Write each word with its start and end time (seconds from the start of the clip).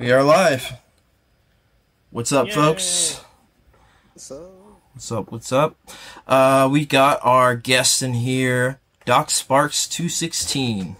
We 0.00 0.12
are 0.12 0.22
live. 0.22 0.78
What's 2.08 2.32
up, 2.32 2.46
Yay. 2.46 2.52
folks? 2.54 3.20
up? 4.30 4.40
What's 4.94 5.12
up? 5.12 5.30
What's 5.30 5.52
up? 5.52 5.76
Uh, 6.26 6.70
we 6.72 6.86
got 6.86 7.20
our 7.22 7.54
guest 7.54 8.00
in 8.00 8.14
here, 8.14 8.80
Doc 9.04 9.28
Sparks 9.30 9.86
two 9.86 10.08
sixteen. 10.08 10.96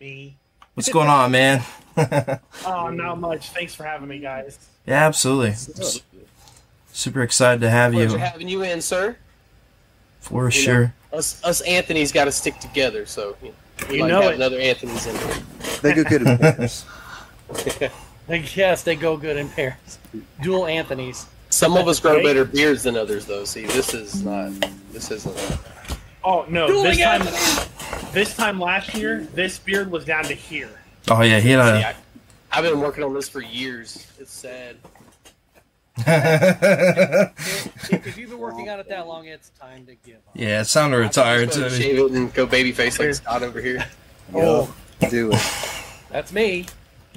Me. 0.00 0.36
What's 0.74 0.88
going 0.92 1.08
on, 1.08 1.32
man? 1.32 1.62
Oh, 2.64 2.88
not 2.88 3.18
much. 3.18 3.48
Thanks 3.50 3.74
for 3.74 3.82
having 3.82 4.06
me, 4.06 4.20
guys. 4.20 4.60
yeah, 4.86 5.06
absolutely. 5.06 5.54
Super 6.92 7.22
excited 7.22 7.60
to 7.62 7.68
have 7.68 7.92
Pleasure 7.92 8.12
you 8.12 8.18
having 8.18 8.48
you 8.48 8.62
in, 8.62 8.80
sir. 8.80 9.16
for 10.20 10.44
know, 10.44 10.50
sure. 10.50 10.94
Us, 11.12 11.42
us 11.42 11.62
Anthony's 11.62 12.12
got 12.12 12.26
to 12.26 12.32
stick 12.32 12.60
together, 12.60 13.06
so 13.06 13.36
you 13.42 13.48
know, 13.48 13.54
we 13.88 13.96
You 13.96 14.02
like 14.02 14.10
know 14.12 14.20
having 14.22 14.40
it. 14.40 14.44
other 14.44 14.60
Anthony's 14.60 15.04
in 15.08 15.16
there. 15.16 15.38
they 15.82 15.94
go 15.94 16.04
good 16.04 16.22
in 16.26 16.38
pairs. 18.30 18.54
They, 18.54 18.60
yes, 18.60 18.82
they 18.82 18.96
go 18.96 19.16
good 19.16 19.36
in 19.36 19.48
pairs. 19.48 19.98
Dual 20.42 20.66
Anthony's. 20.66 21.26
Some 21.50 21.76
of 21.76 21.88
us 21.88 21.98
grow 21.98 22.14
Right. 22.16 22.24
better 22.24 22.44
beards 22.44 22.84
than 22.84 22.96
others, 22.96 23.26
though. 23.26 23.44
See, 23.44 23.66
this 23.66 23.92
is 23.94 24.22
not. 24.22 24.52
This 24.92 25.10
isn't. 25.10 25.58
Oh 26.22 26.44
no, 26.48 26.66
Dueling 26.68 26.84
this 26.84 26.98
time, 26.98 27.22
Anthony's! 27.22 28.12
this 28.12 28.36
time 28.36 28.60
last 28.60 28.94
year, 28.94 29.26
this 29.34 29.58
beard 29.58 29.90
was 29.90 30.04
down 30.04 30.24
to 30.24 30.34
here. 30.34 30.68
Oh 31.08 31.22
yeah, 31.22 31.40
he 31.40 31.48
See, 31.48 31.54
I, 31.56 31.94
I've 32.52 32.62
been 32.62 32.80
working 32.80 33.02
on 33.02 33.14
this 33.14 33.28
for 33.28 33.40
years. 33.40 34.06
It's 34.18 34.32
sad. 34.32 34.76
a. 36.06 37.30
If, 37.92 38.06
if 38.06 38.18
you've 38.18 38.30
been 38.30 38.38
working 38.38 38.68
on 38.68 38.78
it 38.78 38.88
that 38.88 39.08
long, 39.08 39.26
it's 39.26 39.50
time 39.60 39.86
to 39.86 39.94
give 40.06 40.16
up. 40.16 40.34
yeah, 40.34 40.60
it's 40.60 40.72
time 40.72 40.90
to 40.92 40.98
retire. 40.98 41.40
I'm 41.40 41.46
just 41.46 41.58
gonna 41.58 41.70
shave 41.70 41.98
it 41.98 42.12
and 42.12 42.32
go 42.32 42.46
baby 42.46 42.70
face 42.72 42.98
like 42.98 43.12
Scott 43.14 43.42
over 43.42 43.60
here. 43.60 43.84
Oh, 44.34 44.72
do 45.08 45.32
it. 45.32 45.42
That's 46.10 46.32
me. 46.32 46.66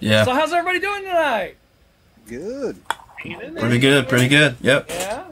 Yeah, 0.03 0.25
So 0.25 0.34
how's 0.34 0.52
everybody 0.52 0.81
doing 0.81 1.03
tonight? 1.03 1.55
Good. 2.27 2.75
Hanging 3.16 3.39
in 3.39 3.53
there. 3.53 3.61
pretty 3.61 3.80
good, 3.80 4.09
pretty 4.09 4.28
good. 4.28 4.58
Yep. 4.59 4.89
Yeah. 4.89 5.23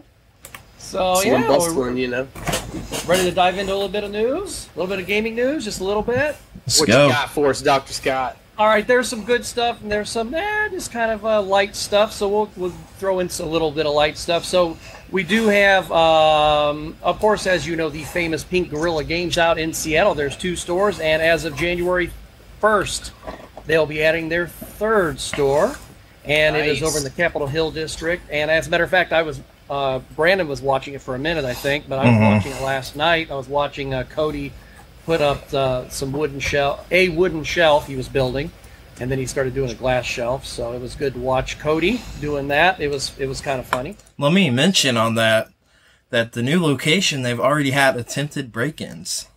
So 0.77 1.15
Slim 1.15 1.41
yeah, 1.41 1.49
we're 1.49 1.57
bustling, 1.57 1.97
you 1.97 2.07
know. 2.07 2.27
ready 3.05 3.23
to 3.23 3.31
dive 3.31 3.57
into 3.57 3.73
a 3.73 3.75
little 3.75 3.89
bit 3.89 4.05
of 4.05 4.11
news, 4.11 4.69
a 4.73 4.79
little 4.79 4.89
bit 4.89 5.01
of 5.01 5.07
gaming 5.07 5.35
news, 5.35 5.65
just 5.65 5.81
a 5.81 5.83
little 5.83 6.01
bit. 6.01 6.37
Let's 6.65 6.79
what 6.79 6.87
go. 6.87 7.07
you 7.07 7.11
got 7.11 7.31
for 7.31 7.49
us, 7.49 7.61
Doctor 7.61 7.91
Scott? 7.91 8.37
All 8.57 8.67
right, 8.67 8.87
there's 8.87 9.09
some 9.09 9.25
good 9.25 9.43
stuff, 9.43 9.81
and 9.81 9.91
there's 9.91 10.09
some 10.09 10.33
eh, 10.33 10.69
just 10.69 10.93
kind 10.93 11.11
of 11.11 11.25
uh, 11.25 11.41
light 11.41 11.75
stuff. 11.75 12.13
So 12.13 12.29
we'll, 12.29 12.49
we'll 12.55 12.73
throw 12.97 13.19
in 13.19 13.27
a 13.27 13.45
little 13.45 13.71
bit 13.71 13.85
of 13.85 13.93
light 13.93 14.17
stuff. 14.17 14.45
So 14.45 14.77
we 15.09 15.23
do 15.23 15.47
have, 15.47 15.91
um, 15.91 16.95
of 17.01 17.19
course, 17.19 17.45
as 17.45 17.67
you 17.67 17.75
know, 17.75 17.89
the 17.89 18.03
famous 18.03 18.45
Pink 18.45 18.69
Gorilla 18.69 19.03
Games 19.03 19.37
out 19.37 19.59
in 19.59 19.73
Seattle. 19.73 20.15
There's 20.15 20.37
two 20.37 20.55
stores, 20.55 21.01
and 21.01 21.21
as 21.21 21.43
of 21.43 21.57
January 21.57 22.09
1st, 22.61 23.11
they'll 23.71 23.85
be 23.85 24.03
adding 24.03 24.27
their 24.27 24.47
third 24.47 25.17
store, 25.17 25.73
and 26.25 26.57
it 26.57 26.67
is 26.67 26.83
over 26.83 26.97
in 26.97 27.05
the 27.05 27.09
Capitol 27.09 27.47
Hill 27.47 27.71
district. 27.71 28.23
And 28.29 28.51
as 28.51 28.67
a 28.67 28.69
matter 28.69 28.83
of 28.83 28.89
fact, 28.89 29.13
I 29.13 29.21
was 29.21 29.39
uh, 29.69 29.99
Brandon 30.17 30.49
was 30.49 30.61
watching 30.61 30.93
it 30.93 31.01
for 31.01 31.15
a 31.15 31.19
minute, 31.19 31.45
I 31.45 31.53
think, 31.53 31.87
but 31.87 31.97
I 31.97 32.03
was 32.09 32.15
Mhm. 32.17 32.35
watching 32.35 32.51
it 32.51 32.61
last 32.61 32.97
night. 32.97 33.31
I 33.31 33.35
was 33.35 33.47
watching 33.47 33.93
uh, 33.93 34.03
Cody 34.03 34.51
put 35.05 35.21
up 35.21 35.53
uh, 35.53 35.87
some 35.87 36.11
wooden 36.11 36.41
shelf, 36.41 36.85
a 36.91 37.07
wooden 37.07 37.45
shelf 37.45 37.87
he 37.87 37.95
was 37.95 38.09
building, 38.09 38.51
and 38.99 39.09
then 39.09 39.17
he 39.17 39.25
started 39.25 39.53
doing 39.53 39.69
a 39.71 39.73
glass 39.75 40.03
shelf. 40.05 40.45
So 40.45 40.73
it 40.73 40.81
was 40.81 40.95
good 40.95 41.13
to 41.13 41.19
watch 41.21 41.57
Cody 41.57 42.01
doing 42.19 42.49
that. 42.49 42.81
It 42.81 42.89
was 42.89 43.13
it 43.17 43.27
was 43.27 43.39
kind 43.39 43.61
of 43.61 43.65
funny. 43.65 43.95
Let 44.19 44.33
me 44.33 44.49
mention 44.49 44.97
on 44.97 45.15
that 45.15 45.47
that 46.09 46.33
the 46.33 46.43
new 46.43 46.61
location 46.61 47.21
they've 47.21 47.39
already 47.39 47.71
had 47.71 47.95
attempted 47.95 48.51
break-ins. 48.51 49.27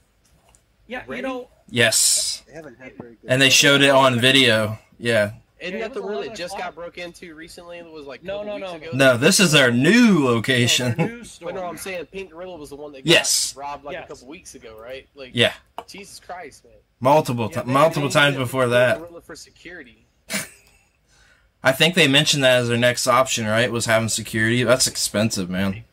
Yeah, 0.89 1.03
Ready? 1.07 1.23
you 1.23 1.29
know, 1.29 1.49
Yes, 1.71 2.43
They 2.47 2.53
haven't 2.53 2.79
had 2.79 2.97
very 2.99 3.17
good. 3.21 3.31
and 3.31 3.41
they 3.43 3.51
showed 3.51 3.83
it 3.83 3.91
on 3.91 4.21
video. 4.21 4.79
Yeah. 4.99 5.33
Isn't 5.61 5.81
that 5.81 5.95
the 5.95 6.03
one 6.03 6.21
that 6.27 6.35
just 6.35 6.59
got 6.59 6.75
broke 6.75 6.99
into 6.99 7.35
recently? 7.35 7.79
It 7.79 7.91
was 7.91 8.05
like 8.05 8.23
a 8.23 8.27
No, 8.27 8.43
no, 8.43 8.59
no. 8.59 8.75
ago. 8.75 8.91
No, 8.93 9.17
this 9.17 9.41
is 9.41 9.53
their 9.53 9.73
new 9.73 10.23
their 10.25 10.33
location. 10.33 10.95
new 10.99 11.25
store. 11.25 11.53
But 11.53 11.55
no, 11.55 11.65
I'm 11.67 11.79
saying 11.79 12.05
Pink 12.07 12.31
Gorilla 12.33 12.57
was 12.59 12.69
the 12.69 12.77
one 12.77 12.93
that 12.93 12.99
got 13.05 13.11
Yes. 13.11 13.55
robbed 13.57 13.83
like 13.85 13.95
Yes. 13.95 14.05
a 14.05 14.09
couple 14.09 14.29
weeks 14.29 14.55
ago, 14.55 14.77
right? 14.79 15.09
Like, 15.15 15.31
Yeah, 15.33 15.55
Jesus 15.89 16.21
Christ, 16.21 16.65
man. 16.65 16.75
multiple 17.01 17.49
Yeah, 17.51 17.63
ti- 17.63 17.67
they- 17.67 17.73
multiple 17.73 18.11
times 18.11 18.37
before 18.37 18.69
that. 18.69 18.99
Gorilla 18.99 19.23
for 19.23 19.35
security. 19.35 20.05
I 21.63 21.73
think 21.73 21.95
they 21.95 22.09
mentioned 22.09 22.45
that 22.45 22.59
as 22.61 22.69
their 22.69 22.77
next 22.77 23.07
option, 23.07 23.47
right? 23.47 23.73
Was 23.73 23.87
having 23.87 24.11
security. 24.11 24.65
That's 24.65 24.87
expensive, 24.87 25.49
man. 25.49 25.85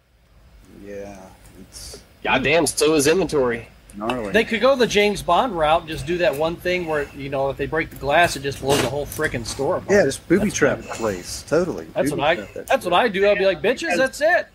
Yeah, 0.85 1.17
it's 1.61 1.99
Goddamn, 2.23 2.67
so 2.67 2.93
is 2.95 3.07
inventory. 3.07 3.69
Gnarly. 3.95 4.31
They 4.31 4.43
could 4.43 4.61
go 4.61 4.75
the 4.75 4.87
James 4.87 5.21
Bond 5.21 5.57
route, 5.57 5.81
and 5.81 5.89
just 5.89 6.05
do 6.05 6.17
that 6.19 6.35
one 6.35 6.55
thing 6.55 6.87
where 6.87 7.07
you 7.15 7.29
know 7.29 7.49
if 7.49 7.57
they 7.57 7.65
break 7.65 7.89
the 7.89 7.95
glass, 7.97 8.35
it 8.35 8.43
just 8.43 8.61
blows 8.61 8.81
the 8.81 8.89
whole 8.89 9.05
freaking 9.05 9.45
store 9.45 9.77
apart. 9.77 9.91
yeah, 9.91 10.03
just 10.03 10.27
booby 10.27 10.45
That's 10.45 10.55
trap 10.55 10.77
the 10.81 10.87
place. 10.89 11.43
Totally. 11.47 11.85
That's 11.93 12.09
Booby 12.11 12.21
what 12.21 12.27
I. 12.29 12.35
trap 12.35 12.53
that 12.53 12.67
That's 12.67 12.85
what 12.85 12.93
I 12.93 13.07
do. 13.07 13.25
I'll 13.27 13.35
be 13.35 13.45
like, 13.45 13.61
bitches, 13.61 13.95
that's 13.97 14.21
it. 14.21 14.47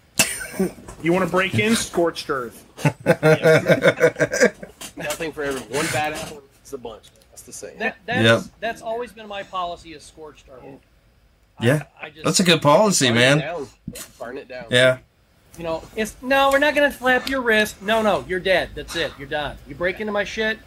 You 1.02 1.12
want 1.12 1.26
to 1.26 1.30
break 1.30 1.58
in? 1.58 1.76
Scorched 1.76 2.30
earth. 2.30 2.64
Nothing 4.96 5.30
for 5.32 5.42
everyone. 5.42 5.68
One 5.70 5.86
bad 5.92 6.14
apple 6.14 6.42
is 6.64 6.72
a 6.72 6.78
bunch. 6.78 7.04
That's 7.30 7.42
the 7.42 7.52
same. 7.52 7.78
That 7.78 7.96
that's 8.06 8.22
Yep. 8.46 8.54
that's 8.60 8.82
always 8.82 9.12
been 9.12 9.28
my 9.28 9.42
policy 9.42 9.92
is 9.92 10.02
scorched 10.02 10.46
earth. 10.50 10.64
Yeah, 11.60 11.84
I, 12.00 12.10
just, 12.10 12.24
That's 12.24 12.40
a 12.40 12.44
good 12.44 12.60
policy, 12.62 13.06
Burn 13.08 13.14
man. 13.14 13.38
It 13.38 13.42
down. 13.42 13.66
Burn 14.18 14.38
it 14.38 14.48
down. 14.48 14.64
Yeah. 14.70 14.98
You 15.58 15.64
know, 15.64 15.82
it's 15.96 16.16
no, 16.22 16.50
we're 16.50 16.58
not 16.58 16.74
gonna 16.74 16.92
slap 16.92 17.28
your 17.28 17.40
wrist. 17.40 17.80
No, 17.82 18.02
no, 18.02 18.24
you're 18.28 18.40
dead. 18.40 18.70
That's 18.74 18.94
it. 18.96 19.12
You're 19.18 19.28
done. 19.28 19.56
You 19.66 19.74
break 19.74 20.00
into 20.00 20.12
my 20.12 20.24
shit. 20.24 20.58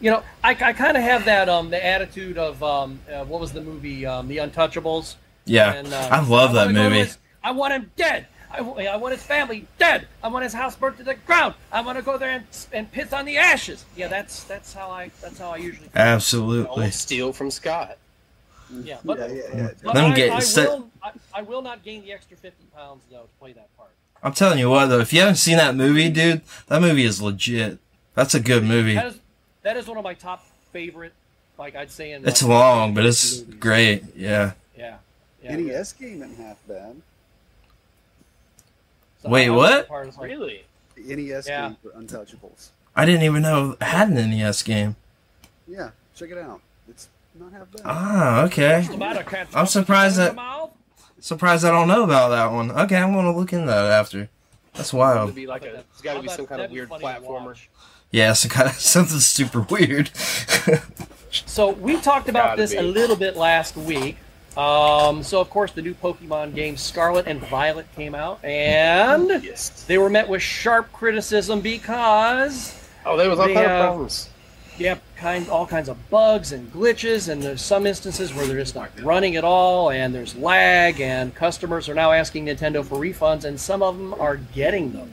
You 0.00 0.10
know, 0.10 0.22
I, 0.42 0.50
I 0.50 0.72
kind 0.72 0.96
of 0.96 1.02
have 1.02 1.24
that 1.26 1.48
um 1.48 1.70
the 1.70 1.84
attitude 1.84 2.38
of 2.38 2.62
um 2.62 3.00
uh, 3.12 3.24
what 3.24 3.40
was 3.40 3.52
the 3.52 3.60
movie 3.60 4.06
um 4.06 4.28
the 4.28 4.38
Untouchables. 4.38 5.16
Yeah. 5.44 5.74
And, 5.74 5.92
uh, 5.92 6.08
I 6.10 6.20
love 6.24 6.52
that 6.54 6.66
wanna 6.66 6.72
go 6.74 6.82
to 6.84 6.88
movie. 6.90 6.98
his- 7.00 7.18
I 7.44 7.50
want 7.50 7.72
him 7.72 7.90
dead. 7.96 8.26
I, 8.50 8.58
I 8.58 8.96
want 8.96 9.14
his 9.14 9.22
family 9.22 9.66
dead. 9.78 10.06
I 10.22 10.28
want 10.28 10.44
his 10.44 10.52
house 10.52 10.76
burnt 10.76 10.98
to 10.98 11.04
the 11.04 11.14
ground. 11.14 11.54
I 11.72 11.80
want 11.80 11.96
to 11.98 12.04
go 12.04 12.18
there 12.18 12.30
and, 12.30 12.44
and 12.72 12.92
piss 12.92 13.12
on 13.12 13.24
the 13.24 13.38
ashes. 13.38 13.84
Yeah, 13.96 14.08
that's 14.08 14.44
that's 14.44 14.72
how 14.74 14.90
I 14.90 15.10
that's 15.20 15.38
how 15.38 15.50
I 15.50 15.56
usually. 15.56 15.88
Feel. 15.88 16.02
Absolutely. 16.02 16.82
Don't 16.82 16.92
steal 16.94 17.32
from 17.32 17.50
Scott. 17.50 17.96
Yeah, 18.84 18.98
but, 19.04 19.18
yeah, 19.18 19.26
yeah, 19.26 19.42
yeah. 19.54 19.68
but 19.84 19.96
I, 19.96 20.14
get 20.14 20.32
I, 20.32 20.38
set- 20.38 20.68
will, 20.68 20.90
I, 21.02 21.12
I 21.34 21.42
will 21.42 21.60
not 21.62 21.82
gain 21.82 22.02
the 22.02 22.12
extra 22.12 22.36
fifty 22.36 22.64
pounds 22.74 23.02
though 23.10 23.22
to 23.22 23.28
play 23.40 23.52
that 23.52 23.74
part. 23.76 23.81
I'm 24.22 24.32
telling 24.32 24.58
you 24.58 24.70
what, 24.70 24.86
though, 24.86 25.00
if 25.00 25.12
you 25.12 25.20
haven't 25.20 25.36
seen 25.36 25.56
that 25.56 25.74
movie, 25.74 26.08
dude, 26.08 26.42
that 26.68 26.80
movie 26.80 27.04
is 27.04 27.20
legit. 27.20 27.78
That's 28.14 28.34
a 28.34 28.40
good 28.40 28.62
movie. 28.64 28.94
That 28.94 29.06
is 29.06 29.18
that 29.62 29.76
is 29.76 29.86
one 29.86 29.96
of 29.98 30.04
my 30.04 30.14
top 30.14 30.44
favorite. 30.72 31.12
Like 31.58 31.74
I'd 31.76 31.90
say 31.90 32.12
in. 32.12 32.26
It's 32.26 32.42
like, 32.42 32.48
long, 32.50 32.94
but 32.94 33.04
it's 33.04 33.40
movies. 33.40 33.54
great. 33.56 34.04
Yeah. 34.16 34.52
Yeah. 34.76 34.96
yeah. 35.42 35.56
NES 35.56 35.92
game 35.94 36.22
isn't 36.22 36.36
half 36.36 36.56
bad. 36.68 36.96
So 39.22 39.28
Wait, 39.28 39.50
what? 39.50 39.88
part. 39.88 40.08
It's 40.08 40.16
like, 40.18 40.30
Really? 40.30 40.64
The 40.96 41.14
NES 41.16 41.46
Yeah. 41.46 41.68
game 41.68 41.76
for 41.82 41.90
Untouchables. 41.90 42.68
I 42.94 43.04
didn't 43.06 43.22
even 43.22 43.42
know 43.42 43.72
it 43.80 43.82
had 43.82 44.08
an 44.08 44.14
NES 44.30 44.62
game. 44.62 44.96
Yeah, 45.66 45.90
check 46.16 46.30
it 46.30 46.38
out. 46.38 46.60
It's 46.88 47.08
not 47.38 47.52
half 47.52 47.70
bad. 47.72 47.82
Ah, 47.84 48.42
okay. 48.44 48.76
What's 48.78 48.88
the 48.88 48.96
matter, 48.98 49.22
cat? 49.22 49.48
I'm 49.54 49.66
surprised 49.66 50.16
that- 50.18 50.26
your 50.26 50.34
mouth? 50.34 50.70
Surprised 51.22 51.64
I 51.64 51.70
don't 51.70 51.86
know 51.86 52.02
about 52.02 52.30
that 52.30 52.50
one. 52.52 52.72
Okay, 52.72 52.96
I'm 52.96 53.12
gonna 53.14 53.34
look 53.34 53.52
into 53.52 53.66
that 53.66 53.84
after. 53.92 54.28
That's 54.74 54.88
It'd 54.88 54.98
wild. 54.98 55.34
be 55.36 55.46
like 55.46 55.62
a, 55.64 55.84
it's 55.92 56.00
got 56.02 56.14
to 56.14 56.20
be 56.22 56.26
some 56.28 56.46
kind 56.46 56.62
of 56.62 56.70
weird 56.72 56.88
platformer. 56.90 57.44
watch. 57.46 57.70
Yeah, 58.10 58.32
some 58.32 58.50
kind 58.50 58.68
of 58.68 58.74
something 58.78 59.20
super 59.20 59.60
weird. 59.60 60.10
So 61.46 61.70
we 61.70 62.00
talked 62.00 62.28
about 62.28 62.50
Gotta 62.50 62.62
this 62.62 62.72
be. 62.72 62.78
a 62.78 62.82
little 62.82 63.14
bit 63.16 63.36
last 63.36 63.76
week. 63.76 64.16
Um, 64.56 65.22
so 65.22 65.40
of 65.40 65.48
course 65.48 65.72
the 65.72 65.80
new 65.80 65.94
Pokemon 65.94 66.54
game 66.54 66.76
Scarlet 66.76 67.26
and 67.26 67.40
Violet 67.46 67.86
came 67.94 68.14
out, 68.14 68.44
and 68.44 69.42
Yes. 69.44 69.84
they 69.84 69.96
were 69.98 70.10
met 70.10 70.28
with 70.28 70.42
sharp 70.42 70.92
criticism 70.92 71.60
because 71.60 72.74
Oh, 73.06 73.16
there 73.16 73.30
was 73.30 73.38
all 73.38 73.46
They 73.46 73.54
kind 73.54 73.70
of 73.70 73.80
problems. 73.80 74.28
Yeah, 74.78 74.98
kind 75.16 75.48
all 75.48 75.66
kinds 75.66 75.88
of 75.88 76.10
bugs 76.10 76.52
and 76.52 76.72
glitches, 76.72 77.28
and 77.28 77.42
there's 77.42 77.62
some 77.62 77.86
instances 77.86 78.32
where 78.34 78.46
they're 78.46 78.58
just 78.58 78.74
not 78.74 78.90
running 79.02 79.36
at 79.36 79.44
all, 79.44 79.90
and 79.90 80.14
there's 80.14 80.34
lag, 80.36 81.00
and 81.00 81.34
customers 81.34 81.88
are 81.88 81.94
now 81.94 82.12
asking 82.12 82.46
Nintendo 82.46 82.84
for 82.84 82.96
refunds, 82.98 83.44
and 83.44 83.58
some 83.60 83.82
of 83.82 83.96
them 83.96 84.14
are 84.14 84.36
getting 84.36 84.92
them. 84.92 85.12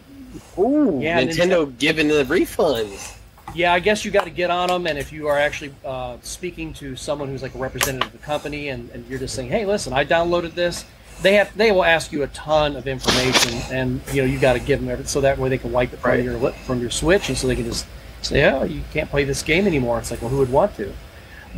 Ooh, 0.58 1.00
Yeah, 1.02 1.22
Nintendo 1.22 1.78
giving 1.78 2.08
the 2.08 2.24
refunds. 2.26 3.16
Yeah, 3.56 3.74
I 3.74 3.80
guess 3.80 4.06
you 4.06 4.12
got 4.12 4.26
to 4.26 4.30
get 4.30 4.52
on 4.52 4.68
them, 4.70 4.86
and 4.86 4.98
if 4.98 5.12
you 5.12 5.28
are 5.28 5.38
actually 5.40 5.74
uh, 5.84 6.18
speaking 6.22 6.72
to 6.76 6.96
someone 6.96 7.30
who's 7.30 7.42
like 7.42 7.56
a 7.56 7.58
representative 7.58 8.08
of 8.08 8.12
the 8.20 8.26
company, 8.26 8.70
and, 8.70 8.90
and 8.92 9.08
you're 9.08 9.18
just 9.20 9.34
saying, 9.34 9.50
"Hey, 9.50 9.66
listen, 9.66 9.92
I 9.92 10.06
downloaded 10.06 10.54
this," 10.54 10.86
they 11.24 11.34
have 11.34 11.56
they 11.58 11.72
will 11.72 11.84
ask 11.84 12.12
you 12.12 12.22
a 12.22 12.28
ton 12.28 12.76
of 12.76 12.88
information, 12.88 13.54
and 13.72 14.02
you 14.14 14.22
know 14.22 14.28
you 14.28 14.38
got 14.40 14.54
to 14.54 14.60
give 14.60 14.80
them 14.80 14.88
everything 14.90 15.10
so 15.10 15.22
that 15.22 15.40
way 15.40 15.50
they 15.50 15.58
can 15.58 15.72
wipe 15.72 15.92
it 15.94 15.98
from 16.00 16.12
Right. 16.12 16.24
your 16.24 16.38
lip 16.38 16.54
from 16.66 16.80
your 16.80 16.92
Switch, 16.92 17.28
and 17.30 17.36
so 17.38 17.48
they 17.48 17.56
can 17.56 17.66
just 17.66 17.88
say, 18.22 18.44
"Oh, 18.50 18.64
you 18.64 18.82
can't 18.94 19.10
play 19.10 19.24
this 19.24 19.42
game 19.44 19.68
anymore." 19.68 20.00
It's 20.00 20.12
like, 20.12 20.22
well, 20.22 20.30
who 20.30 20.38
would 20.38 20.52
want 20.52 20.76
to? 20.78 20.94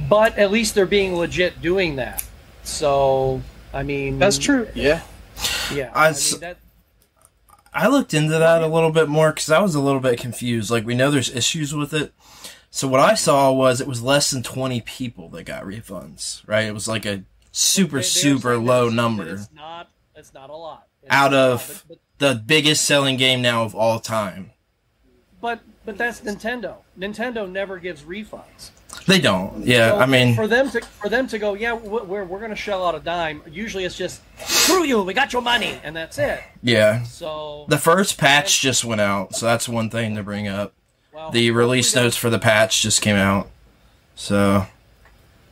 But 0.10 0.38
at 0.38 0.52
least 0.52 0.76
they're 0.76 0.86
being 0.86 1.16
legit 1.16 1.62
doing 1.62 1.98
that. 1.98 2.24
So, 2.64 3.42
I 3.74 3.84
mean, 3.84 4.20
That's 4.20 4.38
true. 4.38 4.68
Yeah. 4.76 5.02
Yeah, 5.74 5.92
I 5.94 6.08
I, 6.08 6.10
s- 6.10 6.34
mean 6.34 6.42
that. 6.42 6.58
I 7.74 7.88
looked 7.88 8.14
into 8.14 8.38
that 8.38 8.62
a 8.62 8.68
little 8.68 8.92
bit 8.92 9.08
more 9.10 9.32
because 9.32 9.50
I 9.50 9.60
was 9.62 9.76
a 9.76 9.80
little 9.80 10.00
bit 10.02 10.20
confused. 10.20 10.70
Like 10.70 10.86
we 10.86 10.94
know 10.96 11.10
there's 11.10 11.34
issues 11.34 11.74
with 11.74 11.94
it. 11.94 12.14
So 12.70 12.88
what 12.88 13.00
I 13.00 13.16
saw 13.16 13.52
was 13.52 13.82
it 13.82 13.88
was 13.88 14.02
less 14.02 14.30
than 14.32 14.44
20 14.44 14.82
people 14.82 15.30
that 15.30 15.44
got 15.44 15.64
refunds, 15.64 16.42
right? 16.48 16.66
It 16.66 16.74
was 16.74 16.88
like 16.88 17.06
a 17.06 17.24
super 17.52 17.98
They- 17.98 18.04
super 18.04 18.54
saying 18.56 18.66
low 18.66 18.90
number. 18.90 19.34
It's 19.36 19.50
not. 19.54 19.90
It's 20.16 20.34
not 20.34 20.50
a 20.50 20.56
lot. 20.56 20.88
It's 21.02 21.12
Out 21.12 21.32
not 21.32 21.38
a 21.38 21.50
lot, 21.50 21.54
of- 21.54 21.84
but- 21.88 21.98
The 22.20 22.36
biggest 22.36 22.86
selling 22.86 23.18
game 23.18 23.42
now 23.42 23.64
of 23.64 23.74
all 23.74 24.00
time. 24.00 24.52
But 25.42 25.60
but 25.92 25.98
that's 25.98 26.22
Nintendo. 26.22 26.76
Nintendo 26.98 27.50
never 27.50 27.78
gives 27.80 28.04
refunds. 28.04 28.72
They 29.08 29.20
don't. 29.20 29.66
Yeah, 29.66 29.92
So 29.92 30.00
I 30.00 30.06
mean, 30.06 30.36
for 30.36 30.48
them 30.48 30.70
to 30.72 30.82
for 30.82 31.10
them 31.10 31.28
to 31.28 31.40
go, 31.40 31.54
yeah, 31.54 31.74
we're 31.74 32.04
we're, 32.04 32.24
we're 32.26 32.40
going 32.40 32.52
to 32.52 32.56
shell 32.58 32.86
out 32.86 32.94
a 32.94 33.00
dime. 33.00 33.42
Usually, 33.50 33.86
it's 33.86 33.98
just 33.98 34.22
screw 34.38 34.84
you, 34.84 35.02
we 35.02 35.14
got 35.14 35.32
your 35.34 35.42
money, 35.42 35.80
and 35.84 35.96
that's 35.96 36.18
it. 36.18 36.42
yeah. 36.62 37.04
So 37.04 37.66
The 37.70 37.78
first 37.78 38.18
patch 38.18 38.60
just 38.62 38.84
went 38.84 39.02
out, 39.02 39.36
so 39.36 39.46
that's 39.46 39.68
one 39.70 39.90
thing 39.90 40.16
to 40.16 40.24
bring 40.24 40.48
up. 40.48 40.74
well, 41.14 41.32
The 41.32 41.52
release 41.52 41.96
notes 41.96 42.16
for 42.18 42.30
the 42.30 42.40
patch 42.40 42.82
just 42.82 43.02
came 43.02 43.16
out. 43.16 43.50
So, 44.16 44.66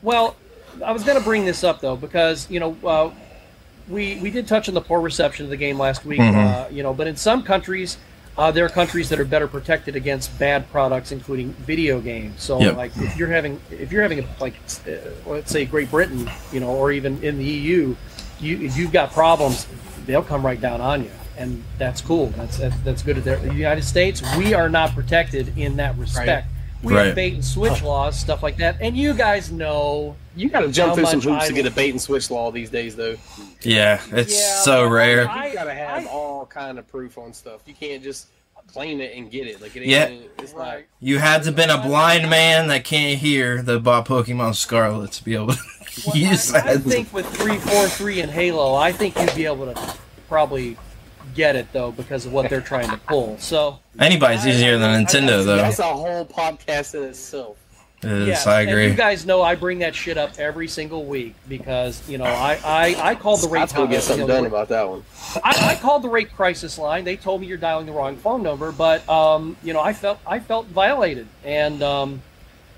Well, 0.02 0.36
I 0.86 0.92
was 0.92 1.04
going 1.04 1.18
to 1.18 1.24
bring 1.24 1.46
this 1.46 1.64
up 1.64 1.80
though 1.82 1.96
because 1.96 2.50
you 2.52 2.60
know 2.60 2.76
uh, 2.86 3.12
we 3.88 4.20
we 4.20 4.30
did 4.32 4.48
touch 4.48 4.68
on 4.68 4.76
the 4.76 4.82
poor 4.82 5.00
reception 5.00 5.46
of 5.46 5.50
the 5.50 5.58
game 5.58 5.80
last 5.80 6.06
week. 6.06 6.20
Mhm. 6.20 6.36
Uh, 6.36 6.70
you 6.70 6.84
know, 6.84 6.94
but 6.94 7.08
in 7.08 7.16
some 7.16 7.42
countries. 7.44 7.98
Uh, 8.40 8.50
there 8.52 8.64
are 8.64 8.70
countries 8.70 9.10
that 9.10 9.20
are 9.20 9.26
better 9.26 9.50
protected 9.50 9.98
against 9.98 10.40
bad 10.40 10.72
products, 10.72 11.12
including 11.12 11.52
video 11.56 12.00
games. 12.00 12.42
So, 12.42 12.58
Yep. 12.62 12.78
like, 12.78 12.92
if 12.96 13.18
you're 13.18 13.28
having, 13.28 13.60
if 13.70 13.92
you're 13.92 14.02
having, 14.02 14.20
a, 14.20 14.26
like, 14.40 14.54
uh, 14.88 14.92
let's 15.26 15.52
say 15.52 15.66
Great 15.66 15.92
Britain, 15.92 16.32
you 16.54 16.62
know, 16.62 16.70
or 16.70 16.94
even 16.94 17.22
in 17.22 17.38
the 17.38 17.44
EU, 17.44 17.98
you 18.40 18.62
if 18.62 18.78
you've 18.78 18.94
got 18.94 19.12
problems, 19.12 19.68
they'll 20.06 20.24
come 20.24 20.46
right 20.46 20.62
down 20.62 20.80
on 20.80 21.04
you, 21.04 21.12
and 21.38 21.62
that's 21.78 22.00
cool. 22.00 22.28
That's 22.38 22.58
that's, 22.58 22.78
that's 22.86 23.04
good. 23.04 23.18
There, 23.18 23.36
the 23.36 23.54
United 23.54 23.84
States, 23.84 24.24
we 24.38 24.54
are 24.54 24.70
not 24.70 24.96
protected 24.96 25.58
in 25.58 25.76
that 25.76 25.98
respect. 25.98 26.48
We 26.82 26.94
Right. 26.94 27.08
have 27.08 27.16
bait 27.16 27.34
and 27.34 27.44
switch 27.44 27.82
laws, 27.82 28.18
stuff 28.18 28.42
like 28.42 28.56
that, 28.58 28.78
and 28.80 28.96
you 28.96 29.14
guys 29.14 29.52
know 29.52 30.16
You 30.36 30.50
got 30.50 30.62
to 30.62 30.70
jump 30.72 30.96
through 30.96 31.08
some 31.08 31.20
hoops 31.20 31.44
I- 31.44 31.48
to 31.48 31.54
get 31.54 31.66
a 31.66 31.72
bait 31.72 31.90
and 31.90 32.02
switch 32.02 32.32
law 32.32 32.52
these 32.52 32.70
days, 32.70 32.96
though. 32.96 33.18
yeah, 33.62 34.00
it's 34.12 34.34
Yeah, 34.40 34.56
so 34.62 34.88
rare. 34.88 35.30
I- 35.30 35.48
You 35.48 35.54
got 35.54 35.66
to 35.66 35.74
have 35.74 36.06
I- 36.06 36.10
all 36.10 36.46
kind 36.46 36.80
of 36.80 36.88
proof 36.88 37.18
on 37.18 37.34
stuff. 37.34 37.62
You 37.66 37.74
can't 37.74 38.02
just 38.02 38.28
claim 38.72 39.02
it 39.02 39.14
and 39.18 39.30
get 39.32 39.48
it. 39.48 39.62
Like 39.62 39.76
it 39.76 39.80
ain't. 39.82 39.90
Yeah. 39.90 40.10
It's 40.38 40.54
Right. 40.54 40.86
You 41.02 41.18
had 41.20 41.44
to 41.44 41.52
been 41.52 41.70
a 41.72 41.82
blind 41.82 42.30
man 42.30 42.68
that 42.68 42.84
can't 42.86 43.20
hear 43.20 43.62
that 43.64 43.84
bought 43.84 44.08
Pokemon 44.08 44.56
Scarlet 44.56 45.12
to 45.14 45.24
be 45.24 45.34
able 45.34 45.54
to 45.54 45.60
Well, 46.06 46.16
use 46.16 46.54
I, 46.54 46.60
I 46.74 46.78
think 46.78 47.12
with 47.12 47.26
three 47.26 47.58
four 47.58 47.88
three 47.90 48.22
and 48.22 48.32
Halo, 48.32 48.76
I 48.76 48.92
think 48.94 49.18
you'd 49.20 49.36
be 49.36 49.46
able 49.46 49.74
to 49.74 49.94
probably 50.30 50.78
get 51.40 51.56
it 51.56 51.72
though 51.72 51.92
because 51.92 52.26
of 52.26 52.34
what 52.34 52.50
they're 52.50 52.60
trying 52.60 52.90
to 52.90 52.98
pull. 52.98 53.38
So 53.38 53.80
Anybody's 53.98 54.46
easier 54.46 54.78
than 54.78 55.06
Nintendo, 55.06 55.46
though. 55.46 55.56
That's 55.56 55.80
a 55.80 55.84
whole 55.84 56.26
podcast 56.26 56.96
in 56.96 57.04
itself. 57.04 57.58
Yes, 58.04 58.28
yes, 58.28 58.48
I 58.48 58.62
agree. 58.62 58.88
you 58.88 58.94
guys 58.94 59.26
know 59.26 59.42
I 59.42 59.56
bring 59.56 59.80
that 59.80 59.94
shit 59.94 60.18
up 60.18 60.38
every 60.38 60.70
single 60.70 61.06
week 61.06 61.36
because 61.50 62.08
you 62.08 62.18
know 62.18 62.26
I 62.26 62.60
I, 62.64 63.12
I 63.12 63.16
called 63.16 63.42
the 63.42 63.50
rate. 63.50 63.60
Let's 63.60 63.74
go 63.74 63.88
get 63.88 64.04
something 64.04 64.28
done 64.28 64.46
about 64.46 64.70
that 64.70 64.88
one. 64.88 65.04
I, 65.44 65.72
I 65.72 65.76
called 65.76 66.04
the 66.04 66.10
rate 66.10 66.34
crisis 66.34 66.78
line. 66.78 67.04
They 67.04 67.18
told 67.18 67.42
me 67.42 67.48
you're 67.48 67.58
dialing 67.58 67.86
the 67.86 67.92
wrong 67.92 68.16
phone 68.16 68.42
number, 68.42 68.72
but 68.72 69.08
um, 69.10 69.58
you 69.64 69.74
know, 69.74 69.82
I 69.82 69.92
felt 69.94 70.20
I 70.26 70.40
felt 70.40 70.68
violated, 70.68 71.28
and 71.44 71.84
um, 71.84 72.22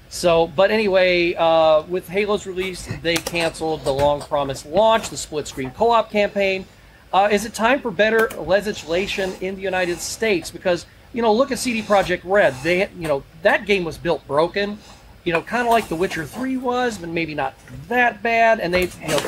so. 0.09 0.47
But 0.47 0.71
anyway, 0.71 1.35
uh, 1.35 1.83
with 1.83 2.07
Halo's 2.07 2.47
release, 2.47 2.87
they 3.03 3.15
canceled 3.15 3.83
the 3.83 3.93
long-promised 3.93 4.65
launch, 4.65 5.09
the 5.09 5.17
split-screen 5.17 5.69
co-op 5.71 6.09
campaign. 6.09 6.65
Uh, 7.13 7.27
is 7.31 7.45
it 7.45 7.53
time 7.53 7.81
for 7.81 7.91
better 7.91 8.29
legislation 8.37 9.33
in 9.41 9.55
the 9.55 9.61
United 9.61 9.99
States? 9.99 10.49
Because 10.49 10.85
you 11.13 11.21
know, 11.21 11.33
look 11.33 11.51
at 11.51 11.59
CD 11.59 11.81
Projekt 11.81 12.21
Red. 12.23 12.55
They, 12.63 12.89
you 12.97 13.07
know, 13.07 13.23
that 13.41 13.65
game 13.65 13.83
was 13.83 13.97
built 13.97 14.25
broken. 14.27 14.77
You 15.23 15.33
know, 15.33 15.41
kind 15.41 15.67
of 15.67 15.71
like 15.71 15.87
The 15.87 15.95
Witcher 15.95 16.25
Three 16.25 16.57
was, 16.57 16.97
but 16.97 17.09
maybe 17.09 17.35
not 17.35 17.53
that 17.89 18.23
bad. 18.23 18.59
And 18.59 18.73
they, 18.73 18.83
you 18.83 19.07
know, 19.07 19.19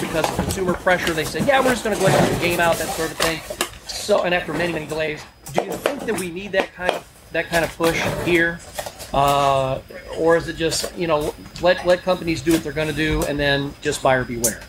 because 0.00 0.28
of 0.28 0.36
consumer 0.36 0.74
pressure, 0.74 1.12
they 1.12 1.24
said, 1.24 1.46
yeah, 1.46 1.60
we're 1.60 1.70
just 1.70 1.84
going 1.84 1.96
to 1.96 2.00
go 2.00 2.06
ahead 2.06 2.22
and 2.30 2.40
the 2.40 2.46
game 2.46 2.60
out, 2.60 2.76
that 2.76 2.88
sort 2.88 3.10
of 3.10 3.16
thing. 3.18 3.40
So, 3.86 4.22
and 4.22 4.34
after 4.34 4.52
many, 4.52 4.72
many 4.72 4.86
delays, 4.86 5.22
do 5.52 5.64
you 5.64 5.72
think 5.72 6.00
that 6.06 6.18
we 6.18 6.30
need 6.30 6.52
that 6.52 6.72
kind 6.72 6.92
of 6.92 7.06
that 7.32 7.48
kind 7.48 7.64
of 7.64 7.76
push 7.76 8.00
here, 8.24 8.60
uh, 9.12 9.80
or 10.16 10.36
is 10.36 10.48
it 10.48 10.56
just 10.56 10.96
you 10.96 11.06
know 11.06 11.34
let 11.60 11.84
let 11.84 12.02
companies 12.02 12.40
do 12.40 12.52
what 12.52 12.62
they're 12.62 12.72
going 12.72 12.88
to 12.88 12.94
do 12.94 13.22
and 13.24 13.38
then 13.38 13.74
just 13.82 14.02
buyer 14.02 14.24
beware? 14.24 14.60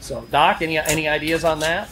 So, 0.00 0.22
Doc, 0.30 0.62
any 0.62 0.78
any 0.78 1.08
ideas 1.08 1.44
on 1.44 1.60
that? 1.60 1.88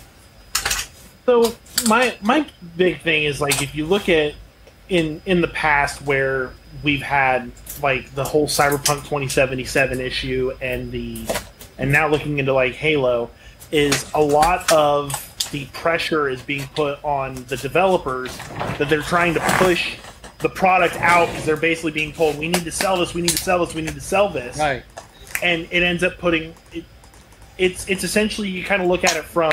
So 1.27 1.55
my 1.89 2.17
my 2.23 2.47
big 2.77 3.01
thing 3.03 3.25
is 3.25 3.41
like 3.41 3.61
if 3.63 3.75
you 3.75 3.85
look 3.87 4.09
at 4.09 4.35
in 4.89 5.21
in 5.27 5.41
the 5.41 5.49
past 5.49 6.03
where 6.03 6.53
we've 6.85 7.03
had 7.03 7.51
like 7.83 8.15
the 8.15 8.25
whole 8.25 8.47
Cyberpunk 8.47 9.03
2077 9.05 10.01
issue 10.01 10.53
and 10.63 10.93
the 10.93 11.27
and 11.79 11.91
now 11.91 12.09
looking 12.09 12.39
into 12.39 12.53
like 12.53 12.75
Halo 12.75 13.31
is 13.73 14.09
a 14.15 14.21
lot 14.21 14.71
of 14.73 15.13
the 15.51 15.67
pressure 15.67 16.29
is 16.29 16.41
being 16.43 16.67
put 16.75 17.03
on 17.05 17.35
the 17.49 17.57
developers 17.57 18.37
that 18.79 18.89
they're 18.89 19.03
trying 19.03 19.35
to 19.35 19.41
push 19.59 19.97
the 20.39 20.49
product 20.49 20.95
out 20.97 21.27
because 21.29 21.45
they're 21.45 21.57
basically 21.57 21.91
being 21.93 22.13
told 22.13 22.39
we 22.39 22.47
need 22.49 22.63
to 22.65 22.71
sell 22.73 22.97
this, 22.99 23.15
we 23.15 23.23
need 23.23 23.31
to 23.31 23.37
sell 23.37 23.65
this, 23.65 23.75
we 23.75 23.83
need 23.83 23.95
to 23.95 24.01
sell 24.01 24.29
this 24.29 24.59
Right. 24.59 24.83
and 25.43 25.67
it 25.71 25.83
ends 25.83 26.03
up 26.05 26.19
putting 26.19 26.55
it, 26.73 26.85
it's 27.59 27.89
it's 27.89 28.05
essentially 28.05 28.49
you 28.49 28.65
kind 28.65 28.83
of 28.83 28.89
look 28.89 29.05
at 29.05 29.17
it 29.17 29.25
from 29.25 29.53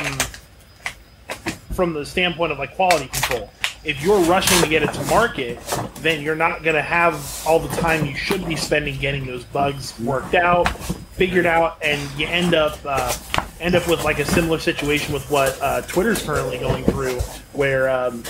from 1.74 1.94
the 1.94 2.06
standpoint 2.06 2.52
of 2.52 2.60
like 2.60 2.76
quality 2.76 3.08
control. 3.08 3.50
If 3.84 4.02
you're 4.02 4.20
rushing 4.22 4.62
to 4.62 4.70
get 4.70 4.84
it 4.84 4.94
to 4.94 5.04
market, 5.06 5.60
then 5.98 6.22
you're 6.22 6.38
not 6.38 6.64
going 6.64 6.76
to 6.76 6.82
have 6.82 7.44
all 7.46 7.60
the 7.60 7.76
time 7.76 8.06
you 8.06 8.16
should 8.16 8.48
be 8.48 8.56
spending 8.56 8.98
getting 8.98 9.26
those 9.26 9.44
bugs 9.46 10.00
worked 10.00 10.36
out, 10.36 10.70
figured 11.14 11.46
out, 11.46 11.78
and 11.82 12.00
you 12.18 12.26
end 12.28 12.54
up 12.54 12.78
uh, 12.86 13.14
end 13.60 13.76
up 13.76 13.88
with 13.88 14.04
like 14.04 14.20
a 14.20 14.26
similar 14.26 14.60
situation 14.60 15.14
with 15.14 15.30
what 15.30 15.58
uh, 15.62 15.82
Twitter's 15.82 16.24
currently 16.24 16.60
going 16.60 16.84
through, 16.86 17.20
where 17.52 17.90
um, 17.90 18.24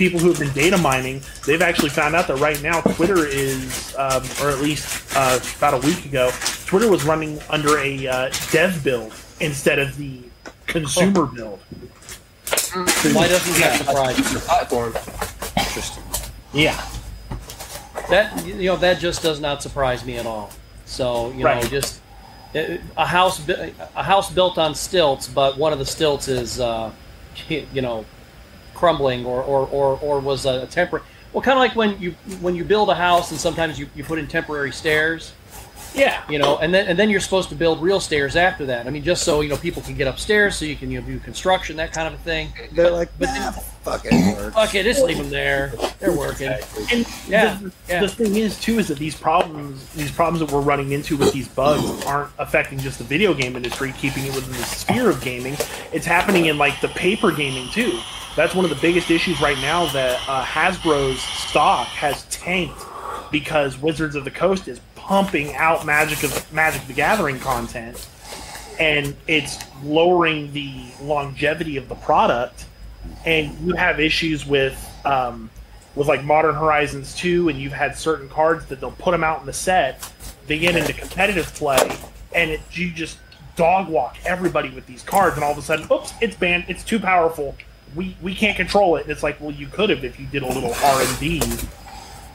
people 0.00 0.18
who 0.18 0.28
have 0.28 0.38
been 0.38 0.52
data 0.54 0.78
mining, 0.78 1.20
they've 1.46 1.60
actually 1.60 1.90
found 1.90 2.16
out 2.16 2.26
that 2.26 2.36
right 2.36 2.60
now 2.62 2.80
Twitter 2.80 3.26
is, 3.26 3.94
um, 3.98 4.22
or 4.42 4.48
at 4.48 4.58
least 4.60 5.14
uh, 5.14 5.38
about 5.58 5.74
a 5.74 5.86
week 5.86 6.06
ago, 6.06 6.30
Twitter 6.64 6.90
was 6.90 7.04
running 7.04 7.38
under 7.50 7.76
a 7.78 8.06
uh, 8.08 8.30
dev 8.50 8.82
build 8.82 9.12
instead 9.40 9.78
of 9.78 9.94
the 9.98 10.22
consumer 10.66 11.26
build. 11.26 11.60
Why 13.12 13.28
doesn't 13.28 13.60
that 13.60 13.82
surprise 13.84 14.16
you? 14.16 14.24
The 14.24 14.40
platform. 14.40 14.94
Yeah. 16.54 16.82
That 18.08 18.46
you 18.46 18.70
know 18.70 18.76
that 18.76 19.00
just 19.00 19.22
does 19.22 19.38
not 19.38 19.62
surprise 19.62 20.02
me 20.06 20.16
at 20.16 20.24
all. 20.24 20.50
So 20.86 21.30
you 21.32 21.44
Right. 21.44 21.62
know, 21.62 21.68
just 21.68 22.00
uh, 22.54 22.78
a 22.96 23.04
house 23.04 23.46
a 23.50 24.02
house 24.02 24.32
built 24.32 24.56
on 24.56 24.74
stilts, 24.74 25.28
but 25.28 25.58
one 25.58 25.74
of 25.74 25.78
the 25.78 25.84
stilts 25.86 26.26
is 26.26 26.58
uh, 26.58 26.90
you 27.48 27.82
know 27.82 28.06
crumbling 28.80 29.24
or 29.26 29.42
or, 29.42 29.68
or, 29.68 29.98
or 30.02 30.18
was 30.20 30.46
a 30.46 30.66
temporary. 30.66 31.04
Well, 31.32 31.42
kind 31.42 31.56
of 31.56 31.60
like 31.60 31.76
when 31.76 32.00
you 32.00 32.12
when 32.40 32.56
you 32.56 32.64
build 32.64 32.88
a 32.90 32.94
house 32.96 33.30
and 33.30 33.38
sometimes 33.38 33.78
you, 33.78 33.86
you 33.94 34.02
put 34.02 34.18
in 34.18 34.26
temporary 34.26 34.72
stairs, 34.72 35.32
Yeah. 35.94 36.22
you 36.28 36.38
know, 36.40 36.58
and 36.58 36.74
then 36.74 36.88
and 36.88 36.98
then 36.98 37.08
you're 37.08 37.20
supposed 37.20 37.50
to 37.50 37.54
build 37.54 37.80
real 37.80 38.00
stairs 38.00 38.34
after 38.34 38.66
that. 38.66 38.88
I 38.88 38.90
mean, 38.90 39.04
just 39.04 39.22
so 39.22 39.40
you 39.40 39.48
know 39.48 39.56
people 39.56 39.80
can 39.82 39.94
get 39.94 40.08
upstairs, 40.08 40.56
so 40.56 40.64
you 40.64 40.74
can 40.74 40.90
you 40.90 41.00
know, 41.00 41.06
do 41.06 41.20
construction, 41.20 41.76
that 41.76 41.92
kind 41.92 42.08
of 42.12 42.14
a 42.14 42.22
thing. 42.24 42.48
They're 42.72 42.90
like, 42.90 43.10
But 43.20 43.26
nah, 43.26 43.52
fuck 43.52 44.02
it, 44.06 44.36
work. 44.36 44.56
Okay, 44.56 44.82
just 44.82 45.04
leave 45.04 45.18
them 45.18 45.30
there. 45.30 45.72
They're 46.00 46.10
working. 46.16 46.48
And 46.92 47.06
Yeah, 47.28 47.58
the, 47.62 47.72
yeah. 47.88 48.00
the 48.00 48.08
thing 48.08 48.34
is 48.34 48.58
too 48.58 48.80
is 48.80 48.88
that 48.88 48.98
these 48.98 49.14
problems 49.14 49.88
these 49.92 50.10
problems 50.10 50.40
that 50.44 50.52
we're 50.52 50.62
running 50.72 50.90
into 50.90 51.16
with 51.16 51.32
these 51.32 51.46
bugs 51.46 52.04
aren't 52.06 52.32
affecting 52.40 52.80
just 52.80 52.98
the 52.98 53.04
video 53.04 53.34
game 53.34 53.54
industry, 53.54 53.92
keeping 53.98 54.24
it 54.26 54.34
within 54.34 54.50
the 54.58 54.64
sphere 54.66 55.10
of 55.10 55.20
gaming. 55.20 55.56
It's 55.92 56.06
happening 56.06 56.46
in 56.46 56.58
like 56.58 56.80
the 56.80 56.88
paper 56.88 57.30
gaming 57.30 57.68
too. 57.70 58.00
That's 58.36 58.54
one 58.54 58.64
of 58.64 58.70
the 58.70 58.80
biggest 58.80 59.10
issues 59.10 59.40
right 59.40 59.58
now 59.58 59.86
that 59.92 60.20
uh, 60.28 60.44
Hasbro's 60.44 61.20
stock 61.20 61.88
has 61.88 62.24
tanked 62.26 62.80
because 63.30 63.76
Wizards 63.78 64.14
of 64.14 64.24
the 64.24 64.30
Coast 64.30 64.68
is 64.68 64.80
pumping 64.94 65.54
out 65.56 65.84
Magic 65.84 66.22
of 66.22 66.52
Magic 66.52 66.86
the 66.86 66.92
Gathering 66.92 67.40
content, 67.40 68.08
and 68.78 69.16
it's 69.26 69.58
lowering 69.82 70.52
the 70.52 70.84
longevity 71.02 71.76
of 71.76 71.88
the 71.88 71.96
product. 71.96 72.66
And 73.24 73.58
you 73.66 73.74
have 73.74 73.98
issues 73.98 74.46
with 74.46 74.78
um, 75.04 75.50
with 75.96 76.06
like 76.06 76.22
Modern 76.22 76.54
Horizons 76.54 77.14
2, 77.16 77.48
and 77.48 77.58
you've 77.58 77.72
had 77.72 77.96
certain 77.96 78.28
cards 78.28 78.66
that 78.66 78.80
they'll 78.80 78.92
put 78.92 79.10
them 79.10 79.24
out 79.24 79.40
in 79.40 79.46
the 79.46 79.52
set. 79.52 80.12
They 80.46 80.58
get 80.58 80.76
into 80.76 80.92
competitive 80.92 81.46
play, 81.54 81.98
and 82.34 82.50
it, 82.50 82.60
you 82.72 82.92
just 82.92 83.18
dog 83.56 83.88
walk 83.88 84.16
everybody 84.24 84.70
with 84.70 84.86
these 84.86 85.02
cards, 85.02 85.34
and 85.34 85.44
all 85.44 85.52
of 85.52 85.58
a 85.58 85.62
sudden, 85.62 85.86
oops, 85.90 86.12
it's 86.20 86.36
banned. 86.36 86.66
It's 86.68 86.84
too 86.84 87.00
powerful. 87.00 87.56
We 87.94 88.16
we 88.22 88.34
can't 88.34 88.56
control 88.56 88.96
it. 88.96 89.02
And 89.02 89.10
it's 89.10 89.22
like, 89.22 89.40
well, 89.40 89.50
you 89.50 89.66
could 89.66 89.90
have 89.90 90.04
if 90.04 90.18
you 90.20 90.26
did 90.26 90.42
a 90.42 90.48
little 90.48 90.74
R 90.74 91.02
and 91.02 91.18
D 91.18 91.42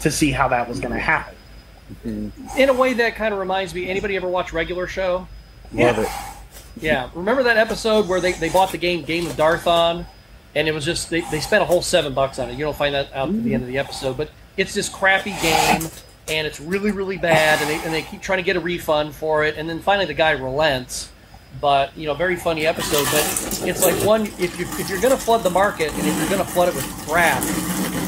to 0.01 0.11
see 0.11 0.31
how 0.31 0.47
that 0.49 0.67
was 0.67 0.79
going 0.79 0.93
to 0.93 0.99
happen. 0.99 1.35
Mm-hmm. 2.05 2.59
In 2.59 2.69
a 2.69 2.73
way, 2.73 2.93
that 2.93 3.15
kind 3.15 3.33
of 3.33 3.39
reminds 3.39 3.73
me. 3.73 3.87
Anybody 3.89 4.15
ever 4.15 4.27
watch 4.27 4.53
Regular 4.53 4.87
Show? 4.87 5.27
Love 5.73 5.99
it. 5.99 6.07
Yeah, 6.79 7.09
remember 7.13 7.43
that 7.43 7.57
episode 7.57 8.07
where 8.07 8.19
they, 8.19 8.33
they 8.33 8.49
bought 8.49 8.71
the 8.71 8.77
game 8.77 9.03
Game 9.03 9.25
of 9.27 9.33
Darthon, 9.33 10.05
and 10.55 10.67
it 10.67 10.73
was 10.73 10.83
just 10.83 11.09
they, 11.09 11.21
they 11.31 11.39
spent 11.39 11.63
a 11.63 11.65
whole 11.65 11.81
seven 11.81 12.13
bucks 12.13 12.37
on 12.39 12.49
it. 12.49 12.53
You 12.53 12.65
don't 12.65 12.75
find 12.75 12.93
that 12.95 13.13
out 13.13 13.29
at 13.29 13.43
the 13.43 13.53
end 13.53 13.63
of 13.63 13.69
the 13.69 13.77
episode, 13.77 14.17
but 14.17 14.29
it's 14.57 14.73
this 14.73 14.89
crappy 14.89 15.31
game, 15.41 15.89
and 16.27 16.45
it's 16.45 16.59
really 16.59 16.91
really 16.91 17.17
bad, 17.17 17.61
and 17.61 17.69
they 17.69 17.85
and 17.85 17.93
they 17.93 18.01
keep 18.01 18.21
trying 18.21 18.39
to 18.39 18.43
get 18.43 18.55
a 18.55 18.59
refund 18.59 19.15
for 19.15 19.43
it, 19.45 19.57
and 19.57 19.69
then 19.69 19.79
finally 19.79 20.05
the 20.05 20.13
guy 20.13 20.31
relents. 20.31 21.11
But 21.61 21.95
you 21.97 22.05
know, 22.07 22.13
very 22.13 22.35
funny 22.35 22.65
episode. 22.67 23.05
But 23.05 23.67
it's 23.67 23.83
like 23.83 23.95
one 24.05 24.23
if 24.39 24.59
you 24.59 24.65
if 24.79 24.89
you're 24.89 25.01
going 25.01 25.15
to 25.15 25.21
flood 25.21 25.43
the 25.43 25.49
market, 25.49 25.91
and 25.93 25.99
if 26.07 26.17
you're 26.19 26.29
going 26.29 26.45
to 26.45 26.51
flood 26.51 26.69
it 26.69 26.75
with 26.75 26.85
crap, 27.07 27.41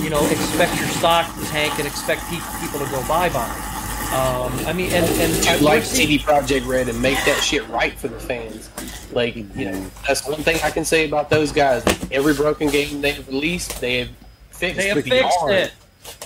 you 0.04 0.10
know, 0.10 0.25
expect 0.30 0.77
your 0.80 0.88
stock 0.89 1.25
to 1.39 1.46
tank 1.46 1.77
and 1.80 1.88
expect 1.88 2.22
pe- 2.24 2.39
people 2.62 2.80
to 2.80 2.86
go 2.92 3.06
buy 3.08 3.30
bye. 3.30 3.63
Um, 4.08 4.54
I 4.66 4.74
mean, 4.74 4.92
and 4.94 5.06
and 5.22 5.48
I- 5.48 5.58
like 5.58 5.84
CD 5.84 6.18
Projekt 6.20 6.66
Red 6.68 6.88
and 6.89 7.01
make 7.01 7.18
that 7.25 7.42
shit 7.44 7.68
right 7.70 7.94
for 7.98 8.08
the 8.08 8.20
fans. 8.20 8.70
Like 9.12 9.36
you 9.36 9.72
know, 9.72 9.86
that's 10.08 10.27
one 10.27 10.42
thing 10.44 10.60
I 10.63 10.70
can 10.72 10.86
say 10.86 11.08
about 11.08 11.30
those 11.30 11.51
guys. 11.51 11.84
Every 12.12 12.34
broken 12.34 12.70
game 12.70 13.01
they've 13.01 13.25
released, 13.27 13.80
they 13.82 14.00
have 14.00 14.10
fixed. 14.51 14.77
they 14.77 14.88
have 14.89 15.04
beyond. 15.04 15.50
fixed 15.50 15.50
it. 15.50 15.74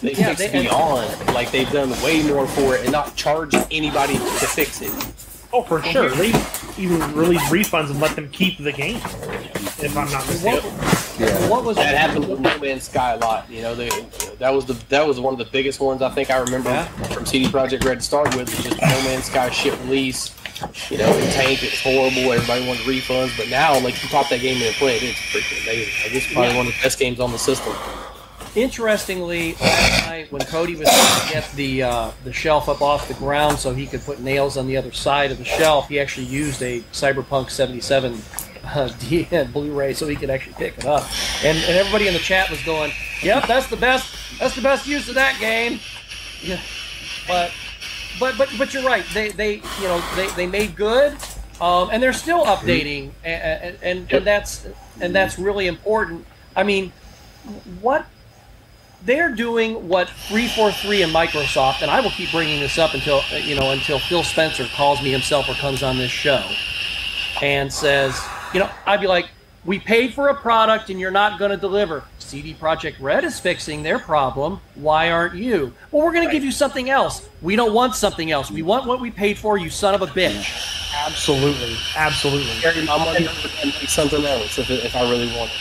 They 0.01 0.13
Yeah, 0.13 0.33
fixed 0.35 0.51
they- 0.53 0.61
beyond. 0.63 1.33
Like 1.33 1.51
they've 1.51 1.71
done 1.71 1.89
way 2.03 2.21
more 2.23 2.45
for 2.47 2.75
it 2.75 2.81
and 2.83 2.91
not 2.91 3.15
charged 3.15 3.55
anybody 3.71 4.13
to 4.15 4.21
fix 4.47 4.81
it. 4.81 4.91
Oh, 5.53 5.63
for 5.63 5.79
oh, 5.79 5.81
sure. 5.81 6.09
They 6.11 6.29
even 6.77 6.99
release 7.13 7.41
refunds 7.49 7.89
and 7.91 7.99
let 7.99 8.15
them 8.15 8.29
keep 8.29 8.57
the 8.57 8.71
game. 8.71 8.97
If 8.97 9.97
I'm 9.97 10.09
not 10.11 10.23
What, 10.43 10.63
mistaken. 10.63 10.71
Yeah. 11.19 11.49
what 11.49 11.63
was 11.65 11.75
That 11.75 11.95
happened 11.97 12.27
with 12.29 12.39
No 12.39 12.57
Man's 12.59 12.83
Sky 12.83 13.13
a 13.13 13.17
lot. 13.17 13.49
You 13.49 13.61
know, 13.61 13.75
they, 13.75 13.89
that 14.39 14.51
was 14.53 14.65
the 14.65 14.73
that 14.89 15.05
was 15.05 15.19
one 15.19 15.33
of 15.33 15.39
the 15.39 15.45
biggest 15.51 15.79
ones 15.79 16.01
I 16.01 16.09
think 16.09 16.29
I 16.29 16.37
remember 16.37 16.69
Yeah. 16.69 16.85
from 17.07 17.25
CD 17.25 17.45
Projekt 17.47 17.83
Red 17.83 17.99
to 17.99 18.05
start 18.05 18.35
with. 18.35 18.49
Was 18.55 18.63
just 18.65 18.81
No 18.81 18.87
Man's 19.03 19.25
Sky 19.25 19.49
shit 19.49 19.77
release. 19.81 20.33
You 20.91 20.99
know, 20.99 21.09
it 21.09 21.31
tanked. 21.33 21.63
It's 21.63 21.81
horrible. 21.81 22.31
Everybody 22.31 22.67
wanted 22.67 22.83
refunds, 22.85 23.35
but 23.35 23.49
now, 23.49 23.73
like 23.79 24.01
you 24.03 24.09
pop 24.09 24.29
that 24.29 24.41
game 24.41 24.57
in 24.61 24.67
and 24.67 24.75
play 24.75 24.97
it, 24.97 25.03
it's 25.03 25.19
freaking 25.19 25.63
amazing. 25.63 25.93
Like, 26.03 26.13
it's 26.15 26.31
probably 26.31 26.51
Yeah. 26.51 26.57
one 26.57 26.67
of 26.67 26.73
the 26.73 26.79
best 26.83 26.99
games 26.99 27.19
on 27.19 27.31
the 27.31 27.39
system. 27.39 27.73
Interestingly, 28.53 29.53
last 29.53 30.07
night 30.07 30.31
when 30.31 30.41
Cody 30.41 30.75
was 30.75 30.89
trying 30.89 31.27
to 31.27 31.33
get 31.33 31.51
the 31.53 31.83
uh, 31.83 32.11
the 32.25 32.33
shelf 32.33 32.67
up 32.67 32.81
off 32.81 33.07
the 33.07 33.13
ground 33.13 33.57
so 33.57 33.73
he 33.73 33.87
could 33.87 34.01
put 34.01 34.19
nails 34.19 34.57
on 34.57 34.67
the 34.67 34.75
other 34.75 34.91
side 34.91 35.31
of 35.31 35.37
the 35.37 35.45
shelf, 35.45 35.87
he 35.87 36.01
actually 36.01 36.25
used 36.25 36.61
a 36.61 36.81
Cyberpunk 36.91 37.49
77 37.49 38.21
uh, 38.65 39.45
Blu-ray 39.53 39.93
so 39.93 40.05
he 40.05 40.17
could 40.17 40.29
actually 40.29 40.55
pick 40.55 40.77
it 40.77 40.85
up. 40.85 41.09
And, 41.45 41.57
and 41.59 41.77
everybody 41.77 42.07
in 42.07 42.13
the 42.13 42.19
chat 42.19 42.49
was 42.49 42.61
going, 42.63 42.91
"Yep, 43.23 43.47
that's 43.47 43.67
the 43.67 43.77
best. 43.77 44.13
That's 44.37 44.55
the 44.55 44.61
best 44.61 44.85
use 44.85 45.07
of 45.07 45.15
that 45.15 45.39
game." 45.39 45.79
Yeah, 46.41 46.59
but 47.29 47.53
but 48.19 48.37
but 48.37 48.49
but 48.57 48.73
you're 48.73 48.83
right. 48.83 49.05
They 49.13 49.29
they 49.29 49.55
you 49.55 49.83
know 49.87 50.03
they, 50.17 50.27
they 50.31 50.47
made 50.47 50.75
good, 50.75 51.15
um, 51.61 51.89
and 51.89 52.03
they're 52.03 52.11
still 52.11 52.43
updating, 52.43 53.11
and, 53.23 53.77
and 53.81 54.11
and 54.11 54.27
that's 54.27 54.67
and 54.99 55.15
that's 55.15 55.39
really 55.39 55.67
important. 55.67 56.25
I 56.53 56.63
mean, 56.63 56.91
what 57.79 58.05
they're 59.03 59.33
doing 59.33 59.87
what 59.87 60.09
343 60.09 61.03
and 61.03 61.13
Microsoft, 61.13 61.81
and 61.81 61.89
I 61.89 61.99
will 62.01 62.11
keep 62.11 62.31
bringing 62.31 62.59
this 62.59 62.77
up 62.77 62.93
until 62.93 63.21
you 63.41 63.55
know 63.55 63.71
until 63.71 63.99
Phil 63.99 64.23
Spencer 64.23 64.65
calls 64.67 65.01
me 65.01 65.11
himself 65.11 65.49
or 65.49 65.53
comes 65.53 65.83
on 65.83 65.97
this 65.97 66.11
show 66.11 66.43
and 67.41 67.71
says, 67.71 68.19
you 68.53 68.59
know, 68.59 68.69
I'd 68.85 69.01
be 69.01 69.07
like, 69.07 69.27
we 69.65 69.79
paid 69.79 70.13
for 70.13 70.29
a 70.29 70.35
product 70.35 70.89
and 70.89 70.99
you're 70.99 71.11
not 71.11 71.39
going 71.39 71.51
to 71.51 71.57
deliver. 71.57 72.03
CD 72.19 72.53
Projekt 72.53 72.95
Red 72.99 73.23
is 73.23 73.39
fixing 73.39 73.83
their 73.83 73.99
problem. 73.99 74.59
Why 74.75 75.11
aren't 75.11 75.35
you? 75.35 75.73
Well, 75.91 76.03
we're 76.03 76.13
going 76.13 76.25
to 76.25 76.31
give 76.31 76.43
you 76.43 76.51
something 76.51 76.89
else. 76.89 77.27
We 77.41 77.55
don't 77.55 77.73
want 77.73 77.95
something 77.95 78.31
else. 78.31 78.49
We 78.49 78.61
want 78.61 78.87
what 78.87 78.99
we 78.99 79.11
paid 79.11 79.37
for. 79.37 79.57
You 79.57 79.69
son 79.69 79.93
of 79.93 80.01
a 80.01 80.07
bitch. 80.07 80.93
Absolutely. 81.05 81.75
Absolutely. 81.95 82.53
Carry 82.61 82.85
my 82.85 82.97
money 82.97 83.27
over 83.27 83.49
and 83.61 83.73
make 83.73 83.89
something 83.89 84.23
else 84.25 84.57
if, 84.57 84.69
if 84.69 84.95
I 84.95 85.09
really 85.09 85.27
want 85.35 85.51
it. 85.51 85.57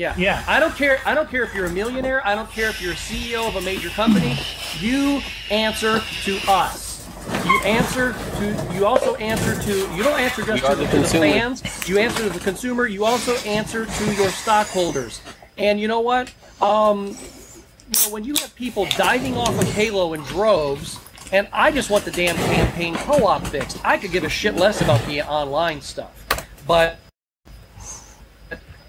Yeah. 0.00 0.14
Yeah. 0.16 0.42
I 0.48 0.58
don't 0.60 0.74
care. 0.74 0.98
I 1.04 1.14
don't 1.14 1.28
care 1.28 1.42
if 1.42 1.54
you're 1.54 1.66
a 1.66 1.70
millionaire. 1.70 2.26
I 2.26 2.34
don't 2.34 2.50
care 2.50 2.70
if 2.70 2.80
you're 2.80 2.94
a 2.94 2.96
CEO 2.96 3.46
of 3.46 3.56
a 3.56 3.60
major 3.60 3.90
company. 3.90 4.34
You 4.78 5.20
answer 5.50 6.00
to 6.24 6.38
us. 6.48 7.06
You 7.44 7.60
answer 7.64 8.14
to. 8.14 8.74
You 8.74 8.86
also 8.86 9.14
answer 9.16 9.60
to. 9.60 9.94
You 9.94 10.02
don't 10.02 10.18
answer 10.18 10.42
just 10.42 10.64
to, 10.64 10.74
the 10.74 10.86
to 10.86 10.98
the 11.00 11.04
fans. 11.04 11.86
You 11.86 11.98
answer 11.98 12.22
to 12.22 12.30
the 12.30 12.40
consumer. 12.40 12.86
You 12.86 13.04
also 13.04 13.34
answer 13.46 13.84
to 13.84 14.14
your 14.14 14.30
stockholders. 14.30 15.20
And 15.58 15.78
you 15.78 15.86
know 15.86 16.00
what? 16.00 16.32
Um, 16.62 17.08
you 17.08 18.06
know, 18.06 18.10
when 18.10 18.24
you 18.24 18.32
have 18.36 18.54
people 18.54 18.86
diving 18.96 19.36
off 19.36 19.60
of 19.60 19.70
Halo 19.70 20.14
in 20.14 20.22
droves, 20.22 20.98
and 21.30 21.46
I 21.52 21.70
just 21.70 21.90
want 21.90 22.06
the 22.06 22.10
damn 22.10 22.36
campaign 22.36 22.94
co-op 22.94 23.46
fixed. 23.48 23.78
I 23.84 23.98
could 23.98 24.12
give 24.12 24.24
a 24.24 24.30
shit 24.30 24.54
less 24.54 24.80
about 24.80 25.04
the 25.04 25.20
online 25.20 25.82
stuff, 25.82 26.26
but 26.66 26.98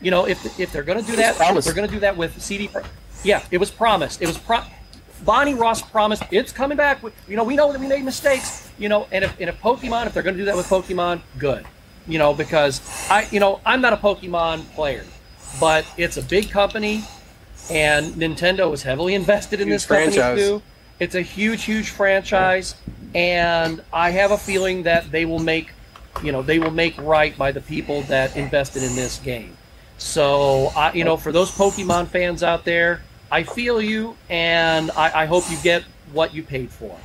you 0.01 0.11
know, 0.11 0.27
if 0.27 0.59
if 0.59 0.71
they're 0.71 0.83
going 0.83 0.99
to 1.03 1.05
do 1.05 1.15
that, 1.17 1.39
if 1.57 1.63
they're 1.65 1.73
going 1.73 1.87
to 1.87 1.93
do 1.93 1.99
that 2.01 2.15
with 2.17 2.41
CD. 2.41 2.67
Pro- 2.67 2.83
Yeah, 3.23 3.43
it 3.51 3.59
was 3.59 3.69
promised. 3.71 4.21
It 4.21 4.27
was 4.27 4.37
pro. 4.37 4.59
Bonnie 5.23 5.53
Ross 5.53 5.81
promised 5.83 6.23
it's 6.31 6.51
coming 6.51 6.75
back. 6.77 7.03
With, 7.03 7.13
you 7.29 7.35
know, 7.37 7.43
we 7.43 7.55
know 7.55 7.71
that 7.71 7.79
we 7.79 7.87
made 7.87 8.03
mistakes. 8.03 8.69
You 8.79 8.89
know, 8.89 9.07
and 9.11 9.23
if 9.23 9.39
and 9.39 9.49
if 9.49 9.61
Pokemon, 9.61 10.07
if 10.07 10.13
they're 10.13 10.23
going 10.23 10.35
to 10.35 10.41
do 10.41 10.45
that 10.45 10.55
with 10.55 10.67
Pokemon, 10.67 11.21
good. 11.37 11.65
You 12.07 12.17
know, 12.17 12.33
because 12.33 12.81
I, 13.11 13.27
you 13.31 13.39
know, 13.39 13.61
I'm 13.65 13.79
not 13.81 13.93
a 13.93 13.97
Pokemon 13.97 14.65
player, 14.73 15.05
but 15.59 15.85
it's 15.97 16.17
a 16.17 16.23
big 16.23 16.49
company, 16.49 17.03
and 17.69 18.15
Nintendo 18.15 18.73
is 18.73 18.81
heavily 18.81 19.13
invested 19.13 19.61
in 19.61 19.67
Huge 19.67 19.75
this 19.75 19.85
company 19.85 20.15
franchise. 20.15 20.39
too. 20.39 20.61
It's 20.99 21.13
a 21.15 21.21
huge, 21.21 21.63
huge 21.63 21.89
franchise, 21.89 22.73
and 23.13 23.83
I 23.93 24.09
have 24.11 24.31
a 24.31 24.37
feeling 24.37 24.83
that 24.83 25.11
they 25.11 25.25
will 25.25 25.39
make, 25.39 25.71
you 26.23 26.31
know, 26.31 26.41
they 26.41 26.57
will 26.59 26.71
make 26.71 26.99
right 27.01 27.37
by 27.37 27.51
the 27.51 27.61
people 27.61 28.01
that 28.03 28.35
invested 28.35 28.81
in 28.83 28.95
this 28.95 29.19
game. 29.19 29.55
So, 30.01 30.71
I, 30.75 30.91
you 30.93 31.03
know, 31.03 31.15
for 31.15 31.31
those 31.31 31.51
Pokemon 31.51 32.07
fans 32.07 32.41
out 32.41 32.65
there, 32.65 33.03
I 33.29 33.43
feel 33.43 33.79
you, 33.79 34.17
and 34.29 34.89
I, 34.91 35.21
I 35.21 35.25
hope 35.27 35.49
you 35.49 35.57
get 35.61 35.83
what 36.11 36.33
you 36.33 36.41
paid 36.41 36.71
for. 36.71 36.97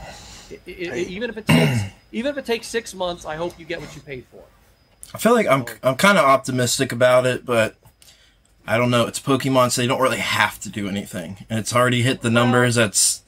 I- 0.51 0.55
I- 0.67 0.91
I- 0.93 0.97
even 1.09 1.29
if 1.29 1.37
it 1.37 1.47
takes, 1.47 1.81
even 2.13 2.31
if 2.33 2.39
it 2.39 2.47
takes 2.47 2.67
six 2.67 2.95
months, 2.95 3.27
I 3.27 3.37
hope 3.37 3.59
you 3.61 3.67
get 3.67 3.81
what 3.83 3.95
you 3.95 4.01
paid 4.01 4.25
for. 4.31 4.43
I 5.15 5.19
feel 5.19 5.35
like 5.35 5.47
I'm 5.47 5.65
I'm 5.83 5.97
kind 5.97 6.17
of 6.19 6.25
optimistic 6.25 6.91
about 6.91 7.27
it, 7.27 7.45
but 7.47 7.77
I 8.67 8.77
don't 8.79 8.91
know. 8.91 9.07
It's 9.07 9.21
Pokemon, 9.21 9.71
so 9.71 9.83
they 9.83 9.87
don't 9.87 10.01
really 10.01 10.17
have 10.19 10.59
to 10.61 10.69
do 10.71 10.89
anything, 10.89 11.45
and 11.51 11.59
it's 11.61 11.75
already 11.75 12.01
hit 12.03 12.23
the 12.23 12.31
numbers. 12.31 12.75
That's 12.77 13.23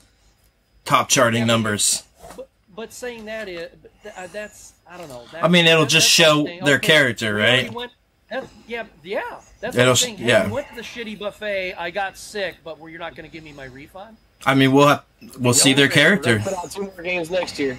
top 0.87 1.09
charting 1.11 1.41
Yeah, 1.43 1.47
numbers. 1.47 2.03
But, 2.37 2.49
but 2.75 2.93
saying 2.93 3.27
that 3.27 3.49
is, 3.49 3.71
uh, 4.17 4.27
that's 4.33 4.73
I 4.91 4.97
don't 4.97 5.09
know. 5.11 5.25
That, 5.31 5.45
I 5.45 5.49
mean, 5.49 5.67
it'll 5.67 5.85
that- 5.85 5.91
just 5.91 6.09
show 6.09 6.45
their 6.65 6.77
Okay, 6.77 6.87
character, 6.87 7.35
we 7.37 7.43
already 7.43 7.63
right? 7.67 7.73
Went, 7.75 7.93
that, 8.31 8.45
yeah, 8.67 8.85
yeah. 9.03 9.41
That's 9.61 9.77
It'll 9.77 9.93
what 9.93 10.03
I'm. 10.07 10.17
Hey, 10.17 10.25
yeah. 10.27 10.47
we 10.47 10.53
went 10.53 10.69
to 10.69 10.75
the 10.75 10.83
shitty 10.83 11.19
buffet. 11.19 11.75
I 11.75 11.91
got 11.91 12.17
sick, 12.17 12.57
but 12.65 12.79
were 12.79 12.89
you 12.91 12.99
not 12.99 13.15
going 13.15 13.29
to 13.29 13.33
give 13.33 13.43
me 13.45 13.53
my 13.53 13.65
refund? 13.65 14.17
I 14.47 14.55
mean, 14.55 14.73
we'll 14.73 14.89
have, 14.89 15.05
we'll 15.41 15.55
see 15.55 15.73
their 15.73 15.87
We're 15.87 15.93
character. 15.93 16.39
Put 16.41 16.53
out 16.53 16.71
two 16.71 16.83
more 16.83 17.03
games 17.03 17.31
next 17.31 17.59
year. 17.59 17.79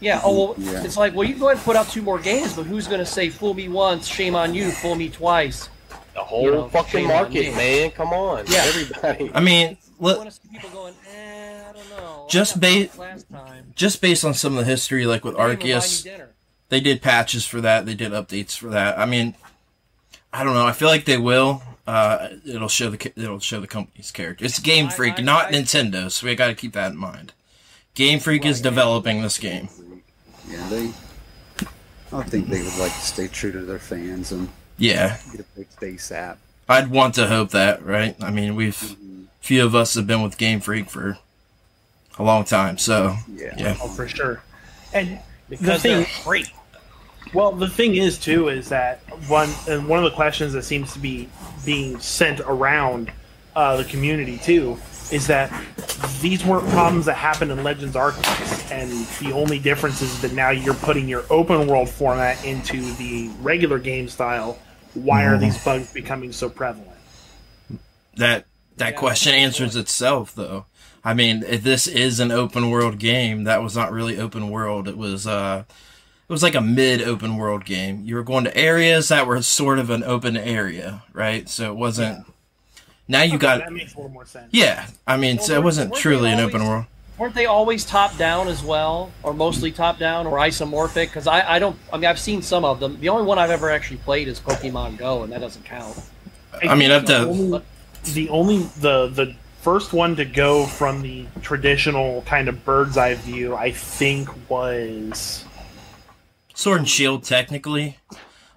Yeah. 0.00 0.20
Oh 0.22 0.46
well, 0.48 0.54
Yeah. 0.58 0.84
it's 0.84 0.96
like 0.98 1.14
well, 1.14 1.26
you 1.26 1.34
go 1.36 1.46
ahead 1.46 1.56
and 1.56 1.64
put 1.64 1.76
out 1.76 1.88
two 1.88 2.02
more 2.02 2.18
games, 2.18 2.52
but 2.54 2.64
who's 2.66 2.86
going 2.86 2.98
to 3.00 3.06
say 3.06 3.30
fool 3.30 3.54
me 3.54 3.68
once, 3.68 4.06
shame 4.06 4.34
on 4.34 4.54
you, 4.54 4.70
fool 4.70 4.94
me 4.94 5.08
twice? 5.08 5.68
The 6.14 6.20
whole 6.22 6.42
You 6.42 6.50
know, 6.50 6.68
fucking 6.68 7.06
market, 7.08 7.54
man. 7.54 7.90
Come 7.92 8.08
on, 8.08 8.44
Yeah. 8.48 8.64
everybody. 8.66 9.30
I 9.34 9.40
mean, 9.40 9.78
look, 9.98 10.18
want 10.18 10.30
to 10.30 10.36
see 10.36 10.48
people 10.52 10.68
going, 10.70 10.94
eh, 11.14 11.62
I 11.68 11.72
don't 11.72 11.88
know. 11.90 12.26
Just 12.28 12.54
got 12.54 12.60
ba- 12.60 12.84
fucked 12.88 12.98
last 12.98 13.30
time. 13.30 13.72
just 13.74 14.00
based 14.02 14.24
on 14.24 14.34
some 14.34 14.58
of 14.58 14.64
the 14.64 14.70
history, 14.70 15.06
like 15.06 15.24
with 15.24 15.36
They 15.36 15.42
didn't 15.46 15.62
even 15.62 15.78
buy 15.78 15.84
Arceus, 15.84 16.04
dinner. 16.04 16.28
They 16.68 16.80
did 16.80 17.02
patches 17.02 17.46
for 17.46 17.60
that. 17.60 17.86
They 17.86 17.94
did 17.94 18.12
updates 18.12 18.56
for 18.56 18.68
that. 18.70 18.98
I 18.98 19.06
mean, 19.06 19.34
I 20.32 20.44
don't 20.44 20.54
know. 20.54 20.66
I 20.66 20.72
feel 20.72 20.88
like 20.88 21.04
they 21.04 21.18
will. 21.18 21.62
Uh, 21.86 22.28
it'll 22.44 22.68
show 22.68 22.90
the 22.90 23.12
it'll 23.16 23.38
show 23.38 23.60
the 23.60 23.66
company's 23.68 24.10
character. 24.10 24.44
It's 24.44 24.58
Game 24.58 24.88
Freak, 24.88 25.18
I- 25.18 25.22
not 25.22 25.46
I- 25.46 25.52
Nintendo. 25.52 26.10
So 26.10 26.26
we 26.26 26.34
got 26.34 26.48
to 26.48 26.54
keep 26.54 26.72
that 26.72 26.92
in 26.92 26.96
mind. 26.98 27.32
Game 27.94 28.18
Freak 28.18 28.44
is 28.44 28.60
developing 28.60 29.22
this 29.22 29.38
game. 29.38 29.68
Yeah, 30.48 30.68
they. 30.68 30.90
I 32.12 32.22
think 32.22 32.48
they 32.48 32.62
would 32.62 32.76
like 32.78 32.92
to 32.92 33.00
stay 33.00 33.26
true 33.28 33.52
to 33.52 33.60
their 33.62 33.78
fans 33.78 34.30
and 34.32 34.48
Yeah, 34.78 35.18
get 35.32 35.40
a 35.40 35.44
fixed 35.44 35.80
ASAP. 35.80 36.36
I'd 36.68 36.88
want 36.90 37.14
to 37.14 37.26
hope 37.28 37.50
that, 37.50 37.84
right? 37.84 38.16
I 38.22 38.30
mean, 38.30 38.54
we've 38.56 38.76
Mm-hmm. 38.76 39.24
few 39.40 39.64
of 39.64 39.74
us 39.74 39.94
have 39.94 40.06
been 40.06 40.22
with 40.22 40.36
Game 40.38 40.60
Freak 40.60 40.90
for 40.90 41.18
a 42.18 42.22
long 42.22 42.44
time, 42.44 42.78
so 42.78 43.16
Yeah. 43.32 43.54
yeah. 43.56 43.76
Oh, 43.80 43.88
for 43.88 44.06
sure. 44.08 44.42
And 44.92 45.20
because 45.48 45.82
the 45.82 45.88
thing, 45.88 45.96
they're 45.98 46.04
free. 46.06 46.44
Well, 47.36 47.52
the 47.52 47.68
thing 47.68 47.96
is 47.96 48.18
too 48.18 48.48
is 48.48 48.70
that 48.70 49.00
one 49.28 49.50
and 49.68 49.86
one 49.86 49.98
of 50.02 50.10
the 50.10 50.16
questions 50.16 50.54
that 50.54 50.62
seems 50.62 50.94
to 50.94 50.98
be 50.98 51.28
being 51.66 52.00
sent 52.00 52.40
around 52.40 53.12
uh, 53.54 53.76
the 53.76 53.84
community 53.84 54.38
too 54.38 54.78
is 55.12 55.26
that 55.26 55.52
these 56.22 56.44
weren't 56.46 56.66
problems 56.70 57.04
that 57.06 57.14
happened 57.14 57.50
in 57.52 57.62
Legends 57.62 57.94
Arceus, 57.94 58.70
and 58.70 58.90
the 59.20 59.34
only 59.34 59.58
difference 59.58 60.00
is 60.00 60.22
that 60.22 60.32
now 60.32 60.50
you're 60.50 60.74
putting 60.74 61.08
your 61.08 61.24
open 61.30 61.66
world 61.66 61.90
format 61.90 62.42
into 62.42 62.80
the 62.94 63.28
regular 63.40 63.78
game 63.78 64.08
style. 64.08 64.58
Why 64.94 65.26
are 65.26 65.36
these 65.36 65.62
bugs 65.62 65.92
becoming 65.92 66.32
so 66.32 66.48
prevalent? 66.48 66.90
That 68.16 68.46
that 68.78 68.94
Yeah, 68.94 68.96
question 68.96 69.34
answers 69.34 69.76
itself, 69.76 70.34
though. 70.34 70.66
I 71.04 71.14
mean, 71.14 71.44
if 71.46 71.62
this 71.62 71.86
is 71.86 72.18
an 72.18 72.32
open 72.32 72.70
world 72.70 72.98
game, 72.98 73.44
that 73.44 73.62
was 73.62 73.76
not 73.76 73.92
really 73.92 74.18
open 74.18 74.50
world. 74.50 74.88
It 74.88 74.96
was 74.96 75.26
uh, 75.26 75.64
it 76.28 76.32
was 76.32 76.42
like 76.42 76.54
a 76.56 76.60
mid 76.60 77.02
open 77.02 77.36
world 77.36 77.64
game. 77.64 78.02
You 78.04 78.16
were 78.16 78.24
going 78.24 78.44
to 78.44 78.56
areas 78.56 79.08
that 79.08 79.26
were 79.26 79.40
sort 79.42 79.78
of 79.78 79.90
an 79.90 80.02
open 80.02 80.36
area, 80.36 81.04
right? 81.12 81.48
So 81.48 81.70
it 81.72 81.76
wasn't. 81.76 82.26
Now 83.06 83.22
you 83.22 83.38
got 83.38 83.60
that 83.60 83.72
makes 83.72 83.94
a 83.94 83.98
little 83.98 84.10
more 84.10 84.26
sense. 84.26 84.48
yeah. 84.50 84.88
I 85.06 85.16
mean, 85.16 85.38
so 85.38 85.54
it 85.54 85.62
wasn't 85.62 85.90
weren't 85.90 85.94
they 85.96 86.00
truly 86.02 86.30
an 86.32 86.40
open 86.40 86.64
world. 86.64 86.86
weren't 87.16 87.36
they 87.36 87.46
always 87.46 87.84
top 87.84 88.16
down 88.18 88.48
as 88.48 88.64
well, 88.64 89.12
or 89.22 89.32
mostly 89.32 89.70
top 89.70 89.98
down, 90.00 90.26
or 90.26 90.38
isomorphic? 90.38 91.06
Because 91.06 91.28
I, 91.28 91.54
I 91.54 91.58
don't. 91.60 91.78
I 91.92 91.96
mean, 91.98 92.06
I've 92.06 92.18
seen 92.18 92.42
some 92.42 92.64
of 92.64 92.80
them. 92.80 92.98
The 93.00 93.08
only 93.08 93.24
one 93.24 93.38
I've 93.38 93.50
ever 93.50 93.70
actually 93.70 93.98
played 93.98 94.26
is 94.26 94.40
Pokemon 94.40 94.98
Go, 94.98 95.22
and 95.22 95.32
that 95.32 95.40
doesn't 95.40 95.64
count. 95.64 95.96
I 96.62 96.74
mean, 96.74 96.90
up 96.90 97.06
the 97.06 97.18
to 97.18 97.28
only, 97.28 97.62
the 98.14 98.28
only 98.30 98.58
the 98.80 99.06
the 99.06 99.36
first 99.62 99.92
one 99.92 100.16
to 100.16 100.24
go 100.24 100.66
from 100.66 101.02
the 101.02 101.26
traditional 101.42 102.22
kind 102.22 102.48
of 102.48 102.64
bird's 102.64 102.96
eye 102.96 103.14
view, 103.14 103.54
I 103.54 103.70
think, 103.70 104.28
was 104.48 105.44
Sword 106.56 106.78
and 106.80 106.88
Shield 106.88 107.22
technically, 107.22 107.98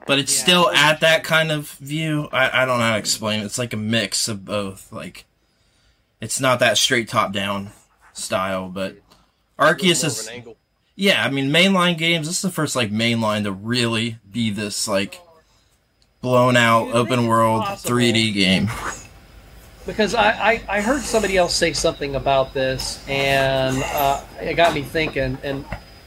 but 0.08 0.18
it's 0.20 0.34
Yeah. 0.38 0.44
still 0.44 0.70
at 0.72 1.02
that 1.02 1.24
kind 1.26 1.52
of 1.52 1.70
view. 1.72 2.30
I, 2.32 2.62
I 2.62 2.66
don't 2.66 2.80
know 2.80 2.86
how 2.86 2.94
to 2.94 2.98
explain 2.98 3.42
it. 3.42 3.46
It's 3.46 3.58
like 3.58 3.74
a 3.74 3.78
mix 3.78 4.30
of 4.30 4.46
both. 4.46 4.90
Like, 4.92 5.26
it's 6.22 6.40
not 6.40 6.60
that 6.60 6.78
straight 6.78 7.10
top 7.10 7.34
down 7.34 7.72
style, 8.14 8.70
but 8.70 8.96
Arceus 9.60 10.06
is 10.06 10.28
an 10.30 10.56
yeah. 10.96 11.24
I 11.26 11.30
mean, 11.30 11.50
mainline 11.50 11.98
games. 11.98 12.26
This 12.28 12.38
is 12.38 12.42
the 12.42 12.52
first 12.52 12.74
like 12.76 12.90
mainline 12.90 13.44
to 13.44 13.52
really 13.52 14.18
be 14.32 14.50
this 14.50 14.88
like 14.88 15.20
blown 16.22 16.56
out 16.56 16.86
Do 16.86 16.94
open 16.94 17.28
world 17.28 17.64
possible- 17.64 17.98
3D 17.98 18.34
game. 18.34 18.70
because 19.86 20.16
I, 20.16 20.30
I, 20.32 20.64
I 20.70 20.82
heard 20.82 21.02
somebody 21.02 21.36
else 21.36 21.54
say 21.56 21.74
something 21.74 22.16
about 22.16 22.54
this 22.54 23.04
and 23.10 23.82
uh, 23.84 24.22
it 24.40 24.54
got 24.56 24.74
me 24.74 24.84
thinking 24.84 25.38
and 25.44 25.66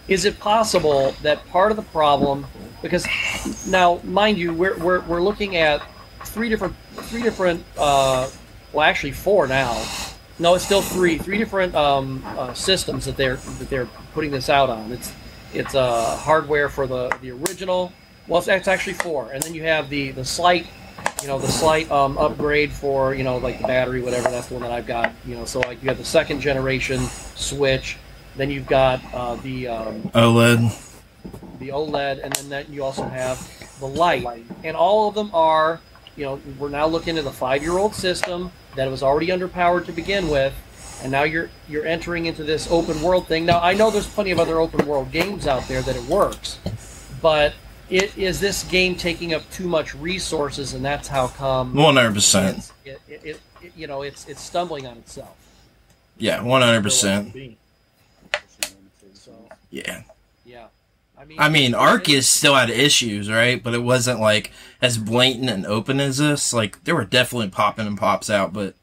is 0.09 0.25
it 0.25 0.39
possible 0.39 1.13
that 1.23 1.47
part 1.49 1.71
of 1.71 1.77
the 1.77 1.83
problem 1.85 2.47
because 2.83 3.07
now 3.67 4.01
mind 4.05 4.37
you 4.39 4.53
we're, 4.53 4.77
we're, 4.79 5.01
we're 5.03 5.23
looking 5.23 5.57
at 5.57 5.83
three 6.25 6.49
different 6.49 6.75
three 6.95 7.23
different 7.23 7.65
uh, 7.79 8.29
well 8.73 8.87
actually 8.87 9.13
four 9.13 9.47
now. 9.47 9.85
No 10.39 10.55
it's 10.55 10.65
still 10.65 10.83
three 10.83 11.19
three 11.19 11.39
different 11.39 11.75
um, 11.75 12.23
uh, 12.27 12.53
systems 12.55 13.05
that 13.05 13.17
they're 13.17 13.37
that 13.37 13.69
they're 13.71 13.89
putting 14.15 14.31
this 14.31 14.49
out 14.49 14.71
on. 14.71 14.91
It's 14.93 15.13
it's 15.55 15.75
uh, 15.75 16.17
hardware 16.17 16.69
for 16.69 16.87
the 16.87 17.17
the 17.21 17.31
original. 17.31 17.93
Well 18.29 18.39
it's, 18.39 18.49
it's 18.49 18.69
actually 18.69 18.95
four. 18.95 19.31
And 19.33 19.43
then 19.43 19.55
you 19.55 19.63
have 19.65 19.89
the 19.89 20.11
the 20.13 20.25
slight 20.25 20.67
you 21.21 21.29
know 21.29 21.39
the 21.39 21.49
slight 21.49 21.91
um, 21.91 22.19
upgrade 22.19 22.73
for 22.73 23.15
you 23.15 23.25
know 23.25 23.37
like 23.39 23.61
the 23.61 23.67
battery 23.67 24.01
whatever. 24.01 24.31
That's 24.31 24.49
the 24.49 24.55
one 24.55 24.63
that 24.63 24.73
i've 24.73 24.87
got 24.87 25.13
you 25.25 25.37
know. 25.37 25.45
So 25.45 25.61
like 25.61 25.83
you 25.83 25.89
have 25.89 25.99
the 25.99 26.05
second 26.05 26.41
generation 26.41 27.01
switch 27.35 27.99
then 28.37 28.51
you've 28.51 28.67
got 28.67 29.01
uh, 29.15 29.35
the 29.37 29.69
um, 29.69 30.03
OLED. 30.15 30.71
the 31.59 31.69
oled 31.71 32.21
and 32.23 32.33
then 32.33 32.49
that 32.49 32.69
you 32.69 32.83
also 32.85 33.05
have 33.05 33.39
the 33.81 33.87
light 33.87 34.27
and 34.65 34.77
all 34.77 35.09
of 35.09 35.15
them 35.15 35.31
are 35.35 35.81
you 36.17 36.25
know 36.25 36.41
we're 36.59 36.69
now 36.69 36.87
looking 36.87 37.19
at 37.19 37.25
a 37.27 37.31
five 37.31 37.63
year 37.63 37.79
old 37.79 37.95
system 37.95 38.51
that 38.77 38.91
was 38.91 39.03
already 39.03 39.29
underpowered 39.29 39.85
to 39.87 39.93
begin 39.93 40.29
with 40.29 40.53
and 41.03 41.11
now 41.11 41.23
you're 41.25 41.51
you're 41.69 41.87
entering 41.87 42.27
into 42.27 42.45
this 42.45 42.71
open 42.71 43.01
world 43.03 43.27
thing 43.27 43.45
now 43.47 43.59
i 43.61 43.73
know 43.75 43.91
there's 43.91 44.09
plenty 44.09 44.31
of 44.31 44.39
other 44.39 44.61
open 44.61 44.87
world 44.87 45.11
games 45.13 45.47
out 45.47 45.67
there 45.69 45.83
that 45.83 45.97
it 45.97 46.03
works 46.05 46.59
but 47.21 47.53
it 47.91 48.17
is 48.17 48.41
this 48.41 48.63
game 48.65 48.95
taking 48.97 49.35
up 49.35 49.43
too 49.51 49.67
much 49.67 49.95
resources 49.97 50.75
and 50.75 50.85
that's 50.85 51.09
how 51.09 51.27
come 51.29 51.75
100%. 51.75 52.73
it, 52.85 53.01
it, 53.09 53.21
it, 53.25 53.41
it- 53.63 53.73
you 53.77 53.87
know 53.87 54.03
it's 54.03 54.27
it's 54.27 54.41
stumbling 54.41 54.87
on 54.89 54.97
itself 54.99 55.37
Yeah, 56.19 56.39
100%. 56.41 56.91
so 56.91 57.55
Yeah. 59.73 60.03
yeah 60.45 60.67
i 61.19 61.25
mean 61.25 61.41
I 61.41 61.49
mean, 61.49 61.73
Arceus 61.73 62.25
still 62.25 62.55
had 62.55 62.71
issues, 62.71 63.31
right? 63.31 63.61
But 63.63 63.75
it 63.75 63.83
wasn't 63.83 64.21
like 64.21 64.53
as 64.81 64.99
blatant 64.99 65.51
and 65.51 65.67
open 65.67 65.99
as 65.99 66.19
this. 66.19 66.53
Like 66.53 66.85
there 66.85 66.95
were 66.95 67.05
definitely 67.05 67.49
popping 67.49 67.87
and 67.87 67.99
pops 67.99 68.31
out, 68.31 68.53
but 68.53 68.75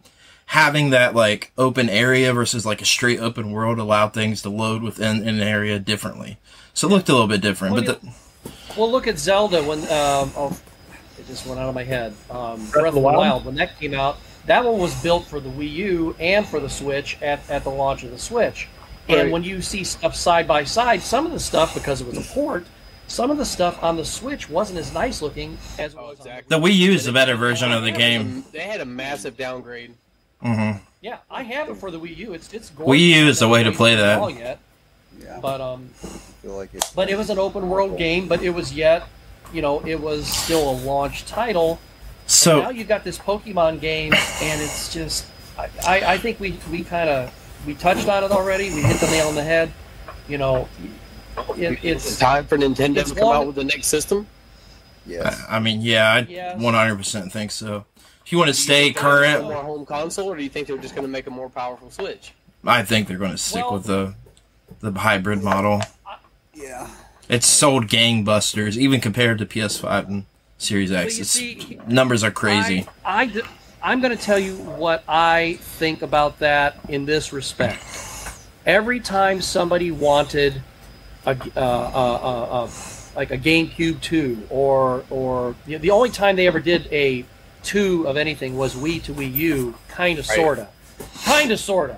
having 0.49 0.89
that 0.89 1.13
like 1.13 1.51
open 1.59 1.89
area 1.89 2.33
versus 2.33 2.65
like 2.65 2.81
a 2.81 2.85
straight 2.85 3.19
open 3.19 3.51
world 3.51 3.77
allowed 3.77 4.13
things 4.13 4.41
to 4.41 4.49
load 4.49 4.81
within 4.81 5.27
an 5.27 5.39
area 5.39 5.77
differently. 5.77 6.39
So 6.73 6.87
it 6.87 6.91
looked 6.91 7.07
a 7.09 7.11
little 7.11 7.27
bit 7.27 7.41
different. 7.41 7.75
Well, 7.75 7.83
But 7.83 8.01
the, 8.01 8.11
Well, 8.75 8.91
look 8.91 9.05
at 9.05 9.19
Zelda 9.19 9.63
when 9.63 9.79
um, 9.81 10.31
oh, 10.35 10.59
it 11.19 11.27
just 11.27 11.45
went 11.45 11.59
out 11.59 11.69
of 11.69 11.75
my 11.75 11.83
head. 11.83 12.15
Um, 12.31 12.65
Breath 12.71 12.87
of 12.87 12.93
the 12.95 12.99
Wild? 12.99 13.17
Wild 13.17 13.45
when 13.45 13.55
that 13.55 13.79
came 13.79 13.93
out, 13.93 14.17
that 14.47 14.65
one 14.65 14.79
was 14.79 14.99
built 15.03 15.27
for 15.27 15.39
the 15.39 15.49
Wii 15.49 15.71
U 15.71 16.15
and 16.19 16.47
for 16.47 16.59
the 16.59 16.69
Switch 16.69 17.21
at, 17.21 17.47
at 17.49 17.63
the 17.63 17.69
launch 17.69 18.03
of 18.03 18.09
the 18.09 18.17
Switch. 18.17 18.67
And 19.09 19.31
when 19.31 19.43
you 19.43 19.61
see 19.61 19.83
stuff 19.83 20.15
side 20.15 20.47
by 20.47 20.63
side, 20.63 21.01
some 21.01 21.25
of 21.25 21.31
the 21.31 21.39
stuff 21.39 21.73
because 21.73 22.01
it 22.01 22.07
was 22.07 22.17
a 22.17 22.21
port, 22.33 22.65
some 23.07 23.31
of 23.31 23.37
the 23.37 23.45
stuff 23.45 23.81
on 23.83 23.97
the 23.97 24.05
Switch 24.05 24.49
wasn't 24.49 24.79
as 24.79 24.93
nice 24.93 25.21
looking 25.21 25.57
as 25.79 25.93
it 25.93 25.97
Oh, 25.99 26.09
was 26.09 26.17
exactly. 26.19 26.55
on 26.55 26.61
the 26.61 26.67
Wii 26.67 26.75
U 26.75 26.91
is 26.91 27.05
the 27.05 27.11
better 27.11 27.35
version 27.35 27.71
of 27.71 27.83
the 27.83 27.91
game. 27.91 28.45
They 28.51 28.59
had 28.59 28.81
a 28.81 28.85
massive 28.85 29.35
downgrade. 29.35 29.93
Mm-hmm. 30.43 30.77
Yeah, 31.01 31.17
I 31.31 31.43
have 31.43 31.69
it 31.69 31.75
for 31.77 31.91
the 31.91 31.99
Wii 31.99 32.15
U. 32.17 32.33
It's 32.33 32.53
it's 32.53 32.69
gorgeous. 32.69 32.93
Wii 33.01 33.09
U 33.21 33.27
is 33.27 33.39
the 33.39 33.47
way 33.47 33.63
to 33.63 33.71
play 33.71 33.95
that. 33.95 34.19
all 34.19 34.29
Yet, 34.29 34.59
Yeah, 35.19 35.39
but 35.41 35.59
um, 35.59 35.89
I 36.03 36.07
feel 36.07 36.55
like 36.55 36.69
it's. 36.73 36.91
but 36.91 37.09
it 37.09 37.17
was 37.17 37.29
an 37.29 37.39
open 37.39 37.67
world 37.69 37.97
game. 37.97 38.27
But 38.27 38.43
it 38.43 38.49
was 38.51 38.73
yet, 38.73 39.03
you 39.53 39.61
know, 39.61 39.79
it 39.85 39.99
was 39.99 40.27
still 40.27 40.69
a 40.69 40.75
launch 40.83 41.25
title. 41.25 41.79
So 42.27 42.61
now 42.61 42.69
you've 42.69 42.87
got 42.87 43.03
this 43.03 43.17
Pokemon 43.17 43.79
game, 43.81 44.13
and 44.13 44.61
it's 44.61 44.93
just 44.93 45.25
I, 45.57 45.69
I, 45.87 46.13
I 46.13 46.17
think 46.19 46.39
we, 46.39 46.59
we 46.71 46.83
kind 46.83 47.09
of 47.09 47.33
we 47.65 47.73
touched 47.75 48.07
on 48.07 48.23
it 48.23 48.31
already. 48.31 48.69
We 48.73 48.81
hit 48.81 48.99
the 48.99 49.07
nail 49.07 49.27
on 49.27 49.35
the 49.35 49.43
head. 49.43 49.71
You 50.27 50.37
know, 50.37 50.67
it, 51.57 51.79
It's 51.83 52.05
it's 52.07 52.19
time 52.19 52.45
for 52.45 52.57
Nintendo 52.57 53.03
to 53.07 53.15
come 53.15 53.23
long- 53.27 53.35
out 53.41 53.47
with 53.47 53.55
the 53.55 53.63
next 53.63 53.87
system. 53.87 54.27
Yes. 55.05 55.43
I 55.49 55.57
I 55.57 55.59
mean, 55.59 55.81
yeah, 55.81 56.11
I 56.13 56.19
Yes. 56.29 56.59
100% 56.61 57.31
think 57.31 57.51
so. 57.51 57.85
If 58.25 58.31
you 58.31 58.37
want 58.37 58.49
to 58.49 58.53
stay 58.53 58.83
Do 58.83 58.87
you 58.89 58.93
current, 58.93 59.39
a 59.39 59.43
more 59.43 59.63
home 59.63 59.85
console, 59.85 60.27
or 60.31 60.35
do 60.37 60.43
you 60.43 60.49
think 60.49 60.67
they're 60.67 60.77
just 60.77 60.93
going 60.93 61.05
to 61.07 61.11
make 61.11 61.25
a 61.25 61.31
more 61.31 61.49
powerful 61.49 61.89
Switch? 61.89 62.33
I 62.65 62.83
think 62.83 63.07
they're 63.07 63.17
going 63.17 63.31
to 63.31 63.37
stick 63.37 63.63
Well- 63.63 63.73
with 63.75 63.85
the 63.85 64.13
the 64.81 64.91
hybrid 64.99 65.41
model. 65.43 65.81
Yeah. 66.53 66.87
It's 67.27 67.47
sold 67.47 67.87
gangbusters, 67.87 68.77
even 68.77 69.01
compared 69.01 69.39
to 69.39 69.45
PS5 69.45 70.07
and 70.07 70.25
Series 70.57 70.91
X. 70.91 71.17
you 71.17 71.23
see, 71.23 71.79
numbers 71.87 72.23
are 72.23 72.31
crazy. 72.31 72.87
I, 73.05 73.23
I 73.23 73.41
am 73.83 74.01
going 74.01 74.15
to 74.15 74.21
tell 74.21 74.39
you 74.39 74.55
what 74.55 75.03
I 75.07 75.57
think 75.61 76.01
about 76.01 76.39
that 76.39 76.79
in 76.89 77.05
this 77.05 77.33
respect. 77.33 77.83
Every 78.65 78.99
time 78.99 79.41
somebody 79.41 79.91
wanted 79.91 80.61
a 81.25 81.29
uh, 81.29 81.49
uh, 81.55 81.59
uh, 81.59 82.63
uh, 82.63 82.69
like 83.15 83.31
a 83.31 83.37
GameCube 83.37 84.01
two, 84.01 84.45
or 84.49 85.03
or 85.09 85.55
the, 85.65 85.77
the 85.77 85.91
only 85.91 86.09
time 86.09 86.35
they 86.35 86.47
ever 86.47 86.59
did 86.59 86.87
a 86.91 87.25
two 87.63 88.07
of 88.07 88.17
anything 88.17 88.57
was 88.57 88.75
Wii 88.75 89.01
to 89.03 89.13
Wii 89.13 89.33
U, 89.33 89.75
kind 89.89 90.19
of, 90.19 90.25
sorta, 90.25 90.69
kind 91.23 91.51
of, 91.51 91.59
sorta. 91.59 91.97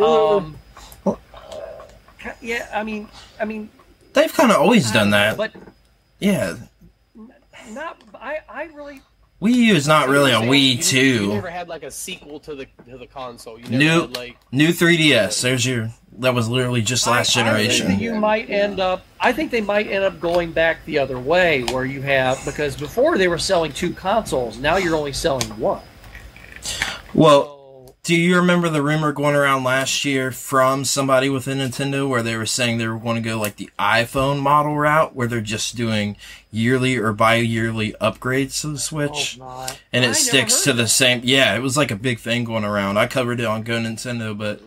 Um, 0.00 0.56
yeah, 2.40 2.68
I 2.72 2.82
mean, 2.82 3.08
I 3.40 3.44
mean, 3.44 3.68
They've 4.12 4.32
kind 4.32 4.50
of 4.50 4.56
always 4.58 4.90
done 4.90 5.10
that. 5.10 5.36
but 5.36 5.52
yeah, 6.18 6.56
not. 7.70 8.00
I 8.14 8.40
I 8.48 8.64
really 8.74 9.02
Wii 9.40 9.54
U 9.54 9.74
is 9.74 9.88
not 9.88 10.08
really 10.10 10.32
a 10.32 10.40
You 10.42 10.50
Wii 10.50 10.76
You 10.76 10.82
2. 10.82 11.28
never 11.34 11.48
had 11.50 11.66
like 11.68 11.82
a 11.82 11.90
sequel 11.90 12.40
to 12.40 12.54
the 12.54 12.66
to 12.90 12.98
the 12.98 13.06
console. 13.06 13.58
You 13.58 13.64
never 13.64 13.76
New- 13.78 14.00
had 14.02 14.16
like 14.16 14.36
New 14.52 14.68
3DS. 14.68 15.40
There's 15.40 15.64
your. 15.64 15.90
That 16.18 16.34
was 16.34 16.48
literally 16.48 16.82
just 16.82 17.06
last 17.06 17.34
I- 17.36 17.40
I 17.40 17.44
generation. 17.44 17.88
that 17.88 18.00
you 18.00 18.14
might 18.14 18.50
end 18.50 18.80
up. 18.80 19.02
I 19.18 19.32
think 19.32 19.50
they 19.50 19.60
might 19.62 19.86
end 19.86 20.04
up 20.04 20.20
going 20.20 20.52
back 20.52 20.84
the 20.84 20.98
other 20.98 21.18
way, 21.18 21.62
where 21.72 21.86
you 21.86 22.02
have 22.02 22.44
because 22.44 22.76
before 22.76 23.16
they 23.16 23.28
were 23.28 23.38
selling 23.38 23.72
two 23.72 23.92
consoles, 23.94 24.58
now 24.58 24.76
you're 24.76 24.96
only 24.96 25.12
selling 25.14 25.48
one. 25.58 25.80
Well, 27.14 27.42
So, 27.42 27.59
do 28.02 28.16
you 28.16 28.36
remember 28.36 28.68
the 28.70 28.82
rumor 28.82 29.12
going 29.12 29.34
around 29.34 29.62
last 29.62 30.04
year 30.06 30.32
from 30.32 30.84
somebody 30.84 31.28
within 31.28 31.58
Nintendo 31.58 32.08
where 32.08 32.22
they 32.22 32.36
were 32.36 32.46
saying 32.46 32.78
they 32.78 32.88
were 32.88 32.98
going 32.98 33.16
to 33.16 33.28
go 33.28 33.38
like 33.38 33.56
the 33.56 33.70
iPhone 33.78 34.40
model 34.40 34.76
route, 34.76 35.14
where 35.14 35.26
they're 35.26 35.40
just 35.42 35.76
doing 35.76 36.16
yearly 36.50 36.96
or 36.96 37.12
bi-yearly 37.12 37.94
upgrades 38.00 38.62
to 38.62 38.68
the 38.68 38.78
Switch? 38.78 39.38
oh 39.40 39.44
my. 39.44 39.76
and 39.92 40.04
it 40.04 40.08
never 40.08 40.14
sticks 40.14 40.62
to 40.62 40.72
the 40.72 40.88
same. 40.88 41.20
Yeah, 41.24 41.54
it 41.54 41.60
was 41.60 41.76
like 41.76 41.90
a 41.90 41.96
big 41.96 42.18
thing 42.20 42.44
going 42.44 42.64
around. 42.64 42.96
I 42.96 43.06
covered 43.06 43.38
it 43.38 43.46
on 43.46 43.62
Go 43.62 43.74
Nintendo, 43.74 44.36
but 44.36 44.62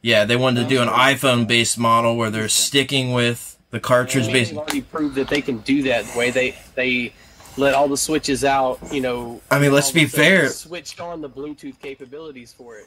yeah, 0.00 0.24
they 0.24 0.36
wanted 0.36 0.62
to 0.62 0.68
do 0.68 0.80
an 0.80 0.88
iPhone 0.88 1.48
based 1.48 1.76
model 1.76 2.16
where 2.16 2.30
they're 2.30 2.48
sticking 2.48 3.12
with 3.12 3.58
the 3.70 3.80
cartridge 3.80 4.26
they've 4.26 4.32
based. 4.32 4.54
already 4.54 4.82
proved 4.82 5.16
that 5.16 5.28
they 5.28 5.42
can 5.42 5.58
do 5.58 5.82
that. 5.84 6.04
The 6.06 6.18
way 6.18 6.30
they 6.30 6.56
they 6.76 7.12
let 7.56 7.74
all 7.74 7.88
the 7.88 7.96
switches 7.96 8.44
out. 8.44 8.78
You 8.92 9.00
know. 9.00 9.40
I 9.50 9.58
mean, 9.58 9.72
let's 9.72 9.90
be 9.90 10.04
of 10.04 10.08
a 10.08 10.10
sudden 10.10 10.24
fair. 10.24 10.48
Switched 10.48 11.00
on 11.00 11.20
the 11.20 11.30
Bluetooth 11.30 11.78
capabilities 11.80 12.52
for 12.52 12.78
it. 12.78 12.86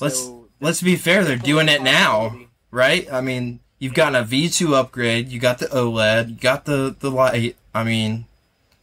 Let's 0.00 0.20
So, 0.20 0.48
let's 0.60 0.82
be 0.82 0.96
fair. 0.96 1.24
They're 1.24 1.36
doing 1.36 1.68
it 1.68 1.82
now, 1.82 2.38
right? 2.70 3.10
I 3.12 3.20
mean, 3.20 3.60
you've 3.78 3.94
gotten 3.94 4.14
a 4.14 4.24
V2 4.24 4.74
upgrade. 4.74 5.28
You 5.28 5.40
got 5.40 5.58
the 5.58 5.66
OLED. 5.66 6.30
You 6.30 6.36
got 6.36 6.64
the 6.64 6.94
the 6.98 7.10
light. 7.10 7.56
I 7.74 7.84
mean, 7.84 8.26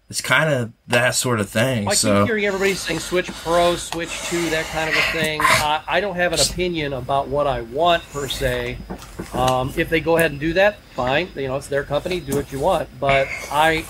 it's 0.09 0.21
kind 0.21 0.49
of 0.49 0.71
that 0.87 1.15
sort 1.15 1.39
of 1.39 1.49
thing. 1.49 1.87
I 1.87 1.93
So 1.93 2.21
keep 2.21 2.27
hearing 2.29 2.45
everybody 2.45 2.73
saying 2.73 2.99
Switch 2.99 3.27
Pro, 3.27 3.75
Switch 3.75 4.21
Two, 4.29 4.49
that 4.51 4.65
kind 4.65 4.89
of 4.89 4.95
a 4.95 5.01
thing. 5.11 5.41
I, 5.43 5.83
I 5.87 5.99
don't 5.99 6.15
have 6.15 6.33
an 6.33 6.39
opinion 6.39 6.93
about 6.93 7.27
what 7.27 7.45
I 7.45 7.61
want 7.61 8.03
per 8.11 8.27
se. 8.27 8.77
Um, 9.33 9.73
if 9.75 9.89
they 9.89 9.99
go 9.99 10.17
ahead 10.17 10.31
and 10.31 10.39
do 10.39 10.53
that, 10.53 10.79
fine. 10.95 11.29
You 11.35 11.47
know, 11.47 11.57
it's 11.57 11.67
their 11.67 11.83
company. 11.83 12.19
Do 12.19 12.35
what 12.35 12.51
you 12.51 12.59
want. 12.59 12.87
But 12.99 13.27
I, 13.51 13.85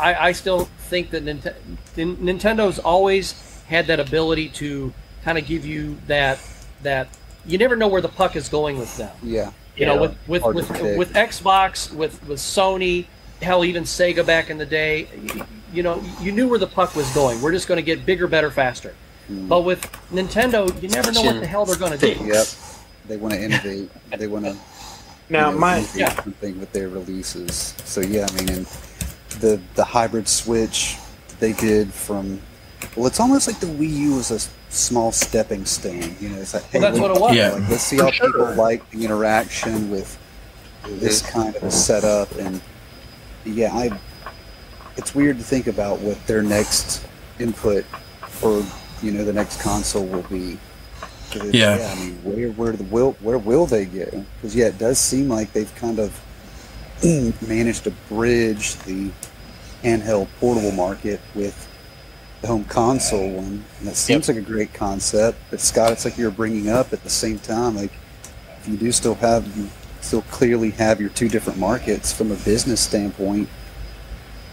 I, 0.00 0.28
I 0.28 0.32
still 0.32 0.66
think 0.88 1.10
that 1.10 1.24
Nint- 1.24 1.54
Nintendo's 1.96 2.78
always 2.78 3.62
had 3.68 3.86
that 3.88 4.00
ability 4.00 4.48
to 4.50 4.92
kind 5.24 5.38
of 5.38 5.46
give 5.46 5.64
you 5.66 5.96
that 6.06 6.38
that 6.82 7.08
you 7.44 7.58
never 7.58 7.76
know 7.76 7.88
where 7.88 8.00
the 8.00 8.08
puck 8.08 8.36
is 8.36 8.48
going 8.48 8.78
with 8.78 8.96
them. 8.96 9.14
Yeah. 9.22 9.52
You 9.76 9.86
know, 9.86 9.94
Yeah, 9.94 10.00
with 10.26 10.42
with 10.44 10.54
with, 10.70 10.96
with 10.98 11.12
Xbox, 11.14 11.92
with 11.92 12.22
with 12.26 12.38
Sony, 12.38 13.06
hell, 13.42 13.64
even 13.64 13.84
Sega 13.84 14.24
back 14.26 14.50
in 14.50 14.58
the 14.58 14.66
day, 14.66 15.08
y- 15.34 15.46
you 15.72 15.82
know, 15.82 16.02
you 16.20 16.32
knew 16.32 16.48
where 16.48 16.58
the 16.58 16.66
puck 16.66 16.94
was 16.96 17.12
going. 17.14 17.40
We're 17.42 17.52
just 17.52 17.68
going 17.68 17.76
to 17.78 17.82
get 17.82 18.04
bigger, 18.06 18.26
better, 18.26 18.50
faster. 18.50 18.94
Hmm. 19.26 19.46
But 19.48 19.62
with 19.62 19.80
Nintendo, 20.10 20.66
you 20.82 20.88
never 20.88 21.12
know 21.12 21.22
what 21.22 21.40
the 21.40 21.46
hell 21.46 21.64
they're 21.66 21.76
going 21.76 21.96
to 21.98 22.14
do. 22.14 22.24
Yep. 22.24 22.46
They 23.06 23.16
want 23.16 23.34
to 23.34 23.42
innovate. 23.42 23.90
They 24.16 24.26
want 24.26 24.46
to 24.46 24.56
Now, 25.28 25.48
you 25.48 25.54
know, 25.54 25.58
my 25.60 25.78
innovate 25.78 25.96
yeah. 26.00 26.22
something 26.22 26.58
with 26.58 26.72
their 26.72 26.88
releases. 26.88 27.74
So 27.84 28.00
yeah, 28.00 28.26
I 28.28 28.34
mean, 28.34 28.48
and 28.50 28.66
the 29.40 29.60
the 29.74 29.84
hybrid 29.84 30.28
switch 30.28 30.96
that 31.28 31.40
they 31.40 31.52
did 31.52 31.92
from 31.92 32.40
well, 32.96 33.06
it's 33.06 33.20
almost 33.20 33.46
like 33.46 33.58
the 33.60 33.66
Wii 33.66 33.90
U 33.90 34.14
was 34.16 34.30
a 34.30 34.38
small 34.72 35.12
stepping 35.12 35.64
stone. 35.64 36.16
You 36.20 36.28
know, 36.30 36.38
it's 36.38 36.54
like 36.54 36.64
hey, 36.64 36.80
Well, 36.80 36.90
that's 36.90 37.00
what 37.00 37.16
it 37.16 37.20
was. 37.20 37.34
Yeah. 37.36 37.50
like, 37.52 37.70
let's 37.70 37.82
see 37.82 37.96
how 37.96 38.10
sure. 38.10 38.26
people 38.26 38.54
like 38.54 38.88
the 38.90 39.04
interaction 39.04 39.90
with 39.90 40.18
this 40.84 41.22
kind 41.22 41.54
of 41.56 41.62
a 41.64 41.70
setup, 41.70 42.30
and 42.38 42.60
yeah, 43.44 43.72
I. 43.72 43.98
It's 44.96 45.14
weird 45.14 45.38
to 45.38 45.44
think 45.44 45.68
about 45.68 46.00
what 46.00 46.24
their 46.26 46.42
next 46.42 47.06
input 47.38 47.84
for 48.22 48.64
you 49.02 49.12
know 49.12 49.24
the 49.24 49.32
next 49.32 49.60
console 49.60 50.04
will 50.06 50.22
be. 50.22 50.58
it's- 51.32 51.54
Yeah. 51.54 51.92
I 51.92 52.00
mean, 52.00 52.14
where 52.24 52.50
where 52.50 52.72
the 52.72 52.84
will 52.84 53.12
where 53.20 53.38
will 53.38 53.66
they 53.66 53.84
go? 53.84 54.24
Because 54.36 54.54
yeah, 54.56 54.66
it 54.66 54.78
does 54.78 54.98
seem 54.98 55.28
like 55.28 55.52
they've 55.52 55.72
kind 55.76 55.98
of 55.98 56.18
managed 57.02 57.84
to 57.84 57.90
bridge 58.08 58.76
the 58.80 59.10
handheld 59.82 60.28
portable 60.40 60.72
market 60.72 61.20
with 61.34 61.68
the 62.40 62.46
home 62.46 62.64
console 62.64 63.30
one. 63.30 63.64
And 63.80 63.88
it 63.88 63.96
seems 63.96 64.28
like 64.28 64.36
a 64.36 64.42
great 64.42 64.72
concept. 64.74 65.38
But 65.50 65.60
Scott, 65.60 65.92
it's 65.92 66.04
like 66.04 66.18
you're 66.18 66.30
bringing 66.30 66.68
up 66.68 66.92
at 66.92 67.02
the 67.02 67.10
same 67.10 67.38
time, 67.38 67.76
like 67.76 67.92
if 68.60 68.68
you 68.68 68.76
do 68.76 68.92
still 68.92 69.14
have 69.16 69.56
you 69.56 69.68
still 70.00 70.22
clearly 70.22 70.70
have 70.70 71.00
your 71.00 71.10
two 71.10 71.28
different 71.28 71.58
markets 71.58 72.12
from 72.12 72.30
a 72.32 72.36
business 72.36 72.80
standpoint, 72.80 73.48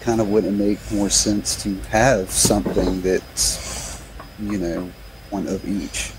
kind 0.01 0.21
of 0.21 0.29
wouldn't 0.29 0.59
it 0.59 0.63
make 0.63 0.91
more 0.91 1.09
sense 1.09 1.61
to 1.63 1.75
have 1.89 2.29
something 2.29 3.01
that's 3.01 4.01
you 4.39 4.57
know 4.57 4.89
one 5.29 5.47
of 5.47 5.67
each. 5.67 6.11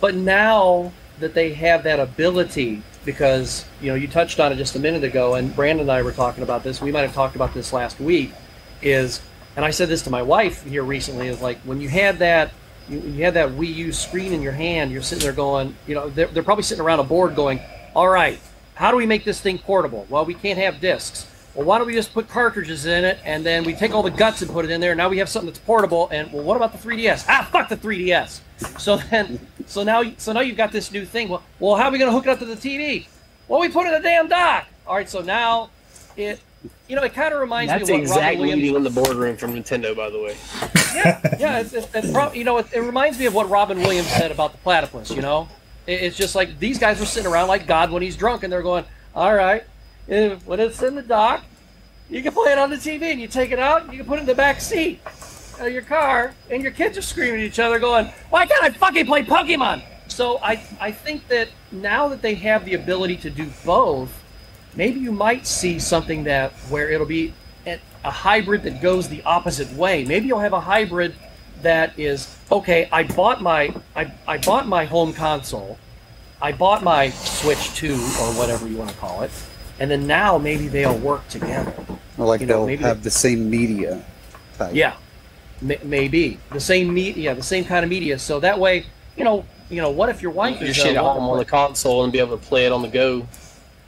But 0.00 0.14
now 0.14 0.92
that 1.20 1.34
they 1.34 1.54
have 1.54 1.84
that 1.84 2.00
ability, 2.00 2.82
because 3.04 3.64
you 3.80 3.88
know 3.88 3.94
you 3.94 4.08
touched 4.08 4.40
on 4.40 4.52
it 4.52 4.56
just 4.56 4.76
a 4.76 4.78
minute 4.78 5.04
ago, 5.04 5.34
and 5.34 5.54
Brandon 5.54 5.82
and 5.82 5.92
I 5.92 6.02
were 6.02 6.12
talking 6.12 6.42
about 6.42 6.62
this. 6.62 6.80
We 6.80 6.92
might 6.92 7.02
have 7.02 7.14
talked 7.14 7.36
about 7.36 7.54
this 7.54 7.72
last 7.72 8.00
week. 8.00 8.32
Is 8.80 9.20
and 9.56 9.64
I 9.64 9.70
said 9.70 9.88
this 9.88 10.02
to 10.02 10.10
my 10.10 10.22
wife 10.22 10.64
here 10.64 10.82
recently. 10.82 11.28
Is 11.28 11.40
like 11.40 11.58
when 11.60 11.80
you 11.80 11.88
had 11.88 12.18
that. 12.18 12.52
You, 12.88 12.98
you 12.98 13.22
had 13.22 13.34
that 13.34 13.50
Wii 13.50 13.72
U 13.76 13.92
screen 13.92 14.32
in 14.32 14.42
your 14.42 14.52
hand. 14.52 14.90
You're 14.90 15.02
sitting 15.02 15.22
there 15.22 15.32
going, 15.32 15.76
you 15.86 15.94
know, 15.94 16.10
they're, 16.10 16.26
they're 16.26 16.42
probably 16.42 16.64
sitting 16.64 16.82
around 16.82 16.98
a 16.98 17.04
board 17.04 17.36
going, 17.36 17.60
"All 17.94 18.08
right, 18.08 18.40
how 18.74 18.90
do 18.90 18.96
we 18.96 19.06
make 19.06 19.24
this 19.24 19.40
thing 19.40 19.58
portable? 19.58 20.04
Well, 20.10 20.24
we 20.24 20.34
can't 20.34 20.58
have 20.58 20.80
discs. 20.80 21.26
Well, 21.54 21.66
why 21.66 21.78
don't 21.78 21.86
we 21.86 21.92
just 21.92 22.14
put 22.14 22.28
cartridges 22.28 22.86
in 22.86 23.04
it 23.04 23.18
and 23.24 23.44
then 23.44 23.64
we 23.64 23.74
take 23.74 23.92
all 23.92 24.02
the 24.02 24.10
guts 24.10 24.40
and 24.40 24.50
put 24.50 24.64
it 24.64 24.70
in 24.70 24.80
there? 24.80 24.94
Now 24.94 25.08
we 25.10 25.18
have 25.18 25.28
something 25.28 25.48
that's 25.48 25.58
portable. 25.58 26.08
And 26.10 26.32
well, 26.32 26.42
what 26.42 26.56
about 26.56 26.72
the 26.72 26.78
3DS? 26.78 27.26
Ah, 27.28 27.46
fuck 27.52 27.68
the 27.68 27.76
3DS. 27.76 28.40
So 28.78 28.96
then, 28.96 29.38
so 29.66 29.82
now, 29.82 30.02
so 30.16 30.32
now 30.32 30.40
you've 30.40 30.56
got 30.56 30.72
this 30.72 30.92
new 30.92 31.04
thing. 31.04 31.28
Well, 31.28 31.42
well, 31.58 31.76
how 31.76 31.88
are 31.88 31.92
we 31.92 31.98
going 31.98 32.10
to 32.10 32.14
hook 32.14 32.26
it 32.26 32.30
up 32.30 32.38
to 32.38 32.46
the 32.46 32.56
TV? 32.56 33.06
Well, 33.48 33.60
we 33.60 33.68
put 33.68 33.86
it 33.86 33.88
in 33.88 33.94
a 33.94 34.02
damn 34.02 34.28
dock. 34.28 34.66
All 34.86 34.94
right, 34.94 35.08
so 35.08 35.20
now 35.20 35.70
it, 36.16 36.40
you 36.88 36.96
know, 36.96 37.02
it 37.02 37.12
kind 37.12 37.34
of 37.34 37.40
reminds 37.40 37.70
That's 37.70 37.88
me 37.88 38.02
of 38.02 38.08
what 38.08 38.20
Robin 38.20 38.38
Williams. 38.38 38.76
in 38.76 38.82
the 38.82 38.90
boardroom 38.90 39.36
from 39.36 39.54
Nintendo, 39.54 39.96
by 39.96 40.10
the 40.10 40.18
way. 40.18 40.36
yeah, 40.94 41.36
yeah. 41.38 41.58
It's, 41.60 41.72
it's, 41.72 41.88
it's 41.94 42.34
you 42.36 42.44
know, 42.44 42.58
it, 42.58 42.66
it 42.72 42.80
reminds 42.80 43.18
me 43.18 43.26
of 43.26 43.34
what 43.34 43.48
Robin 43.50 43.78
Williams 43.78 44.08
said 44.08 44.30
about 44.30 44.52
the 44.52 44.58
platypus. 44.58 45.10
You 45.10 45.22
know, 45.22 45.48
it, 45.86 46.02
it's 46.02 46.16
just 46.16 46.34
like 46.34 46.58
these 46.58 46.78
guys 46.78 47.00
are 47.00 47.06
sitting 47.06 47.30
around 47.30 47.48
like 47.48 47.66
God 47.66 47.90
when 47.90 48.02
he's 48.02 48.16
drunk, 48.16 48.42
and 48.42 48.52
they're 48.52 48.62
going, 48.62 48.84
"All 49.14 49.34
right, 49.34 49.64
eh, 50.08 50.36
when 50.44 50.60
it's 50.60 50.82
in 50.82 50.94
the 50.94 51.02
dock, 51.02 51.44
you 52.10 52.22
can 52.22 52.32
play 52.32 52.52
it 52.52 52.58
on 52.58 52.70
the 52.70 52.76
TV, 52.76 53.12
and 53.12 53.20
you 53.20 53.28
take 53.28 53.50
it 53.50 53.58
out, 53.58 53.90
you 53.90 53.98
can 53.98 54.06
put 54.06 54.18
it 54.18 54.22
in 54.22 54.26
the 54.26 54.34
back 54.34 54.60
seat 54.60 55.00
of 55.58 55.70
your 55.70 55.82
car, 55.82 56.34
and 56.50 56.62
your 56.62 56.72
kids 56.72 56.98
are 56.98 57.02
screaming 57.02 57.40
at 57.40 57.46
each 57.46 57.58
other, 57.58 57.78
going, 57.78 58.06
"Why 58.30 58.46
can't 58.46 58.62
I 58.62 58.70
fucking 58.70 59.06
play 59.06 59.24
Pokemon?" 59.24 59.82
So 60.08 60.38
I, 60.42 60.62
I 60.78 60.92
think 60.92 61.28
that 61.28 61.48
now 61.70 62.08
that 62.08 62.20
they 62.20 62.34
have 62.34 62.66
the 62.66 62.74
ability 62.74 63.16
to 63.18 63.30
do 63.30 63.48
both, 63.64 64.22
maybe 64.76 65.00
you 65.00 65.12
might 65.12 65.46
see 65.46 65.78
something 65.78 66.24
that 66.24 66.52
where 66.68 66.90
it'll 66.90 67.06
be 67.06 67.32
a, 67.66 68.10
hybrid 68.10 68.64
that 68.64 68.82
goes 68.82 69.08
the 69.08 69.22
opposite 69.22 69.72
way. 69.72 70.04
Maybe 70.04 70.26
you'll 70.26 70.40
have 70.40 70.52
a 70.52 70.60
hybrid 70.60 71.14
that 71.62 71.98
is 71.98 72.36
okay. 72.50 72.88
I 72.90 73.04
bought 73.04 73.40
my 73.40 73.74
I, 73.94 74.12
I 74.26 74.38
bought 74.38 74.66
my 74.66 74.84
home 74.84 75.12
console, 75.12 75.78
I 76.40 76.52
bought 76.52 76.82
my 76.82 77.10
Switch 77.10 77.74
Two 77.74 77.94
or 77.94 78.32
whatever 78.34 78.68
you 78.68 78.76
want 78.76 78.90
to 78.90 78.96
call 78.96 79.22
it, 79.22 79.30
and 79.82 79.90
then 79.90 80.06
now 80.06 80.38
maybe 80.38 80.68
they'll 80.68 80.96
work 80.98 81.26
together. 81.28 81.74
Or 82.16 82.24
like 82.26 82.40
You 82.40 82.46
know, 82.46 82.58
they'll 82.58 82.66
maybe 82.66 82.84
have 82.84 82.98
they- 83.02 83.04
the 83.04 83.10
same 83.10 83.50
media 83.50 84.00
type. 84.56 84.70
Yeah, 84.74 84.94
M- 85.60 85.72
maybe 85.82 86.38
the 86.52 86.60
same 86.60 86.94
media, 86.94 87.24
yeah, 87.24 87.34
the 87.34 87.42
same 87.42 87.64
kind 87.64 87.82
of 87.84 87.90
media. 87.90 88.16
So 88.20 88.38
that 88.40 88.60
way, 88.60 88.86
you 89.16 89.24
know, 89.24 89.44
you 89.70 89.82
know, 89.82 89.90
what 89.90 90.08
if 90.08 90.22
your 90.22 90.30
wife 90.30 90.60
Your 90.60 90.68
is 90.70 90.76
shit 90.76 90.96
uh, 90.96 91.02
home 91.02 91.24
on 91.28 91.38
the 91.38 91.44
console 91.44 92.04
and 92.04 92.12
be 92.12 92.20
able 92.20 92.38
to 92.38 92.44
play 92.46 92.64
it 92.66 92.70
on 92.72 92.82
the 92.82 92.88
go. 92.88 93.26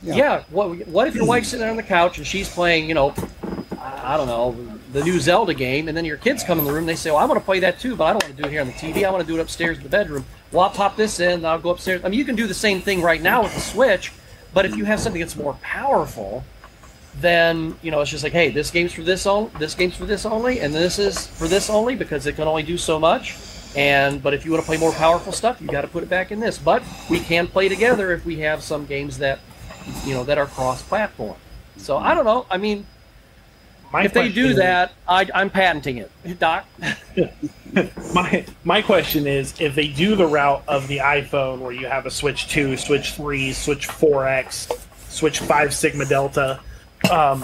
Yeah. 0.02 0.14
Yeah. 0.16 0.42
What 0.50 0.86
What 0.88 1.06
if 1.06 1.14
your 1.14 1.26
wife's 1.26 1.48
sitting 1.50 1.68
on 1.68 1.76
the 1.76 1.82
couch 1.82 2.18
and 2.18 2.26
she's 2.26 2.48
playing, 2.48 2.88
you 2.88 2.94
know, 2.94 3.14
I 3.80 4.14
I 4.14 4.16
don't 4.16 4.26
know, 4.26 4.56
the 4.92 5.02
new 5.04 5.18
Zelda 5.20 5.54
game, 5.54 5.86
and 5.88 5.96
then 5.96 6.04
your 6.04 6.16
kids 6.16 6.42
come 6.44 6.58
in 6.58 6.64
the 6.64 6.70
room. 6.72 6.80
and 6.80 6.88
They 6.88 6.94
say, 6.96 7.10
"Well, 7.10 7.18
I 7.20 7.24
want 7.24 7.38
to 7.40 7.44
play 7.44 7.60
that 7.60 7.78
too, 7.80 7.94
but 7.96 8.04
I 8.04 8.12
don't 8.12 8.22
want 8.24 8.36
to 8.36 8.42
do 8.42 8.48
it 8.48 8.52
here 8.52 8.60
on 8.60 8.66
the 8.68 8.72
TV. 8.74 9.04
I 9.04 9.10
want 9.10 9.22
to 9.22 9.26
do 9.32 9.38
it 9.38 9.42
upstairs 9.42 9.76
in 9.78 9.82
the 9.82 9.88
bedroom." 9.88 10.24
Well, 10.52 10.62
I'll 10.64 10.70
pop 10.70 10.96
this 10.96 11.20
in, 11.20 11.32
and 11.32 11.46
I'll 11.46 11.58
go 11.58 11.70
upstairs. 11.70 12.00
I 12.04 12.08
mean, 12.08 12.18
you 12.18 12.24
can 12.24 12.36
do 12.36 12.46
the 12.46 12.54
same 12.66 12.80
thing 12.80 13.02
right 13.02 13.20
now 13.22 13.42
with 13.42 13.54
the 13.54 13.60
Switch, 13.60 14.12
but 14.54 14.64
if 14.64 14.76
you 14.76 14.84
have 14.84 15.00
something 15.00 15.20
that's 15.20 15.36
more 15.36 15.54
powerful, 15.54 16.44
then 17.20 17.76
you 17.82 17.90
know 17.90 18.00
it's 18.00 18.10
just 18.10 18.24
like, 18.24 18.32
hey, 18.32 18.50
this 18.50 18.70
game's 18.70 18.92
for 18.92 19.02
this 19.02 19.26
on, 19.26 19.50
this 19.58 19.74
game's 19.74 19.96
for 19.96 20.06
this 20.06 20.24
only, 20.24 20.60
and 20.60 20.72
this 20.74 20.98
is 20.98 21.26
for 21.26 21.48
this 21.48 21.68
only 21.68 21.96
because 21.96 22.26
it 22.26 22.36
can 22.36 22.48
only 22.48 22.62
do 22.62 22.78
so 22.78 22.98
much. 22.98 23.36
And 23.76 24.22
but 24.22 24.34
if 24.34 24.44
you 24.44 24.52
want 24.52 24.62
to 24.62 24.66
play 24.66 24.76
more 24.76 24.92
powerful 24.92 25.32
stuff, 25.32 25.60
you 25.60 25.66
got 25.66 25.82
to 25.82 25.88
put 25.88 26.02
it 26.04 26.08
back 26.08 26.30
in 26.30 26.38
this. 26.40 26.58
But 26.58 26.82
we 27.10 27.18
can 27.18 27.48
play 27.48 27.68
together 27.68 28.12
if 28.12 28.24
we 28.24 28.38
have 28.40 28.62
some 28.62 28.86
games 28.86 29.18
that 29.18 29.40
you 30.04 30.14
know 30.14 30.24
that 30.24 30.38
are 30.38 30.46
cross-platform. 30.46 31.36
So 31.76 31.96
I 31.96 32.14
don't 32.14 32.24
know. 32.24 32.46
I 32.50 32.56
mean, 32.56 32.86
my 33.94 34.04
if 34.04 34.12
they 34.12 34.28
do 34.28 34.46
question- 34.46 34.56
that, 34.56 34.92
I, 35.06 35.28
I'm 35.32 35.50
patenting 35.50 35.98
it, 35.98 36.10
Doc. 36.40 36.66
my 38.12 38.44
my 38.64 38.82
question 38.82 39.28
is 39.28 39.54
if 39.60 39.76
they 39.76 39.86
do 39.86 40.16
the 40.16 40.26
route 40.26 40.64
of 40.66 40.88
the 40.88 40.98
iphone 40.98 41.60
where 41.60 41.72
you 41.72 41.86
have 41.86 42.06
a 42.06 42.10
switch 42.10 42.48
2 42.48 42.76
switch 42.76 43.12
3 43.12 43.52
switch 43.52 43.88
4x 43.88 44.86
switch 45.08 45.40
5 45.40 45.74
sigma 45.74 46.04
delta 46.04 46.60
um, 47.10 47.42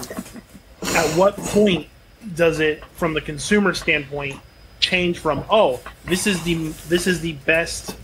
at 0.95 1.05
what 1.17 1.35
point 1.35 1.87
does 2.33 2.61
it 2.61 2.83
from 2.95 3.13
the 3.13 3.19
consumer 3.19 3.73
standpoint 3.73 4.39
change 4.79 5.19
from 5.19 5.43
oh 5.49 5.81
this 6.05 6.27
is 6.27 6.41
the 6.43 6.55
this 6.87 7.07
is 7.07 7.19
the 7.19 7.33
best 7.45 7.97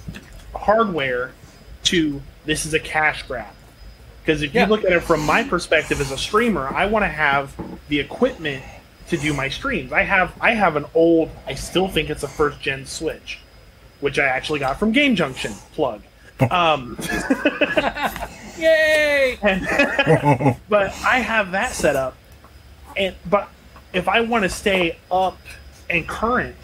hardware 0.53 1.31
to 1.83 2.21
this 2.43 2.65
is 2.65 2.73
a 2.73 2.79
cash 2.79 3.23
grab 3.23 3.53
because 4.27 4.43
if 4.43 4.53
Yeah. 4.53 4.65
you 4.65 4.67
look 4.67 4.83
at 4.83 4.91
it 4.91 5.01
from 5.03 5.25
my 5.25 5.43
perspective 5.43 5.99
as 6.01 6.11
a 6.11 6.17
streamer 6.17 6.67
i 6.75 6.85
want 6.85 7.03
to 7.03 7.09
have 7.09 7.55
the 7.87 7.99
equipment 7.99 8.61
to 9.07 9.17
do 9.17 9.33
my 9.33 9.49
streams. 9.49 9.91
I 9.91 10.03
have 10.03 10.33
I 10.41 10.53
have 10.53 10.75
an 10.75 10.85
old 10.93 11.31
I 11.45 11.55
still 11.55 11.87
think 11.87 12.09
it's 12.09 12.23
a 12.23 12.27
first 12.27 12.59
gen 12.61 12.85
Switch, 12.85 13.39
which 14.01 14.19
I 14.19 14.25
actually 14.25 14.59
got 14.59 14.77
from 14.79 14.91
Game 14.91 15.15
Junction 15.15 15.53
plug. 15.73 16.01
Um, 16.51 16.99
Yay! 18.59 19.39
but 20.69 20.93
I 21.03 21.17
have 21.19 21.49
that 21.53 21.71
set 21.73 21.95
up, 21.95 22.15
and 22.95 23.15
but 23.27 23.49
if 23.91 24.07
I 24.07 24.21
want 24.21 24.43
to 24.43 24.49
stay 24.49 24.99
up 25.09 25.39
and 25.89 26.07
current, 26.07 26.55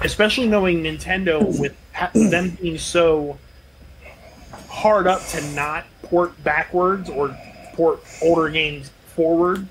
especially 0.00 0.46
knowing 0.46 0.82
Nintendo 0.82 1.44
with 1.60 1.76
them 2.14 2.56
being 2.58 2.78
so 2.78 3.36
hard 4.76 5.06
up 5.06 5.24
to 5.28 5.40
not 5.54 5.84
port 6.02 6.42
backwards 6.44 7.08
or 7.08 7.36
port 7.74 8.00
older 8.22 8.48
games 8.50 8.90
forward 9.14 9.66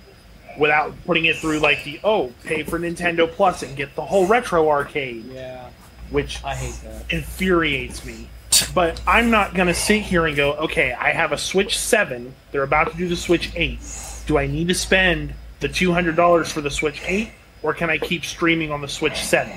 without 0.58 0.94
putting 1.06 1.26
it 1.26 1.36
through 1.38 1.60
like 1.60 1.84
the 1.84 2.00
oh 2.04 2.32
pay 2.44 2.64
for 2.64 2.80
Nintendo 2.80 3.30
Plus 3.32 3.62
and 3.62 3.76
get 3.78 3.96
the 3.96 4.02
whole 4.04 4.26
retro 4.26 4.68
arcade, 4.70 5.26
Yeah, 5.26 5.70
which 6.10 6.44
I 6.44 6.56
hate 6.56 6.76
that. 6.84 7.12
infuriates 7.14 8.04
me. 8.04 8.28
But 8.74 9.02
I'm 9.06 9.30
not 9.30 9.54
going 9.54 9.68
to 9.68 9.74
sit 9.74 10.02
here 10.02 10.26
and 10.28 10.36
go, 10.36 10.54
okay, 10.54 10.94
I 10.94 11.12
have 11.12 11.34
a 11.34 11.38
Switch 11.38 11.78
7. 11.78 12.34
They're 12.52 12.64
about 12.64 12.90
to 12.92 12.98
do 12.98 13.08
the 13.10 13.16
Switch 13.18 13.52
8. 13.54 13.80
Do 14.28 14.38
I 14.38 14.48
need 14.48 14.70
to 14.70 14.74
spend 14.74 15.34
the 15.60 15.68
$200 15.68 16.52
for 16.52 16.62
the 16.62 16.72
Switch 16.72 17.02
8? 17.06 17.30
Or 17.64 17.74
can 17.74 17.90
I 17.90 17.98
keep 17.98 18.24
streaming 18.24 18.72
on 18.72 18.80
the 18.82 18.88
Switch 18.88 19.18
7? 19.18 19.52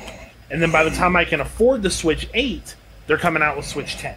And 0.51 0.61
then 0.61 0.73
by 0.73 0.83
the 0.83 0.91
time 0.91 1.15
I 1.15 1.25
can 1.25 1.41
afford 1.41 1.83
the 1.83 1.91
Switch 1.91 2.29
8, 2.35 2.75
they're 3.07 3.19
coming 3.19 3.41
out 3.43 3.57
with 3.57 3.67
Switch 3.67 3.97
10. 3.99 4.17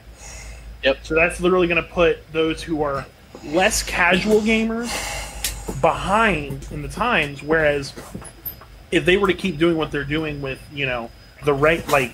Yep. 0.83 1.05
So 1.05 1.15
that's 1.15 1.39
literally 1.39 1.67
going 1.67 1.83
to 1.83 1.89
put 1.89 2.31
those 2.31 2.63
who 2.63 2.81
are 2.83 3.05
less 3.45 3.83
casual 3.83 4.41
gamers 4.41 4.89
behind 5.81 6.67
in 6.71 6.81
the 6.81 6.87
times. 6.87 7.43
Whereas 7.43 7.93
if 8.91 9.05
they 9.05 9.17
were 9.17 9.27
to 9.27 9.33
keep 9.33 9.57
doing 9.57 9.77
what 9.77 9.91
they're 9.91 10.03
doing 10.03 10.41
with, 10.41 10.59
you 10.73 10.85
know, 10.85 11.09
the 11.45 11.53
right, 11.53 11.87
like, 11.87 12.13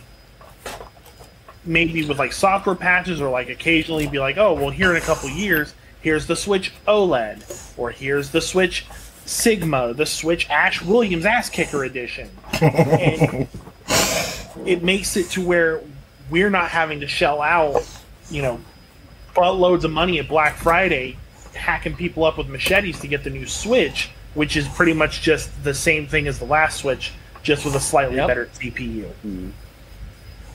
maybe 1.65 2.05
with 2.05 2.17
like 2.17 2.31
software 2.31 2.75
patches 2.75 3.19
or 3.19 3.29
like 3.29 3.49
occasionally 3.49 4.07
be 4.07 4.19
like, 4.19 4.37
oh, 4.37 4.53
well, 4.53 4.69
here 4.69 4.91
in 4.91 4.97
a 4.97 5.05
couple 5.05 5.29
years, 5.29 5.73
here's 6.01 6.27
the 6.27 6.35
Switch 6.35 6.71
OLED, 6.87 7.77
or 7.77 7.91
here's 7.91 8.31
the 8.31 8.41
Switch 8.41 8.85
Sigma, 9.25 9.93
the 9.93 10.05
Switch 10.05 10.49
Ash 10.49 10.81
Williams 10.81 11.25
Ass 11.25 11.49
Kicker 11.49 11.83
Edition. 11.83 12.29
and 12.61 13.47
it 14.65 14.83
makes 14.83 15.17
it 15.17 15.29
to 15.31 15.45
where 15.45 15.81
we're 16.29 16.49
not 16.49 16.69
having 16.69 17.01
to 17.01 17.07
shell 17.07 17.41
out, 17.41 17.83
you 18.29 18.41
know, 18.41 18.59
buttloads 19.35 19.83
of 19.83 19.91
money 19.91 20.19
at 20.19 20.27
Black 20.27 20.55
Friday 20.57 21.17
hacking 21.53 21.95
people 21.95 22.23
up 22.23 22.37
with 22.37 22.47
machetes 22.47 22.99
to 22.99 23.07
get 23.07 23.23
the 23.23 23.29
new 23.29 23.45
Switch, 23.45 24.09
which 24.33 24.55
is 24.55 24.67
pretty 24.67 24.93
much 24.93 25.21
just 25.21 25.63
the 25.63 25.73
same 25.73 26.07
thing 26.07 26.27
as 26.27 26.39
the 26.39 26.45
last 26.45 26.79
Switch, 26.79 27.11
just 27.43 27.65
with 27.65 27.75
a 27.75 27.79
slightly 27.79 28.15
Yep. 28.17 28.27
better 28.27 28.45
CPU. 28.53 29.51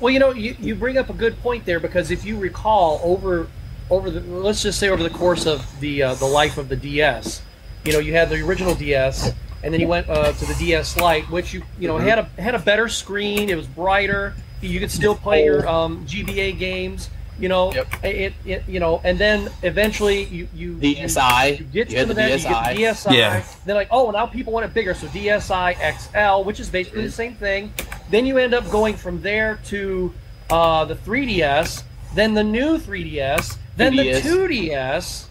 Well, 0.01 0.13
you 0.13 0.19
know, 0.19 0.33
you, 0.33 0.57
you 0.59 0.75
bring 0.75 0.99
up 0.99 1.11
a 1.11 1.15
good 1.15 1.41
point 1.43 1.65
there 1.65 1.81
because 1.81 2.11
if 2.11 2.25
you 2.25 2.39
recall, 2.39 3.01
over 3.03 3.49
over 3.91 4.11
the 4.11 4.21
let's 4.21 4.63
just 4.63 4.79
say 4.79 4.89
over 4.89 5.03
the 5.03 5.11
course 5.11 5.47
of 5.47 5.65
the 5.81 6.03
uh, 6.03 6.15
the 6.15 6.25
life 6.25 6.59
of 6.59 6.69
the 6.69 6.77
DS, 6.77 7.43
you 7.85 7.93
know, 7.93 7.99
you 7.99 8.13
had 8.13 8.31
the 8.31 8.41
original 8.43 8.75
DS, 8.75 9.33
and 9.63 9.73
then 9.73 9.81
you 9.81 9.87
went 9.89 10.09
uh, 10.09 10.33
to 10.33 10.45
the 10.47 10.55
DS 10.55 10.97
Lite, 10.97 11.29
which 11.31 11.53
you 11.53 11.63
you 11.79 11.89
know 11.89 11.99
had 11.99 12.19
a 12.19 12.25
had 12.41 12.55
a 12.55 12.59
better 12.59 12.89
screen. 12.89 13.49
It 13.49 13.57
was 13.57 13.67
brighter. 13.67 14.35
You 14.61 14.79
could 14.81 14.91
still 14.91 15.15
play 15.15 15.45
your 15.45 15.69
um, 15.69 16.05
GBA 16.07 16.59
games. 16.59 17.11
You 17.43 17.49
know, 17.49 17.73
Yep. 17.75 17.87
it, 18.05 18.33
it 18.47 18.63
you 18.69 18.79
know, 18.79 19.01
and 19.03 19.19
then 19.19 19.51
eventually 19.63 20.25
you 20.25 20.49
you 20.55 20.75
DSi. 20.77 21.59
you 21.59 21.65
get 21.65 21.91
You 21.91 21.95
to 21.95 21.99
had 21.99 22.09
the, 22.09 22.15
the 22.15 22.21
net, 22.21 22.31
you 22.41 22.49
get 22.49 22.55
DSi. 22.57 22.77
the 22.77 22.83
DSi. 23.11 23.17
Yeah. 23.19 23.45
Then 23.67 23.75
like, 23.77 23.89
oh, 23.91 24.11
now 24.13 24.27
people 24.27 24.53
want 24.53 24.65
it 24.65 24.73
bigger, 24.73 24.95
so 24.95 25.09
DSi 25.09 25.75
XL, 25.99 26.45
which 26.47 26.61
is 26.61 26.69
basically 26.71 27.03
the 27.03 27.11
same 27.11 27.35
thing. 27.35 27.73
Then 28.11 28.27
you 28.27 28.39
end 28.39 28.55
up 28.55 28.71
going 28.71 28.95
from 28.97 29.21
there 29.23 29.59
to 29.67 30.15
uh, 30.51 30.85
the 30.85 30.95
3DS, 30.95 31.83
then 32.15 32.33
the 32.35 32.45
new 32.45 32.79
3DS, 32.79 33.57
then 33.77 33.95
2DS. 33.95 34.23
the 34.23 34.29
2DS. 34.31 35.27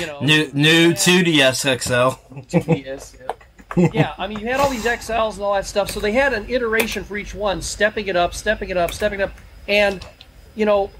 You 0.00 0.06
know, 0.06 0.20
New 0.20 0.50
new 0.54 0.92
2DS 0.92 1.80
XL. 1.82 2.72
Yes, 2.72 3.16
yeah. 3.76 3.88
yeah, 3.92 4.14
I 4.18 4.26
mean, 4.26 4.40
you 4.40 4.46
had 4.46 4.58
all 4.58 4.70
these 4.70 4.84
XLs 4.86 5.34
and 5.34 5.42
all 5.42 5.54
that 5.54 5.66
stuff, 5.66 5.88
so 5.90 6.00
they 6.00 6.12
had 6.12 6.32
an 6.32 6.46
iteration 6.48 7.04
for 7.04 7.16
each 7.16 7.34
one, 7.34 7.62
stepping 7.62 8.08
it 8.08 8.16
up, 8.16 8.32
stepping 8.34 8.70
it 8.70 8.76
up, 8.76 8.92
stepping 8.92 9.20
it 9.20 9.24
up, 9.24 9.34
and 9.68 10.04
you 10.56 10.64
know, 10.66 10.90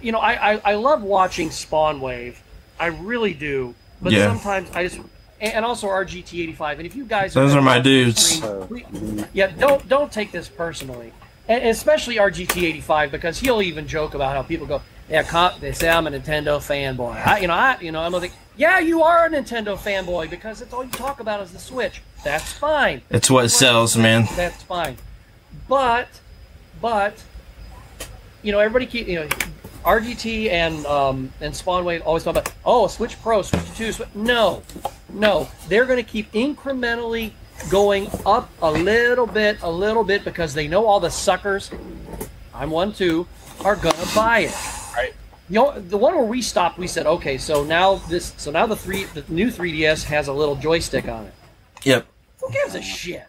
you 0.00 0.12
know, 0.12 0.20
I 0.20 0.52
I, 0.52 0.60
I 0.64 0.74
love 0.74 1.02
watching 1.02 1.50
Spawn 1.50 2.00
Wave, 2.00 2.40
I 2.78 2.86
really 2.86 3.34
do, 3.34 3.74
but 4.00 4.12
Yeah. 4.12 4.28
sometimes 4.28 4.70
I 4.72 4.86
just. 4.86 5.00
And 5.40 5.64
also 5.64 5.88
RGT85, 5.88 6.76
and 6.76 6.86
if 6.86 6.94
you 6.94 7.04
guys 7.04 7.34
Those 7.34 7.56
are 7.56 7.60
my 7.60 7.80
dudes. 7.80 8.36
Screen, 8.38 9.26
yeah, 9.32 9.48
don't 9.48 9.88
don't 9.88 10.12
take 10.12 10.30
this 10.30 10.48
personally, 10.48 11.12
and 11.48 11.64
especially 11.66 12.14
RGT85 12.14 13.10
because 13.10 13.40
he'll 13.40 13.60
even 13.60 13.88
joke 13.88 14.14
about 14.14 14.36
how 14.36 14.42
people 14.44 14.68
go, 14.68 14.82
yeah, 15.08 15.52
they 15.60 15.72
say 15.72 15.90
I'm 15.90 16.06
a 16.06 16.10
Nintendo 16.10 16.58
fanboy. 16.58 17.26
I, 17.26 17.40
you 17.40 17.48
know, 17.48 17.54
I, 17.54 17.76
you 17.80 17.90
know, 17.92 18.00
I'm 18.00 18.12
like, 18.12 18.32
yeah, 18.56 18.78
you 18.78 19.02
are 19.02 19.26
a 19.26 19.30
Nintendo 19.30 19.76
fanboy 19.76 20.30
because 20.30 20.62
it's 20.62 20.72
all 20.72 20.84
you 20.84 20.90
talk 20.90 21.20
about 21.20 21.40
is 21.40 21.52
the 21.52 21.58
Switch. 21.58 22.02
That's 22.24 22.52
fine. 22.52 23.02
It's 23.10 23.30
what 23.30 23.50
sells, 23.50 23.96
man. 23.96 24.28
That's 24.36 24.62
fine. 24.62 24.96
But, 25.68 26.08
but, 26.80 27.24
you 28.42 28.52
know, 28.52 28.58
everybody 28.58 28.86
keep 28.86 29.08
you 29.08 29.20
know, 29.20 29.28
RGT 29.84 30.50
and 30.50 30.84
um, 30.86 31.32
and 31.40 31.52
Spawnwave 31.52 32.04
always 32.04 32.24
talk 32.24 32.36
about 32.36 32.52
oh 32.64 32.86
Switch 32.86 33.20
Pro, 33.22 33.42
Switch 33.42 33.76
Two. 33.76 33.92
Switch. 33.92 34.08
No, 34.14 34.62
no, 35.12 35.48
they're 35.68 35.86
going 35.86 36.04
to 36.04 36.08
keep 36.08 36.30
incrementally 36.32 37.32
going 37.70 38.08
up 38.26 38.50
a 38.60 38.70
little 38.70 39.26
bit, 39.26 39.58
a 39.62 39.70
little 39.70 40.04
bit 40.04 40.24
because 40.24 40.54
they 40.54 40.68
know 40.68 40.86
all 40.86 41.00
the 41.00 41.10
suckers. 41.10 41.70
I'm 42.54 42.70
one 42.70 42.92
too. 42.92 43.26
Are 43.64 43.76
gonna 43.76 44.06
buy 44.14 44.40
it. 44.40 44.54
Right. 44.94 45.14
You 45.48 45.56
know, 45.56 45.80
the 45.80 45.98
one 45.98 46.14
where 46.16 46.24
we 46.24 46.42
stopped, 46.42 46.78
we 46.78 46.86
said, 46.86 47.06
okay, 47.06 47.38
so 47.38 47.64
now 47.64 47.96
this, 48.08 48.32
so 48.36 48.50
now 48.50 48.66
the 48.66 48.76
three, 48.76 49.04
the 49.04 49.24
new 49.28 49.50
3DS 49.50 50.04
has 50.04 50.28
a 50.28 50.32
little 50.32 50.56
joystick 50.56 51.08
on 51.08 51.26
it. 51.26 51.34
Yep. 51.84 52.06
Who 52.40 52.50
gives 52.50 52.74
a 52.74 52.82
shit? 52.82 53.26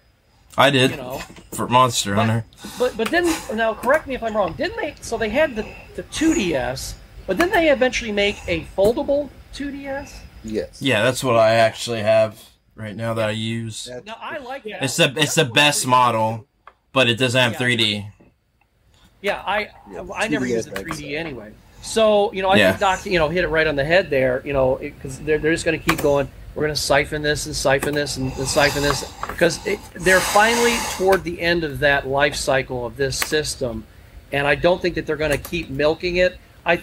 I 0.57 0.69
did 0.69 0.91
You 0.91 0.97
know. 0.97 1.19
for 1.53 1.67
Monster 1.67 2.15
Hunter. 2.15 2.45
But 2.77 2.95
but 2.97 3.09
then 3.09 3.25
now 3.55 3.73
correct 3.73 4.07
me 4.07 4.15
if 4.15 4.23
I'm 4.23 4.35
wrong. 4.35 4.53
Didn't 4.53 4.77
they? 4.77 4.95
So 5.01 5.17
they 5.17 5.29
had 5.29 5.55
the 5.55 5.65
the 5.95 6.03
2DS, 6.03 6.93
but 7.27 7.37
then 7.37 7.49
they 7.49 7.69
eventually 7.71 8.11
make 8.11 8.37
a 8.47 8.65
foldable 8.77 9.29
2DS. 9.53 10.13
Yes. 10.43 10.81
Yeah, 10.81 11.03
that's 11.03 11.23
what 11.23 11.35
I 11.37 11.55
actually 11.55 12.01
have 12.01 12.39
right 12.75 12.95
now 12.95 13.13
that 13.15 13.29
I 13.29 13.31
use. 13.31 13.85
That- 13.85 14.05
Now 14.05 14.17
I 14.21 14.37
like 14.37 14.63
that. 14.63 14.83
It's 14.83 14.97
the 14.97 15.13
it's 15.17 15.35
the 15.35 15.45
best 15.45 15.87
model, 15.87 16.45
but 16.91 17.09
it 17.09 17.15
doesn't 17.15 17.39
have 17.41 17.53
Yeah. 17.53 17.57
3D. 17.59 18.05
Yeah, 19.21 19.41
I 19.45 19.69
Yeah, 19.91 20.03
I 20.15 20.27
never 20.27 20.45
2DS 20.45 20.49
used 20.49 20.71
the 20.71 20.83
3D 20.83 21.13
then. 21.15 21.25
anyway. 21.27 21.51
So 21.81 22.31
you 22.33 22.41
know, 22.41 22.49
I 22.49 22.57
Yeah. 22.57 22.69
think 22.71 22.79
Doc, 22.81 23.05
you 23.05 23.17
know, 23.19 23.29
hit 23.29 23.43
it 23.43 23.47
right 23.49 23.65
on 23.67 23.75
the 23.75 23.85
head 23.85 24.09
there. 24.09 24.41
You 24.45 24.53
know, 24.53 24.75
because 24.81 25.19
they're 25.19 25.37
they're 25.39 25.53
just 25.53 25.65
going 25.65 25.79
to 25.79 25.89
keep 25.89 26.01
going. 26.01 26.27
We're 26.55 26.63
going 26.63 26.75
to 26.75 26.81
siphon 26.81 27.23
this 27.23 27.47
and 27.47 27.55
siphon 27.55 27.95
this 27.95 28.17
and, 28.17 28.31
and 28.33 28.47
siphon 28.47 28.83
this 28.83 29.11
because 29.21 29.59
they're 29.95 30.19
finally 30.19 30.75
toward 30.97 31.23
the 31.23 31.41
end 31.41 31.63
of 31.63 31.79
that 31.79 32.07
life 32.07 32.35
cycle 32.35 32.85
of 32.85 32.95
this 32.95 33.17
system, 33.17 33.85
and 34.31 34.45
I 34.45 34.55
don't 34.55 34.81
think 34.81 34.95
that 34.95 35.07
they're 35.07 35.15
going 35.15 35.31
to 35.31 35.37
keep 35.37 35.69
milking 35.69 36.17
it. 36.17 36.37
I, 36.65 36.81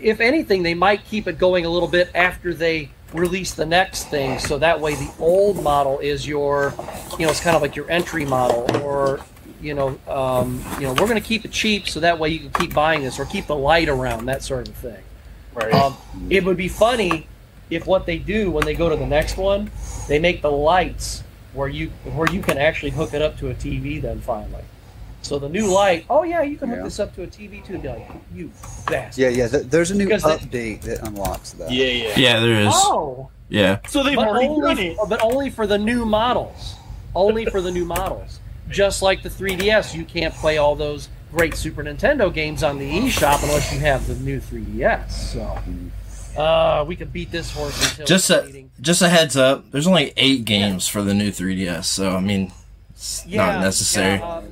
if 0.00 0.20
anything, 0.20 0.62
they 0.62 0.74
might 0.74 1.04
keep 1.04 1.28
it 1.28 1.38
going 1.38 1.64
a 1.64 1.70
little 1.70 1.88
bit 1.88 2.10
after 2.14 2.54
they 2.54 2.90
release 3.12 3.52
the 3.54 3.66
next 3.66 4.04
thing, 4.08 4.38
so 4.38 4.58
that 4.58 4.80
way 4.80 4.94
the 4.94 5.12
old 5.18 5.62
model 5.62 5.98
is 5.98 6.26
your, 6.26 6.74
you 7.18 7.26
know, 7.26 7.30
it's 7.30 7.40
kind 7.40 7.54
of 7.54 7.62
like 7.62 7.76
your 7.76 7.90
entry 7.90 8.24
model, 8.24 8.74
or 8.82 9.20
you 9.60 9.74
know, 9.74 9.98
um, 10.08 10.64
you 10.76 10.86
know, 10.86 10.94
we're 10.94 11.06
going 11.06 11.20
to 11.20 11.28
keep 11.28 11.44
it 11.44 11.52
cheap, 11.52 11.88
so 11.88 12.00
that 12.00 12.18
way 12.18 12.30
you 12.30 12.40
can 12.40 12.50
keep 12.50 12.72
buying 12.72 13.02
this, 13.02 13.18
or 13.18 13.26
keep 13.26 13.46
the 13.46 13.54
light 13.54 13.88
around, 13.88 14.24
that 14.26 14.42
sort 14.42 14.66
of 14.66 14.74
thing. 14.76 15.02
Right. 15.52 15.74
Um, 15.74 15.96
it 16.30 16.44
would 16.44 16.56
be 16.56 16.68
funny 16.68 17.26
if 17.70 17.86
what 17.86 18.06
they 18.06 18.18
do 18.18 18.50
when 18.50 18.64
they 18.64 18.74
go 18.74 18.88
to 18.88 18.96
the 18.96 19.06
next 19.06 19.36
one, 19.36 19.70
they 20.08 20.18
make 20.18 20.42
the 20.42 20.50
lights 20.50 21.22
where 21.52 21.68
you 21.68 21.88
where 22.14 22.30
you 22.32 22.40
can 22.42 22.58
actually 22.58 22.90
hook 22.90 23.14
it 23.14 23.22
up 23.22 23.38
to 23.38 23.50
a 23.50 23.54
TV. 23.54 24.00
Then 24.00 24.20
finally, 24.20 24.64
so 25.22 25.38
the 25.38 25.48
new 25.48 25.66
light. 25.72 26.04
Oh 26.10 26.22
yeah, 26.22 26.42
you 26.42 26.56
can 26.56 26.68
hook 26.68 26.78
Yeah. 26.78 26.84
this 26.84 26.98
up 27.00 27.14
to 27.16 27.22
a 27.22 27.26
TV 27.26 27.64
too. 27.64 27.74
And 27.74 27.82
be 27.82 27.88
like, 27.88 28.08
you 28.34 28.50
bastard. 28.86 29.20
Yeah, 29.22 29.28
yeah. 29.28 29.46
There's 29.48 29.90
a 29.90 29.94
new 29.94 30.04
Because 30.04 30.22
they- 30.22 30.36
update 30.36 30.82
that 30.82 31.06
unlocks 31.06 31.52
that. 31.52 31.70
yeah, 31.70 31.86
yeah. 31.86 32.12
Yeah, 32.16 32.40
there 32.40 32.60
is. 32.62 32.72
Oh, 32.74 33.28
Yeah. 33.48 33.78
So 33.88 34.02
they've 34.02 34.16
but 34.16 34.28
already 34.28 34.46
done 34.48 34.64
only, 34.64 34.88
it. 34.88 34.98
but 35.08 35.22
only 35.22 35.50
for 35.50 35.66
the 35.66 35.78
new 35.78 36.04
models. 36.06 36.74
Only 37.14 37.46
for 37.46 37.60
the 37.60 37.70
new 37.72 37.84
models. 37.84 38.38
Just 38.68 39.02
like 39.02 39.22
the 39.24 39.28
3DS, 39.28 39.94
you 39.96 40.04
can't 40.04 40.32
play 40.32 40.56
all 40.58 40.76
those 40.76 41.08
great 41.32 41.56
Super 41.56 41.82
Nintendo 41.82 42.32
games 42.32 42.62
on 42.62 42.78
the 42.78 42.88
eShop 42.88 43.42
unless 43.42 43.72
you 43.72 43.80
have 43.80 44.06
the 44.06 44.14
new 44.14 44.38
3DS. 44.40 45.10
So, 45.10 45.40
mm-hmm. 45.40 45.88
Uh, 46.40 46.84
we 46.86 46.96
could 46.96 47.12
beat 47.12 47.30
this 47.30 47.50
horse 47.50 47.90
until 47.90 48.06
Just 48.06 48.30
a 48.30 48.42
bleeding. 48.42 48.70
just 48.80 49.02
a 49.02 49.08
heads 49.08 49.36
up. 49.36 49.70
There's 49.70 49.86
only 49.86 50.12
eight 50.16 50.44
games 50.44 50.88
for 50.88 51.02
the 51.02 51.14
new 51.14 51.30
3DS, 51.30 51.84
so 51.84 52.16
I 52.16 52.20
mean, 52.20 52.52
it's 52.90 53.26
not 53.26 53.60
necessary. 53.60 54.18
yeah, 54.18 54.24
uh, 54.26 54.42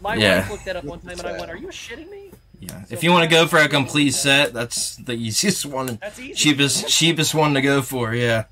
my 0.00 0.14
Yeah. 0.16 0.40
wife 0.40 0.50
looked 0.50 0.64
that 0.66 0.76
up 0.76 0.84
one 0.84 1.00
time, 1.00 1.18
and 1.18 1.26
I 1.26 1.32
went, 1.38 1.50
"Are 1.50 1.56
you 1.56 1.68
shitting 1.68 2.10
me?" 2.10 2.30
Yeah. 2.60 2.82
If 2.90 3.02
you 3.02 3.10
want 3.10 3.24
to 3.24 3.30
go 3.30 3.46
for 3.46 3.58
a 3.58 3.68
complete 3.68 4.12
set, 4.12 4.52
that's 4.52 4.96
the 4.96 5.12
easiest 5.26 5.64
one, 5.66 5.88
and 5.88 5.98
That's 6.00 6.18
easy. 6.18 6.34
cheapest 6.34 6.88
cheapest 6.88 7.34
one 7.34 7.54
to 7.54 7.60
go 7.62 7.80
for. 7.82 8.14
Yeah. 8.14 8.44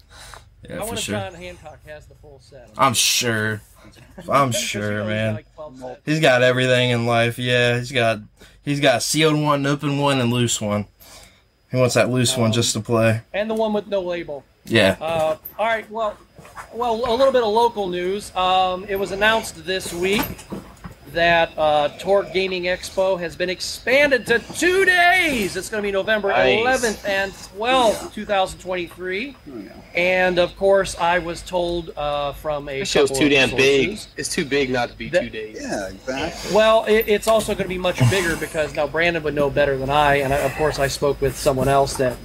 I 0.68 0.84
for 0.86 0.96
sure. 0.96 1.18
John 1.18 1.34
Hancock 1.34 1.78
has 1.86 2.06
the 2.06 2.14
full 2.16 2.40
set. 2.42 2.68
I'm, 2.76 2.92
sure. 2.94 3.62
I'm 4.28 4.48
you 4.48 4.52
know, 4.52 4.58
sure, 4.58 5.04
man. 5.04 5.34
like 5.34 5.46
He's 6.04 6.20
got 6.20 6.42
everything 6.42 6.90
in 6.90 7.06
life. 7.06 7.38
Yeah, 7.38 7.78
he's 7.78 7.92
got 7.92 8.20
he's 8.62 8.80
got 8.80 8.96
a 8.96 9.00
sealed 9.00 9.40
one, 9.40 9.64
open 9.66 9.98
one, 9.98 10.20
and 10.20 10.32
loose 10.32 10.60
one. 10.60 10.86
He 11.70 11.76
wants 11.76 11.94
that 11.94 12.10
loose 12.10 12.36
one 12.36 12.52
just 12.52 12.72
to 12.74 12.80
play. 12.80 13.22
And 13.32 13.50
the 13.50 13.54
one 13.54 13.72
with 13.72 13.86
no 13.88 14.00
label. 14.00 14.44
Yeah. 14.64 14.96
Uh, 15.00 15.36
all 15.58 15.66
right. 15.66 15.90
Well, 15.90 16.16
well, 16.72 16.94
a 16.94 17.16
little 17.16 17.32
bit 17.32 17.42
of 17.42 17.48
local 17.48 17.88
news. 17.88 18.34
Um, 18.34 18.84
it 18.88 18.96
was 18.96 19.12
announced 19.12 19.64
this 19.66 19.92
week 19.92 20.26
that 21.12 21.52
uh, 21.56 21.88
Torque 21.98 22.32
Gaming 22.32 22.64
Expo 22.64 23.18
has 23.18 23.36
been 23.36 23.50
expanded 23.50 24.26
to 24.26 24.38
two 24.54 24.84
days. 24.84 25.56
It's 25.56 25.68
going 25.68 25.82
to 25.82 25.86
be 25.86 25.92
November 25.92 26.28
Nice. 26.28 26.82
11th 26.82 27.08
and 27.08 27.32
12th, 27.32 28.12
2023. 28.14 29.36
Oh, 29.36 29.56
yeah. 29.56 29.72
And 29.94 30.38
of 30.38 30.56
course, 30.56 30.96
I 30.98 31.18
was 31.18 31.42
told 31.42 31.90
uh, 31.96 32.32
from 32.34 32.68
a 32.68 32.80
That 32.80 32.88
show's 32.88 33.10
too 33.10 33.28
damn 33.28 33.50
big. 33.50 33.98
It's 34.16 34.32
too 34.32 34.44
big 34.44 34.70
not 34.70 34.90
to 34.90 34.96
be 34.96 35.08
That- 35.08 35.22
two 35.24 35.30
days. 35.30 35.58
Yeah, 35.60 35.88
exactly. 35.88 36.54
Well, 36.54 36.84
it, 36.86 37.08
it's 37.08 37.28
also 37.28 37.54
going 37.54 37.64
to 37.64 37.68
be 37.68 37.78
much 37.78 37.98
bigger 38.10 38.36
because 38.36 38.74
now 38.74 38.86
Brandon 38.86 39.22
would 39.22 39.34
know 39.34 39.50
better 39.50 39.76
than 39.76 39.90
I, 39.90 40.16
and 40.16 40.32
I, 40.32 40.38
of 40.38 40.54
course 40.54 40.78
I 40.78 40.88
spoke 40.88 41.20
with 41.20 41.36
someone 41.36 41.68
else 41.68 41.94
that 41.96 42.16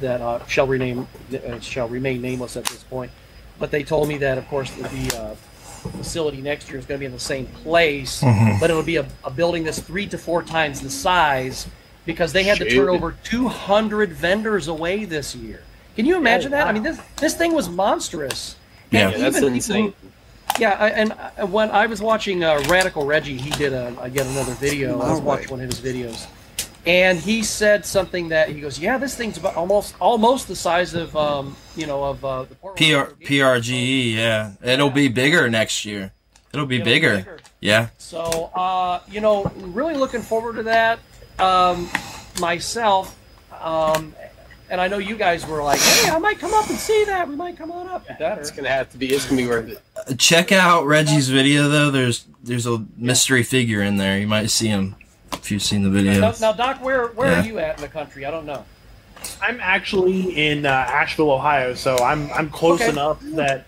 that 0.00 0.20
uh, 0.20 0.44
shall 0.46 0.66
remain 0.66 1.06
uh, 1.32 1.58
shall 1.60 1.88
remain 1.88 2.20
nameless 2.20 2.56
at 2.56 2.64
this 2.66 2.82
point. 2.84 3.10
But 3.58 3.70
they 3.70 3.82
told 3.82 4.08
me 4.08 4.18
that, 4.18 4.36
of 4.36 4.46
course, 4.48 4.70
the, 4.72 4.82
the 4.82 5.18
uh, 5.18 5.34
facility 5.76 6.40
next 6.42 6.68
year 6.68 6.78
is 6.78 6.86
going 6.86 6.98
to 6.98 7.00
be 7.00 7.06
in 7.06 7.12
the 7.12 7.18
same 7.18 7.46
place, 7.46 8.20
but 8.60 8.70
it'll 8.70 8.82
be 8.82 8.96
a, 8.96 9.06
a 9.24 9.30
building 9.30 9.64
that's 9.64 9.78
three 9.80 10.06
to 10.08 10.18
four 10.18 10.42
times 10.42 10.80
the 10.80 10.90
size 10.90 11.66
because 12.04 12.32
they 12.32 12.44
had 12.44 12.58
to 12.58 12.68
turn 12.70 12.88
over 12.88 13.14
200 13.24 14.12
vendors 14.12 14.68
away 14.68 15.04
this 15.04 15.34
year. 15.34 15.62
Can 15.96 16.04
you 16.06 16.16
imagine 16.16 16.50
that? 16.52 16.66
I 16.66 16.72
mean, 16.72 16.82
this 16.82 17.00
this 17.16 17.34
thing 17.34 17.52
was 17.54 17.68
monstrous. 17.68 18.56
Yeah. 18.90 19.08
And 19.10 19.22
that's 19.22 19.36
even 19.38 19.52
people 19.54 19.54
insane. 19.54 19.94
who- 20.02 20.08
Yeah, 20.60 20.76
I, 20.78 20.88
and 20.90 21.12
uh, 21.12 21.46
when 21.46 21.70
I 21.70 21.86
was 21.86 22.00
watching 22.00 22.44
uh, 22.44 22.62
Radical 22.68 23.04
Reggie, 23.06 23.36
he 23.36 23.50
did 23.50 23.72
a 23.72 23.94
again 24.00 24.26
another 24.28 24.52
video. 24.54 25.00
I 25.00 25.10
was 25.10 25.20
My 25.20 25.26
watching 25.26 25.50
one 25.50 25.60
of 25.60 25.66
his 25.70 25.80
videos, 25.80 26.26
and 26.86 27.18
he 27.18 27.42
said 27.42 27.84
something 27.84 28.28
that 28.28 28.48
he 28.48 28.60
goes, 28.60 28.78
"Yeah, 28.78 28.96
this 28.98 29.16
thing's 29.16 29.36
about 29.36 29.56
almost 29.56 29.94
almost 30.00 30.48
the 30.48 30.56
size 30.56 30.94
of 30.94 31.16
um, 31.16 31.56
you 31.76 31.86
know 31.86 32.04
of 32.04 32.24
uh, 32.24 32.44
the 32.44 32.54
Portland 32.54 33.18
PR, 33.18 33.24
PRGE, 33.24 34.14
yeah. 34.14 34.52
It'll 34.62 34.90
be 34.90 35.08
bigger 35.08 35.50
next 35.50 35.84
year. 35.84 36.12
It'll 36.52 36.66
be 36.66 36.76
It'll 36.76 36.84
be 36.84 36.90
bigger. 36.92 37.16
bigger. 37.16 37.38
Yeah. 37.60 37.88
So, 37.98 38.50
uh, 38.54 39.00
you 39.10 39.20
know, 39.20 39.50
really 39.56 39.94
looking 39.94 40.22
forward 40.22 40.56
to 40.56 40.62
that. 40.64 41.00
Um, 41.38 41.90
myself, 42.40 43.18
um, 43.60 44.14
and 44.70 44.80
I 44.80 44.88
know 44.88 44.98
you 44.98 45.16
guys 45.16 45.44
were 45.46 45.62
like, 45.62 45.80
"Hey, 45.80 46.10
I 46.10 46.18
might 46.18 46.38
come 46.38 46.54
up 46.54 46.68
and 46.70 46.78
see 46.78 47.04
that. 47.06 47.28
We 47.28 47.34
might 47.34 47.58
come 47.58 47.72
on 47.72 47.88
up." 47.88 48.06
Better. 48.18 48.40
It's 48.40 48.50
gonna 48.52 48.68
have 48.68 48.90
to 48.90 48.98
be. 48.98 49.08
It's 49.08 49.26
gonna 49.26 49.42
be 49.42 49.48
worth 49.48 49.68
it. 49.68 50.18
Check 50.18 50.52
out 50.52 50.86
Reggie's 50.86 51.28
video 51.28 51.68
though. 51.68 51.90
There's 51.90 52.26
there's 52.42 52.66
a 52.66 52.86
mystery 52.96 53.42
figure 53.42 53.82
in 53.82 53.96
there. 53.96 54.18
You 54.18 54.28
might 54.28 54.50
see 54.50 54.68
him 54.68 54.94
if 55.36 55.50
you've 55.50 55.62
seen 55.62 55.82
the 55.82 55.90
video. 55.90 56.20
Now, 56.20 56.32
now, 56.40 56.52
Doc, 56.52 56.82
where 56.82 57.08
where 57.08 57.30
Yeah. 57.30 57.42
are 57.42 57.46
you 57.46 57.58
at 57.58 57.76
in 57.76 57.82
the 57.82 57.88
country? 57.88 58.24
I 58.24 58.30
don't 58.30 58.46
know. 58.46 58.64
I'm 59.40 59.58
actually 59.60 60.36
in 60.48 60.66
uh, 60.66 60.70
Ashville, 60.70 61.30
Ohio, 61.30 61.74
so 61.74 61.96
I'm 61.98 62.30
I'm 62.32 62.50
close 62.50 62.80
Okay. 62.80 62.90
enough 62.90 63.20
that 63.34 63.66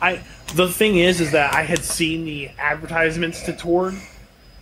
I. 0.00 0.20
The 0.54 0.68
thing 0.68 0.96
is, 0.96 1.20
is 1.20 1.32
that 1.32 1.54
I 1.54 1.62
had 1.62 1.84
seen 1.84 2.24
the 2.24 2.50
advertisements 2.58 3.42
to 3.44 3.52
Torg, 3.52 3.94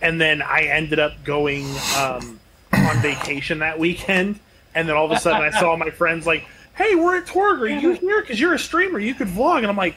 and 0.01 0.19
then 0.19 0.41
I 0.41 0.63
ended 0.63 0.99
up 0.99 1.23
going 1.23 1.65
um, 1.97 2.39
on 2.73 2.97
vacation 3.01 3.59
that 3.59 3.79
weekend, 3.79 4.39
and 4.75 4.87
then 4.87 4.95
all 4.95 5.05
of 5.05 5.11
a 5.11 5.19
sudden 5.19 5.41
I 5.41 5.57
saw 5.57 5.75
my 5.77 5.89
friends 5.89 6.27
like, 6.27 6.45
"Hey, 6.75 6.95
we're 6.95 7.17
at 7.17 7.25
Torg. 7.25 7.61
Are 7.61 7.67
you 7.67 7.91
here? 7.93 8.21
Because 8.21 8.39
you're 8.39 8.53
a 8.53 8.59
streamer. 8.59 8.99
You 8.99 9.13
could 9.15 9.27
vlog." 9.29 9.59
And 9.59 9.67
I'm 9.67 9.77
like, 9.77 9.95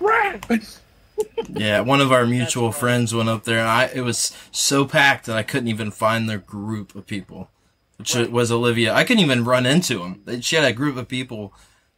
"Right." 0.00 0.40
Yeah, 1.48 1.80
one 1.80 2.00
of 2.00 2.12
our 2.12 2.26
mutual 2.26 2.70
friends 2.72 3.14
went 3.14 3.28
up 3.28 3.44
there, 3.44 3.58
and 3.58 3.68
I 3.68 3.86
it 3.86 4.02
was 4.02 4.36
so 4.50 4.84
packed 4.84 5.26
that 5.26 5.36
I 5.36 5.42
couldn't 5.42 5.68
even 5.68 5.90
find 5.90 6.28
their 6.28 6.38
group 6.38 6.94
of 6.94 7.06
people, 7.06 7.50
which 7.96 8.14
was 8.14 8.52
Olivia. 8.52 8.92
I 8.92 9.04
couldn't 9.04 9.24
even 9.24 9.44
run 9.44 9.64
into 9.64 9.98
them. 9.98 10.42
She 10.42 10.56
had 10.56 10.64
a 10.64 10.72
group 10.72 10.96
of 10.96 11.08
people, 11.08 11.54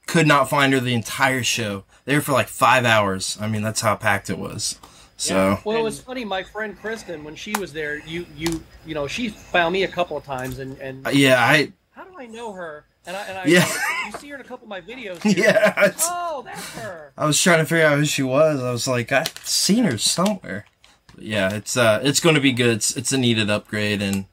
could 0.07 0.27
not 0.27 0.49
find 0.49 0.73
her 0.73 0.81
the 0.81 0.95
entire 0.95 1.43
show. 1.43 1.85
They 2.05 2.15
were 2.15 2.21
for 2.21 2.33
like 2.33 2.49
five 2.49 2.85
hours. 2.85 3.37
I 3.41 3.49
mean, 3.49 3.63
that's 3.63 3.81
how 3.81 3.95
packed 3.97 4.31
it 4.31 4.39
was. 4.39 4.79
So 5.17 5.59
Well, 5.65 5.77
it 5.77 5.83
was 5.83 6.01
funny. 6.01 6.25
My 6.25 6.45
friend 6.45 6.79
Kristen, 6.79 7.25
when 7.25 7.35
she 7.35 7.53
was 7.59 7.73
there, 7.73 7.99
you 8.07 8.27
you 8.37 8.63
you 8.87 8.95
know, 8.95 9.07
she 9.07 9.29
found 9.29 9.73
me 9.73 9.83
a 9.83 9.89
couple 9.89 10.17
of 10.17 10.25
times, 10.25 10.61
and 10.61 10.79
and 10.79 11.07
yeah, 11.13 11.45
I 11.45 11.73
how 11.91 12.05
do 12.05 12.13
I 12.19 12.27
know 12.27 12.53
her? 12.53 12.85
And 13.09 13.17
I 13.17 13.23
and 13.23 13.39
I 13.39 13.45
Yeah. 13.47 13.67
you 14.07 14.13
see 14.19 14.29
her 14.29 14.35
in 14.35 14.41
a 14.43 14.45
couple 14.45 14.65
of 14.65 14.69
my 14.69 14.81
videos. 14.83 15.23
here. 15.23 15.45
yeah. 15.47 15.85
it's- 15.87 16.07
Oh, 16.09 16.43
that's 16.45 16.69
her. 16.79 17.13
I 17.17 17.25
was 17.25 17.41
trying 17.43 17.59
to 17.59 17.65
figure 17.65 17.87
out 17.87 17.97
who 17.99 18.05
she 18.05 18.23
was. 18.23 18.63
I 18.63 18.71
was 18.71 18.87
like, 18.87 19.11
I've 19.11 19.33
seen 19.45 19.85
her 19.85 19.97
somewhere. 19.99 20.67
But 21.15 21.25
yeah, 21.25 21.55
it's 21.55 21.77
uh, 21.77 22.01
it's 22.05 22.21
going 22.21 22.35
to 22.35 22.41
be 22.41 22.53
good. 22.53 22.69
It's, 22.77 22.97
it's 22.97 23.11
a 23.13 23.19
needed 23.19 23.49
upgrade, 23.51 24.03
and 24.03 24.27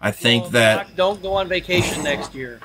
I 0.00 0.10
think 0.10 0.42
Well, 0.42 0.50
that 0.50 0.86
Doc, 0.88 0.96
don't 0.96 1.22
go 1.22 1.34
on 1.34 1.48
vacation 1.48 2.02
next 2.02 2.34
year. 2.34 2.60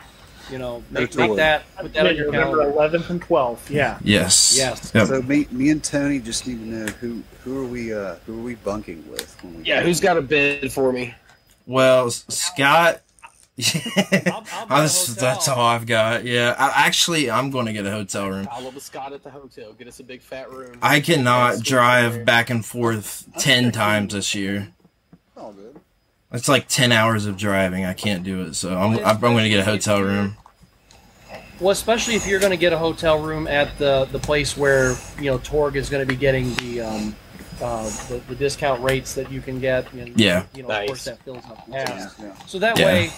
You 0.52 0.58
know, 0.58 0.84
make, 0.92 1.16
make 1.16 1.36
that 1.38 1.64
put 1.78 1.94
that 1.94 2.08
on 2.08 2.16
your 2.18 2.26
November 2.32 2.74
calendar. 2.74 2.98
11th 2.98 3.10
and 3.12 3.22
12th. 3.22 3.70
Yeah. 3.70 3.98
yes, 4.04 4.58
Yes. 4.58 4.92
Yep. 4.94 5.08
So 5.08 5.22
me, 5.22 5.48
me 5.52 5.70
and 5.70 5.82
Tony 5.82 6.20
just 6.20 6.46
need 6.46 6.58
to 6.60 6.66
know 6.66 6.86
who 7.00 7.24
who 7.46 7.64
are 7.64 7.66
we 7.68 7.94
uh 7.94 8.16
who 8.26 8.38
are 8.40 8.44
we 8.44 8.56
bunking 8.56 9.10
with? 9.10 9.38
when 9.44 9.60
we 9.60 9.64
Yeah, 9.64 9.80
go? 9.80 9.86
who's 9.86 10.02
got 10.02 10.18
a 10.18 10.22
bid 10.22 10.74
for 10.74 10.92
me? 10.92 11.14
Well, 11.68 12.10
Scott. 12.10 13.02
I'll 14.28 14.42
buy 14.68 14.80
a 14.80 14.82
That's, 14.82 15.08
hotel. 15.08 15.22
that's 15.22 15.48
all 15.48 15.62
I've 15.62 15.86
got. 15.86 16.26
Yeah, 16.26 16.56
I, 16.58 16.86
actually, 16.88 17.30
I'm 17.30 17.50
going 17.52 17.66
to 17.68 17.74
get 17.74 17.86
a 17.86 17.92
hotel 17.92 18.30
room. 18.30 18.46
Follow 18.46 18.72
the 18.72 18.82
Scott 18.82 19.14
at 19.14 19.24
the 19.24 19.30
hotel. 19.30 19.74
Get 19.74 19.88
us 19.88 20.00
a 20.00 20.04
big 20.04 20.22
fat 20.22 20.50
room. 20.52 20.78
I 20.82 21.00
cannot 21.00 21.62
drive 21.62 22.14
there. 22.16 22.26
back 22.26 22.50
and 22.50 22.66
forth 22.66 23.28
ten 23.40 23.72
times 23.72 24.14
this 24.14 24.34
year. 24.36 24.70
All 25.38 25.54
good. 25.54 25.80
It's 26.34 26.48
like 26.48 26.68
ten 26.68 26.92
hours 26.92 27.26
of 27.26 27.38
driving. 27.38 27.86
I 27.86 27.94
can't 27.94 28.24
do 28.24 28.42
it, 28.44 28.56
so 28.56 28.78
I'm, 28.78 28.98
I'm, 29.00 29.06
I'm 29.06 29.20
going 29.20 29.44
to 29.44 29.50
get 29.50 29.60
a 29.60 29.66
hotel 29.66 30.02
room. 30.02 30.38
Well, 31.60 31.70
especially 31.72 32.16
if 32.16 32.26
you're 32.26 32.40
going 32.40 32.52
to 32.52 32.58
get 32.58 32.74
a 32.74 32.78
hotel 32.78 33.20
room 33.20 33.48
at 33.48 33.78
the 33.78 34.08
the 34.12 34.18
place 34.20 34.58
where 34.58 34.96
you 35.20 35.26
know 35.30 35.38
Torg 35.40 35.76
is 35.76 35.90
going 35.90 36.02
to 36.02 36.12
be 36.12 36.16
getting 36.18 36.54
the 36.56 36.82
um, 36.82 37.16
uh, 37.62 37.84
the, 38.08 38.20
the 38.30 38.34
discount 38.36 38.82
rates 38.82 39.14
that 39.14 39.32
you 39.32 39.40
can 39.42 39.60
get. 39.60 39.92
And, 39.94 40.20
Yeah. 40.20 40.46
You 40.56 40.64
know, 40.64 40.70
Nice. 40.70 40.82
of 40.82 40.88
course, 40.88 41.06
that 41.06 41.20
fills 41.24 41.46
up 41.46 41.64
Yeah, 41.70 41.86
fast. 41.86 42.20
yeah. 42.20 42.34
So 42.48 42.58
that 42.58 42.80
Yeah. 42.80 42.86
way, 42.86 43.12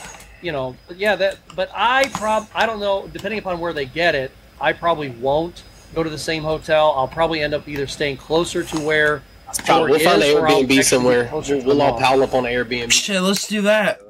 you 0.44 0.52
know, 0.52 0.76
but 0.88 0.98
yeah, 0.98 1.16
that. 1.16 1.38
But 1.56 1.72
I 1.74 2.08
prob 2.10 2.48
I 2.54 2.66
don't 2.66 2.80
know. 2.80 3.08
Depending 3.12 3.40
upon 3.40 3.60
where 3.60 3.74
they 3.74 3.86
get 3.86 4.16
it, 4.16 4.32
I 4.60 4.74
probably 4.74 5.10
won't 5.10 5.64
go 5.96 6.04
to 6.04 6.10
the 6.10 6.18
same 6.18 6.44
hotel. 6.44 6.94
I'll 6.96 7.08
probably 7.08 7.42
end 7.42 7.54
up 7.54 7.68
either 7.68 7.88
staying 7.88 8.18
closer 8.18 8.64
to 8.64 8.80
where 8.80 9.24
Scott, 9.54 9.80
Torg 9.80 9.92
we'll 9.92 10.00
find 10.00 10.22
an 10.22 10.36
Airbnb 10.36 10.84
somewhere. 10.84 11.30
We'll, 11.32 11.42
we'll 11.64 11.82
all 11.82 11.92
mall. 11.92 12.00
pile 12.00 12.24
up 12.24 12.34
on 12.34 12.46
an 12.46 12.52
Airbnb. 12.52 12.92
Shit, 12.92 13.22
let's 13.22 13.48
do 13.48 13.62
that. 13.62 14.02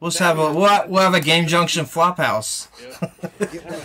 Let's 0.00 0.18
have 0.18 0.38
a 0.38 0.52
we'll, 0.52 0.88
we'll 0.88 1.02
have 1.02 1.14
a 1.14 1.20
game 1.20 1.48
junction 1.48 1.84
flop 1.84 2.18
house. 2.18 2.68
Get 3.40 3.64
one 3.64 3.74
of 3.74 3.82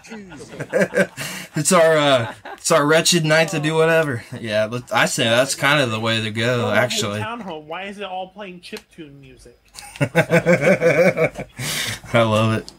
those 0.00 0.06
shoes. 0.06 1.08
It's 1.56 1.72
our 1.72 1.96
uh, 1.96 2.34
it's 2.52 2.70
our 2.70 2.86
wretched 2.86 3.24
night 3.24 3.48
to 3.48 3.58
do 3.58 3.74
whatever. 3.74 4.22
Yeah, 4.38 4.66
let- 4.66 4.94
I 4.94 5.06
say 5.06 5.24
that's 5.24 5.56
kind 5.56 5.80
of 5.80 5.90
the 5.90 5.98
way 5.98 6.22
to 6.22 6.30
go. 6.30 6.70
Actually, 6.70 7.18
Townhome. 7.20 7.64
Why 7.64 7.84
is 7.84 7.98
it 7.98 8.04
all 8.04 8.28
playing 8.28 8.60
chip 8.60 8.82
tune 8.94 9.20
music? 9.20 9.58
I 10.00 11.44
love 12.14 12.52
it. 12.54 12.72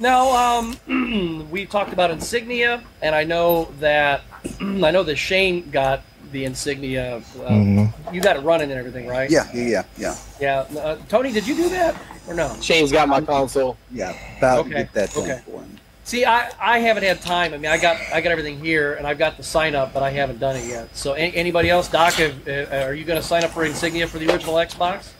Now, 0.00 0.58
um, 0.58 1.46
we 1.50 1.66
talked 1.66 1.92
about 1.92 2.10
insignia, 2.10 2.82
and 3.02 3.14
I 3.14 3.22
know 3.24 3.70
that 3.80 4.22
I 4.60 4.90
know 4.90 5.02
that 5.02 5.16
Shane 5.16 5.70
got 5.70 6.02
the 6.32 6.44
insignia. 6.44 7.16
Uh, 7.16 7.20
Mm-hmm. 7.50 8.14
You 8.14 8.20
got 8.20 8.36
it 8.36 8.40
running 8.40 8.70
and 8.70 8.78
everything, 8.78 9.06
right? 9.06 9.30
Yeah, 9.30 9.48
yeah, 9.54 9.62
yeah, 9.98 10.14
yeah. 10.40 10.64
Yeah. 10.72 10.80
Uh, 10.80 10.96
Tony, 11.08 11.32
did 11.32 11.46
you 11.46 11.54
do 11.54 11.68
that 11.70 11.94
or 12.28 12.34
no? 12.34 12.54
Shane's 12.60 12.92
got 12.92 13.08
my 13.08 13.20
console. 13.20 13.76
Yeah, 13.90 14.14
about 14.38 14.60
Okay, 14.60 14.68
to 14.70 14.74
get 14.76 14.92
that 14.94 15.12
done 15.12 15.22
okay. 15.24 15.40
for 15.44 15.60
him. 15.60 15.76
See, 16.04 16.24
I, 16.24 16.50
I 16.60 16.78
haven't 16.78 17.02
had 17.04 17.20
time. 17.20 17.54
I 17.54 17.56
mean, 17.58 17.70
I 17.70 17.78
got 17.78 17.96
I 18.12 18.20
got 18.20 18.30
everything 18.32 18.58
here, 18.58 18.94
and 18.94 19.06
I've 19.06 19.18
got 19.18 19.36
the 19.36 19.42
sign 19.42 19.74
up, 19.74 19.92
but 19.92 20.02
I 20.02 20.10
haven't 20.10 20.40
done 20.40 20.56
it 20.56 20.66
yet. 20.66 20.94
So, 20.96 21.14
a- 21.14 21.18
anybody 21.18 21.70
else, 21.70 21.88
Doc, 21.88 22.14
have, 22.14 22.48
uh, 22.48 22.84
are 22.86 22.94
you 22.94 23.04
going 23.04 23.20
to 23.20 23.26
sign 23.26 23.44
up 23.44 23.50
for 23.50 23.64
insignia 23.64 24.06
for 24.08 24.18
the 24.18 24.28
original 24.32 24.54
Xbox? 24.54 25.10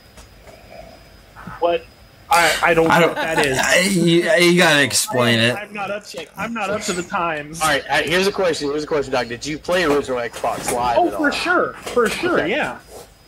What? 1.60 1.84
I, 2.30 2.56
I 2.62 2.74
don't 2.74 2.88
know 2.88 2.94
I 2.94 3.00
what 3.00 3.06
don't. 3.06 3.14
that 3.16 3.46
is. 3.46 3.58
I- 3.62 3.78
you, 3.90 4.22
you 4.52 4.58
gotta 4.58 4.82
explain 4.82 5.38
it. 5.38 5.54
I'm 5.56 5.72
not 5.72 5.90
up. 5.90 6.04
I'm 6.36 6.52
not 6.54 6.70
up 6.70 6.82
to 6.82 6.92
the 6.92 7.02
times. 7.02 7.60
All 7.60 7.68
right, 7.68 7.82
all 7.84 7.96
right, 7.96 8.08
here's 8.08 8.26
a 8.26 8.32
question. 8.32 8.70
Here's 8.70 8.84
a 8.84 8.86
question, 8.86 9.12
Doc. 9.12 9.26
Did 9.28 9.44
you 9.44 9.58
play 9.58 9.84
original 9.84 10.18
Xbox 10.18 10.72
Live 10.72 10.98
Oh, 10.98 11.08
at 11.08 11.14
all? 11.14 11.18
for 11.20 11.32
sure, 11.32 11.72
for 11.74 12.08
sure, 12.08 12.40
Okay. 12.40 12.50
yeah. 12.50 12.78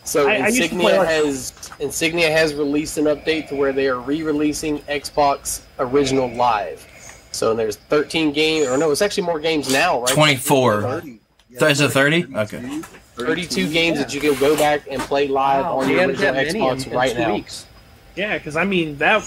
So 0.05 0.29
I- 0.29 0.35
I 0.35 0.47
used 0.49 0.57
to 0.57 0.62
Insignia 0.65 0.88
play, 0.88 0.99
like- 0.99 1.09
has 1.09 1.71
Insignia 1.81 2.31
has 2.31 2.55
released 2.55 2.99
an 2.99 3.05
update 3.05 3.49
to 3.49 3.55
where 3.57 3.73
they 3.73 3.88
are 3.88 4.01
re-releasing 4.01 4.79
Xbox 4.81 5.61
Original 5.79 6.29
Live. 6.35 6.87
So 7.33 7.55
there's 7.55 7.77
13 7.77 8.33
games, 8.33 8.67
or 8.69 8.77
no, 8.77 8.91
it's 8.91 9.01
actually 9.03 9.25
more 9.25 9.41
games 9.41 9.73
now, 9.73 10.03
right? 10.03 10.12
24. 10.15 10.83
30. 10.83 11.19
Is 11.51 11.81
it 11.81 11.91
30? 11.91 12.23
32, 12.23 12.38
Okay. 12.38 12.81
32 13.17 13.69
games 13.71 13.99
that 13.99 14.12
you 14.15 14.21
can 14.21 14.35
go 14.41 14.57
back 14.57 14.83
and 14.91 15.01
play 15.03 15.29
live 15.29 15.65
Wow, 15.65 15.79
on 15.79 15.87
we 15.88 15.95
the 15.95 16.01
original 16.05 16.17
that 16.33 16.35
many 16.35 16.49
in, 16.59 16.65
Xbox 16.65 16.87
in 16.87 16.93
right 16.97 17.12
two 17.12 17.19
now. 17.19 17.35
weeks. 17.35 17.67
Yeah, 18.16 18.37
because 18.38 18.57
I 18.57 18.64
mean 18.64 18.98
that. 18.98 19.25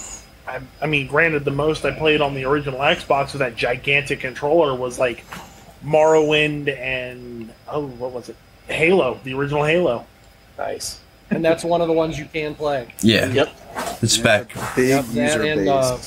I, 0.47 0.59
I 0.81 0.85
mean, 0.85 1.07
granted, 1.07 1.43
the 1.43 1.51
most 1.51 1.85
I 1.85 1.91
played 1.91 2.21
on 2.21 2.35
the 2.35 2.45
original 2.45 2.79
Xbox 2.79 3.31
with 3.33 3.39
that 3.39 3.55
gigantic 3.55 4.19
controller 4.19 4.75
was 4.75 4.99
like 4.99 5.23
Morrowind 5.83 6.75
and 6.77 7.51
oh, 7.67 7.87
what 7.87 8.11
was 8.11 8.29
it? 8.29 8.35
Halo, 8.67 9.19
the 9.23 9.33
original 9.33 9.63
Halo. 9.63 10.05
Nice. 10.57 10.99
And 11.31 11.43
that's 11.43 11.63
one 11.63 11.81
of 11.81 11.87
the 11.87 11.93
ones 11.93 12.19
you 12.19 12.25
can 12.25 12.53
play. 12.53 12.93
Yeah, 13.01 13.25
Yep. 13.31 13.55
it's 14.03 14.17
back. 14.17 14.53
Big 14.75 14.89
Yep, 14.89 15.05
user 15.07 15.41
and, 15.43 15.59
base. 15.61 15.69
uh, 15.69 15.99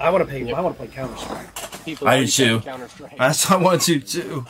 I 0.00 0.10
want 0.10 0.22
to 0.22 0.28
play. 0.28 0.42
Yep. 0.42 0.56
I 0.56 0.60
want 0.60 0.76
to 0.76 0.84
play 0.84 0.92
Counter 0.94 1.16
Strike. 1.16 1.84
People 1.84 2.08
I 2.08 2.20
do 2.20 2.26
too. 2.26 2.60
play 2.60 2.72
Counter-Strike. 2.72 3.18
That's 3.18 3.50
I 3.50 3.56
want 3.62 3.82
to 3.82 4.00
too. 4.00 4.44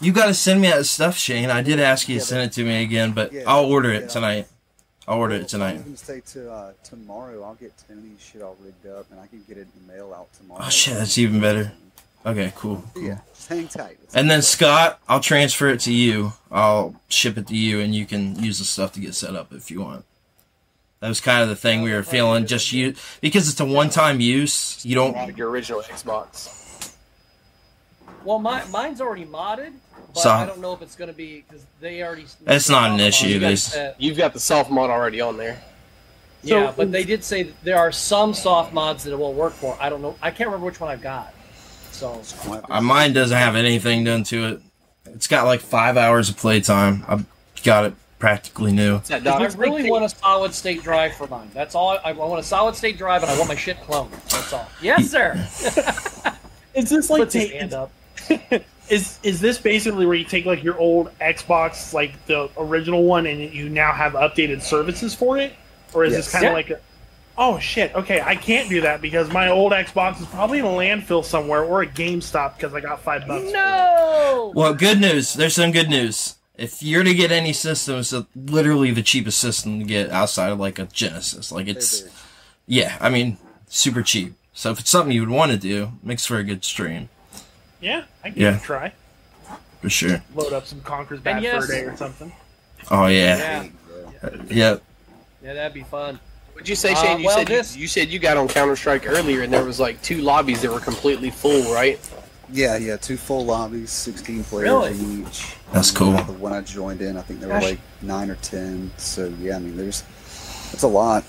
You 0.00 0.12
gotta 0.12 0.34
send 0.34 0.60
me 0.60 0.68
that 0.68 0.86
stuff, 0.86 1.16
Shane. 1.16 1.50
I 1.50 1.62
did 1.62 1.78
ask 1.80 2.08
you 2.08 2.18
to 2.18 2.24
send 2.24 2.42
it 2.42 2.52
to 2.54 2.64
me 2.64 2.82
again, 2.82 3.12
but 3.12 3.32
Yeah, 3.32 3.42
I'll 3.46 3.64
order 3.66 3.92
it 3.92 4.02
yeah. 4.02 4.08
tonight. 4.08 4.46
I'll 5.08 5.18
order 5.18 5.36
it 5.36 5.44
I 5.44 5.46
tonight. 5.46 5.72
was 5.74 5.82
gonna 5.82 5.96
say 5.96 6.20
to 6.34 6.52
uh, 6.52 6.72
tomorrow. 6.84 7.42
I'll 7.42 7.54
get 7.54 7.72
Tony's 7.88 8.20
shit 8.20 8.42
all 8.42 8.56
rigged 8.60 8.86
up, 8.86 9.10
and 9.10 9.18
I 9.18 9.26
can 9.26 9.42
get 9.48 9.56
it 9.56 9.66
in 9.74 9.86
the 9.86 9.92
mail 9.94 10.12
out 10.14 10.30
tomorrow. 10.34 10.62
Oh, 10.66 10.68
shit, 10.68 10.98
that's 10.98 11.16
even 11.16 11.40
better. 11.40 11.72
Okay, 12.26 12.52
cool. 12.54 12.84
cool. 12.92 13.02
Yeah, 13.02 13.20
just 13.34 13.48
hang 13.48 13.68
tight. 13.68 13.96
It's 14.02 14.14
And 14.14 14.30
then 14.30 14.42
Scott, 14.42 15.00
I'll 15.08 15.20
transfer 15.20 15.68
it 15.68 15.80
to 15.80 15.92
you. 15.92 16.34
I'll 16.50 16.94
ship 17.08 17.38
it 17.38 17.46
to 17.46 17.56
you, 17.56 17.80
and 17.80 17.94
you 17.94 18.04
can 18.04 18.42
use 18.42 18.58
the 18.58 18.66
stuff 18.66 18.92
to 18.92 19.00
get 19.00 19.14
set 19.14 19.34
up 19.34 19.50
if 19.52 19.70
you 19.70 19.80
want. 19.80 20.04
That 21.00 21.08
was 21.08 21.22
kind 21.22 21.42
of 21.42 21.48
the 21.48 21.56
thing 21.56 21.80
we 21.80 21.92
were 21.92 22.02
feeling. 22.02 22.44
Just 22.44 22.72
you 22.72 22.94
because 23.22 23.48
it's 23.48 23.60
a 23.60 23.64
one-time 23.64 24.20
use. 24.20 24.84
You 24.84 24.94
don't. 24.94 25.36
Your 25.38 25.48
original 25.48 25.80
Xbox. 25.80 26.92
Well, 28.24 28.40
my, 28.40 28.64
mine's 28.66 29.00
already 29.00 29.24
modded, 29.24 29.72
but 30.14 30.20
So- 30.20 30.30
I 30.30 30.46
don't 30.46 30.60
know 30.60 30.72
if 30.72 30.82
it's 30.82 30.96
going 30.96 31.10
to 31.10 31.16
be 31.16 31.44
because 31.48 31.64
they 31.80 32.02
already. 32.02 32.24
It's 32.46 32.68
not 32.68 32.90
an 32.92 32.96
they 32.98 33.08
issue, 33.08 33.38
got 33.40 33.48
they- 33.48 33.54
that- 33.78 33.96
You've 34.00 34.16
got 34.18 34.32
the 34.32 34.40
soft 34.40 34.70
mod 34.70 34.90
already 34.90 35.20
on 35.20 35.36
there. 35.36 35.60
yeah, 36.42 36.68
So- 36.70 36.74
but 36.76 36.92
they 36.92 37.04
did 37.04 37.22
say 37.24 37.44
that 37.44 37.64
there 37.64 37.78
are 37.78 37.92
some 37.92 38.34
soft 38.34 38.72
mods 38.72 39.04
that 39.04 39.12
it 39.12 39.18
won't 39.18 39.36
work 39.36 39.52
for. 39.54 39.76
I 39.80 39.88
don't 39.88 40.02
know. 40.02 40.16
I 40.22 40.30
can't 40.30 40.48
remember 40.48 40.66
which 40.66 40.80
one 40.80 40.90
I've 40.90 41.02
got. 41.02 41.32
So 41.92 42.20
Uh, 42.70 42.80
mine 42.80 43.12
doesn't 43.12 43.36
have 43.36 43.56
anything 43.56 44.04
done 44.04 44.22
to 44.24 44.46
it. 44.46 44.60
It's 45.06 45.26
got 45.26 45.46
like 45.46 45.60
five 45.60 45.96
hours 45.96 46.28
of 46.28 46.36
playtime. 46.36 47.04
I've 47.08 47.24
got 47.64 47.86
it 47.86 47.94
practically 48.20 48.72
new. 48.72 48.94
What's 48.98 49.10
I 49.10 49.46
really 49.56 49.90
want 49.90 50.04
a 50.04 50.08
solid 50.08 50.54
state 50.54 50.82
drive 50.82 51.14
for 51.14 51.26
mine. 51.26 51.50
That's 51.54 51.74
all. 51.74 51.98
I, 52.04 52.10
I 52.10 52.12
want 52.12 52.38
a 52.40 52.42
solid 52.44 52.76
state 52.76 52.98
drive, 52.98 53.22
and 53.22 53.30
I 53.32 53.36
want 53.36 53.48
my 53.48 53.56
shit 53.56 53.80
cloned. 53.82 54.10
That's 54.28 54.52
all. 54.52 54.68
Yes, 54.80 55.10
sir. 55.10 55.34
Is 56.74 56.90
this 56.90 57.10
like 57.10 57.22
Puts 57.22 57.34
his 57.34 57.48
take, 57.48 57.60
hand 57.60 57.74
up. 57.74 57.90
is 58.90 59.18
is 59.22 59.40
this 59.40 59.58
basically 59.58 60.06
where 60.06 60.16
you 60.16 60.24
take 60.24 60.44
like 60.46 60.62
your 60.62 60.78
old 60.78 61.10
Xbox, 61.20 61.92
like 61.92 62.24
the 62.26 62.48
original 62.56 63.04
one, 63.04 63.26
and 63.26 63.52
you 63.52 63.68
now 63.68 63.92
have 63.92 64.12
updated 64.12 64.62
services 64.62 65.14
for 65.14 65.38
it, 65.38 65.52
or 65.94 66.04
is 66.04 66.14
this 66.14 66.30
kind 66.30 66.44
of 66.44 66.50
Yeah. 66.50 66.54
like 66.54 66.70
a 66.70 66.80
Oh 67.40 67.60
shit! 67.60 67.94
Okay, 67.94 68.20
I 68.20 68.34
can't 68.34 68.68
do 68.68 68.80
that 68.80 69.00
because 69.00 69.30
my 69.30 69.48
old 69.48 69.70
Xbox 69.70 70.20
is 70.20 70.26
probably 70.26 70.58
in 70.58 70.64
a 70.64 70.68
landfill 70.68 71.24
somewhere 71.24 71.62
or 71.62 71.82
a 71.82 71.86
GameStop 71.86 72.56
because 72.56 72.74
I 72.74 72.80
got 72.80 73.00
five 73.00 73.28
bucks. 73.28 73.52
No. 73.52 74.52
Well, 74.56 74.74
good 74.74 75.00
news. 75.00 75.34
There's 75.34 75.54
some 75.54 75.70
good 75.70 75.88
news. 75.88 76.34
If 76.56 76.82
you're 76.82 77.04
to 77.04 77.14
get 77.14 77.30
any 77.30 77.52
system, 77.52 78.00
it's 78.00 78.12
uh, 78.12 78.24
literally 78.34 78.90
the 78.90 79.02
cheapest 79.02 79.38
system 79.38 79.78
to 79.78 79.84
get 79.84 80.10
outside 80.10 80.50
of 80.50 80.58
like 80.58 80.80
a 80.80 80.86
Genesis. 80.86 81.52
Like 81.52 81.68
it's, 81.68 82.02
yeah, 82.66 82.98
I 83.00 83.08
mean, 83.08 83.38
super 83.68 84.02
cheap. 84.02 84.34
So 84.52 84.72
if 84.72 84.80
it's 84.80 84.90
something 84.90 85.12
you 85.12 85.20
would 85.20 85.30
want 85.30 85.52
to 85.52 85.58
do, 85.58 85.92
makes 86.02 86.26
for 86.26 86.38
a 86.38 86.42
good 86.42 86.64
stream 86.64 87.08
Yeah, 87.80 88.04
I 88.24 88.30
can 88.30 88.40
Yeah. 88.40 88.50
give 88.50 88.54
it 88.60 88.62
a 88.62 88.66
try. 88.66 88.92
for 89.80 89.88
sure. 89.90 90.20
Load 90.34 90.52
up 90.52 90.66
some 90.66 90.80
Conker's 90.80 91.20
Bad 91.20 91.36
And 91.36 91.44
yes- 91.44 91.66
Fur 91.66 91.72
Day 91.72 91.80
or 91.82 91.96
something. 91.96 92.32
Oh 92.90 93.06
yeah, 93.06 93.64
Yeah. 94.24 94.30
yep. 94.50 94.82
Yeah, 95.42 95.54
that'd 95.54 95.72
be 95.72 95.84
fun. 95.84 96.18
What'd 96.52 96.68
you 96.68 96.74
say, 96.74 96.92
Uh, 96.94 97.02
Shane? 97.02 97.20
you 97.20 97.26
well, 97.26 97.36
said 97.38 97.46
this- 97.46 97.76
you, 97.76 97.82
you 97.82 97.88
said 97.88 98.08
you 98.08 98.18
got 98.18 98.36
on 98.36 98.48
Counter 98.48 98.74
Strike 98.74 99.06
earlier, 99.08 99.42
and 99.42 99.52
there 99.52 99.62
was 99.64 99.78
like 99.78 100.02
two 100.02 100.20
lobbies 100.20 100.62
that 100.62 100.72
were 100.72 100.80
completely 100.80 101.30
full, 101.30 101.72
right? 101.72 102.00
Yeah, 102.52 102.76
yeah, 102.76 102.96
two 102.96 103.16
full 103.16 103.44
lobbies, 103.44 103.90
16 103.92 104.42
players 104.42 104.64
Really? 104.64 105.22
each. 105.22 105.54
That's 105.72 105.90
cool. 105.92 106.16
uh, 106.16 106.22
The 106.22 106.32
one 106.32 106.52
I 106.52 106.62
joined 106.62 107.00
in, 107.02 107.16
I 107.16 107.20
think 107.22 107.38
there 107.40 107.48
were 107.50 107.60
like 107.60 107.78
nine 108.02 108.30
or 108.30 108.36
10. 108.36 108.90
So, 108.96 109.32
yeah, 109.40 109.56
I 109.56 109.58
mean, 109.60 109.76
there's, 109.76 110.02
that's 110.72 110.82
a 110.82 110.88
lot. 110.88 111.22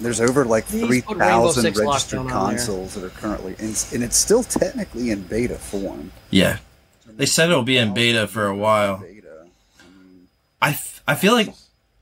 There's 0.00 0.20
over 0.20 0.44
like 0.44 0.66
Please 0.66 1.04
3,000 1.04 1.64
registered 1.76 2.18
Lockdown 2.20 2.20
on 2.20 2.26
there. 2.26 2.56
consoles 2.58 2.94
that 2.94 3.04
are 3.04 3.10
currently, 3.10 3.54
in, 3.58 3.74
and 3.92 4.02
it's 4.02 4.16
still 4.16 4.42
technically 4.42 5.10
in 5.10 5.22
beta 5.22 5.56
form. 5.56 6.10
Yeah. 6.30 6.58
They 7.06 7.26
said 7.26 7.50
it'll 7.50 7.62
be 7.62 7.76
in 7.76 7.92
beta 7.92 8.26
for 8.26 8.46
a 8.46 8.56
while. 8.56 8.98
Beta. 8.98 9.46
I 9.80 9.82
mean, 9.84 10.28
I, 10.62 10.70
f- 10.70 11.02
I 11.06 11.14
feel 11.14 11.34
like 11.34 11.48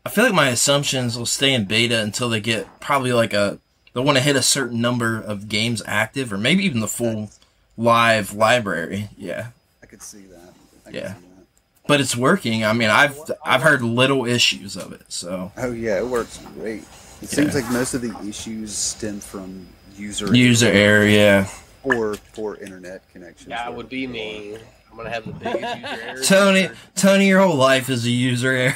I 0.07 0.11
feel 0.11 0.24
like 0.24 0.32
my 0.34 0.49
assumptions 0.49 1.18
will 1.18 1.26
stay 1.26 1.53
in 1.53 1.64
beta 1.64 2.01
until 2.01 2.28
they 2.28 2.40
get 2.40 2.80
probably 2.80 3.12
like 3.12 3.32
a 3.32 3.59
they 3.94 4.01
want 4.01 4.16
to 4.16 4.22
hit 4.22 4.36
a 4.36 4.42
certain 4.42 4.80
number 4.80 5.18
of 5.20 5.49
games 5.49 5.82
active 5.86 6.32
or 6.32 6.38
maybe 6.38 6.64
even 6.64 6.80
the 6.80 6.86
full 6.88 7.30
live 7.76 8.32
library. 8.32 9.09
Yeah. 9.18 9.49
I 9.82 9.86
could 9.86 10.03
see 10.03 10.22
that. 10.30 10.53
I 10.86 10.90
Yeah. 10.90 11.14
see 11.14 11.20
that. 11.20 11.46
But 11.88 12.01
it's 12.01 12.14
working. 12.16 12.64
I 12.64 12.72
mean, 12.74 12.90
I've 12.90 13.18
I've 13.44 13.62
heard 13.62 13.82
little 13.82 14.24
issues 14.24 14.76
of 14.76 14.92
it. 14.92 15.03
So 15.09 15.51
Oh, 15.57 15.72
yeah, 15.72 15.99
it 15.99 16.07
works 16.07 16.38
great. 16.55 16.84
It 17.22 17.28
seems 17.28 17.54
Yeah. 17.54 17.60
like 17.62 17.70
most 17.72 17.94
of 17.94 18.02
the 18.02 18.14
issues 18.28 18.72
stem 18.74 19.20
from 19.20 19.66
user 19.96 20.34
user 20.34 20.68
area. 20.68 21.48
or 21.82 22.16
poor 22.34 22.54
internet 22.56 23.02
connections. 23.12 23.48
That 23.48 23.74
would 23.74 23.88
be 23.88 24.06
me. 24.06 24.56
I'm 24.90 24.96
gonna 24.96 25.10
have 25.10 25.24
the 25.26 25.32
biggest 25.32 25.76
user 25.76 26.02
error. 26.06 26.22
Tony 26.22 26.70
Tony, 26.94 27.28
your 27.28 27.40
whole 27.40 27.56
life 27.56 27.88
is 27.90 28.04
a 28.06 28.10
user 28.10 28.50
error. 28.52 28.74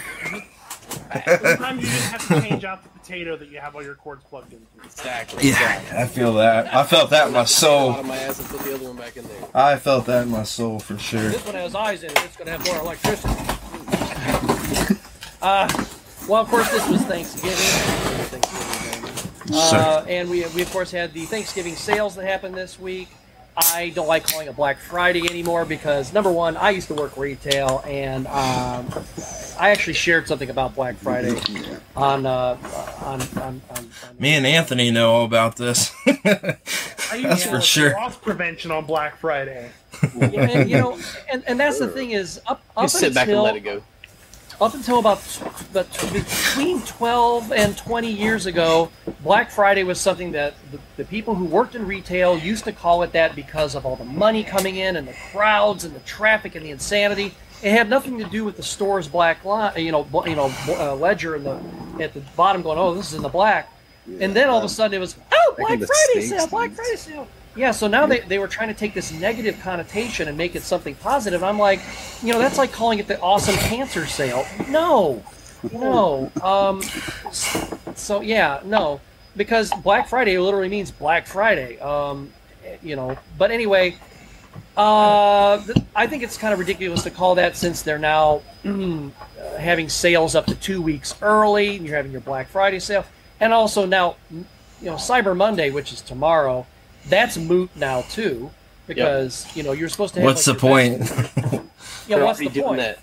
Sometimes 1.12 1.82
you 1.82 1.88
just 1.88 2.03
have 2.12 2.28
to 2.28 2.40
change 2.49 2.64
out 2.64 2.82
the 2.82 2.88
potato 2.90 3.36
that 3.36 3.49
you 3.49 3.59
have 3.59 3.74
all 3.74 3.82
your 3.82 3.95
cords 3.95 4.22
plugged 4.24 4.53
into. 4.53 4.66
Exactly. 4.84 5.49
Yeah, 5.49 5.80
I 5.97 6.07
feel 6.07 6.34
that. 6.34 6.74
I 6.74 6.84
felt 6.84 7.11
that 7.11 7.28
in 7.28 7.32
my 7.32 7.45
soul. 7.45 8.03
my 8.03 8.16
ass 8.16 8.40
and 8.40 8.49
put 8.49 8.61
the 8.61 8.74
other 8.74 8.84
one 8.88 8.97
back 8.97 9.16
in 9.16 9.26
there. 9.26 9.49
I 9.55 9.76
felt 9.76 10.05
that 10.07 10.24
in 10.24 10.30
my 10.30 10.43
soul 10.43 10.78
for 10.80 10.99
sure. 10.99 11.28
This 11.30 11.45
one 11.47 11.55
has 11.55 11.74
eyes 11.74 12.03
in 12.03 12.11
it. 12.11 12.24
It's 12.24 12.36
going 12.36 12.47
to 12.47 12.53
have 12.53 12.64
more 12.66 12.78
electricity. 12.80 13.34
Uh, 15.43 15.66
well, 16.29 16.43
of 16.43 16.49
course, 16.49 16.70
this 16.70 16.89
was 16.89 17.03
Thanksgiving. 17.03 17.59
Uh, 19.55 20.05
and 20.09 20.31
we, 20.31 20.47
we, 20.55 20.62
of 20.62 20.70
course, 20.70 20.91
had 20.91 21.12
the 21.12 21.25
Thanksgiving 21.27 21.75
sales 21.75 22.14
that 22.14 22.25
happened 22.25 22.55
this 22.55 22.79
week. 22.79 23.09
I 23.55 23.93
don't 23.95 24.07
like 24.07 24.27
calling 24.27 24.49
it 24.49 24.57
Black 24.57 24.79
Friday 24.79 25.29
anymore 25.29 25.66
because, 25.66 26.12
number 26.12 26.33
one, 26.33 26.57
I 26.57 26.70
used 26.70 26.89
to 26.89 26.95
work 26.95 27.18
retail, 27.18 27.83
and 27.87 28.27
um, 28.29 28.89
I 29.59 29.70
actually 29.70 29.93
shared 29.93 30.27
something 30.27 30.49
about 30.49 30.75
Black 30.75 30.97
Friday 30.97 31.39
on, 31.95 32.25
uh, 32.25 32.57
on, 33.03 33.20
on, 33.20 33.41
on, 33.43 33.61
on 33.77 33.91
Me 34.18 34.35
and 34.35 34.47
Anthony 34.47 34.91
know 34.91 35.12
all 35.12 35.25
about 35.27 35.57
this. 35.57 35.93
That's 36.25 37.45
for 37.45 37.61
sure. 37.61 37.93
Loss 37.93 38.16
prevention 38.18 38.70
on 38.70 38.87
Black 38.87 39.18
Friday. 39.18 39.70
Yeah, 40.18 40.49
and, 40.49 40.68
you 40.68 40.79
know, 40.79 40.99
and, 41.31 41.45
and 41.47 41.61
that's 41.61 41.79
the 41.79 41.87
thing 41.87 42.11
is 42.11 42.41
up, 42.47 42.61
up 42.77 42.85
Just 42.85 42.99
sit 42.99 43.14
back 43.14 43.29
and 43.29 43.41
let 43.41 43.55
it 43.55 43.61
go. 43.61 43.83
Up 44.63 44.75
until 44.75 44.99
about 44.99 45.21
t- 45.23 45.83
t- 45.93 46.13
between 46.13 46.81
12 46.83 47.53
and 47.53 47.77
20 47.77 48.11
years 48.11 48.47
ago, 48.47 48.91
Black 49.23 49.51
Friday 49.51 49.83
was 49.83 50.01
something 50.01 50.33
that 50.33 50.55
the, 50.71 50.79
the 50.97 51.05
people 51.05 51.35
who 51.35 51.45
worked 51.45 51.75
in 51.75 51.87
retail 51.87 52.39
used 52.39 52.65
to 52.65 52.73
call 52.73 53.03
it 53.03 53.13
that 53.13 53.35
because 53.35 53.75
of 53.75 53.85
all 53.85 53.97
the 53.97 54.05
money 54.05 54.45
coming 54.45 54.77
in 54.77 54.97
and 54.97 55.09
the 55.09 55.15
crowds 55.33 55.85
and 55.85 55.95
the 55.95 56.01
traffic 56.01 56.55
and 56.55 56.65
the 56.65 56.71
insanity. 56.71 57.35
It 57.63 57.73
had 57.73 57.89
nothing 57.89 58.19
to 58.19 58.25
do 58.25 58.45
with 58.45 58.57
the 58.57 58.63
store's 58.63 59.09
black 59.09 59.45
line, 59.45 59.73
you 59.77 59.93
know, 59.93 60.07
you 60.27 60.37
know, 60.37 60.53
uh, 60.69 60.95
ledger 60.95 61.37
in 61.37 61.45
the 61.45 61.61
at 62.01 62.15
the 62.15 62.21
bottom 62.37 62.63
going, 62.63 62.79
oh, 62.79 62.95
this 62.95 63.09
is 63.09 63.15
in 63.15 63.23
the 63.23 63.29
black. 63.29 63.73
And 64.21 64.35
then 64.35 64.49
all 64.49 64.59
of 64.59 64.65
a 64.65 64.69
sudden 64.69 64.97
it 64.97 65.01
was, 65.01 65.17
oh, 65.33 65.55
Black 65.57 65.79
Friday 65.79 66.27
sale, 66.27 66.47
Black. 66.49 66.73
Friday 66.73 66.97
sale. 66.97 67.29
Yeah, 67.55 67.70
so 67.72 67.86
now 67.86 68.07
they, 68.07 68.20
they 68.20 68.38
were 68.38 68.48
trying 68.48 68.68
to 68.68 68.74
take 68.74 68.94
this 68.94 69.12
negative 69.12 69.61
connotation 69.61 70.28
and 70.28 70.38
make 70.38 70.57
it 70.57 70.62
something 70.62 70.94
positive. 70.96 71.44
I'm 71.44 71.59
like, 71.59 71.80
you 72.22 72.32
know, 72.32 72.38
that's 72.38 72.57
like 72.57 72.72
calling 72.72 72.98
it 72.98 73.07
the 73.07 73.20
awesome 73.20 73.57
cancer 73.57 74.07
sale. 74.07 74.46
No, 74.68 75.22
no. 75.70 76.32
Um, 76.42 76.82
so 77.94 78.22
yeah, 78.22 78.61
no, 78.64 79.00
because 79.36 79.70
Black 79.82 80.09
Friday 80.09 80.38
literally 80.38 80.68
means 80.68 80.90
Black 80.90 81.26
Friday. 81.26 81.78
Um, 81.78 82.32
you 82.82 82.96
know, 82.96 83.18
but 83.36 83.50
anyway, 83.50 83.96
uh, 84.76 85.62
I 85.94 86.07
think 86.07 86.22
it's 86.22 86.38
kind 86.38 86.55
of 86.55 86.59
ridiculous 86.59 87.03
to 87.03 87.11
call 87.11 87.34
that 87.34 87.57
since 87.57 87.82
they're 87.82 87.98
now 87.98 88.42
having 89.59 89.90
sales 89.90 90.34
up 90.34 90.46
to 90.46 90.55
two 90.55 90.80
weeks 90.80 91.14
early. 91.20 91.76
And 91.76 91.86
you're 91.86 91.96
having 91.96 92.12
your 92.12 92.22
Black 92.22 92.48
Friday 92.48 92.78
sale, 92.78 93.05
and 93.40 93.53
also 93.53 93.84
now, 93.84 94.16
you 94.30 94.46
know, 94.82 94.94
Cyber 94.94 95.36
Monday, 95.36 95.70
which 95.70 95.92
is 95.92 96.00
tomorrow. 96.00 96.66
That's 97.09 97.36
moot 97.36 97.70
now 97.76 98.03
too, 98.03 98.50
because 98.86 99.46
you 99.57 99.62
know 99.62 99.72
you're 99.72 99.88
supposed 99.88 100.14
to. 100.14 100.20
Have, 100.20 100.26
What's 100.26 100.44
the 100.44 100.53
like, 100.53 100.62
your 100.62 100.70
point? 100.70 100.98
best- 101.00 101.34
They're 101.34 102.18
Yeah, 102.18 102.24
what's 102.24 102.38
already 102.40 102.48
the 102.48 102.55
doing 102.55 102.66
point? 102.66 102.78
that. 102.78 102.98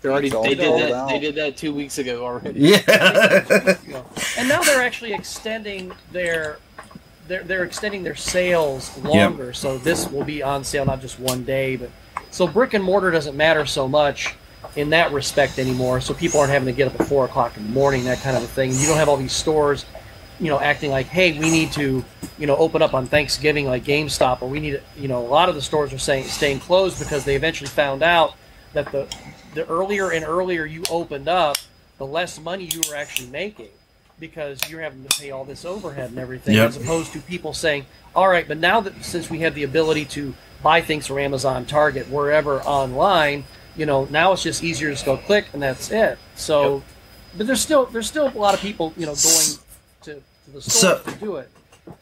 They're 0.00 0.10
already 0.12 0.30
they 0.30 0.54
did 0.56 0.80
that. 0.80 0.92
out. 0.92 1.08
They 1.10 1.20
did 1.20 1.34
that 1.36 1.56
two 1.56 1.72
weeks 1.72 1.98
ago 1.98 2.24
already. 2.24 2.58
yeah. 2.60 3.76
And 4.36 4.48
now 4.48 4.60
they're 4.62 4.82
actually 4.82 5.12
extending 5.12 5.92
their 6.10 6.58
they're, 7.28 7.44
they're 7.44 7.62
extending 7.64 8.02
their 8.02 8.16
sales 8.16 8.96
longer. 8.98 9.52
So 9.52 9.78
this 9.78 10.08
will 10.10 10.24
be 10.24 10.42
on 10.42 10.64
sale 10.64 10.84
not 10.84 11.00
just 11.00 11.20
one 11.20 11.44
day, 11.44 11.76
but 11.76 11.90
so 12.32 12.48
brick 12.48 12.74
and 12.74 12.82
mortar 12.82 13.10
doesn't 13.12 13.36
matter 13.36 13.64
so 13.64 13.86
much 13.86 14.34
in 14.74 14.90
that 14.90 15.12
respect 15.12 15.58
anymore. 15.60 16.00
So 16.00 16.14
people 16.14 16.40
aren't 16.40 16.50
having 16.52 16.66
to 16.66 16.72
get 16.72 16.88
up 16.92 17.00
at 17.00 17.06
four 17.06 17.24
o'clock 17.26 17.56
in 17.56 17.62
the 17.64 17.70
morning, 17.70 18.04
that 18.04 18.18
kind 18.22 18.36
of 18.36 18.42
a 18.42 18.46
thing. 18.48 18.72
You 18.72 18.86
don't 18.88 18.96
have 18.96 19.08
all 19.08 19.16
these 19.16 19.32
stores, 19.32 19.84
you 20.42 20.48
know, 20.48 20.58
acting 20.58 20.90
like, 20.90 21.06
hey, 21.06 21.38
we 21.38 21.50
need 21.50 21.70
to, 21.72 22.04
you 22.36 22.46
know, 22.48 22.56
open 22.56 22.82
up 22.82 22.94
on 22.94 23.06
Thanksgiving 23.06 23.64
like 23.66 23.84
GameStop, 23.84 24.42
or 24.42 24.48
we 24.48 24.58
need, 24.58 24.72
to, 24.72 24.80
you 24.96 25.06
know, 25.06 25.24
a 25.24 25.28
lot 25.28 25.48
of 25.48 25.54
the 25.54 25.62
stores 25.62 25.92
are 25.92 25.98
saying 25.98 26.24
staying 26.24 26.58
closed 26.58 26.98
because 26.98 27.24
they 27.24 27.36
eventually 27.36 27.68
found 27.70 28.02
out 28.02 28.34
that 28.72 28.90
the 28.90 29.06
the 29.54 29.64
earlier 29.68 30.10
and 30.10 30.24
earlier 30.24 30.64
you 30.64 30.82
opened 30.90 31.28
up, 31.28 31.56
the 31.98 32.06
less 32.06 32.40
money 32.40 32.64
you 32.64 32.80
were 32.88 32.96
actually 32.96 33.28
making 33.28 33.68
because 34.18 34.58
you're 34.68 34.80
having 34.80 35.04
to 35.04 35.20
pay 35.20 35.30
all 35.30 35.44
this 35.44 35.64
overhead 35.64 36.10
and 36.10 36.18
everything, 36.18 36.54
Yep. 36.56 36.68
as 36.70 36.76
opposed 36.76 37.12
to 37.12 37.20
people 37.20 37.52
saying, 37.52 37.86
"All 38.16 38.28
right, 38.28 38.48
but 38.48 38.58
now 38.58 38.80
that 38.80 39.04
since 39.04 39.30
we 39.30 39.40
have 39.40 39.54
the 39.54 39.62
ability 39.62 40.06
to 40.06 40.34
buy 40.62 40.80
things 40.80 41.06
from 41.06 41.18
Amazon, 41.18 41.66
Target, 41.66 42.08
wherever 42.10 42.60
online, 42.62 43.44
you 43.76 43.86
know, 43.86 44.08
now 44.10 44.32
it's 44.32 44.42
just 44.42 44.64
easier 44.64 44.88
to 44.88 44.94
just 44.94 45.04
go 45.04 45.16
click 45.18 45.46
and 45.52 45.62
that's 45.62 45.90
it." 45.92 46.18
So, 46.34 46.82
but 47.36 47.46
there's 47.46 47.60
still 47.60 47.86
there's 47.86 48.08
still 48.08 48.26
a 48.28 48.38
lot 48.38 48.54
of 48.54 48.60
people, 48.60 48.92
you 48.96 49.06
know, 49.06 49.14
going 49.14 49.58
to, 50.52 50.58
to 50.60 50.64
the 50.64 50.70
store 50.70 50.98
So- 51.04 51.10
to 51.12 51.18
do 51.18 51.36
it. 51.36 51.50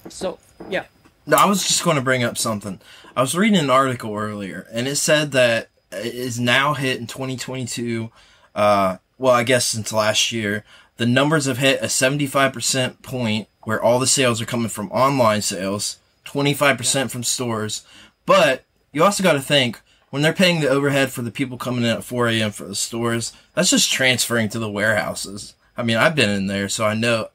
So, 0.08 0.38
yeah, 0.68 0.84
No, 1.26 1.36
I 1.38 1.46
was 1.46 1.66
just 1.66 1.82
going 1.84 1.96
to 1.96 2.02
bring 2.02 2.22
up 2.22 2.36
something. 2.36 2.80
I 3.16 3.22
was 3.22 3.34
reading 3.36 3.58
an 3.58 3.70
article 3.70 4.14
earlier, 4.14 4.66
and 4.72 4.86
it 4.86 4.96
said 4.96 5.32
that 5.32 5.68
it 5.90 6.14
is 6.14 6.38
now 6.38 6.74
hit 6.74 6.98
in 7.00 7.06
2022. 7.06 8.10
Uh, 8.54 8.98
well, 9.18 9.32
I 9.32 9.42
guess 9.42 9.66
since 9.66 9.92
last 9.92 10.32
year, 10.32 10.64
the 10.98 11.06
numbers 11.06 11.46
have 11.46 11.58
hit 11.58 11.80
a 11.80 11.86
75% 11.86 13.02
point 13.02 13.48
where 13.62 13.82
all 13.82 13.98
the 13.98 14.06
sales 14.06 14.40
are 14.40 14.46
coming 14.46 14.68
from 14.68 14.90
online 14.92 15.42
sales, 15.42 15.98
25% 16.26 17.10
from 17.10 17.22
stores. 17.22 17.84
But 18.26 18.64
you 18.92 19.02
also 19.02 19.22
got 19.22 19.32
to 19.34 19.40
think 19.40 19.80
when 20.10 20.22
they're 20.22 20.32
paying 20.32 20.60
the 20.60 20.68
overhead 20.68 21.10
for 21.10 21.22
the 21.22 21.30
people 21.30 21.56
coming 21.58 21.84
in 21.84 21.90
at 21.90 22.04
4 22.04 22.28
a.m. 22.28 22.50
for 22.50 22.64
the 22.64 22.74
stores, 22.74 23.32
that's 23.54 23.70
just 23.70 23.90
transferring 23.92 24.48
to 24.50 24.58
the 24.58 24.70
warehouses. 24.70 25.54
I 25.76 25.82
mean, 25.82 25.96
I've 25.96 26.14
been 26.16 26.30
in 26.30 26.46
there, 26.48 26.68
so 26.68 26.84
I 26.84 26.94
know 26.94 27.28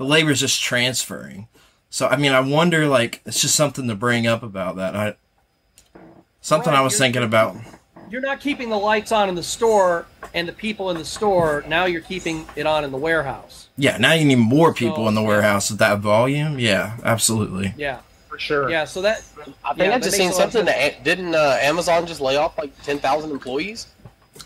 the 0.00 0.06
labor's 0.06 0.40
just 0.40 0.62
transferring. 0.62 1.46
So 1.90 2.08
I 2.08 2.16
mean, 2.16 2.32
I 2.32 2.40
wonder 2.40 2.86
like 2.88 3.20
it's 3.26 3.40
just 3.42 3.54
something 3.54 3.86
to 3.88 3.94
bring 3.94 4.26
up 4.26 4.42
about 4.42 4.76
that. 4.76 4.96
I 4.96 5.14
Something 6.40 6.72
Right, 6.72 6.78
I 6.78 6.82
was 6.82 6.96
thinking 6.96 7.22
about. 7.22 7.54
You're 8.08 8.22
not 8.22 8.40
keeping 8.40 8.70
the 8.70 8.78
lights 8.78 9.12
on 9.12 9.28
in 9.28 9.34
the 9.34 9.42
store 9.42 10.06
and 10.32 10.48
the 10.48 10.54
people 10.54 10.90
in 10.90 10.96
the 10.96 11.04
store. 11.04 11.62
Now 11.68 11.84
you're 11.84 12.00
keeping 12.00 12.46
it 12.56 12.66
on 12.66 12.82
in 12.82 12.92
the 12.92 12.96
warehouse. 12.96 13.68
Yeah, 13.76 13.98
now 13.98 14.14
you 14.14 14.24
need 14.24 14.36
more 14.38 14.72
people 14.72 15.04
So- 15.04 15.08
in 15.08 15.14
the 15.14 15.22
warehouse 15.22 15.68
with 15.70 15.78
that 15.80 15.98
volume. 15.98 16.58
Yeah, 16.58 16.96
absolutely. 17.04 17.74
Yeah, 17.76 17.98
for 18.30 18.38
sure. 18.38 18.70
yeah. 18.70 18.86
So 18.86 19.02
that 19.02 19.22
I 19.62 19.74
think 19.74 19.90
Yeah, 19.90 19.96
I 19.96 19.98
just 19.98 20.16
seen 20.16 20.30
a 20.30 20.32
lot 20.32 20.46
of 20.46 20.52
something 20.52 20.64
that 20.64 21.04
didn't 21.04 21.34
uh, 21.34 21.58
Amazon 21.60 22.06
just 22.06 22.22
lay 22.22 22.36
off 22.38 22.56
like 22.56 22.72
ten 22.82 22.98
thousand 22.98 23.32
employees. 23.32 23.86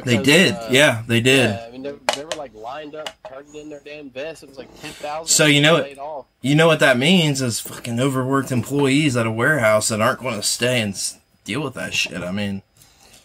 They 0.04 0.16
did. 0.22 0.54
uh, 0.54 0.68
yeah, 0.70 1.02
they 1.06 1.20
did. 1.20 1.50
Yeah, 1.50 1.66
I 1.66 1.70
mean, 1.70 1.82
they, 1.82 1.92
they 2.16 2.24
were 2.24 2.30
like 2.32 2.52
lined 2.54 2.94
up, 2.94 3.08
in 3.54 3.68
their 3.70 3.80
damn 3.84 4.10
vests. 4.10 4.42
It 4.42 4.48
was 4.48 4.58
like 4.58 4.68
ten 4.80 4.90
thousand. 4.92 5.28
So, 5.28 5.46
you 5.46 5.60
know 5.60 5.76
it- 5.76 5.98
You 6.40 6.54
know 6.54 6.66
what 6.66 6.80
that 6.80 6.98
means 6.98 7.40
is 7.40 7.60
fucking 7.60 8.00
overworked 8.00 8.50
employees 8.50 9.16
at 9.16 9.26
a 9.26 9.30
warehouse 9.30 9.88
that 9.88 10.00
aren't 10.00 10.20
going 10.20 10.34
to 10.36 10.42
stay 10.42 10.80
and 10.80 10.96
deal 11.44 11.60
with 11.62 11.74
that 11.74 11.94
shit. 11.94 12.22
I 12.22 12.32
mean, 12.32 12.62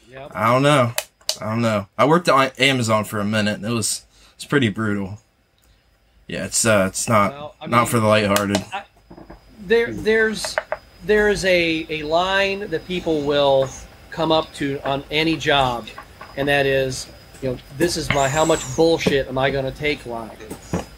yeah. 0.10 0.28
I 0.34 0.52
don't 0.54 0.62
know. 0.64 0.94
I 1.42 1.46
don't 1.46 1.62
know. 1.62 1.88
I 1.98 2.06
worked 2.06 2.28
at 2.30 2.60
Amazon 2.60 3.04
for 3.06 3.20
a 3.20 3.26
minute. 3.26 3.56
And 3.56 3.66
it 3.66 3.74
was 3.74 4.06
it's 4.36 4.46
pretty 4.46 4.70
brutal. 4.70 5.20
Yeah, 6.28 6.46
it's 6.46 6.66
uh, 6.66 6.86
it's 6.88 7.10
not 7.10 7.32
Well, 7.32 7.56
I 7.62 7.66
not 7.68 7.78
mean- 7.78 7.86
for 7.88 8.00
the 8.00 8.08
lighthearted. 8.08 8.64
there 9.66 9.92
there's 9.94 10.56
there's 11.06 11.46
a, 11.46 11.86
a 11.90 12.04
line 12.04 12.70
that 12.70 12.86
people 12.88 13.22
will 13.22 13.70
come 14.12 14.32
up 14.32 14.52
to 14.56 14.80
on 14.84 15.04
any 15.12 15.36
job 15.38 15.88
and 16.40 16.48
that 16.48 16.66
is 16.66 17.06
you 17.42 17.50
know 17.50 17.58
this 17.78 17.98
is 17.98 18.10
my 18.10 18.28
how 18.28 18.46
much 18.46 18.62
bullshit 18.76 19.28
am 19.28 19.38
i 19.38 19.50
going 19.52 19.66
to 19.66 19.72
take 19.78 20.06
line 20.06 20.32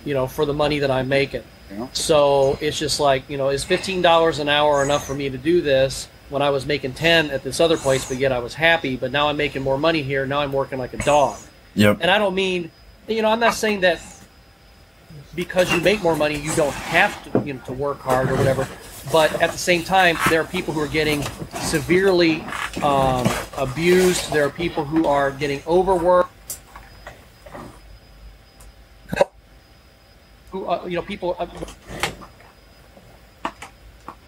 you 0.06 0.14
know 0.14 0.28
for 0.28 0.46
the 0.46 0.54
money 0.54 0.80
that 0.80 0.92
i'm 0.92 1.10
making 1.10 1.44
Yeah. 1.72 1.88
so 1.94 2.58
it's 2.62 2.78
just 2.78 3.00
like 3.00 3.28
you 3.30 3.38
know 3.38 3.50
is 3.50 3.66
$15 3.66 4.40
an 4.40 4.50
hour 4.50 4.84
enough 4.84 5.06
for 5.06 5.14
me 5.16 5.30
to 5.30 5.38
do 5.38 5.62
this 5.62 6.08
when 6.30 6.42
i 6.42 6.50
was 6.50 6.66
making 6.66 6.94
10 6.94 7.32
at 7.32 7.44
this 7.44 7.60
other 7.60 7.76
place 7.78 8.08
but 8.08 8.18
yet 8.18 8.32
i 8.32 8.40
was 8.40 8.54
happy 8.54 8.96
but 8.98 9.12
now 9.12 9.28
i'm 9.30 9.38
making 9.38 9.64
more 9.64 9.78
money 9.78 10.04
here 10.04 10.26
now 10.26 10.40
i'm 10.42 10.54
working 10.54 10.78
like 10.80 10.94
a 10.94 10.98
dog 10.98 11.38
Yep. 11.74 12.00
and 12.02 12.12
I 12.12 12.18
don't 12.18 12.36
mean, 12.36 12.70
you 13.08 13.22
know, 13.22 13.30
I'm 13.30 13.40
not 13.40 13.54
saying 13.54 13.80
that 13.82 14.02
because 15.36 15.72
you 15.72 15.80
make 15.82 16.02
more 16.02 16.16
money, 16.16 16.38
you 16.38 16.54
don't 16.56 16.74
have 16.74 17.24
to, 17.32 17.46
you 17.46 17.54
know, 17.54 17.62
to 17.62 17.74
work 17.74 18.00
hard 18.00 18.30
or 18.30 18.36
whatever. 18.36 18.68
But 19.12 19.42
at 19.42 19.52
the 19.52 19.58
same 19.58 19.84
time, 19.84 20.18
there 20.30 20.42
are 20.42 20.46
people 20.46 20.74
who 20.74 20.82
are 20.82 20.88
getting 20.88 21.24
severely 21.60 22.42
um, 22.84 23.28
abused. 23.58 24.32
There 24.32 24.46
are 24.46 24.50
people 24.50 24.86
who 24.86 25.08
are 25.08 25.32
getting 25.32 25.62
overworked. 25.66 26.30
Who, 30.52 30.68
uh, 30.68 30.86
you 30.86 30.96
know, 30.98 31.02
people. 31.02 31.36
Uh, 31.40 31.48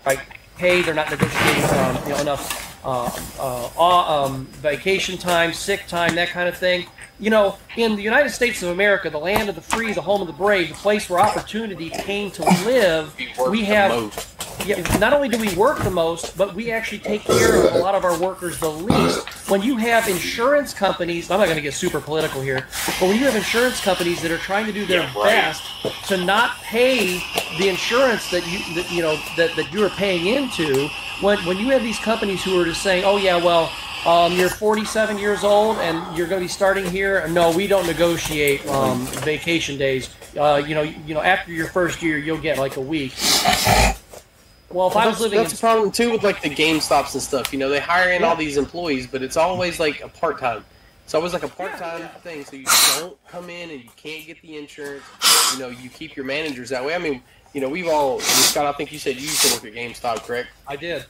right, 0.06 0.20
pay. 0.58 0.82
They're 0.82 0.94
not 0.94 1.12
negotiating 1.12 1.64
um, 1.78 1.98
you 2.04 2.10
know, 2.10 2.22
enough 2.22 2.63
um, 2.86 4.46
vacation 4.46 5.18
time, 5.18 5.54
sick 5.54 5.88
time, 5.88 6.16
that 6.16 6.30
kind 6.30 6.50
of 6.50 6.58
thing. 6.58 6.88
You 7.20 7.30
know, 7.30 7.58
in 7.78 7.96
the 7.96 8.02
United 8.02 8.32
States 8.32 8.62
of 8.64 8.70
America, 8.70 9.10
the 9.10 9.20
land 9.20 9.50
of 9.50 9.56
the 9.56 9.62
free, 9.62 9.94
the 9.94 10.02
home 10.02 10.22
of 10.22 10.28
the 10.28 10.34
brave, 10.34 10.70
the 10.70 10.76
place 10.76 11.10
where 11.10 11.20
opportunity 11.20 11.90
came 11.90 12.32
to 12.32 12.44
live, 12.66 13.16
We 13.18 13.28
work 13.38 13.52
we 13.52 13.60
the 13.60 13.66
have. 13.66 14.43
Yeah, 14.66 14.98
not 14.98 15.14
only 15.14 15.28
do 15.30 15.38
we 15.38 15.54
work 15.56 15.84
the 15.84 15.92
most, 15.92 16.38
but 16.38 16.54
we 16.56 16.72
actually 16.72 17.00
take 17.00 17.24
care 17.24 17.66
of 17.68 17.74
a 17.76 17.78
lot 17.80 17.96
of 17.96 18.06
our 18.06 18.18
workers 18.20 18.60
the 18.60 18.70
least. 18.70 19.28
When 19.50 19.62
you 19.62 19.76
have 19.78 20.08
insurance 20.08 20.74
companies, 20.74 21.30
I'm 21.30 21.40
not 21.40 21.46
going 21.46 21.58
to 21.58 21.62
get 21.62 21.74
super 21.74 22.00
political 22.00 22.42
here, 22.42 22.68
but 23.00 23.02
when 23.08 23.18
you 23.18 23.26
have 23.26 23.36
insurance 23.36 23.82
companies 23.82 24.22
that 24.22 24.32
are 24.32 24.38
trying 24.38 24.66
to 24.68 24.72
do 24.72 24.86
their 24.86 25.02
Yeah, 25.02 25.14
right. 25.16 25.26
best 25.26 26.08
to 26.08 26.18
not 26.24 26.56
pay 26.64 27.20
the 27.60 27.68
insurance 27.70 28.30
that 28.32 28.46
you 28.48 28.60
that, 28.76 28.92
you 28.92 29.02
know 29.02 29.18
that, 29.38 29.56
that 29.56 29.72
you 29.74 29.86
are 29.86 29.90
paying 29.90 30.28
into, 30.28 30.88
when 31.22 31.38
when 31.46 31.58
you 31.58 31.70
have 31.70 31.84
these 31.84 32.00
companies 32.00 32.44
who 32.44 32.60
are 32.60 32.66
just 32.66 32.82
saying, 32.82 33.04
oh 33.06 33.18
yeah, 33.18 33.38
well. 33.38 33.72
Um, 34.06 34.34
you're 34.34 34.50
47 34.50 35.18
years 35.18 35.46
old 35.46 35.78
and 35.78 35.96
you're 36.18 36.28
going 36.28 36.42
to 36.42 36.44
be 36.44 36.50
starting 36.50 36.84
here. 36.84 37.26
No, 37.30 37.56
we 37.56 37.68
don't 37.68 37.88
negotiate 37.88 38.68
um, 38.68 39.06
vacation 39.24 39.78
days. 39.78 40.10
Uh, 40.38 40.62
you 40.68 40.76
know, 40.76 40.82
you 40.82 41.14
know, 41.14 41.22
after 41.22 41.54
your 41.54 41.68
first 41.68 42.04
year, 42.04 42.18
you'll 42.18 42.38
get 42.38 42.58
like 42.58 42.76
a 42.76 42.82
week. 42.82 43.14
Well, 44.74 44.88
if 44.88 44.96
I 44.96 45.06
was 45.06 45.16
that's, 45.16 45.22
living 45.22 45.38
that's 45.38 45.52
in 45.52 45.58
the 45.58 45.60
problem 45.60 45.92
too 45.92 46.12
with 46.12 46.24
like 46.24 46.42
the 46.42 46.50
Game 46.50 46.80
Stops 46.80 47.14
and 47.14 47.22
stuff. 47.22 47.54
You 47.54 47.60
know, 47.60 47.70
they 47.70 47.80
hire 47.80 48.12
in 48.12 48.24
all 48.24 48.36
these 48.36 48.58
employees, 48.58 49.06
but 49.06 49.22
it's 49.22 49.38
always 49.38 49.80
like 49.80 50.02
a 50.02 50.10
part 50.10 50.40
time. 50.40 50.66
It's 51.04 51.14
always 51.14 51.34
like 51.34 51.44
a 51.44 51.48
part 51.48 51.78
time 51.78 52.08
thing. 52.22 52.44
So 52.44 52.56
you 52.56 52.66
don't 52.98 53.18
come 53.28 53.50
in 53.50 53.70
and 53.70 53.84
you 53.84 53.90
can't 53.96 54.26
get 54.26 54.42
the 54.42 54.58
insurance. 54.58 55.04
You 55.54 55.60
know, 55.60 55.70
you 55.70 55.90
keep 55.90 56.16
your 56.16 56.26
managers 56.26 56.70
that 56.70 56.84
way. 56.84 56.96
I 56.96 56.98
mean, 56.98 57.22
you 57.54 57.62
know, 57.62 57.70
we've 57.70 57.88
all. 57.88 58.20
Scott, 58.20 58.66
I 58.66 58.72
think 58.72 58.92
you 58.92 58.98
said 58.98 59.16
you 59.16 59.22
used 59.22 59.46
to 59.46 59.54
work 59.54 59.66
at 59.66 59.74
GameStop, 59.74 60.26
correct? 60.26 60.50
I 60.68 60.76
did. 60.76 61.06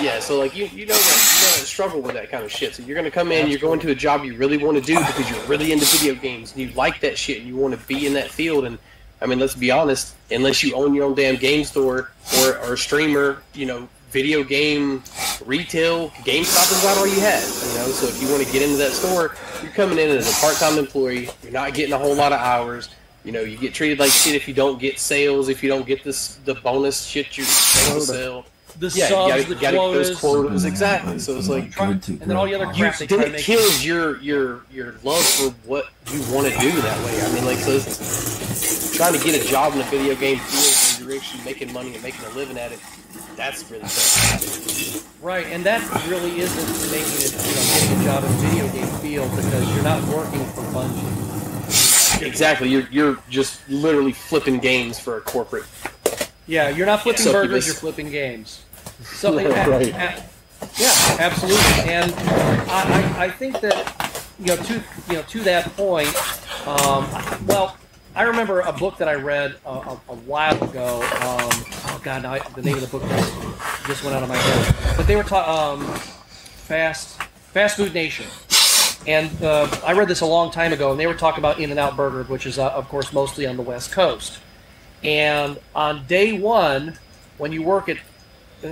Yeah, 0.00 0.20
so 0.20 0.38
like 0.38 0.54
you, 0.54 0.66
you 0.66 0.86
know 0.86 0.94
that 0.94 1.36
you 1.36 1.46
know 1.46 1.56
that 1.58 1.66
struggle 1.66 2.00
with 2.00 2.14
that 2.14 2.30
kind 2.30 2.44
of 2.44 2.52
shit. 2.52 2.74
So 2.74 2.82
you're 2.82 2.94
gonna 2.94 3.10
come 3.10 3.32
in, 3.32 3.48
you're 3.48 3.58
going 3.58 3.80
to 3.80 3.90
a 3.90 3.94
job 3.94 4.24
you 4.24 4.36
really 4.36 4.56
want 4.56 4.76
to 4.76 4.82
do 4.82 4.96
because 4.98 5.28
you're 5.28 5.44
really 5.46 5.72
into 5.72 5.84
video 5.86 6.14
games 6.14 6.52
and 6.52 6.60
you 6.60 6.70
like 6.74 7.00
that 7.00 7.18
shit 7.18 7.38
and 7.38 7.48
you 7.48 7.56
want 7.56 7.78
to 7.78 7.86
be 7.86 8.06
in 8.06 8.12
that 8.14 8.30
field. 8.30 8.64
And 8.64 8.78
I 9.22 9.26
mean, 9.26 9.38
let's 9.38 9.54
be 9.54 9.70
honest, 9.70 10.14
unless 10.30 10.64
you 10.64 10.74
own 10.74 10.94
your 10.94 11.04
own 11.04 11.14
damn 11.14 11.36
game 11.36 11.64
store 11.64 12.10
or 12.40 12.58
or 12.58 12.76
streamer, 12.76 13.42
you 13.54 13.66
know, 13.66 13.88
video 14.10 14.42
game 14.42 15.02
retail, 15.46 16.10
GameStop 16.10 16.72
is 16.72 16.82
about 16.82 16.98
all 16.98 17.06
you 17.06 17.20
have. 17.20 17.42
You 17.42 17.78
know, 17.78 17.86
so 17.88 18.08
if 18.08 18.20
you 18.20 18.28
want 18.28 18.44
to 18.44 18.52
get 18.52 18.62
into 18.62 18.76
that 18.76 18.92
store, 18.92 19.34
you're 19.62 19.72
coming 19.72 19.98
in 19.98 20.10
as 20.10 20.28
a 20.28 20.40
part-time 20.40 20.78
employee. 20.78 21.28
You're 21.42 21.52
not 21.52 21.72
getting 21.72 21.92
a 21.92 21.98
whole 21.98 22.14
lot 22.14 22.32
of 22.32 22.40
hours. 22.40 22.88
You 23.24 23.30
know, 23.30 23.40
you 23.40 23.56
get 23.56 23.72
treated 23.72 24.00
like 24.00 24.10
shit 24.10 24.34
if 24.34 24.48
you 24.48 24.54
don't 24.54 24.80
get 24.80 24.98
sales, 24.98 25.48
if 25.48 25.62
you 25.62 25.68
don't 25.68 25.86
get 25.86 26.02
this 26.02 26.36
the 26.44 26.54
bonus 26.56 27.04
shit 27.04 27.36
you're 27.36 27.46
supposed 27.46 28.08
to 28.08 28.14
sell. 28.14 28.44
The 28.78 28.88
Yeah, 28.88 29.08
subs, 29.08 29.10
you 29.10 29.12
gotta, 29.12 29.42
the 29.42 29.54
you 29.54 29.60
gotta 29.60 29.76
get 29.76 29.92
those 29.92 30.18
quotas, 30.18 30.20
quotas 30.20 30.64
exactly. 30.64 31.18
So 31.18 31.36
it's 31.36 31.48
like 31.48 31.70
try- 31.70 31.90
and 31.90 32.02
then 32.02 32.36
all 32.36 32.46
the 32.46 32.54
other 32.54 32.72
you, 32.72 32.82
crap 32.84 32.98
they 32.98 33.06
then 33.06 33.34
it 33.34 33.40
kills 33.40 33.84
your 33.84 34.18
your 34.20 34.62
your 34.72 34.94
love 35.02 35.22
for 35.24 35.50
what 35.68 35.86
you 36.12 36.20
want 36.34 36.52
to 36.52 36.58
do 36.58 36.70
that 36.80 37.04
way. 37.04 37.20
I 37.22 37.32
mean, 37.34 37.44
like 37.44 37.58
so 37.58 37.72
it's- 37.72 38.96
trying 38.96 39.12
to 39.18 39.24
get 39.24 39.40
a 39.42 39.46
job 39.48 39.74
in 39.74 39.80
a 39.80 39.84
video 39.84 40.14
game 40.14 40.38
field 40.38 41.06
where 41.06 41.14
you're 41.14 41.22
actually 41.22 41.44
making 41.44 41.72
money 41.72 41.94
and 41.94 42.02
making 42.02 42.24
a 42.26 42.30
living 42.30 42.58
at 42.58 42.72
it. 42.72 42.78
That's 43.36 43.68
really 43.70 43.82
tough. 43.82 45.22
Right, 45.22 45.46
and 45.46 45.64
that 45.64 45.80
really 46.08 46.40
isn't 46.40 46.90
making 46.90 47.22
it, 47.22 47.32
you 47.32 47.54
know, 47.54 47.64
getting 47.80 48.00
a 48.00 48.04
job 48.04 48.24
in 48.24 48.30
the 48.32 48.38
video 48.48 48.68
game 48.72 49.00
field 49.00 49.30
because 49.36 49.74
you're 49.74 49.84
not 49.84 50.02
working 50.08 50.44
for 50.46 50.62
Bungie. 50.72 52.22
Exactly. 52.22 52.68
You're 52.68 52.86
you're 52.90 53.18
just 53.30 53.66
literally 53.68 54.12
flipping 54.12 54.58
games 54.58 54.98
for 54.98 55.16
a 55.16 55.20
corporate. 55.20 55.64
Yeah, 56.46 56.68
you're 56.70 56.86
not 56.86 57.02
flipping 57.02 57.22
Succubus. 57.22 57.46
burgers, 57.48 57.66
you're 57.66 57.74
flipping 57.76 58.10
games. 58.10 58.62
So, 59.04 59.36
Right, 59.36 59.46
a- 59.46 59.70
right. 59.70 59.88
a- 59.88 60.24
yeah, 60.78 61.16
absolutely. 61.18 61.92
And 61.92 62.12
I, 62.70 63.14
I, 63.18 63.24
I 63.24 63.30
think 63.30 63.60
that 63.60 64.24
you 64.38 64.46
know 64.46 64.56
to 64.56 64.74
you 65.08 65.14
know 65.14 65.22
to 65.22 65.40
that 65.40 65.76
point, 65.76 66.08
um, 66.66 67.06
well, 67.46 67.76
I 68.14 68.22
remember 68.22 68.60
a 68.60 68.72
book 68.72 68.96
that 68.98 69.08
I 69.08 69.14
read 69.14 69.56
a, 69.66 69.70
a, 69.70 70.00
a 70.08 70.14
while 70.14 70.62
ago. 70.62 70.96
Um, 71.02 71.50
oh 71.86 72.00
God, 72.04 72.22
now 72.22 72.34
I, 72.34 72.38
the 72.54 72.62
name 72.62 72.74
of 72.76 72.80
the 72.82 72.86
book 72.86 73.02
just, 73.08 73.86
just 73.86 74.04
went 74.04 74.14
out 74.16 74.22
of 74.22 74.28
my 74.28 74.36
head. 74.36 74.96
But 74.96 75.06
they 75.06 75.16
were 75.16 75.24
talking 75.24 75.82
um, 75.84 75.94
fast 75.96 77.20
fast 77.52 77.76
food 77.76 77.92
nation. 77.94 78.26
And 79.06 79.30
uh, 79.42 79.68
I 79.84 79.94
read 79.94 80.06
this 80.06 80.20
a 80.20 80.26
long 80.26 80.52
time 80.52 80.72
ago, 80.72 80.92
and 80.92 81.00
they 81.00 81.08
were 81.08 81.14
talking 81.14 81.40
about 81.40 81.58
In-N-Out 81.58 81.96
Burger, 81.96 82.22
which 82.24 82.46
is, 82.46 82.56
uh, 82.56 82.68
of 82.68 82.88
course, 82.88 83.12
mostly 83.12 83.48
on 83.48 83.56
the 83.56 83.62
West 83.62 83.90
Coast. 83.90 84.38
And 85.04 85.58
on 85.74 86.06
day 86.06 86.38
one, 86.38 86.98
when 87.38 87.52
you 87.52 87.62
work 87.62 87.88
at, 87.88 87.98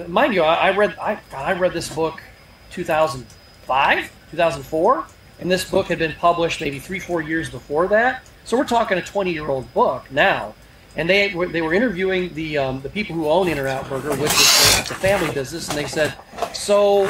mind 0.08 0.34
you, 0.34 0.42
I, 0.42 0.68
I 0.68 0.76
read 0.76 0.96
I, 0.98 1.18
God, 1.30 1.46
I 1.46 1.58
read 1.58 1.72
this 1.72 1.92
book 1.92 2.22
2005, 2.70 4.12
2004, 4.30 5.06
and 5.40 5.50
this 5.50 5.68
book 5.68 5.86
had 5.86 5.98
been 5.98 6.14
published 6.14 6.60
maybe 6.60 6.78
three, 6.78 7.00
four 7.00 7.20
years 7.20 7.50
before 7.50 7.88
that. 7.88 8.24
So 8.44 8.56
we're 8.56 8.64
talking 8.64 8.98
a 8.98 9.02
20 9.02 9.32
year 9.32 9.48
old 9.48 9.72
book 9.74 10.10
now. 10.10 10.54
And 10.96 11.08
they 11.08 11.32
were, 11.32 11.46
they 11.46 11.62
were 11.62 11.72
interviewing 11.72 12.34
the 12.34 12.58
um, 12.58 12.80
the 12.80 12.88
people 12.88 13.14
who 13.14 13.28
own 13.28 13.46
In-N-Out 13.46 13.88
Burger, 13.88 14.10
which 14.16 14.32
is 14.32 14.90
a 14.90 14.94
family 14.96 15.32
business, 15.32 15.68
and 15.68 15.78
they 15.78 15.86
said, 15.86 16.14
so 16.52 17.08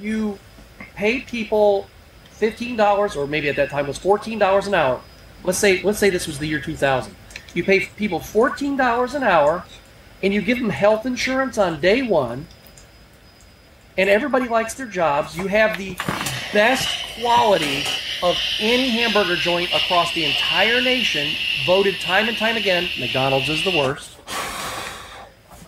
you 0.00 0.38
pay 0.94 1.20
people 1.20 1.88
fifteen 2.30 2.74
dollars, 2.74 3.16
or 3.16 3.26
maybe 3.26 3.50
at 3.50 3.56
that 3.56 3.68
time 3.68 3.84
it 3.84 3.88
was 3.88 3.98
fourteen 3.98 4.38
dollars 4.38 4.66
an 4.66 4.74
hour. 4.74 4.98
Let's 5.44 5.58
say 5.58 5.82
let's 5.82 5.98
say 5.98 6.08
this 6.08 6.26
was 6.26 6.38
the 6.38 6.46
year 6.46 6.58
two 6.58 6.74
thousand. 6.74 7.14
You 7.54 7.62
pay 7.64 7.86
people 7.96 8.20
fourteen 8.20 8.76
dollars 8.76 9.14
an 9.14 9.22
hour, 9.22 9.64
and 10.22 10.34
you 10.34 10.42
give 10.42 10.58
them 10.58 10.70
health 10.70 11.06
insurance 11.06 11.56
on 11.56 11.80
day 11.80 12.02
one. 12.02 12.46
And 13.96 14.10
everybody 14.10 14.48
likes 14.48 14.74
their 14.74 14.86
jobs. 14.86 15.36
You 15.36 15.46
have 15.46 15.78
the 15.78 15.96
best 16.52 16.88
quality 17.20 17.84
of 18.22 18.36
any 18.58 18.88
hamburger 18.90 19.36
joint 19.36 19.72
across 19.72 20.12
the 20.14 20.24
entire 20.24 20.80
nation, 20.80 21.28
voted 21.64 22.00
time 22.00 22.28
and 22.28 22.36
time 22.36 22.56
again. 22.56 22.88
McDonald's 22.98 23.48
is 23.48 23.62
the 23.62 23.70
worst. 23.70 24.16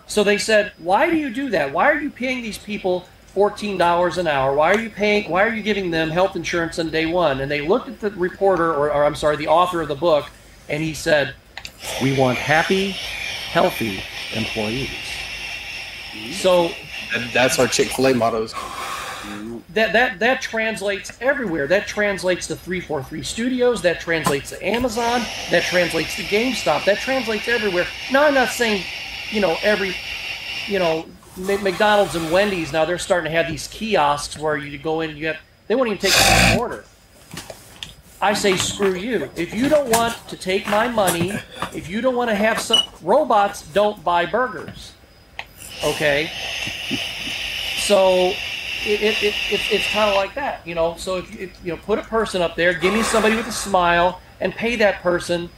So 0.07 0.23
they 0.23 0.37
said, 0.37 0.73
"Why 0.77 1.09
do 1.09 1.15
you 1.15 1.29
do 1.33 1.49
that? 1.51 1.71
Why 1.71 1.89
are 1.89 2.01
you 2.01 2.09
paying 2.09 2.41
these 2.41 2.57
people 2.57 3.07
fourteen 3.33 3.77
dollars 3.77 4.17
an 4.17 4.27
hour? 4.27 4.53
Why 4.53 4.73
are 4.73 4.79
you 4.79 4.89
paying? 4.89 5.29
Why 5.29 5.43
are 5.43 5.53
you 5.53 5.63
giving 5.63 5.91
them 5.91 6.09
health 6.09 6.35
insurance 6.35 6.79
on 6.79 6.89
day 6.89 7.05
one?" 7.05 7.39
And 7.39 7.49
they 7.49 7.61
looked 7.61 7.87
at 7.87 8.01
the 8.01 8.11
reporter, 8.11 8.73
or, 8.73 8.91
or 8.91 9.05
I'm 9.05 9.15
sorry, 9.15 9.37
the 9.37 9.47
author 9.47 9.81
of 9.81 9.87
the 9.87 9.95
book, 9.95 10.29
and 10.67 10.83
he 10.83 10.93
said, 10.93 11.33
"We 12.01 12.17
want 12.17 12.37
happy, 12.37 12.91
healthy 13.51 14.03
employees." 14.35 14.89
So 16.33 16.71
And 17.15 17.29
that's 17.31 17.57
our 17.59 17.67
Chick 17.67 17.87
Fil 17.89 18.07
A 18.07 18.13
mottos. 18.13 18.53
that 19.73 19.93
that 19.93 20.19
that 20.19 20.41
translates 20.41 21.11
everywhere. 21.21 21.67
That 21.67 21.87
translates 21.87 22.47
to 22.47 22.55
343 22.55 23.23
Studios. 23.23 23.81
That 23.81 23.99
translates 24.01 24.49
to 24.49 24.65
Amazon. 24.65 25.21
That 25.51 25.63
translates 25.63 26.15
to 26.15 26.23
GameStop. 26.23 26.85
That 26.85 26.97
translates 26.97 27.47
everywhere. 27.47 27.87
Now 28.11 28.25
I'm 28.25 28.33
not 28.33 28.49
saying, 28.49 28.83
you 29.29 29.41
know, 29.41 29.57
every, 29.63 29.95
you 30.67 30.79
know, 30.79 31.05
M- 31.37 31.63
McDonald's 31.63 32.15
and 32.15 32.31
Wendy's 32.31 32.71
now 32.73 32.83
they're 32.85 32.97
starting 32.97 33.31
to 33.31 33.37
have 33.37 33.47
these 33.49 33.67
kiosks 33.67 34.37
where 34.37 34.57
you 34.57 34.77
go 34.77 35.01
in 35.01 35.11
and 35.11 35.19
you 35.19 35.27
have 35.27 35.37
they 35.67 35.75
won't 35.75 35.87
even 35.89 35.99
take 35.99 36.13
the 36.13 36.57
order. 36.59 36.83
I 38.21 38.33
say 38.33 38.57
screw 38.57 38.95
you. 38.95 39.29
If 39.35 39.53
you 39.53 39.69
don't 39.69 39.89
want 39.89 40.15
to 40.29 40.37
take 40.37 40.67
my 40.67 40.87
money, 40.87 41.33
if 41.73 41.87
you 41.87 42.01
don't 42.01 42.15
want 42.15 42.29
to 42.29 42.35
have 42.35 42.59
some 42.59 42.79
robots, 43.01 43.61
don't 43.73 44.03
buy 44.03 44.25
burgers. 44.25 44.93
Okay. 45.83 46.31
So 47.77 48.33
it, 48.85 49.01
it, 49.01 49.23
it, 49.23 49.35
it 49.51 49.61
it's 49.71 49.87
kind 49.91 50.09
of 50.09 50.15
like 50.15 50.33
that, 50.33 50.65
you 50.65 50.73
know. 50.73 50.95
So 50.97 51.17
if 51.17 51.33
you, 51.33 51.45
if, 51.45 51.65
you 51.65 51.71
know, 51.73 51.77
put 51.77 51.99
a 51.99 52.03
person 52.03 52.41
up 52.41 52.55
there, 52.55 52.73
give 52.73 52.93
me 52.93 53.03
somebody 53.03 53.35
with 53.35 53.47
a 53.47 53.51
smile, 53.51 54.19
and 54.39 54.53
pay 54.53 54.75
that 54.77 55.01
person 55.01 55.49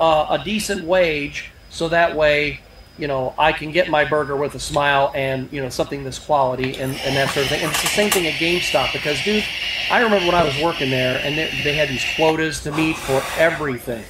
uh, 0.00 0.26
a 0.30 0.44
decent 0.44 0.84
wage, 0.84 1.50
so 1.70 1.88
that 1.88 2.16
way, 2.16 2.60
you 2.98 3.06
know, 3.06 3.32
I 3.38 3.52
can 3.52 3.70
get 3.70 3.88
my 3.88 4.04
burger 4.04 4.36
with 4.36 4.54
a 4.56 4.58
smile 4.60 5.12
and 5.14 5.50
you 5.52 5.60
know 5.62 5.68
something 5.68 6.02
this 6.04 6.18
quality 6.18 6.76
and, 6.78 6.92
and 7.04 7.16
that 7.16 7.30
sort 7.30 7.44
of 7.46 7.50
thing. 7.50 7.62
And 7.62 7.70
it's 7.70 7.80
the 7.82 7.88
same 7.88 8.10
thing 8.10 8.26
at 8.26 8.34
GameStop 8.34 8.92
because, 8.92 9.22
dude, 9.22 9.44
I 9.90 10.00
remember 10.02 10.26
when 10.26 10.34
I 10.34 10.42
was 10.44 10.60
working 10.60 10.90
there 10.90 11.20
and 11.24 11.38
they, 11.38 11.50
they 11.62 11.74
had 11.74 11.88
these 11.88 12.04
quotas 12.16 12.60
to 12.64 12.72
meet 12.72 12.96
for 12.96 13.22
everything. 13.38 14.04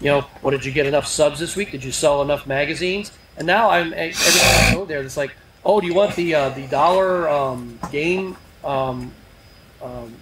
You 0.00 0.06
know, 0.10 0.20
what 0.42 0.50
did 0.50 0.64
you 0.64 0.72
get 0.72 0.86
enough 0.86 1.06
subs 1.06 1.38
this 1.38 1.56
week? 1.56 1.70
Did 1.70 1.82
you 1.84 1.92
sell 1.92 2.20
enough 2.20 2.46
magazines? 2.46 3.12
And 3.38 3.46
now 3.46 3.70
I'm 3.70 3.94
every 3.94 4.12
time 4.12 4.70
I 4.70 4.74
go 4.74 4.84
there, 4.84 5.00
it's 5.02 5.16
like, 5.16 5.34
oh, 5.64 5.80
do 5.80 5.86
you 5.86 5.94
want 5.94 6.16
the 6.16 6.34
uh, 6.34 6.48
the 6.50 6.66
dollar 6.66 7.28
um, 7.28 7.78
game 7.92 8.36
um, 8.64 9.12
um, 9.80 10.12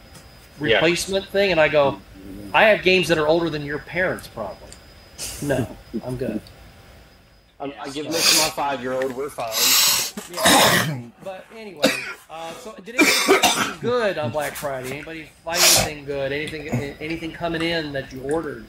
Yeah. 0.61 0.77
replacement 0.77 1.27
thing? 1.29 1.53
And 1.53 1.61
I 1.61 1.69
go, 1.69 2.01
I 2.53 2.65
have 2.65 2.83
games 2.83 3.09
that 3.09 3.19
are 3.19 3.27
older 3.27 3.51
than 3.51 3.65
your 3.65 3.79
parents, 3.79 4.29
probably. 4.29 4.69
No, 5.43 5.77
I'm 6.05 6.17
good. 6.17 6.41
I, 7.65 7.85
I 7.85 7.89
give 7.89 8.07
this 8.07 8.31
to 8.37 8.43
my 8.45 8.51
five 8.51 8.83
year 8.83 8.93
old. 8.93 9.17
We're 9.17 9.31
fine. 9.31 11.13
But 11.23 11.47
anyway, 11.57 11.89
uh, 12.31 12.53
so 12.53 12.75
did 12.85 12.97
anything 12.97 13.81
good 13.81 14.19
on 14.19 14.31
Black 14.31 14.53
Friday? 14.53 14.93
Anybody 14.93 15.31
find 15.45 15.59
anything 15.59 16.05
good? 16.05 16.31
Anything 16.31 16.69
anything 17.01 17.33
coming 17.33 17.63
in 17.63 17.93
that 17.93 18.13
you 18.13 18.21
ordered? 18.23 18.67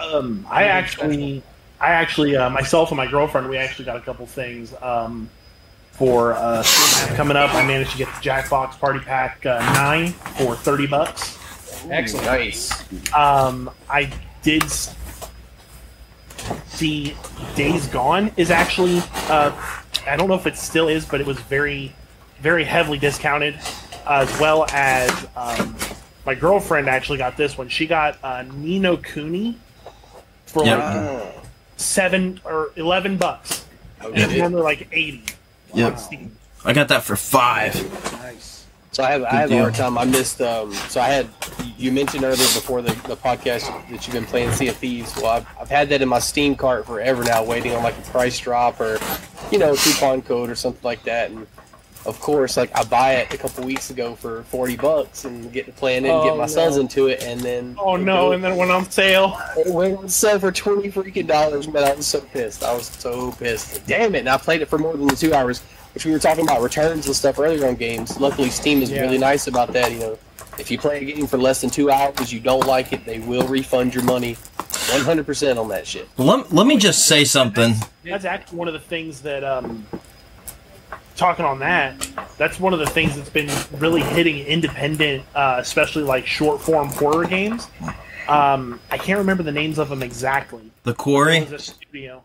Um, 0.00 0.44
I 0.50 0.64
actually, 0.64 1.42
I 1.80 1.90
actually, 1.90 2.36
uh, 2.36 2.50
myself 2.50 2.90
and 2.90 2.96
my 2.96 3.06
girlfriend, 3.06 3.48
we 3.48 3.56
actually 3.56 3.84
got 3.84 3.96
a 3.96 4.00
couple 4.00 4.26
things 4.26 4.74
um, 4.82 5.28
for 5.92 6.34
uh, 6.34 6.62
coming 7.14 7.36
up. 7.36 7.54
I 7.54 7.64
managed 7.66 7.92
to 7.92 7.98
get 7.98 8.06
the 8.06 8.20
Jackbox 8.20 8.78
Party 8.80 9.00
Pack 9.00 9.46
uh, 9.46 9.58
nine 9.74 10.08
for 10.08 10.56
thirty 10.56 10.88
bucks. 10.88 11.38
Excellent. 11.88 12.26
Nice. 12.26 12.72
Um, 13.14 13.70
I 13.88 14.12
did 14.42 14.64
s- 16.50 16.72
see 16.74 17.16
Days 17.56 17.86
Gone 17.88 18.30
is 18.36 18.50
actually. 18.50 19.00
Uh, 19.28 19.52
I 20.06 20.16
don't 20.16 20.28
know 20.28 20.34
if 20.34 20.46
it 20.46 20.56
still 20.56 20.88
is, 20.88 21.04
but 21.04 21.20
it 21.20 21.26
was 21.26 21.38
very, 21.40 21.92
very 22.40 22.64
heavily 22.64 22.98
discounted, 22.98 23.58
as 24.06 24.28
well 24.40 24.66
as 24.72 25.10
um, 25.36 25.76
my 26.24 26.34
girlfriend 26.34 26.88
actually 26.88 27.18
got 27.18 27.36
this 27.36 27.58
one. 27.58 27.68
She 27.68 27.86
got 27.86 28.16
uh, 28.22 28.44
Ni 28.54 28.78
no 28.78 28.96
Kuni 28.96 29.58
for 30.46 30.64
Yep. 30.64 30.78
like 30.78 31.34
seven 31.76 32.40
or 32.44 32.70
eleven 32.76 33.16
bucks. 33.16 33.64
Oh, 34.00 34.08
And 34.08 34.18
it's 34.18 34.30
shit. 34.32 34.40
normally 34.40 34.62
like 34.62 34.88
eighty. 34.92 35.24
Yep. 35.74 35.98
on 36.12 36.30
I 36.64 36.72
got 36.72 36.88
that 36.88 37.02
for 37.02 37.16
five. 37.16 37.74
Nice. 38.20 38.47
So 38.92 39.04
I 39.04 39.10
have 39.10 39.22
I 39.24 39.34
have 39.34 39.50
a 39.52 39.58
hard 39.58 39.74
time. 39.74 39.98
I 39.98 40.04
missed. 40.04 40.40
Um, 40.40 40.72
so 40.72 41.00
I 41.00 41.08
had 41.08 41.28
you 41.76 41.92
mentioned 41.92 42.24
earlier 42.24 42.36
before 42.36 42.82
the, 42.82 42.92
the 43.06 43.16
podcast 43.16 43.66
that 43.90 44.06
you've 44.06 44.14
been 44.14 44.24
playing 44.24 44.50
Sea 44.52 44.68
of 44.68 44.76
Thieves. 44.76 45.14
Well, 45.16 45.26
I've, 45.26 45.46
I've 45.60 45.68
had 45.70 45.88
that 45.90 46.02
in 46.02 46.08
my 46.08 46.18
Steam 46.18 46.56
cart 46.56 46.86
forever 46.86 47.22
now, 47.22 47.44
waiting 47.44 47.72
on 47.74 47.82
like 47.82 47.96
a 47.98 48.02
price 48.10 48.38
drop 48.38 48.80
or 48.80 48.98
you 49.52 49.58
know 49.58 49.74
coupon 49.76 50.22
code 50.22 50.50
or 50.50 50.54
something 50.54 50.82
like 50.82 51.02
that. 51.04 51.30
And 51.30 51.46
of 52.06 52.18
course, 52.20 52.56
like 52.56 52.74
I 52.76 52.82
buy 52.84 53.16
it 53.16 53.34
a 53.34 53.36
couple 53.36 53.64
weeks 53.64 53.90
ago 53.90 54.14
for 54.14 54.42
forty 54.44 54.76
bucks 54.76 55.26
and 55.26 55.52
get 55.52 55.66
to 55.66 55.72
playing 55.72 56.04
it 56.06 56.08
and 56.08 56.16
Oh, 56.20 56.24
get 56.24 56.38
my 56.38 56.46
sons 56.46 56.78
into 56.78 57.08
it, 57.08 57.22
and 57.22 57.40
then 57.40 57.76
Oh 57.78 57.96
no! 57.96 58.32
And 58.32 58.42
then 58.42 58.52
it 58.52 58.56
went 58.56 58.70
on 58.70 58.90
sale. 58.90 59.38
it 59.58 59.72
went 59.72 59.98
on 59.98 60.08
sale 60.08 60.38
for 60.40 60.50
twenty 60.50 60.90
freaking 60.90 61.26
dollars. 61.26 61.68
Man, 61.68 61.84
I 61.84 61.94
was 61.94 62.06
so 62.06 62.20
pissed. 62.20 62.64
I 62.64 62.72
was 62.74 62.86
so 62.86 63.32
pissed. 63.32 63.86
Damn 63.86 64.14
it! 64.14 64.20
And 64.20 64.28
I 64.30 64.38
played 64.38 64.62
it 64.62 64.66
for 64.68 64.78
more 64.78 64.96
than 64.96 65.08
two 65.08 65.34
hours, 65.34 65.60
which 65.94 66.04
we 66.04 66.12
were 66.12 66.18
talking 66.18 66.44
about 66.44 66.62
returns 66.62 67.06
and 67.06 67.14
stuff 67.16 67.38
earlier 67.38 67.66
on 67.66 67.74
games. 67.74 68.18
Luckily, 68.20 68.50
Steam 68.50 68.82
is 68.82 68.90
Yeah. 68.90 69.02
really 69.02 69.18
nice 69.18 69.46
about 69.46 69.72
that. 69.72 69.90
You 69.92 69.98
know, 69.98 70.18
if 70.58 70.70
you 70.70 70.78
play 70.78 71.00
a 71.00 71.04
game 71.14 71.26
for 71.26 71.38
less 71.38 71.60
than 71.60 71.70
two 71.70 71.90
hours, 71.90 72.32
you 72.32 72.40
don't 72.40 72.66
like 72.66 72.92
it, 72.92 73.04
they 73.04 73.18
will 73.20 73.46
refund 73.46 73.94
your 73.94 74.04
money, 74.04 74.34
one 74.90 75.00
hundred 75.02 75.26
percent 75.26 75.58
on 75.58 75.68
that 75.68 75.86
shit. 75.86 76.08
Let, 76.16 76.52
let 76.52 76.66
me 76.66 76.76
just 76.76 77.06
say 77.06 77.24
something. 77.24 77.74
That's 78.04 78.24
actually 78.24 78.58
one 78.58 78.68
of 78.68 78.74
the 78.74 78.80
things 78.80 79.22
that, 79.22 79.44
um, 79.44 79.86
talking 81.16 81.44
on 81.44 81.58
that, 81.58 82.08
that's 82.36 82.60
one 82.60 82.72
of 82.72 82.78
the 82.78 82.86
things 82.86 83.16
that's 83.16 83.30
been 83.30 83.50
really 83.80 84.02
hitting 84.02 84.38
independent, 84.46 85.24
uh, 85.34 85.56
especially 85.58 86.04
like 86.04 86.26
short 86.26 86.60
form 86.60 86.88
horror 86.88 87.24
games. 87.24 87.68
Um, 88.28 88.78
I 88.90 88.98
can't 88.98 89.18
remember 89.18 89.42
the 89.42 89.52
names 89.52 89.78
of 89.78 89.88
them 89.88 90.02
exactly. 90.02 90.70
The 90.84 90.94
Quarry, 90.94 91.42
was 91.44 91.64
studio. 91.64 92.22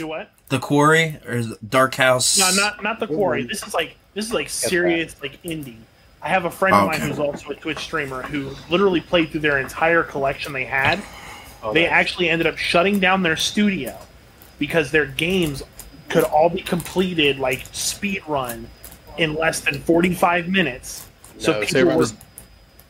Do 0.00 0.06
what? 0.06 0.30
the 0.48 0.58
Quarry, 0.58 1.18
or 1.28 1.42
Dark 1.68 1.94
House. 1.94 2.38
No, 2.38 2.50
not 2.54 2.82
not 2.82 3.00
the 3.00 3.06
quarry. 3.06 3.42
This 3.44 3.62
is 3.66 3.74
like 3.74 3.96
this 4.14 4.24
is 4.24 4.32
like 4.32 4.48
serious 4.48 5.14
like 5.20 5.40
indie. 5.42 5.76
I 6.22 6.28
have 6.30 6.46
a 6.46 6.50
friend 6.50 6.74
of 6.74 6.86
mine 6.86 7.00
who's 7.02 7.18
also 7.18 7.50
a 7.50 7.54
Twitch 7.54 7.80
streamer 7.80 8.22
who 8.22 8.50
literally 8.70 9.02
played 9.02 9.30
through 9.30 9.40
their 9.40 9.58
entire 9.58 10.02
collection 10.02 10.54
they 10.54 10.64
had. 10.64 11.02
Oh, 11.62 11.74
they 11.74 11.86
actually 11.86 12.30
ended 12.30 12.46
up 12.46 12.56
shutting 12.56 12.98
down 12.98 13.22
their 13.22 13.36
studio 13.36 13.94
because 14.58 14.90
their 14.90 15.04
games 15.04 15.62
could 16.08 16.24
all 16.24 16.48
be 16.48 16.62
completed 16.62 17.38
like 17.38 17.66
speed 17.72 18.22
run 18.26 18.68
in 19.18 19.34
less 19.34 19.60
than 19.60 19.80
45 19.82 20.48
minutes. 20.48 21.06
So 21.36 21.52
No, 21.52 21.64
so 21.64 21.66
people 21.66 21.92
were 21.92 21.98
was- 21.98 22.14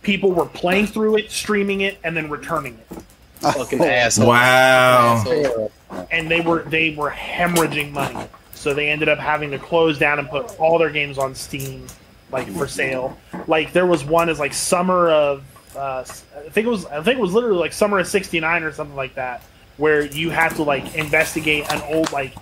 people 0.03 0.31
were 0.31 0.47
playing 0.47 0.87
through 0.87 1.17
it, 1.17 1.33
streaming 1.33 1.81
it, 1.81 1.99
and 2.05 2.17
then 2.17 2.31
returning 2.31 2.79
it. 2.91 3.03
Fucking 3.41 3.81
asshole. 3.85 4.29
Wow. 4.29 5.25
Asshole. 5.27 5.73
And 6.11 6.31
they 6.31 6.41
were 6.41 6.63
they 6.65 6.95
were 6.95 7.11
hemorrhaging 7.11 7.93
money. 7.93 8.27
So 8.55 8.75
they 8.75 8.91
ended 8.91 9.09
up 9.09 9.19
having 9.19 9.51
to 9.53 9.59
close 9.59 9.99
down 9.99 10.19
and 10.19 10.29
put 10.29 10.59
all 10.61 10.79
their 10.79 10.91
games 10.91 11.17
on 11.19 11.35
Steam, 11.35 11.87
like 12.31 12.49
for 12.49 12.69
sale. 12.69 13.17
Like 13.47 13.73
there 13.73 13.87
was 13.87 14.05
one 14.05 14.29
as 14.29 14.39
like 14.39 14.53
summer 14.53 15.09
of, 15.09 15.43
uh, 15.75 16.05
I 16.37 16.49
think 16.51 16.67
it 16.67 16.71
was 16.71 16.85
I 16.87 17.03
think 17.03 17.19
it 17.19 17.23
was 17.23 17.33
literally 17.33 17.59
like 17.59 17.73
summer 17.73 17.99
of 17.99 18.07
'69 18.07 18.63
or 18.63 18.73
something 18.73 18.97
like 18.97 19.15
that, 19.15 19.43
where 19.79 20.05
you 20.05 20.31
had 20.31 20.51
to 20.57 20.63
like 20.63 20.95
investigate 20.95 21.73
an 21.73 21.81
old 21.95 22.13
like 22.13 22.35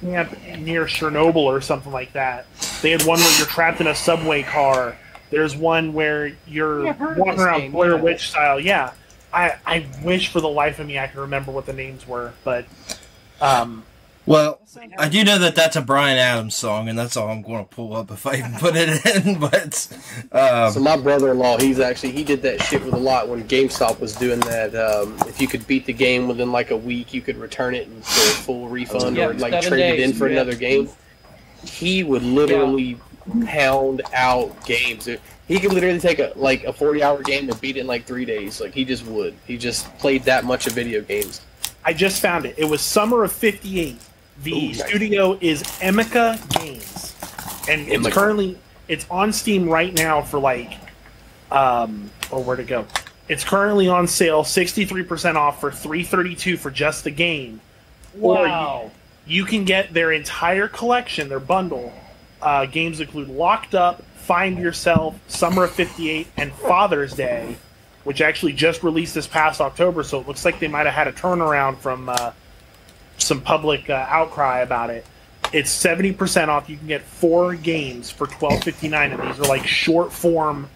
camp 0.00 0.36
near 0.58 0.84
Chernobyl 0.84 1.36
or 1.36 1.60
something 1.60 1.92
like 1.92 2.12
that. 2.12 2.46
They 2.82 2.90
had 2.90 3.02
one 3.04 3.18
where 3.18 3.38
you're 3.38 3.46
trapped 3.46 3.80
in 3.80 3.86
a 3.86 3.94
subway 3.94 4.42
car. 4.42 4.96
There's 5.30 5.56
one 5.56 5.94
where 5.94 6.32
you're 6.46 6.84
Yeah, 6.84 6.90
I've 6.90 6.98
heard 6.98 7.12
of 7.12 7.18
walking 7.18 7.40
around 7.40 7.60
game, 7.60 7.72
Blair 7.72 7.94
yeah. 7.94 8.02
Witch 8.02 8.30
style. 8.30 8.60
Yeah, 8.60 8.92
I 9.32 9.54
I 9.66 9.86
wish 10.02 10.28
for 10.28 10.40
the 10.40 10.48
life 10.48 10.78
of 10.78 10.86
me 10.86 10.98
I 10.98 11.06
could 11.06 11.20
remember 11.20 11.52
what 11.52 11.66
the 11.66 11.72
names 11.72 12.06
were, 12.06 12.32
but 12.44 12.66
um, 13.40 13.84
Well, 14.24 14.60
I 14.98 15.08
do 15.08 15.24
know 15.24 15.38
that 15.38 15.56
that's 15.56 15.74
a 15.74 15.80
Bryan 15.82 16.16
Adams 16.18 16.54
song, 16.54 16.88
and 16.88 16.96
that's 16.96 17.16
all 17.16 17.28
I'm 17.28 17.42
going 17.42 17.64
to 17.64 17.68
pull 17.68 17.96
up 17.96 18.10
if 18.12 18.24
I 18.26 18.36
even 18.36 18.52
put 18.54 18.74
it 18.76 19.04
in. 19.26 19.40
But 19.40 19.74
So 19.74 20.78
um, 20.78 20.84
my 20.84 20.96
brother-in-law, 20.96 21.58
he's 21.58 21.80
actually 21.80 22.12
he 22.12 22.22
did 22.22 22.42
that 22.42 22.62
shit 22.62 22.84
with 22.84 22.94
a 22.94 22.98
lot 22.98 23.28
when 23.28 23.42
GameStop 23.48 23.98
was 23.98 24.14
doing 24.14 24.38
that. 24.40 24.74
Um, 24.76 25.16
if 25.26 25.40
you 25.40 25.48
could 25.48 25.66
beat 25.66 25.86
the 25.86 25.92
game 25.92 26.28
within 26.28 26.52
like 26.52 26.70
a 26.70 26.76
week, 26.76 27.12
you 27.12 27.20
could 27.20 27.36
return 27.36 27.74
it 27.74 27.88
and 27.88 28.04
for 28.04 28.20
a 28.20 28.34
full 28.44 28.68
refund 28.68 29.16
Yeah, 29.16 29.28
or 29.28 29.34
like 29.34 29.52
seven 29.54 29.70
trade 29.70 29.98
it 29.98 30.00
in 30.00 30.12
for 30.12 30.28
yeah. 30.28 30.34
another 30.34 30.54
game. 30.54 30.88
He 31.64 32.04
would 32.04 32.22
literally 32.22 32.98
pound 33.44 34.02
out 34.12 34.64
games. 34.64 35.08
He 35.52 35.60
could 35.60 35.72
literally 35.74 36.00
take 36.00 36.18
a 36.18 36.32
like 36.34 36.64
a 36.64 36.72
forty-hour 36.72 37.22
game 37.22 37.50
and 37.50 37.60
beat 37.60 37.76
it 37.76 37.80
in 37.80 37.86
like 37.86 38.06
three 38.06 38.24
days. 38.24 38.58
Like 38.60 38.72
he 38.72 38.84
just 38.86 39.04
would. 39.06 39.34
He 39.46 39.58
just 39.58 39.86
played 39.98 40.24
that 40.24 40.44
much 40.44 40.66
of 40.66 40.72
video 40.72 41.02
games. 41.02 41.42
I 41.84 41.92
just 41.92 42.22
found 42.22 42.46
it. 42.46 42.54
It 42.56 42.64
was 42.64 42.80
summer 42.80 43.22
of 43.24 43.32
'58. 43.32 43.98
The 44.42 44.52
Ooh, 44.52 44.54
nice. 44.68 44.86
studio 44.86 45.38
is 45.42 45.62
Emika 45.80 46.38
Games, 46.58 47.14
and 47.68 47.86
it's 47.86 48.06
Emika. 48.06 48.12
currently 48.12 48.58
it's 48.88 49.06
on 49.10 49.30
Steam 49.32 49.68
right 49.68 49.92
now 49.92 50.22
for 50.22 50.38
like, 50.38 50.72
um, 51.50 52.10
or 52.30 52.42
where 52.42 52.56
to 52.56 52.64
go? 52.64 52.86
It's 53.28 53.44
currently 53.44 53.88
on 53.88 54.06
sale, 54.06 54.44
sixty-three 54.44 55.02
percent 55.04 55.36
off 55.36 55.60
for 55.60 55.70
three 55.70 56.02
thirty-two 56.02 56.56
for 56.56 56.70
just 56.70 57.04
the 57.04 57.10
game. 57.10 57.60
Or 58.20 58.36
Wow. 58.36 58.90
you, 59.26 59.40
you 59.40 59.44
can 59.44 59.64
get 59.66 59.92
their 59.92 60.12
entire 60.12 60.66
collection, 60.66 61.28
their 61.28 61.40
bundle. 61.40 61.92
Uh, 62.40 62.64
games 62.66 63.00
include 63.00 63.28
Locked 63.28 63.74
Up, 63.74 64.02
Find 64.32 64.56
Yourself, 64.56 65.14
Summer 65.28 65.64
of 65.64 65.72
'58, 65.72 66.26
and 66.38 66.54
Father's 66.54 67.12
Day, 67.12 67.54
which 68.04 68.22
actually 68.22 68.54
just 68.54 68.82
released 68.82 69.14
this 69.14 69.26
past 69.26 69.60
October. 69.60 70.02
So 70.02 70.22
it 70.22 70.26
looks 70.26 70.46
like 70.46 70.58
they 70.58 70.68
might 70.68 70.86
have 70.86 70.94
had 70.94 71.06
a 71.06 71.12
turnaround 71.12 71.76
from 71.76 72.08
uh, 72.08 72.32
some 73.18 73.42
public 73.42 73.90
uh, 73.90 74.06
outcry 74.08 74.60
about 74.60 74.88
it. 74.88 75.04
It's 75.52 75.70
seventy 75.70 76.14
percent 76.14 76.50
off. 76.50 76.70
You 76.70 76.78
can 76.78 76.86
get 76.86 77.02
four 77.02 77.54
games 77.54 78.10
for 78.10 78.26
twelve 78.26 78.64
fifty 78.64 78.88
nine, 78.88 79.12
and 79.12 79.22
these 79.22 79.38
are 79.38 79.48
like 79.48 79.66
short 79.66 80.10
form 80.10 80.70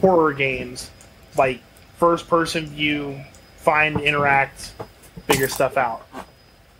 horror 0.00 0.32
games, 0.32 0.90
like 1.36 1.60
first 1.98 2.26
person 2.28 2.64
view, 2.64 3.22
find, 3.58 4.00
interact, 4.00 4.72
figure 5.26 5.48
stuff 5.48 5.76
out. 5.76 6.06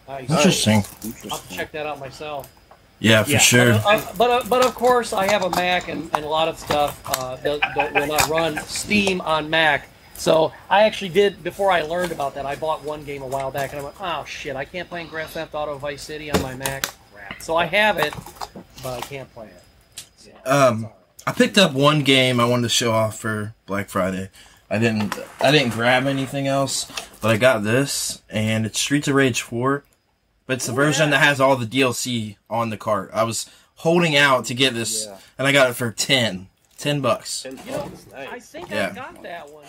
Nice. 0.09 0.31
Interesting. 0.31 0.79
I'll 0.79 1.11
Interesting. 1.11 1.59
check 1.59 1.73
that 1.73 1.85
out 1.85 2.01
myself. 2.01 2.51
Yeah, 3.03 3.23
for 3.25 3.31
Yeah. 3.33 3.39
sure. 3.39 3.73
Uh, 3.73 4.03
but 4.17 4.31
uh, 4.31 4.43
but 4.49 4.65
of 4.65 4.75
course, 4.75 5.13
I 5.13 5.27
have 5.31 5.43
a 5.43 5.51
Mac, 5.51 5.89
and, 5.89 6.09
and 6.15 6.25
a 6.25 6.29
lot 6.29 6.49
of 6.49 6.59
stuff 6.59 7.01
uh, 7.19 7.37
don't, 7.37 7.63
will 7.95 8.07
not 8.07 8.29
run 8.29 8.57
Steam 8.59 9.21
on 9.21 9.51
Mac. 9.51 9.89
So 10.15 10.53
I 10.71 10.83
actually 10.85 11.09
did 11.09 11.43
before 11.43 11.71
I 11.73 11.83
learned 11.83 12.13
about 12.13 12.35
that. 12.37 12.47
I 12.47 12.55
bought 12.55 12.85
one 12.85 13.03
game 13.05 13.23
a 13.23 13.27
while 13.27 13.51
back, 13.51 13.73
and 13.73 13.81
I 13.81 13.85
went, 13.85 13.97
"Oh 14.01 14.25
shit, 14.25 14.55
I 14.57 14.65
can't 14.65 14.89
play 14.89 15.05
Grand 15.05 15.31
Theft 15.31 15.55
Auto 15.55 15.77
Vice 15.79 16.03
City 16.03 16.31
on 16.31 16.41
my 16.43 16.55
Mac." 16.55 16.87
Crap. 17.13 17.43
So 17.43 17.57
I 17.57 17.65
have 17.67 17.99
it, 17.99 18.15
but 18.83 18.99
I 18.99 19.01
can't 19.01 19.33
play 19.35 19.49
it. 19.49 20.05
Yeah, 20.27 20.51
Um. 20.51 20.89
I 21.25 21.31
picked 21.33 21.57
up 21.57 21.73
one 21.73 22.03
game 22.03 22.41
I 22.41 22.45
wanted 22.47 22.63
to 22.65 22.69
show 22.69 22.91
off 22.91 23.17
for 23.17 23.55
Black 23.67 23.89
Friday. 23.89 24.29
I 24.69 24.79
didn't 24.79 25.17
I 25.41 25.53
didn't 25.53 25.71
grab 25.71 26.07
anything 26.07 26.49
else, 26.49 26.91
but 27.21 27.31
I 27.31 27.37
got 27.37 27.63
this 27.63 28.23
and 28.29 28.67
it's 28.67 28.81
Streets 28.81 29.07
of 29.07 29.15
Rage 29.15 29.41
4. 29.41 29.85
But 30.53 30.57
it's 30.57 30.67
the 30.67 30.75
version 30.75 31.09
that 31.09 31.23
has 31.23 31.41
all 31.41 31.57
the 31.57 31.65
DLC 31.65 32.37
on 32.51 32.69
the 32.69 32.77
cart. 32.77 33.11
I 33.15 33.25
was 33.25 33.49
holding 33.77 34.19
out 34.19 34.45
to 34.45 34.55
get 34.55 34.75
this 34.75 35.07
Yeah. 35.07 35.17
and 35.39 35.49
I 35.49 35.53
got 35.53 35.71
it 35.71 35.77
for 35.77 35.91
10. 35.91 36.49
10 36.77 37.01
bucks. 37.01 37.41
Ten 37.45 37.59
You 37.65 37.71
know, 37.73 37.79
bucks, 37.85 38.07
I 38.15 38.39
think 38.39 38.69
Yeah. 38.69 38.91
I 38.91 38.95
got 38.95 39.23
that 39.23 39.51
one. 39.51 39.65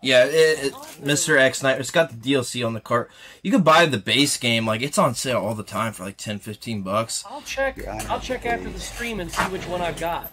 Yeah, 0.00 0.24
it, 0.24 0.32
it, 0.32 0.72
Mr. 1.04 1.38
X 1.38 1.62
Knight, 1.62 1.78
it's 1.78 1.90
got 1.90 2.08
the 2.08 2.16
DLC 2.16 2.66
on 2.66 2.72
the 2.72 2.80
cart. 2.80 3.10
You 3.42 3.50
can 3.50 3.60
buy 3.60 3.84
the 3.84 3.98
base 3.98 4.38
game, 4.38 4.64
like 4.66 4.80
it's 4.80 4.96
on 4.96 5.14
sale 5.14 5.40
all 5.42 5.54
the 5.54 5.62
time 5.62 5.92
for 5.92 6.04
like 6.04 6.16
10, 6.16 6.38
15 6.38 6.80
bucks. 6.80 7.22
I'll 7.28 7.42
check. 7.42 7.76
Yeah, 7.76 8.02
I 8.08 8.14
I'll 8.14 8.20
check 8.20 8.46
after 8.46 8.70
the 8.70 8.80
stream 8.80 9.20
and 9.20 9.30
see 9.30 9.42
which 9.52 9.66
one 9.66 9.82
I've 9.82 10.00
got. 10.00 10.32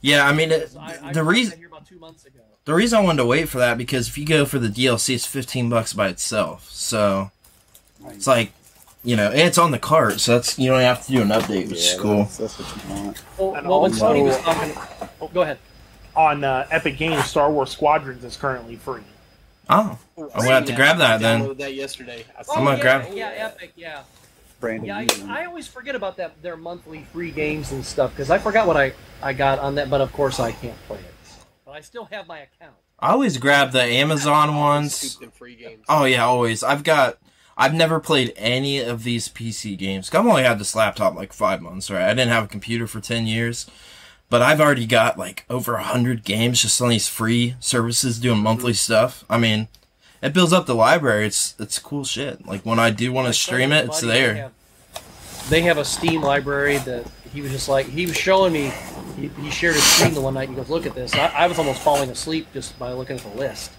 Yeah, 0.00 0.24
I 0.24 0.32
mean, 0.32 0.52
it, 0.52 0.70
I, 0.78 0.98
I 1.08 1.12
the 1.12 1.24
reason 1.24 1.58
here 1.58 1.66
about 1.66 1.84
two 1.84 1.98
months 1.98 2.26
ago. 2.26 2.38
The 2.64 2.74
reason 2.74 2.96
I 3.00 3.02
wanted 3.02 3.22
to 3.22 3.26
wait 3.26 3.48
for 3.48 3.58
that 3.58 3.76
because 3.76 4.06
if 4.06 4.16
you 4.16 4.24
go 4.24 4.44
for 4.44 4.60
the 4.60 4.68
DLC, 4.68 5.16
it's 5.16 5.26
fifteen 5.26 5.68
bucks 5.68 5.94
by 5.94 6.06
itself. 6.06 6.70
So 6.70 7.32
it's 8.10 8.28
like, 8.28 8.52
you 9.02 9.16
know, 9.16 9.30
and 9.30 9.40
it's 9.40 9.58
on 9.58 9.70
the 9.70 9.78
cart, 9.78 10.20
so 10.20 10.34
that's 10.34 10.58
you 10.58 10.70
don't 10.70 10.80
have 10.80 11.04
to 11.06 11.12
do 11.12 11.22
an 11.22 11.28
update, 11.28 11.68
which 11.68 11.78
is 11.78 11.96
cool. 11.98 12.18
That's, 12.24 12.36
that's 12.38 12.58
what 12.58 12.84
you 12.84 12.94
want. 13.04 13.22
Well, 13.38 13.54
And 13.54 13.68
well 13.68 13.80
when 13.82 13.92
also- 13.92 14.08
Tony 14.08 14.22
was 14.22 14.36
talking, 14.38 14.72
oh, 15.20 15.28
go 15.32 15.42
ahead. 15.42 15.58
On 16.16 16.42
uh, 16.44 16.66
Epic 16.70 16.96
Games, 16.98 17.24
Star 17.24 17.50
Wars 17.50 17.70
Squadrons 17.70 18.24
is 18.24 18.36
currently 18.36 18.76
free. 18.76 19.02
Oh, 19.68 19.96
I'm 20.18 20.28
gonna 20.28 20.50
have 20.50 20.64
to 20.66 20.74
grab 20.74 20.98
that 20.98 21.12
I 21.14 21.18
then. 21.18 21.42
downloaded 21.42 21.58
that 21.58 21.74
yesterday. 21.74 22.24
I 22.36 22.40
I'm 22.52 22.64
gonna 22.64 22.70
Oh, 22.70 22.72
yeah, 22.74 22.80
grab- 22.82 23.14
Yeah, 23.14 23.28
Epic. 23.28 23.72
Yeah. 23.76 24.02
Brandon, 24.58 24.84
Yeah, 24.86 25.00
you 25.00 25.08
I, 25.28 25.42
I 25.42 25.46
always 25.46 25.66
forget 25.68 25.94
about 25.94 26.16
that 26.18 26.42
their 26.42 26.56
monthly 26.56 27.04
free 27.12 27.30
games 27.30 27.72
and 27.72 27.82
stuff 27.86 28.10
because 28.10 28.28
I 28.30 28.36
forgot 28.38 28.66
what 28.66 28.76
I, 28.76 28.92
I 29.22 29.32
got 29.32 29.58
on 29.60 29.76
that, 29.76 29.88
but 29.88 30.00
of 30.02 30.12
course 30.12 30.38
I 30.40 30.52
can't 30.52 30.76
play 30.86 30.98
it. 30.98 31.14
But 31.64 31.70
I 31.72 31.80
still 31.80 32.04
have 32.06 32.26
my 32.26 32.40
account. 32.40 32.74
I 32.98 33.12
always 33.12 33.38
grab 33.38 33.70
the 33.72 33.80
Amazon 33.82 34.56
ones. 34.56 35.18
Free 35.38 35.54
games. 35.54 35.84
Oh 35.88 36.04
yeah, 36.04 36.24
always. 36.24 36.62
I've 36.62 36.82
got. 36.84 37.16
I've 37.60 37.74
never 37.74 38.00
played 38.00 38.32
any 38.36 38.80
of 38.80 39.04
these 39.04 39.28
PC 39.28 39.76
games. 39.76 40.08
I've 40.14 40.24
only 40.24 40.44
had 40.44 40.58
this 40.58 40.74
laptop 40.74 41.14
like 41.14 41.30
five 41.34 41.60
months, 41.60 41.90
right? 41.90 42.04
I 42.08 42.14
didn't 42.14 42.30
have 42.30 42.44
a 42.44 42.48
computer 42.48 42.86
for 42.86 43.00
ten 43.00 43.26
years, 43.26 43.66
but 44.30 44.40
I've 44.40 44.62
already 44.62 44.86
got 44.86 45.18
like 45.18 45.44
over 45.50 45.74
a 45.74 45.82
hundred 45.82 46.24
games 46.24 46.62
just 46.62 46.80
on 46.80 46.88
these 46.88 47.06
free 47.06 47.56
services 47.60 48.18
doing 48.18 48.36
mm-hmm. 48.36 48.44
monthly 48.44 48.72
stuff. 48.72 49.24
I 49.28 49.36
mean, 49.36 49.68
it 50.22 50.32
builds 50.32 50.54
up 50.54 50.64
the 50.64 50.74
library. 50.74 51.26
It's 51.26 51.54
it's 51.58 51.78
cool 51.78 52.02
shit. 52.02 52.46
Like 52.46 52.64
when 52.64 52.78
I 52.78 52.88
do 52.88 53.12
want 53.12 53.26
to 53.26 53.34
stream 53.34 53.72
it, 53.72 53.84
it's 53.84 54.00
They 54.00 54.06
there. 54.06 54.34
have, 54.36 54.52
they 55.50 55.60
have 55.60 55.76
a 55.76 55.84
Steam 55.84 56.22
library 56.22 56.78
that 56.78 57.06
he 57.30 57.42
was 57.42 57.52
just 57.52 57.68
like 57.68 57.84
he 57.84 58.06
was 58.06 58.16
showing 58.16 58.54
me. 58.54 58.72
He, 59.16 59.28
he 59.42 59.50
shared 59.50 59.74
his 59.74 59.84
screen 59.84 60.14
the 60.14 60.22
one 60.22 60.32
night 60.32 60.48
and 60.48 60.56
he 60.56 60.62
goes, 60.62 60.70
"Look 60.70 60.86
at 60.86 60.94
this." 60.94 61.12
I, 61.12 61.26
I 61.26 61.46
was 61.46 61.58
almost 61.58 61.82
falling 61.82 62.08
asleep 62.08 62.46
just 62.54 62.78
by 62.78 62.94
looking 62.94 63.16
at 63.16 63.22
the 63.22 63.36
list. 63.36 63.70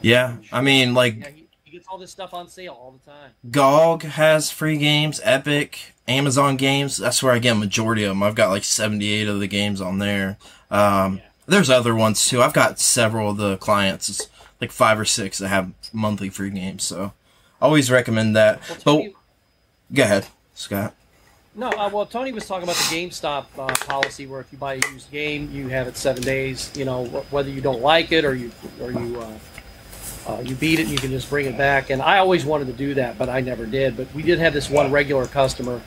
Yeah, 0.00 0.36
I 0.50 0.62
mean, 0.62 0.94
like 0.94 1.16
Yeah, 1.16 1.28
he, 1.28 1.37
he 1.37 1.37
gets 1.78 1.88
all 1.88 1.98
this 1.98 2.10
stuff 2.10 2.34
on 2.34 2.48
sale 2.48 2.72
all 2.72 2.92
the 3.04 3.10
time. 3.10 3.30
GOG 3.50 4.02
has 4.02 4.50
free 4.50 4.76
games, 4.76 5.20
Epic, 5.22 5.94
Amazon 6.08 6.56
games. 6.56 6.96
That's 6.96 7.22
where 7.22 7.32
I 7.32 7.38
get 7.38 7.52
a 7.52 7.58
majority 7.58 8.02
of 8.04 8.10
them. 8.10 8.22
I've 8.22 8.34
got 8.34 8.50
like 8.50 8.64
78 8.64 9.28
of 9.28 9.38
the 9.40 9.46
games 9.46 9.80
on 9.80 9.98
there. 9.98 10.36
Um, 10.70 11.16
Yeah. 11.18 11.22
There's 11.46 11.70
other 11.70 11.94
ones 11.94 12.26
too. 12.26 12.42
I've 12.42 12.52
got 12.52 12.78
several 12.78 13.30
of 13.30 13.38
the 13.38 13.56
clients, 13.56 14.10
it's 14.10 14.28
like 14.60 14.70
five 14.70 15.00
or 15.00 15.06
six 15.06 15.38
that 15.38 15.48
have 15.48 15.72
monthly 15.94 16.28
free 16.28 16.50
games. 16.50 16.82
So 16.82 17.12
always 17.62 17.90
recommend 17.90 18.36
that. 18.36 18.60
Well, 18.84 19.02
But 19.04 19.12
go 19.94 20.02
ahead, 20.02 20.26
Scott. 20.54 20.94
No, 21.54 21.70
uh, 21.70 21.88
well, 21.90 22.04
Tony 22.04 22.32
was 22.32 22.46
talking 22.46 22.64
about 22.64 22.76
the 22.76 22.94
GameStop 22.94 23.46
uh, 23.58 23.66
policy, 23.86 24.26
where 24.26 24.40
if 24.40 24.52
you 24.52 24.58
buy 24.58 24.74
a 24.74 24.92
used 24.92 25.10
game, 25.10 25.50
you 25.50 25.68
have 25.68 25.88
it 25.88 25.96
seven 25.96 26.22
days. 26.22 26.70
You 26.76 26.84
know, 26.84 27.06
wh- 27.06 27.32
whether 27.32 27.48
you 27.48 27.62
don't 27.62 27.80
like 27.80 28.12
it 28.12 28.24
or 28.26 28.34
you 28.34 28.52
or 28.80 28.92
you 28.92 29.18
uh, 29.18 29.30
uh, 30.26 30.40
you 30.44 30.54
beat 30.54 30.78
it, 30.78 30.82
and 30.82 30.90
you 30.90 30.98
can 30.98 31.10
just 31.10 31.28
bring 31.28 31.46
it 31.46 31.58
back. 31.58 31.90
And 31.90 32.00
I 32.00 32.18
always 32.18 32.44
wanted 32.44 32.66
to 32.68 32.72
do 32.72 32.94
that, 32.94 33.18
but 33.18 33.28
I 33.28 33.40
never 33.40 33.66
did. 33.66 33.96
But 33.96 34.12
we 34.14 34.22
did 34.22 34.38
have 34.38 34.52
this 34.52 34.70
one 34.70 34.90
regular 34.90 35.26
customer, 35.26 35.80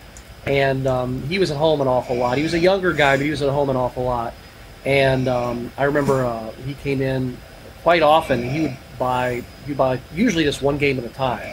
and 0.45 0.87
um, 0.87 1.23
he 1.23 1.39
was 1.39 1.51
at 1.51 1.57
home 1.57 1.81
an 1.81 1.87
awful 1.87 2.15
lot. 2.15 2.37
He 2.37 2.43
was 2.43 2.53
a 2.53 2.59
younger 2.59 2.93
guy, 2.93 3.17
but 3.17 3.23
he 3.23 3.31
was 3.31 3.41
at 3.41 3.49
home 3.49 3.69
an 3.69 3.75
awful 3.75 4.03
lot. 4.03 4.33
And 4.85 5.27
um, 5.27 5.71
I 5.77 5.83
remember 5.83 6.25
uh, 6.25 6.51
he 6.65 6.73
came 6.75 7.01
in 7.01 7.37
quite 7.83 8.01
often. 8.01 8.41
He 8.47 8.61
would 8.61 8.77
buy 8.97 9.43
he 9.65 9.71
would 9.71 9.77
buy 9.77 9.99
usually 10.13 10.43
just 10.43 10.61
one 10.61 10.77
game 10.77 10.97
at 10.97 11.05
a 11.05 11.09
time. 11.09 11.47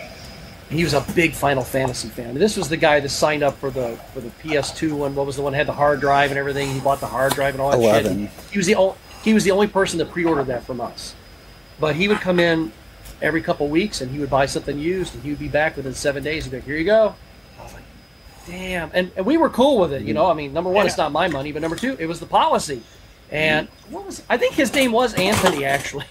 He 0.70 0.84
was 0.84 0.92
a 0.92 1.00
big 1.14 1.32
Final 1.32 1.64
Fantasy 1.64 2.08
fan. 2.08 2.30
And 2.30 2.36
This 2.36 2.56
was 2.56 2.68
the 2.68 2.76
guy 2.76 3.00
that 3.00 3.08
signed 3.08 3.42
up 3.42 3.56
for 3.56 3.70
the 3.70 3.96
for 4.12 4.20
the 4.20 4.28
PS2 4.42 4.92
one. 4.92 5.14
What 5.14 5.26
was 5.26 5.36
the 5.36 5.42
one 5.42 5.52
that 5.52 5.58
had 5.58 5.66
the 5.66 5.72
hard 5.72 6.00
drive 6.00 6.30
and 6.30 6.38
everything? 6.38 6.70
He 6.70 6.80
bought 6.80 7.00
the 7.00 7.06
hard 7.06 7.32
drive 7.34 7.54
and 7.54 7.60
all 7.60 7.70
that 7.70 7.80
shit. 7.80 8.06
Eleven. 8.06 8.30
He 8.50 8.58
was 8.58 8.66
the 8.66 8.74
only, 8.74 8.96
he 9.22 9.32
was 9.34 9.44
the 9.44 9.50
only 9.50 9.66
person 9.66 9.98
that 9.98 10.10
pre-ordered 10.10 10.46
that 10.46 10.64
from 10.64 10.80
us. 10.80 11.14
But 11.80 11.96
he 11.96 12.08
would 12.08 12.18
come 12.20 12.40
in 12.40 12.72
every 13.22 13.42
couple 13.42 13.68
weeks 13.68 14.00
and 14.00 14.10
he 14.10 14.18
would 14.18 14.30
buy 14.30 14.46
something 14.46 14.78
used 14.78 15.14
and 15.14 15.22
he 15.22 15.30
would 15.30 15.38
be 15.38 15.48
back 15.48 15.76
within 15.76 15.94
seven 15.94 16.22
days. 16.22 16.44
He'd 16.44 16.50
be 16.50 16.56
like, 16.58 16.64
"Here 16.66 16.76
you 16.76 16.84
go." 16.84 17.14
I 17.58 17.62
was 17.64 17.72
like, 17.74 17.82
"Damn!" 18.46 18.90
And, 18.94 19.10
and 19.16 19.24
we 19.26 19.36
were 19.36 19.50
cool 19.50 19.78
with 19.78 19.92
it. 19.92 20.02
You 20.02 20.14
know, 20.14 20.26
I 20.30 20.34
mean, 20.34 20.52
number 20.52 20.70
one, 20.70 20.86
it's 20.86 20.96
not 20.98 21.12
my 21.12 21.28
money, 21.28 21.52
but 21.52 21.62
number 21.62 21.76
two, 21.76 21.96
it 21.98 22.06
was 22.06 22.20
the 22.20 22.26
policy. 22.26 22.82
And 23.30 23.68
what 23.90 24.06
was 24.06 24.22
I 24.28 24.36
think 24.38 24.54
his 24.54 24.72
name 24.72 24.90
was 24.92 25.12
Anthony 25.14 25.64
actually, 25.66 26.06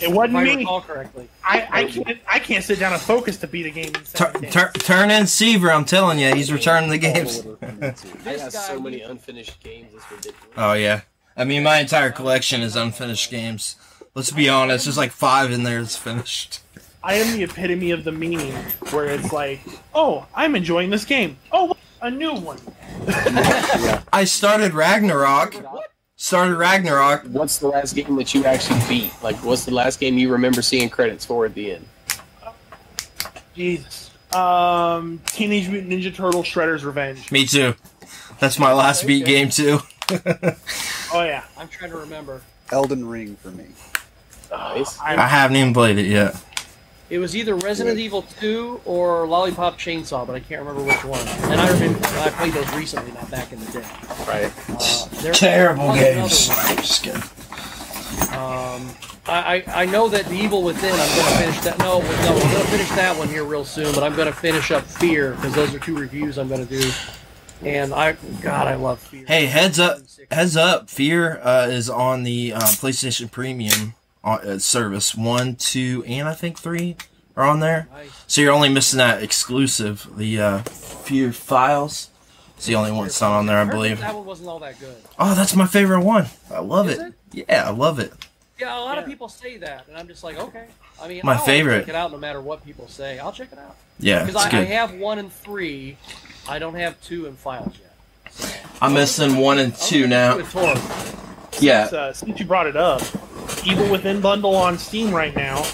It 0.00 0.10
wasn't 0.12 0.36
I 0.36 0.44
me. 0.44 0.56
recall 0.58 0.80
correctly. 0.80 1.28
I, 1.44 1.68
I 1.70 1.84
can't 1.86 2.18
I 2.28 2.38
can't 2.38 2.64
sit 2.64 2.78
down 2.78 2.92
and 2.92 3.02
focus 3.02 3.36
to 3.38 3.46
beat 3.48 3.66
a 3.66 3.70
game. 3.70 3.88
In 3.88 3.92
Tur- 3.94 4.04
seven 4.04 4.42
days. 4.42 4.52
tur- 4.52 4.72
turn 4.74 5.10
in 5.10 5.26
Seaver. 5.26 5.72
I'm 5.72 5.84
telling 5.84 6.18
you, 6.20 6.34
he's 6.34 6.52
returning 6.52 6.88
the 6.90 6.98
games. 6.98 7.40
I 7.60 7.66
This 7.90 8.02
got 8.24 8.24
guy, 8.24 8.48
so 8.50 8.76
he- 8.76 8.82
many 8.82 9.00
unfinished 9.02 9.60
games. 9.62 9.92
It's 9.94 10.10
ridiculous. 10.10 10.54
Oh 10.56 10.74
yeah. 10.74 11.00
I 11.36 11.44
mean, 11.44 11.62
my 11.64 11.78
entire 11.80 12.10
collection 12.10 12.60
is 12.62 12.76
unfinished 12.76 13.30
games. 13.30 13.74
Let's 14.14 14.30
be 14.30 14.48
honest. 14.48 14.84
There's 14.84 14.98
like 14.98 15.10
five 15.12 15.50
in 15.50 15.62
there 15.62 15.80
that's 15.80 15.96
finished. 15.96 16.60
I 17.02 17.14
am 17.14 17.36
the 17.36 17.42
epitome 17.44 17.90
of 17.90 18.04
the 18.04 18.12
meme 18.12 18.54
where 18.90 19.06
it's 19.06 19.32
like, 19.32 19.60
oh, 19.94 20.26
I'm 20.34 20.54
enjoying 20.54 20.90
this 20.90 21.04
game. 21.04 21.36
Oh, 21.50 21.74
a 22.00 22.10
new 22.10 22.34
one. 22.34 22.58
I 24.12 24.24
started 24.24 24.74
Ragnarok. 24.74 25.54
What? 25.54 25.90
Started 26.16 26.56
Ragnarok. 26.56 27.24
What's 27.26 27.58
the 27.58 27.68
last 27.68 27.96
game 27.96 28.14
that 28.16 28.32
you 28.34 28.44
actually 28.44 28.80
beat? 28.88 29.12
Like, 29.22 29.36
what's 29.36 29.64
the 29.64 29.74
last 29.74 29.98
game 29.98 30.18
you 30.18 30.30
remember 30.30 30.62
seeing 30.62 30.88
credits 30.88 31.24
for 31.24 31.46
at 31.46 31.54
the 31.54 31.72
end? 31.72 31.88
Jesus. 33.56 34.10
Um, 34.32 35.20
Teenage 35.26 35.68
Mutant 35.68 35.92
Ninja 35.92 36.14
Turtle 36.14 36.42
Shredder's 36.42 36.84
Revenge. 36.84 37.32
Me 37.32 37.46
too. 37.46 37.74
That's 38.38 38.58
my 38.58 38.72
last 38.72 39.06
beat 39.06 39.24
game 39.24 39.48
too. 39.48 39.80
Oh 41.14 41.24
yeah. 41.24 41.44
I'm 41.58 41.68
trying 41.68 41.90
to 41.90 41.98
remember. 41.98 42.40
Elden 42.70 43.06
Ring 43.06 43.36
for 43.36 43.50
me. 43.50 43.66
Nice. 44.52 45.00
I 45.00 45.14
I, 45.16 45.26
haven't 45.26 45.56
even 45.56 45.72
played 45.72 45.98
it 45.98 46.06
yet. 46.06 46.36
It 47.10 47.18
was 47.18 47.36
either 47.36 47.54
Resident 47.54 47.98
Evil 47.98 48.22
2 48.22 48.82
or 48.84 49.26
Lollipop 49.26 49.78
Chainsaw, 49.78 50.26
but 50.26 50.34
I 50.34 50.40
can't 50.40 50.60
remember 50.60 50.82
which 50.82 51.04
one. 51.04 51.20
And 51.50 51.60
I 51.60 51.70
remember 51.70 51.98
I 52.06 52.30
played 52.30 52.52
those 52.52 52.72
recently, 52.74 53.12
not 53.12 53.30
back 53.30 53.52
in 53.52 53.60
the 53.60 53.70
day. 53.72 53.84
Right. 54.26 54.52
Uh, 54.68 55.06
there- 55.22 55.32
Terrible 55.32 55.92
games. 55.94 56.48
another 56.48 56.64
one. 56.68 56.76
Just 56.76 57.02
kidding. 57.02 57.22
Um, 58.32 58.88
I, 59.26 59.62
I 59.66 59.82
I 59.82 59.84
know 59.86 60.08
that 60.08 60.26
the 60.26 60.34
Evil 60.34 60.62
Within. 60.62 60.90
I'm 60.92 61.16
going 61.16 61.28
to 61.28 61.38
finish 61.38 61.60
that. 61.60 61.78
No, 61.78 62.00
no, 62.00 62.06
I'm 62.06 62.52
going 62.52 62.64
to 62.64 62.70
finish 62.70 62.88
that 62.90 63.16
one 63.16 63.28
here 63.28 63.44
real 63.44 63.64
soon. 63.64 63.94
But 63.94 64.04
I'm 64.04 64.14
going 64.16 64.26
to 64.26 64.32
finish 64.32 64.70
up 64.70 64.84
Fear 64.84 65.32
because 65.32 65.54
those 65.54 65.74
are 65.74 65.78
two 65.78 65.96
reviews 65.96 66.38
I'm 66.38 66.48
going 66.48 66.66
to 66.66 66.80
do. 66.80 66.90
And 67.62 67.94
I, 67.94 68.16
God, 68.40 68.66
I 68.66 68.74
love 68.74 68.98
Fear. 68.98 69.26
Hey, 69.26 69.46
heads 69.46 69.78
up! 69.78 70.00
Heads 70.30 70.56
up! 70.56 70.90
Fear 70.90 71.40
uh, 71.42 71.66
is 71.70 71.88
on 71.88 72.24
the 72.24 72.54
uh, 72.54 72.60
PlayStation 72.60 73.30
Premium 73.30 73.94
uh, 74.24 74.28
uh, 74.30 74.58
service. 74.58 75.14
One, 75.14 75.56
two, 75.56 76.04
and 76.06 76.28
I 76.28 76.34
think 76.34 76.58
three 76.58 76.96
are 77.36 77.44
on 77.44 77.60
there. 77.60 77.88
Nice. 77.92 78.24
So 78.26 78.40
you're 78.40 78.52
only 78.52 78.68
missing 78.68 78.98
that 78.98 79.22
exclusive, 79.22 80.06
the 80.16 80.40
uh, 80.40 80.58
Fear 80.62 81.32
Files. 81.32 82.10
It's 82.56 82.66
the 82.66 82.74
only 82.76 82.92
one 82.92 83.04
that's 83.04 83.20
not 83.20 83.32
on 83.32 83.46
there, 83.46 83.58
I 83.58 83.64
believe. 83.64 83.98
that 84.00 84.14
one 84.14 84.24
wasn't 84.24 84.48
all 84.48 84.60
that 84.60 84.78
good. 84.78 84.94
Oh, 85.18 85.34
that's 85.34 85.56
my 85.56 85.66
favorite 85.66 86.02
one. 86.02 86.26
I 86.50 86.60
love 86.60 86.88
Is 86.88 86.98
it. 86.98 87.14
Yeah, 87.32 87.66
I 87.66 87.70
love 87.70 87.98
it. 87.98 88.12
Yeah, 88.60 88.78
a 88.78 88.80
lot 88.80 88.98
of 88.98 89.06
people 89.06 89.28
say 89.28 89.56
that, 89.56 89.88
and 89.88 89.96
I'm 89.96 90.06
just 90.06 90.22
like, 90.22 90.38
okay. 90.38 90.66
I 91.00 91.08
mean, 91.08 91.22
My 91.24 91.32
I'll 91.34 91.38
favorite. 91.40 91.80
Check 91.80 91.88
it 91.88 91.94
out, 91.96 92.12
no 92.12 92.18
matter 92.18 92.40
what 92.40 92.64
people 92.64 92.86
say. 92.86 93.18
I'll 93.18 93.32
check 93.32 93.48
it 93.50 93.58
out 93.58 93.74
Yeah, 93.98 94.24
because 94.24 94.44
it's 94.44 94.54
I, 94.54 94.60
I 94.60 94.64
have 94.64 94.94
one 94.94 95.18
and 95.18 95.32
three, 95.32 95.96
I 96.48 96.60
don't 96.60 96.74
have 96.76 97.00
two 97.00 97.26
in 97.26 97.34
files 97.34 97.74
yet. 97.80 98.32
So, 98.32 98.48
I'm 98.80 98.94
missing 98.94 99.36
one 99.38 99.58
and 99.58 99.74
two 99.74 100.04
I'm 100.04 100.10
now. 100.10 100.38
Gonna 101.52 101.60
do 101.60 101.68
a 101.68 101.88
tour. 101.88 101.98
Yeah. 101.98 102.04
Uh, 102.08 102.12
since 102.12 102.38
you 102.40 102.46
brought 102.46 102.66
it 102.66 102.76
up, 102.76 103.00
Evil 103.66 103.90
Within 103.90 104.20
bundle 104.20 104.54
on 104.56 104.78
Steam 104.78 105.14
right 105.14 105.34
now, 105.34 105.64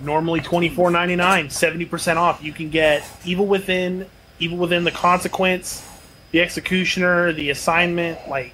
normally 0.00 0.40
twenty 0.40 0.68
four 0.68 0.90
ninety 0.90 1.16
nine, 1.16 1.50
seventy 1.50 1.84
percent 1.84 2.18
off. 2.18 2.42
You 2.42 2.52
can 2.52 2.70
get 2.70 3.06
Evil 3.24 3.46
Within, 3.46 4.06
Evil 4.38 4.58
Within 4.58 4.84
the 4.84 4.90
Consequence, 4.90 5.86
the 6.32 6.40
Executioner, 6.40 7.32
the 7.32 7.50
Assignment. 7.50 8.28
Like, 8.28 8.52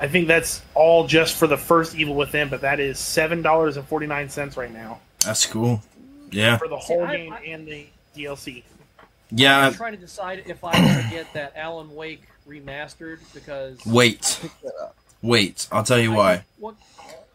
I 0.00 0.08
think 0.08 0.28
that's 0.28 0.62
all 0.74 1.06
just 1.06 1.36
for 1.36 1.46
the 1.46 1.56
first 1.56 1.94
Evil 1.94 2.14
Within, 2.14 2.48
but 2.48 2.60
that 2.62 2.80
is 2.80 2.98
seven 2.98 3.42
dollars 3.42 3.76
and 3.76 3.86
forty 3.86 4.06
nine 4.06 4.28
cents 4.28 4.56
right 4.56 4.72
now 4.72 5.00
That's 5.24 5.46
cool. 5.46 5.82
Yeah. 6.30 6.56
for 6.58 6.68
the 6.68 6.76
whole 6.78 7.04
I- 7.04 7.16
game 7.16 7.32
I- 7.32 7.40
and 7.44 7.66
the 7.66 7.86
DLC. 8.16 8.64
Yeah. 9.30 9.66
I'm 9.66 9.74
trying 9.74 9.92
to 9.92 9.98
decide 9.98 10.44
if 10.46 10.62
I 10.64 10.78
want 10.80 11.02
to 11.04 11.10
get 11.10 11.32
that 11.34 11.52
Alan 11.56 11.94
Wake 11.94 12.22
remastered 12.48 13.18
because 13.32 13.78
Wait. 13.86 14.40
Wait. 15.24 15.66
I'll 15.72 15.82
tell 15.84 15.98
you 15.98 16.12
why. 16.12 16.44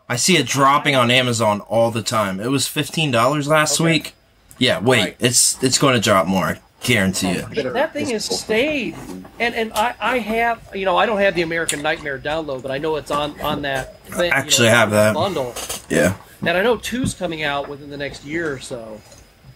I 0.07 0.15
see 0.15 0.37
it 0.37 0.45
dropping 0.47 0.95
on 0.95 1.11
Amazon 1.11 1.59
all 1.61 1.91
the 1.91 2.01
time. 2.01 2.39
It 2.39 2.47
was 2.49 2.67
fifteen 2.67 3.11
dollars 3.11 3.47
last 3.47 3.79
Okay. 3.79 3.91
week. 3.91 4.13
Yeah, 4.57 4.79
wait, 4.79 4.99
Right. 4.99 5.15
it's 5.19 5.61
it's 5.63 5.77
going 5.77 5.93
to 5.95 5.99
drop 6.01 6.25
more. 6.27 6.45
I 6.45 6.59
guarantee 6.81 7.29
it. 7.31 7.73
That 7.73 7.93
thing 7.93 8.09
has 8.09 8.25
stayed, 8.25 8.95
and 9.39 9.53
and 9.55 9.71
I, 9.73 9.93
I 9.99 10.17
have 10.19 10.59
you 10.73 10.85
know 10.85 10.97
I 10.97 11.05
don't 11.05 11.19
have 11.19 11.35
the 11.35 11.41
American 11.43 11.81
Nightmare 11.81 12.17
download, 12.19 12.61
but 12.63 12.71
I 12.71 12.77
know 12.79 12.95
it's 12.95 13.11
on 13.11 13.39
on 13.41 13.61
that. 13.63 13.99
Thing, 14.05 14.31
actually 14.31 14.67
you 14.67 14.71
know, 14.73 14.77
have 14.79 14.91
that. 14.91 15.13
bundle, 15.13 15.53
Yeah. 15.89 16.15
and 16.41 16.49
I 16.57 16.63
know 16.63 16.77
two's 16.77 17.13
coming 17.13 17.43
out 17.43 17.67
within 17.69 17.89
the 17.91 17.97
next 17.97 18.23
year 18.25 18.51
or 18.51 18.59
so. 18.59 18.99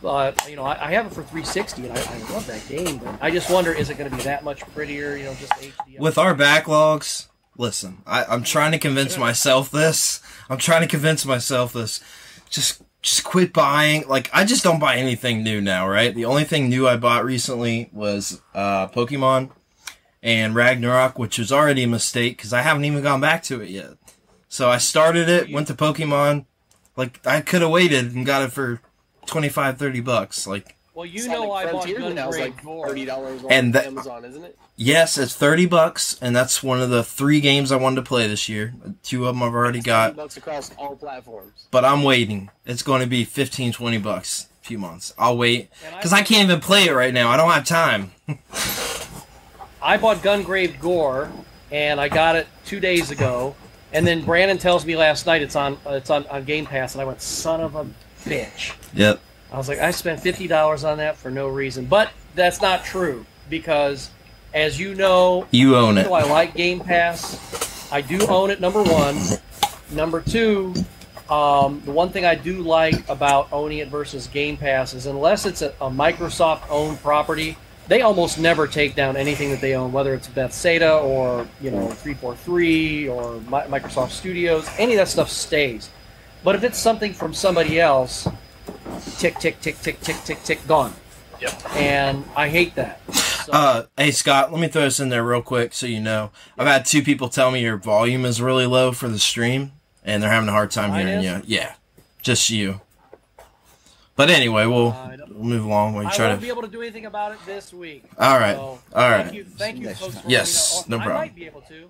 But 0.03 0.47
you 0.49 0.55
know 0.55 0.63
I, 0.65 0.87
I 0.87 0.91
have 0.91 1.05
it 1.07 1.09
for 1.13 1.23
360, 1.23 1.87
and 1.87 1.97
I, 1.97 2.01
I 2.01 2.17
love 2.33 2.45
that 2.47 2.67
game. 2.69 2.97
But 2.97 3.15
I 3.21 3.31
just 3.31 3.49
wonder, 3.49 3.71
is 3.73 3.89
it 3.89 3.97
going 3.97 4.09
to 4.11 4.15
be 4.15 4.23
that 4.23 4.43
much 4.43 4.59
prettier? 4.73 5.15
You 5.15 5.23
know, 5.25 5.33
just 5.33 5.51
HD. 5.53 5.97
With 5.97 6.17
our 6.17 6.35
backlogs, 6.35 7.27
listen, 7.57 8.01
I, 8.05 8.25
I'm 8.25 8.43
trying 8.43 8.71
to 8.71 8.79
convince 8.79 9.17
myself 9.17 9.71
this. 9.71 10.21
I'm 10.49 10.57
trying 10.57 10.81
to 10.81 10.87
convince 10.87 11.25
myself 11.25 11.73
this. 11.73 12.01
Just 12.49 12.81
just 13.01 13.23
quit 13.23 13.53
buying. 13.53 14.07
Like 14.07 14.29
I 14.33 14.45
just 14.45 14.63
don't 14.63 14.79
buy 14.79 14.95
anything 14.95 15.43
new 15.43 15.61
now, 15.61 15.87
right? 15.87 16.13
The 16.13 16.25
only 16.25 16.43
thing 16.43 16.69
new 16.69 16.87
I 16.87 16.97
bought 16.97 17.25
recently 17.25 17.89
was 17.91 18.41
uh, 18.53 18.87
Pokemon 18.87 19.51
and 20.21 20.55
Ragnarok, 20.55 21.19
which 21.19 21.37
was 21.37 21.51
already 21.51 21.83
a 21.83 21.87
mistake 21.87 22.37
because 22.37 22.53
I 22.53 22.61
haven't 22.61 22.85
even 22.85 23.03
gone 23.03 23.21
back 23.21 23.43
to 23.43 23.61
it 23.61 23.69
yet. 23.69 23.91
So 24.47 24.69
I 24.69 24.77
started 24.77 25.29
it, 25.29 25.51
went 25.51 25.67
to 25.67 25.73
Pokemon. 25.73 26.45
Like 26.95 27.25
I 27.25 27.41
could 27.41 27.61
have 27.61 27.71
waited 27.71 28.13
and 28.13 28.25
got 28.25 28.43
it 28.43 28.51
for 28.51 28.81
25, 29.25 29.77
30 29.77 29.99
bucks. 29.99 30.47
Like 30.47 30.77
well, 30.93 31.05
you 31.05 31.21
Sonic 31.21 31.39
know 31.39 31.51
I 31.51 31.63
bought 31.71 31.83
Frontier 31.85 31.99
now 32.13 32.29
is 32.29 32.35
Gungrave 32.35 32.39
like 32.39 32.63
Gore. 32.63 32.87
thirty 32.87 33.05
dollars 33.05 33.43
on 33.43 33.51
And 33.51 33.73
that- 33.73 33.85
Amazon, 33.87 34.25
isn't 34.25 34.43
it? 34.43 34.57
yes, 34.75 35.17
it's 35.17 35.35
30 35.35 35.65
bucks, 35.65 36.17
and 36.21 36.35
that's 36.35 36.61
one 36.63 36.81
of 36.81 36.89
the 36.89 37.03
three 37.03 37.39
games 37.41 37.71
I 37.71 37.75
wanted 37.77 37.97
to 37.97 38.01
play 38.03 38.27
this 38.27 38.47
year. 38.49 38.73
Two 39.03 39.27
of 39.27 39.35
them 39.35 39.43
I've 39.43 39.53
already 39.53 39.81
got. 39.81 40.15
bucks 40.15 40.37
across 40.37 40.71
all 40.77 40.95
platforms. 40.95 41.67
but 41.71 41.83
I'm 41.85 42.03
waiting. 42.03 42.49
It's 42.65 42.81
going 42.83 43.01
to 43.01 43.07
be 43.07 43.23
15, 43.25 43.71
20 43.73 43.97
bucks. 43.99 44.47
A 44.61 44.65
few 44.65 44.77
months. 44.77 45.13
I'll 45.17 45.35
wait 45.37 45.69
And 45.85 45.93
I 45.93 45.97
because 45.97 46.13
I 46.13 46.21
can't 46.21 46.45
even 46.49 46.61
play 46.61 46.85
it 46.85 46.93
right 46.93 47.13
now. 47.13 47.29
I 47.29 47.35
don't 47.37 47.51
have 47.51 47.65
time. 47.65 48.11
I 49.81 49.97
bought 49.97 50.17
Gungrave 50.17 50.79
Gore, 50.79 51.29
and 51.71 51.99
I 51.99 52.07
got 52.07 52.35
it 52.37 52.47
two 52.65 52.79
days 52.79 53.11
ago. 53.11 53.55
And 53.91 54.07
then 54.07 54.23
Brandon 54.23 54.57
tells 54.57 54.85
me 54.85 54.95
last 54.95 55.25
night 55.25 55.41
it's 55.41 55.55
on 55.57 55.77
uh, 55.85 55.91
it's 55.91 56.09
on, 56.09 56.25
on 56.27 56.45
Game 56.45 56.65
Pass, 56.65 56.93
and 56.95 57.01
I 57.01 57.05
went, 57.05 57.21
son 57.21 57.59
of 57.61 57.75
a 57.75 57.85
bitch. 58.23 58.73
Yep. 58.93 59.19
I 59.53 59.57
was 59.57 59.69
like, 59.69 59.79
I 59.79 59.91
spent 59.91 60.19
fifty 60.19 60.47
dollars 60.47 60.83
on 60.83 60.97
that 60.97 61.15
for 61.15 61.29
no 61.29 61.47
reason. 61.47 61.85
But 61.85 62.11
that's 62.33 62.59
not 62.61 62.83
true 62.83 63.25
because, 63.49 64.09
as 64.53 64.79
you 64.79 64.95
know, 64.95 65.47
You 65.51 65.75
own 65.75 65.97
it. 65.99 66.07
I 66.07 66.23
like 66.23 66.55
Game 66.55 66.79
Pass? 66.79 67.91
I 67.91 68.01
do 68.01 68.25
own 68.27 68.49
it. 68.49 68.59
Number 68.59 68.81
one. 68.81 69.15
Number 69.91 70.21
two, 70.21 70.73
um, 71.29 71.81
the 71.85 71.91
one 71.91 72.09
thing 72.09 72.25
I 72.25 72.33
do 72.33 72.63
like 72.63 73.07
about 73.07 73.47
owning 73.53 73.77
it 73.77 73.89
versus 73.89 74.25
Game 74.25 74.57
Pass 74.57 74.95
is 74.95 75.05
unless 75.05 75.45
it's 75.45 75.61
a, 75.61 75.69
a 75.79 75.89
Microsoft-owned 75.89 76.99
property, 77.01 77.55
they 77.87 78.01
almost 78.01 78.39
never 78.39 78.65
take 78.65 78.95
down 78.95 79.15
anything 79.15 79.51
that 79.51 79.61
they 79.61 79.75
own, 79.75 79.91
whether 79.91 80.15
it's 80.15 80.27
Bethesda 80.27 80.95
or 80.97 81.47
you 81.61 81.69
know 81.69 81.89
343 81.89 83.07
or 83.07 83.33
Mi- 83.41 83.69
Microsoft 83.69 84.09
Studios. 84.11 84.67
Any 84.79 84.93
of 84.93 84.97
that 84.97 85.09
stuff 85.09 85.29
stays. 85.29 85.91
But 86.43 86.55
if 86.55 86.63
it's 86.63 86.79
something 86.79 87.13
from 87.13 87.33
somebody 87.35 87.79
else, 87.79 88.27
tick 89.17 89.39
tick 89.39 89.59
tick 89.61 89.79
tick 89.81 89.99
tick 90.01 90.17
tick 90.23 90.43
tick 90.43 90.67
gone. 90.67 90.93
Yep. 91.41 91.75
And 91.75 92.23
I 92.35 92.47
hate 92.49 92.75
that. 92.75 92.99
So, 93.13 93.51
Uh, 93.51 93.83
hey 93.97 94.11
Scott, 94.11 94.51
let 94.53 94.61
me 94.61 94.67
throw 94.69 94.83
this 94.83 94.99
in 95.01 95.09
there 95.09 95.23
real 95.23 95.41
quick 95.41 95.73
so 95.73 95.85
you 95.85 95.99
know. 95.99 96.31
I've 96.57 96.67
had 96.67 96.85
two 96.85 97.01
people 97.03 97.27
tell 97.27 97.51
me 97.51 97.61
your 97.61 97.75
volume 97.77 98.23
is 98.25 98.41
really 98.41 98.65
low 98.65 98.93
for 98.93 99.09
the 99.09 99.19
stream, 99.19 99.73
and 100.05 100.23
they're 100.23 100.31
having 100.31 100.47
a 100.47 100.53
hard 100.53 100.71
time 100.71 100.91
Mine 100.91 101.07
hearing 101.07 101.23
is? 101.23 101.47
you. 101.49 101.57
Yeah, 101.57 101.73
just 102.21 102.49
you. 102.49 102.79
But 104.15 104.29
anyway, 104.29 104.65
we'll, 104.67 104.91
I 104.93 105.15
don't- 105.17 105.33
we'll 105.35 105.43
move 105.43 105.65
along 105.65 105.95
while 105.95 106.03
you 106.03 106.09
I 106.09 106.13
try 106.13 106.27
won't 106.27 106.39
to. 106.39 106.45
be 106.45 106.49
able 106.49 106.61
to 106.61 106.67
do 106.67 106.81
anything 106.81 107.05
about 107.07 107.31
it 107.33 107.39
this 107.45 107.73
week. 107.73 108.03
All 108.19 108.39
right. 108.39 108.55
So, 108.55 108.79
All 108.95 109.09
right. 109.09 109.23
Thank 109.23 109.33
you, 109.35 109.43
thank 109.43 109.79
you, 109.79 109.93
folks. 109.95 110.19
For 110.19 110.29
Yes, 110.29 110.75
letting 110.77 110.91
me 110.91 110.97
know. 110.97 110.97
no 110.97 111.01
I 111.01 111.05
problem. 111.05 111.27
might 111.27 111.35
be 111.35 111.45
able 111.45 111.61
to. 111.61 111.89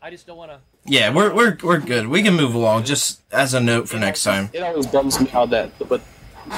I 0.00 0.10
just 0.10 0.26
don't 0.26 0.36
want 0.36 0.52
to. 0.52 0.58
Yeah, 0.86 1.10
we're 1.12 1.34
we're 1.34 1.56
we're 1.62 1.80
good. 1.80 2.06
We 2.08 2.22
can 2.22 2.34
move 2.34 2.54
along. 2.54 2.84
Just 2.84 3.22
as 3.32 3.54
a 3.54 3.60
note 3.60 3.88
for 3.88 3.96
It 3.96 4.00
next 4.00 4.26
always- 4.26 4.42
time. 4.42 4.50
It 4.52 4.62
always 4.62 4.86
bums 4.86 5.18
me 5.20 5.30
out 5.32 5.50
that, 5.50 5.70
but 5.88 6.00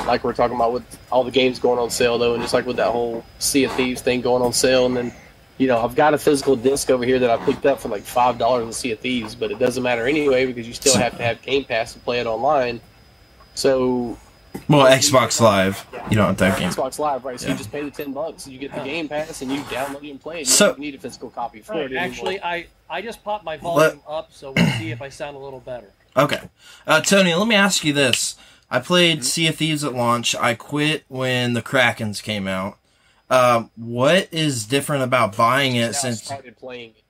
like 0.07 0.25
we're 0.25 0.33
talking 0.33 0.57
about 0.57 0.73
with 0.73 0.99
all 1.13 1.25
the 1.25 1.31
games 1.31 1.59
going 1.59 1.79
on 1.79 1.91
sale 1.91 2.19
though, 2.19 2.35
and 2.35 2.43
just 2.43 2.55
like 2.55 2.67
with 2.67 2.77
that 2.77 2.91
whole 2.93 3.25
Sea 3.39 3.65
of 3.65 3.73
Thieves 3.73 4.01
thing 4.03 4.21
going 4.21 4.43
on 4.43 4.53
sale, 4.53 4.87
and 4.87 4.97
then 4.97 5.13
you 5.59 5.67
know 5.67 5.81
I've 5.83 5.95
got 5.95 6.15
a 6.15 6.19
physical 6.19 6.57
disc 6.57 6.91
over 6.91 7.05
here 7.05 7.19
that 7.19 7.31
I 7.31 7.37
picked 7.45 7.67
up 7.67 7.81
for 7.81 7.89
like 7.89 8.03
five 8.03 8.39
dollars 8.39 8.67
in 8.67 8.73
Sea 8.73 8.93
of 8.93 9.01
Thieves, 9.01 9.35
but 9.35 9.51
it 9.51 9.59
doesn't 9.59 9.83
matter 9.83 10.07
anyway 10.07 10.47
because 10.47 10.67
you 10.67 10.75
still 10.75 10.97
have 10.97 11.17
to 11.17 11.23
have 11.23 11.41
Game 11.43 11.65
Pass 11.65 11.93
to 11.95 11.99
play 12.01 12.21
it 12.21 12.27
online. 12.27 12.81
So 13.55 14.19
Well, 14.69 14.87
Xbox 14.87 15.41
Live. 15.41 15.87
You 16.11 16.17
don't 16.17 16.27
have 16.27 16.37
that 16.39 16.59
game. 16.59 16.71
Xbox 16.71 16.99
Live, 16.99 17.25
right? 17.25 17.39
So 17.39 17.47
Yeah. 17.47 17.53
you 17.53 17.59
just 17.59 17.73
pay 17.73 17.83
the 17.83 17.91
ten 17.91 18.13
bucks, 18.13 18.45
and 18.47 18.53
you 18.53 18.59
get 18.59 18.75
the 18.75 18.81
Game 18.81 19.09
Pass, 19.09 19.43
and 19.43 19.51
you 19.53 19.61
download 19.63 20.05
it 20.05 20.11
and 20.11 20.21
play 20.21 20.37
it. 20.37 20.41
You 20.41 20.45
So- 20.47 20.69
don't 20.69 20.79
need 20.79 20.95
a 20.95 20.99
physical 20.99 21.31
copy 21.31 21.61
for 21.61 21.75
it. 21.75 21.85
anymore. 21.93 22.03
Actually, 22.05 22.43
I 22.43 22.67
I 22.89 23.03
just 23.03 23.25
popped 23.25 23.45
my 23.45 23.57
volume 23.57 24.01
up, 24.09 24.29
so 24.33 24.53
we'll 24.57 24.71
see 24.79 24.91
if 24.93 25.03
I 25.03 25.09
sound 25.09 25.37
a 25.37 25.41
little 25.41 25.59
better. 25.61 25.91
Okay. 26.17 26.41
Uh, 26.87 27.01
Tony, 27.01 27.35
let 27.35 27.49
me 27.49 27.55
ask 27.57 27.85
you 27.85 27.93
this. 27.93 28.37
I 28.71 28.81
played 28.81 29.25
Sea 29.25 29.49
of 29.49 29.57
Thieves 29.57 29.85
at 29.85 29.95
launch. 29.95 30.35
I 30.35 30.55
quit 30.55 31.05
when 31.09 31.53
the 31.53 31.63
Krakens 31.63 32.23
came 32.23 32.49
out. 32.49 32.79
Um, 33.31 33.71
what 33.77 34.29
is 34.33 34.67
different 34.67 35.03
about 35.05 35.37
buying 35.37 35.75
Now 35.75 35.89
it 35.89 35.95
since? 35.95 36.23
started 36.23 36.57
playing 36.57 36.91
it. 36.91 37.03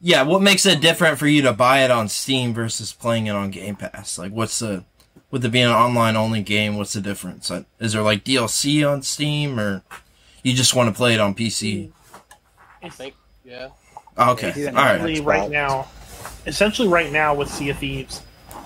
Yeah, 0.00 0.22
what 0.22 0.42
makes 0.42 0.66
it 0.66 0.80
different 0.80 1.18
for 1.18 1.28
you 1.28 1.42
to 1.42 1.52
buy 1.52 1.84
it 1.84 1.90
on 1.92 2.08
Steam 2.08 2.52
versus 2.54 2.92
playing 2.92 3.28
it 3.28 3.36
on 3.36 3.50
Game 3.50 3.76
Pass? 3.76 4.18
Like, 4.18 4.32
what's 4.32 4.58
the 4.58 4.84
with 5.30 5.44
it 5.44 5.50
being 5.50 5.66
an 5.66 5.70
online 5.72 6.16
only 6.16 6.42
game? 6.42 6.76
What's 6.76 6.92
the 6.92 7.00
difference? 7.00 7.50
Uh, 7.50 7.62
Is 7.78 7.92
there 7.92 8.02
like 8.02 8.24
DLC 8.24 8.88
on 8.88 9.02
Steam, 9.02 9.58
or 9.60 9.82
you 10.42 10.54
just 10.54 10.74
want 10.74 10.88
to 10.88 10.94
play 10.96 11.14
it 11.14 11.20
on 11.20 11.34
PC? 11.36 11.92
I 12.82 12.88
think, 12.88 13.14
yeah. 13.44 13.68
Okay, 14.18 14.52
Yeah. 14.56 14.68
all 14.70 14.74
right. 14.74 14.96
essentially 14.96 15.20
right 15.20 15.50
now, 15.50 15.88
essentially 16.46 16.88
right 16.88 17.12
now 17.12 17.34
with 17.34 17.48
Sea 17.48 17.70
of 17.70 17.78
Thieves, 17.78 18.22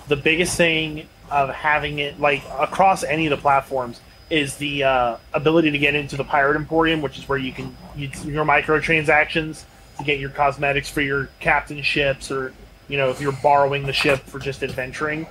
the 0.07 0.15
biggest 0.15 0.57
thing 0.57 1.07
of 1.29 1.49
having 1.49 1.99
it 1.99 2.19
like 2.19 2.43
across 2.59 3.03
any 3.03 3.25
of 3.25 3.31
the 3.31 3.37
platforms 3.37 3.99
is 4.29 4.57
the 4.57 4.83
uh, 4.83 5.17
ability 5.33 5.71
to 5.71 5.77
get 5.77 5.95
into 5.95 6.17
the 6.17 6.23
Pirate 6.23 6.55
Emporium, 6.57 7.01
which 7.01 7.17
is 7.17 7.29
where 7.29 7.37
you 7.37 7.51
can 7.51 7.75
use 7.95 8.25
your 8.25 8.45
microtransactions 8.45 9.63
to 9.97 10.03
get 10.03 10.19
your 10.19 10.29
cosmetics 10.29 10.89
for 10.89 11.01
your 11.01 11.29
captain 11.39 11.81
ships, 11.81 12.31
or 12.31 12.53
you 12.87 12.97
know 12.97 13.09
if 13.09 13.21
you're 13.21 13.37
borrowing 13.43 13.85
the 13.85 13.93
ship 13.93 14.19
for 14.19 14.39
just 14.39 14.63
adventuring. 14.63 15.27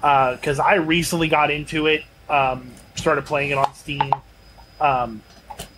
Because 0.00 0.58
I 0.58 0.76
recently 0.76 1.28
got 1.28 1.50
into 1.50 1.86
it, 1.86 2.04
um, 2.28 2.70
started 2.94 3.24
playing 3.26 3.50
it 3.50 3.58
on 3.58 3.72
Steam. 3.74 4.12
Um, 4.80 5.22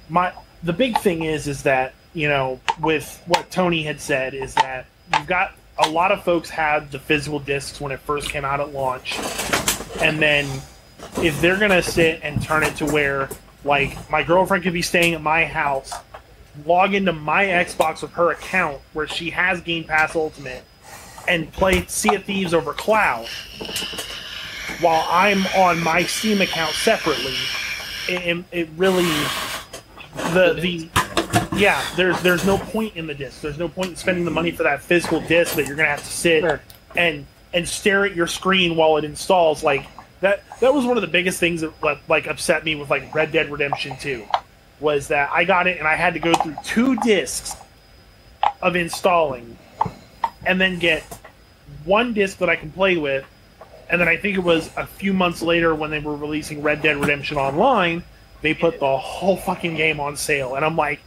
my 0.09 0.33
the 0.63 0.73
big 0.73 0.99
thing 0.99 1.25
is 1.25 1.47
is 1.49 1.63
that 1.65 1.95
you 2.15 2.29
know 2.29 2.61
with 2.81 3.23
what 3.27 3.51
Tony 3.51 3.83
had 3.83 4.01
said 4.01 4.35
is 4.35 4.55
that 4.55 4.87
you've 5.13 5.27
got 5.27 5.55
a 5.79 5.89
lot 5.89 6.13
of 6.13 6.23
folks 6.25 6.51
had 6.51 6.91
the 6.91 6.99
physical 6.99 7.39
discs 7.39 7.81
when 7.81 7.93
it 7.93 8.01
first 8.01 8.31
came 8.31 8.45
out 8.45 8.61
at 8.61 8.73
launch, 8.73 9.19
and 10.01 10.21
then 10.21 10.47
if 11.19 11.41
they're 11.41 11.59
gonna 11.59 11.83
sit 11.83 12.21
and 12.23 12.43
turn 12.43 12.63
it 12.63 12.77
to 12.77 12.87
where 12.87 13.29
like 13.65 14.11
my 14.11 14.23
girlfriend 14.23 14.65
could 14.65 14.73
be 14.73 14.83
staying 14.83 15.15
at 15.15 15.23
my 15.23 15.45
house, 15.45 15.93
log 16.67 16.95
into 16.95 17.13
my 17.13 17.45
Xbox 17.47 18.03
with 18.03 18.13
her 18.13 18.31
account 18.31 18.81
where 18.93 19.07
she 19.07 19.31
has 19.31 19.61
Game 19.61 19.85
Pass 19.85 20.15
Ultimate, 20.17 20.65
and 21.29 21.53
play 21.53 21.85
Sea 21.87 22.17
of 22.17 22.25
Thieves 22.25 22.53
over 22.53 22.73
cloud, 22.73 23.27
while 24.81 25.07
I'm 25.09 25.47
on 25.57 25.83
my 25.83 26.03
Steam 26.05 26.41
account 26.41 26.73
separately, 26.73 27.37
it, 28.09 28.45
it 28.51 28.69
really 28.77 29.09
the 30.33 30.55
the 30.61 30.89
yeah 31.55 31.83
there's 31.97 32.21
there's 32.23 32.45
no 32.45 32.59
point 32.59 32.97
in 32.97 33.07
the 33.07 33.15
disc. 33.15 33.41
There's 33.41 33.59
no 33.59 33.69
point 33.69 33.91
in 33.91 33.97
spending 33.97 34.25
the 34.25 34.31
money 34.31 34.51
for 34.51 34.63
that 34.65 34.83
physical 34.83 35.21
disc 35.21 35.55
that 35.57 35.67
you're 35.67 35.77
gonna 35.77 35.89
have 35.89 36.03
to 36.05 36.11
sit 36.11 36.41
Sure. 36.43 36.61
and 36.97 37.27
and 37.55 37.69
stare 37.69 38.05
at 38.05 38.15
your 38.15 38.27
screen 38.27 38.77
while 38.77 38.97
it 38.97 39.05
installs. 39.05 39.63
Like 39.63 39.87
that 40.21 40.43
that 40.61 40.73
was 40.73 40.85
one 40.85 40.97
of 40.97 41.03
the 41.03 41.09
biggest 41.09 41.39
things 41.41 41.61
that 41.61 41.73
like, 41.83 41.99
like 42.09 42.27
upset 42.27 42.65
me 42.65 42.75
with 42.75 42.91
like 42.91 43.15
red 43.15 43.33
dead 43.33 43.51
redemption 43.51 43.97
2 44.01 44.25
was 44.81 45.09
that 45.09 45.31
I 45.33 45.45
got 45.45 45.67
it 45.67 45.79
and 45.79 45.87
I 45.87 45.95
had 45.95 46.15
to 46.15 46.21
go 46.21 46.33
through 46.35 46.57
two 46.65 46.97
discs 46.97 47.55
of 48.61 48.75
installing, 48.77 49.57
and 50.45 50.61
then 50.61 50.79
get 50.79 51.03
one 51.85 52.13
disc 52.13 52.39
that 52.39 52.49
I 52.49 52.57
can 52.57 52.71
play 52.73 52.97
with, 52.97 53.25
and 53.89 54.01
then 54.01 54.09
I 54.09 54.17
think 54.17 54.37
it 54.37 54.41
was 54.43 54.71
a 54.77 54.87
few 54.87 55.13
months 55.13 55.43
later 55.43 55.75
when 55.75 55.91
they 55.91 56.01
were 56.01 56.17
releasing 56.17 56.63
Red 56.63 56.83
Dead 56.83 56.97
Redemption 56.97 57.37
Online, 57.37 58.03
they 58.41 58.55
put 58.55 58.81
the 58.81 58.97
whole 58.97 59.37
fucking 59.37 59.77
game 59.77 60.01
on 60.01 60.17
sale, 60.17 60.57
and 60.57 60.65
I'm 60.65 60.77
like, 60.77 61.01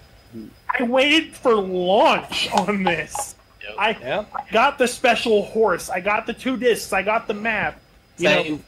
I 0.79 0.83
waited 0.83 1.35
for 1.35 1.55
launch 1.55 2.49
on 2.51 2.83
this. 2.83 3.35
Yep. 3.63 3.75
I 3.79 3.89
Yeah. 4.01 4.25
got 4.51 4.77
the 4.77 4.87
special 4.87 5.43
horse. 5.45 5.89
I 5.89 5.99
got 5.99 6.25
the 6.25 6.33
two 6.33 6.57
discs. 6.57 6.91
I 6.93 7.01
got 7.01 7.27
the 7.27 7.33
map. 7.33 7.79
You 8.17 8.29
know, 8.29 8.43
Same. 8.43 8.63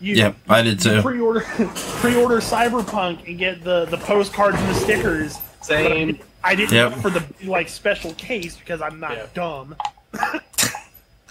you, 0.00 0.14
Yep, 0.14 0.36
I 0.48 0.62
did 0.62 0.80
too. 0.80 1.02
pre-order 1.02 1.40
pre-order 2.00 2.38
Cyberpunk 2.38 3.26
and 3.28 3.38
get 3.38 3.62
the 3.64 3.86
the 3.86 3.98
postcards 3.98 4.56
and 4.58 4.68
the 4.68 4.74
stickers. 4.74 5.36
But 5.68 5.76
I 5.76 5.82
Same. 5.82 6.06
didn't- 6.08 6.20
I 6.46 6.54
didn't 6.54 6.72
Yep. 6.72 6.92
for 6.98 7.08
the 7.10 7.24
like 7.44 7.68
special 7.70 8.12
case 8.14 8.54
because 8.56 8.82
I'm 8.82 9.00
not 9.00 9.12
Yeah. 9.16 9.26
dumb. 9.34 9.76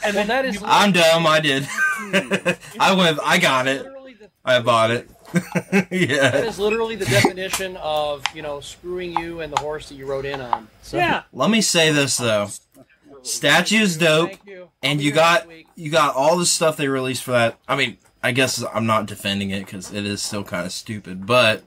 And 0.06 0.18
then 0.18 0.28
that 0.28 0.44
is. 0.44 0.62
I'm 0.66 0.92
dumb. 0.92 1.26
I 1.26 1.40
did. 1.40 1.66
I 2.78 2.94
went. 2.94 3.20
I 3.24 3.38
got 3.38 3.68
it. 3.68 3.86
I 4.44 4.60
bought 4.60 4.92
it. 4.92 5.10
that 5.72 5.88
yeah. 5.92 6.36
is 6.38 6.60
literally 6.60 6.96
the 6.96 7.06
definition 7.06 7.76
of 7.78 8.24
you 8.36 8.42
know 8.42 8.60
screwing 8.60 9.18
you 9.20 9.42
and 9.42 9.52
the 9.52 9.60
horse 9.60 9.90
that 9.90 9.96
you 9.96 10.06
rode 10.06 10.26
in 10.26 10.40
on. 10.42 10.68
So, 10.82 10.98
yeah, 10.98 11.24
Let 11.34 11.50
me 11.50 11.62
say 11.62 11.92
this 11.92 12.18
though. 12.18 12.48
Statue's 13.24 13.98
dope, 13.98 14.30
Thank 14.30 14.46
you. 14.46 14.70
and 14.82 15.02
you 15.02 15.12
got 15.12 15.48
you 15.76 15.90
got 15.90 16.16
all 16.16 16.38
the 16.38 16.46
stuff 16.46 16.78
they 16.78 16.88
released 16.88 17.24
for 17.24 17.32
that. 17.32 17.58
I 17.68 17.76
mean, 17.76 17.98
I 18.22 18.32
guess 18.32 18.64
I'm 18.74 18.86
not 18.86 19.06
defending 19.06 19.50
it 19.50 19.66
because 19.66 19.94
it 19.94 20.06
is 20.06 20.22
still 20.22 20.44
kind 20.44 20.66
of 20.66 20.72
stupid, 20.72 21.26
but 21.26 21.64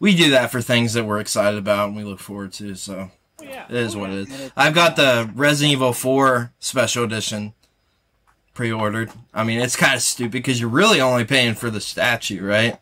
we 0.00 0.16
do 0.16 0.30
that 0.30 0.50
for 0.50 0.60
things 0.62 0.94
that 0.94 1.04
we're 1.04 1.20
excited 1.20 1.58
about 1.58 1.88
and 1.88 1.96
we 1.96 2.04
look 2.04 2.20
forward 2.20 2.52
to. 2.54 2.74
So 2.74 3.10
Oh, 3.40 3.44
yeah. 3.44 3.66
it 3.68 3.76
is 3.76 3.96
what 3.96 4.10
it 4.10 4.28
is. 4.28 4.50
I've 4.56 4.74
got 4.74 4.96
the 4.96 5.30
Resident 5.34 5.72
Evil 5.74 5.92
4 5.92 6.52
Special 6.58 7.04
Edition 7.04 7.52
pre-ordered. 8.54 9.12
I 9.32 9.44
mean, 9.44 9.60
it's 9.60 9.76
kind 9.76 9.94
of 9.94 10.02
stupid 10.02 10.32
because 10.32 10.58
you're 10.60 10.68
really 10.68 11.00
only 11.00 11.24
paying 11.24 11.54
for 11.54 11.70
the 11.70 11.80
statue, 11.80 12.44
right? 12.44 12.80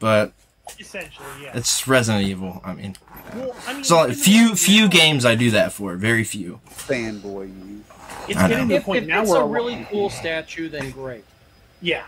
But 0.00 0.32
Essentially, 0.78 1.26
yeah. 1.42 1.52
it's 1.56 1.86
Resident 1.86 2.26
Evil. 2.26 2.60
I 2.64 2.74
mean, 2.74 2.96
well, 3.34 3.54
I 3.68 3.74
mean, 3.74 3.84
so 3.84 4.02
it's 4.04 4.22
few 4.24 4.40
getting- 4.48 4.56
few 4.56 4.88
games 4.88 5.24
I 5.24 5.34
do 5.36 5.50
that 5.52 5.72
for. 5.72 5.94
Very 5.94 6.24
few. 6.24 6.60
Fanboy 6.68 7.48
you. 7.48 7.84
It's 8.28 8.36
I 8.38 8.48
getting 8.48 8.56
know. 8.56 8.62
to 8.64 8.68
the 8.68 8.74
If, 8.76 8.84
point 8.84 9.02
if 9.04 9.08
now 9.08 9.22
it's 9.22 9.30
where 9.30 9.40
a 9.42 9.46
really 9.46 9.86
cool 9.90 10.10
statue, 10.10 10.68
then 10.68 10.90
great. 10.90 11.24
yeah, 11.80 12.04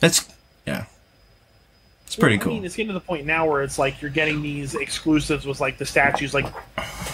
That's 0.00 0.28
yeah. 0.66 0.84
It's 2.06 2.16
pretty 2.16 2.36
Well, 2.36 2.42
I 2.42 2.44
cool. 2.44 2.52
mean, 2.54 2.64
it's 2.64 2.76
getting 2.76 2.88
to 2.88 2.92
the 2.94 3.00
point 3.00 3.26
now 3.26 3.48
where 3.48 3.62
it's 3.62 3.78
like 3.78 4.02
you're 4.02 4.10
getting 4.10 4.42
these 4.42 4.74
exclusives 4.74 5.46
with 5.46 5.60
like 5.60 5.78
the 5.78 5.86
statues, 5.86 6.34
like 6.34 6.46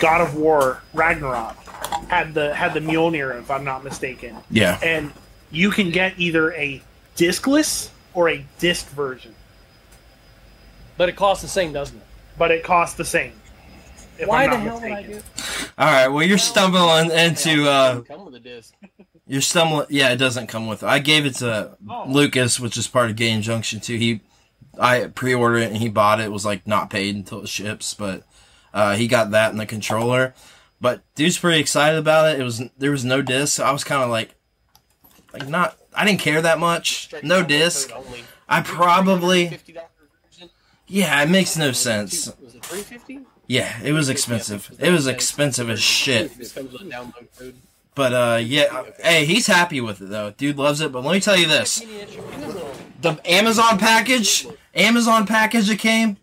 God 0.01 0.21
of 0.21 0.35
War 0.35 0.83
Ragnarok 0.95 1.57
had 2.09 2.35
the 2.35 2.55
had 2.55 2.75
the 2.75 2.81
Mjolnir, 2.81 3.39
if 3.39 3.51
I'm 3.51 3.65
not 3.65 3.85
mistaken, 3.85 4.37
Yeah. 4.51 4.79
and 4.83 5.13
you 5.51 5.71
can 5.71 5.91
get 5.91 6.15
either 6.19 6.53
a 6.55 6.83
discless 7.17 7.91
or 8.15 8.29
a 8.29 8.45
disc 8.59 8.89
version, 8.91 9.35
But 11.01 11.09
it 11.09 11.17
costs 11.17 11.41
the 11.41 11.49
same, 11.49 11.73
doesn't 11.73 11.97
it? 11.97 12.03
but 12.37 12.51
it 12.51 12.63
costs 12.63 12.95
the 12.99 13.07
same. 13.07 13.33
if 14.19 14.29
Why 14.29 14.45
I'm 14.45 14.51
the 14.51 14.57
not 14.59 14.67
hell 14.67 14.81
would 14.83 14.93
I 14.93 15.03
do? 15.03 15.21
All 15.79 15.91
right. 15.91 16.09
Well, 16.09 16.23
you're 16.27 16.37
stumbling 16.37 17.11
into 17.11 17.67
uh, 17.67 18.03
come 18.03 18.27
with 18.27 18.35
a 18.35 18.39
disc. 18.39 18.75
you're 19.27 19.41
stumbling. 19.41 19.87
Yeah, 19.89 20.11
it 20.11 20.19
doesn't 20.19 20.49
come 20.49 20.67
with. 20.67 20.83
it. 20.83 20.87
I 20.87 20.99
gave 20.99 21.25
it 21.25 21.37
to 21.37 21.75
Oh. 21.89 22.05
Lucas, 22.07 22.61
which 22.61 22.77
is 22.77 22.87
part 22.87 23.09
of 23.09 23.17
Game 23.17 23.41
Junction 23.41 23.81
too. 23.81 23.97
He, 23.97 24.21
I 24.79 25.07
pre-ordered 25.07 25.61
it 25.61 25.69
and 25.69 25.79
he 25.79 25.89
bought 25.89 26.21
it. 26.21 26.25
It 26.25 26.33
was 26.33 26.45
like 26.45 26.67
not 26.67 26.91
paid 26.91 27.17
until 27.17 27.41
it 27.45 27.49
ships, 27.49 27.95
but 27.95 28.25
uh, 28.75 28.95
he 28.95 29.09
got 29.09 29.31
that 29.31 29.53
and 29.53 29.59
the 29.59 29.65
controller. 29.65 30.35
But 30.83 31.01
dude's 31.15 31.39
pretty 31.39 31.61
excited 31.61 31.99
about 31.99 32.35
it. 32.35 32.41
It 32.41 32.45
was 32.45 32.63
there 32.77 32.91
was 32.91 33.07
no 33.07 33.23
disc. 33.23 33.55
So 33.57 33.65
I 33.65 33.71
was 33.71 33.85
kind 33.85 34.03
of 34.03 34.11
like, 34.11 34.35
like 35.33 35.49
not. 35.49 35.79
I 35.95 36.05
didn't 36.05 36.21
care 36.21 36.43
that 36.43 36.59
much. 36.59 37.09
No 37.23 37.43
disc. 37.43 37.91
I 38.51 38.61
probably. 38.61 39.59
$50 40.91 40.93
version. 40.93 40.97
Yeah, 40.97 41.23
it 41.23 41.29
makes 41.29 41.57
no 41.57 41.73
sense. 41.73 42.27
Was 42.43 42.55
it 42.55 42.65
three 42.65 42.83
fifty? 42.83 43.21
Yeah, 43.47 43.81
it 43.83 43.93
was 43.93 44.09
expensive. 44.09 44.71
It 44.79 44.91
was 44.91 45.07
expensive 45.07 45.69
as 45.71 45.81
shit. 45.81 46.37
This 46.39 46.53
comes 46.53 46.73
with 46.73 46.83
a 46.83 46.85
download 46.85 47.27
code. 47.37 47.57
But 47.95 48.13
uh, 48.13 48.41
yeah, 48.43 48.85
hey, 49.03 49.25
he's 49.25 49.47
happy 49.47 49.81
with 49.81 50.01
it 50.01 50.09
though. 50.09 50.31
Dude 50.31 50.57
loves 50.57 50.81
it. 50.81 50.93
But 50.93 51.05
let 51.05 51.13
me 51.13 51.21
tell 51.21 51.37
you 51.37 51.49
this: 51.49 51.81
the 53.01 53.21
Amazon 53.25 53.79
package, 53.79 54.47
Amazon 54.75 55.27
package 55.27 55.69
that 55.69 55.79
came, 55.81 56.17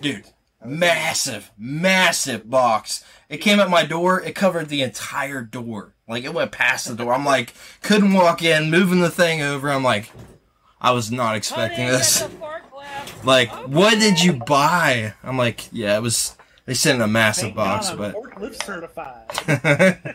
dude, 0.00 0.24
massive, 0.64 1.50
massive 1.58 2.50
box. 2.50 3.04
It 3.28 3.38
came 3.38 3.60
at 3.60 3.70
my 3.70 3.84
door. 3.84 4.20
It 4.20 4.34
covered 4.34 4.68
the 4.68 4.82
entire 4.82 5.40
door. 5.42 5.94
Like 6.06 6.24
it 6.24 6.34
went 6.34 6.52
past 6.52 6.88
the 6.88 6.94
door. 6.94 7.14
I'm 7.14 7.24
like, 7.24 7.54
couldn't 7.82 8.12
walk 8.12 8.42
in, 8.42 8.70
moving 8.70 9.00
the 9.00 9.10
thing 9.10 9.40
over. 9.40 9.70
I'm 9.70 9.84
like, 9.84 10.10
I 10.80 10.90
was 10.90 11.10
not 11.10 11.36
expecting 11.36 11.86
this. 11.86 12.22
Like, 13.24 13.50
what 13.68 13.98
did 13.98 14.22
you 14.22 14.34
buy? 14.34 15.14
I'm 15.22 15.36
like, 15.36 15.68
yeah, 15.72 15.96
it 15.96 16.02
was. 16.02 16.36
They 16.66 16.74
sent 16.74 16.96
in 16.96 17.02
a 17.02 17.08
massive 17.08 17.54
Thank 17.54 17.56
box, 17.56 17.88
God 17.90 17.98
but. 17.98 18.14
forklift 18.14 18.62
certified. 18.64 20.14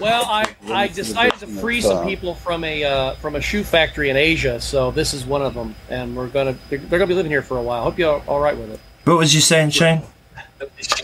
Well, 0.00 0.24
I, 0.26 0.46
I 0.68 0.88
decided 0.88 1.38
to 1.40 1.46
free 1.46 1.80
some 1.80 2.06
people 2.06 2.34
from 2.34 2.64
a 2.64 2.84
uh, 2.84 3.14
from 3.16 3.36
a 3.36 3.40
shoe 3.40 3.62
factory 3.62 4.08
in 4.10 4.16
Asia, 4.16 4.60
so 4.60 4.90
this 4.90 5.12
is 5.12 5.24
one 5.26 5.42
of 5.42 5.54
them, 5.54 5.74
and 5.90 6.16
we're 6.16 6.28
gonna 6.28 6.56
they're, 6.70 6.78
they're 6.78 6.98
gonna 6.98 7.06
be 7.06 7.14
living 7.14 7.30
here 7.30 7.42
for 7.42 7.58
a 7.58 7.62
while. 7.62 7.82
Hope 7.82 7.98
you're 7.98 8.22
all 8.26 8.40
right 8.40 8.56
with 8.56 8.70
it. 8.70 8.80
what 9.04 9.18
was 9.18 9.34
you 9.34 9.40
saying, 9.40 9.70
Shane? 9.70 10.02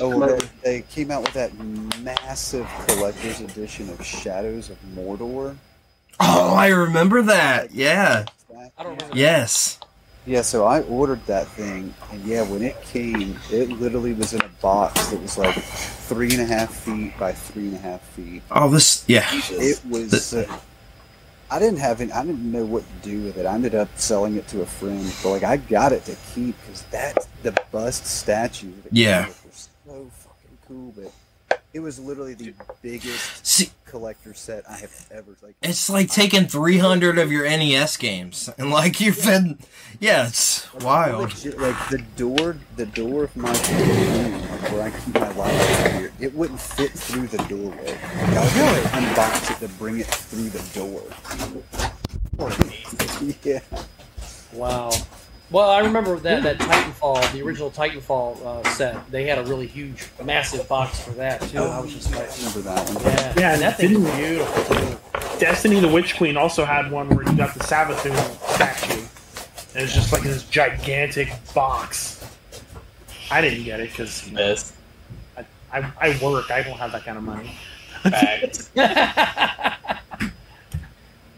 oh, 0.01 0.27
they, 0.27 0.49
they 0.63 0.83
came 0.83 1.11
out 1.11 1.23
with 1.23 1.35
that 1.35 1.53
massive 2.01 2.67
collector's 2.89 3.41
edition 3.41 3.91
of 3.91 4.05
Shadows 4.05 4.71
of 4.71 4.79
Mordor. 4.95 5.57
Oh, 6.21 6.55
I 6.55 6.69
remember 6.69 7.23
that. 7.23 7.73
Yeah. 7.73 8.25
I 8.79 8.83
don't 8.83 8.93
remember. 8.93 9.17
Yes. 9.17 9.79
Yeah, 10.25 10.43
so 10.43 10.65
I 10.65 10.83
ordered 10.83 11.25
that 11.27 11.49
thing, 11.49 11.93
and 12.13 12.25
yeah, 12.25 12.43
when 12.43 12.63
it 12.63 12.81
came, 12.83 13.37
it 13.51 13.71
literally 13.71 14.13
was 14.13 14.33
in 14.33 14.41
a 14.41 14.49
box 14.61 15.09
that 15.09 15.21
was 15.21 15.37
like 15.37 15.57
three 15.57 16.31
and 16.33 16.41
a 16.43 16.45
half 16.47 16.73
feet 16.73 17.19
by 17.19 17.33
three 17.33 17.65
and 17.67 17.75
a 17.75 17.79
half 17.79 18.01
feet. 18.11 18.43
Oh, 18.53 18.69
this. 18.71 19.05
Yeah. 19.09 19.27
It 19.33 19.81
was. 19.89 20.33
Uh, 20.33 20.47
I 21.51 21.59
didn't 21.59 21.81
have 21.81 22.01
any. 22.01 22.13
I 22.13 22.25
didn't 22.25 22.51
know 22.53 22.65
what 22.65 22.85
to 22.85 23.09
do 23.11 23.23
with 23.25 23.37
it. 23.37 23.47
I 23.47 23.55
ended 23.55 23.75
up 23.75 23.89
selling 23.97 24.37
it 24.37 24.47
to 24.49 24.63
a 24.63 24.67
friend, 24.67 25.13
but 25.25 25.31
like 25.31 25.43
I 25.43 25.57
got 25.57 25.93
it 25.93 26.05
to 26.05 26.17
keep 26.35 26.55
because 26.61 26.83
that 26.93 27.27
the 27.43 27.53
bust 27.73 28.07
statue. 28.07 28.73
That 28.85 28.93
Yeah. 28.93 29.27
was 29.27 29.69
so 29.85 30.09
fucking 30.19 30.59
cool, 30.69 30.93
but 30.97 31.13
it 31.75 31.81
was 31.81 31.99
literally 31.99 32.35
the 32.35 32.53
biggest 32.83 33.47
See, 33.47 33.71
collector 33.87 34.35
set 34.35 34.69
I 34.69 34.77
have 34.77 35.09
ever 35.11 35.37
like. 35.43 35.55
it's 35.63 35.89
like 35.89 36.11
taking 36.11 36.47
300 36.47 37.19
of 37.19 37.33
your 37.33 37.45
NES 37.45 37.97
games 37.97 38.51
and 38.59 38.71
like 38.71 39.01
you've 39.01 39.23
been. 39.23 39.59
Yeah, 40.01 40.29
it's 40.29 40.73
wild. 40.75 41.23
Legit, 41.23 41.59
like 41.59 41.89
the 41.89 42.05
door, 42.17 42.57
the 42.77 42.87
door 42.87 43.25
of 43.25 43.37
my 43.37 43.51
room, 43.51 44.33
like 44.43 44.73
where 44.73 44.83
I 44.83 44.91
keep 44.91 45.15
my 45.15 45.33
laptop 45.33 45.93
here, 45.93 46.13
it 46.21 46.35
wouldn't 46.35 46.61
fit 46.61 46.93
through 46.93 47.29
the 47.29 47.39
doorway. 47.45 47.87
Like, 47.87 48.29
I 48.29 48.45
was 48.45 48.55
going 48.55 48.75
to 48.75 48.89
unbox 48.89 49.51
it 49.51 49.67
to 49.67 49.73
bring 49.75 50.01
it 50.01 50.07
through 50.07 50.51
the 50.51 50.63
door. 50.75 51.03
yeah. 53.45 53.61
Wow. 54.53 54.91
Well, 55.53 55.69
I 55.71 55.81
remember 55.81 56.17
that 56.21 56.43
that 56.45 56.59
Titanfall, 56.59 57.33
the 57.33 57.43
original 57.43 57.71
Titanfall 57.71 58.45
uh, 58.45 58.69
set. 58.71 59.11
They 59.11 59.25
had 59.25 59.39
a 59.39 59.45
really 59.45 59.67
huge, 59.67 60.09
massive 60.25 60.67
box 60.67 61.01
for 61.01 61.11
that 61.13 61.43
too. 61.43 61.59
I 61.59 61.81
was 61.81 61.93
just 61.93 62.11
like, 62.13 62.31
I 62.31 62.37
remember 62.39 62.61
that 62.63 62.89
one. 62.95 63.05
yeah, 63.05 63.35
Yeah, 63.39 63.53
and 63.53 63.63
that 63.63 63.77
thing's 63.77 63.99
didn't- 63.99 64.17
beautiful 64.17 64.77
too. 64.77 64.99
Destiny 65.39 65.81
the 65.81 65.89
Witch 65.89 66.17
Queen 66.17 66.37
also 66.37 66.65
had 66.65 66.91
one 66.91 67.09
where 67.11 67.25
you 67.29 67.37
got 67.37 67.53
the 67.55 67.61
Savathun 67.61 68.15
statue. 68.55 69.03
It 69.79 69.83
was 69.83 69.93
just 69.95 70.13
like 70.13 70.23
this 70.23 70.45
gigantic 70.45 71.29
box. 71.55 72.25
I 73.31 73.41
didn't 73.41 73.65
get 73.65 73.81
it 73.81 73.91
because 73.91 74.23
Best. 74.29 74.75
I, 75.37 75.45
I, 75.73 75.93
I 76.01 76.19
work. 76.23 76.51
I 76.51 76.63
don't 76.63 76.79
have 76.79 76.93
that 76.93 77.05
kind 77.05 77.19
of 77.19 77.25
money. 77.25 77.57
Fact. 78.03 78.71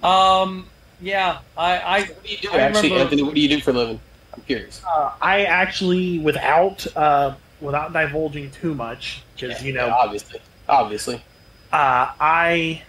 um, 0.03 0.67
yeah, 1.05 1.39
I, 1.57 1.79
I 1.79 2.01
what 2.03 2.23
do 2.25 2.31
you 2.31 2.39
do, 2.39 2.51
I 2.51 2.57
actually, 2.61 2.83
remember- 2.89 3.03
Anthony? 3.05 3.23
What 3.23 3.35
do 3.35 3.41
you 3.41 3.49
do 3.49 3.61
for 3.61 3.71
a 3.71 3.75
living? 3.75 4.01
I'm 4.35 4.43
curious. 4.43 4.83
Uh, 4.85 5.13
I 5.21 5.45
actually, 5.45 6.19
without 6.19 6.87
uh, 6.97 7.35
without 7.61 7.93
divulging 7.93 8.51
too 8.51 8.75
much, 8.75 9.23
because 9.37 9.61
Yeah, 9.61 9.67
you 9.67 9.73
know, 9.75 9.87
yeah, 9.87 9.95
obviously, 9.95 10.41
obviously. 10.69 11.15
uh, 11.73 12.11
I 12.19 12.83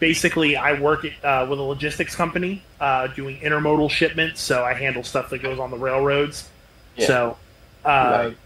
basically 0.00 0.56
I 0.56 0.80
work 0.80 1.06
uh, 1.22 1.46
with 1.48 1.58
a 1.58 1.62
logistics 1.62 2.16
company 2.16 2.62
uh, 2.80 3.06
doing 3.08 3.38
intermodal 3.40 3.90
shipments. 3.90 4.40
So 4.40 4.64
I 4.64 4.74
handle 4.74 5.04
stuff 5.04 5.30
that 5.30 5.42
goes 5.42 5.58
on 5.58 5.70
the 5.70 5.78
railroads. 5.78 6.48
Yeah. 6.96 7.06
So, 7.06 7.36
uh, 7.84 7.88
Right. 8.28 8.36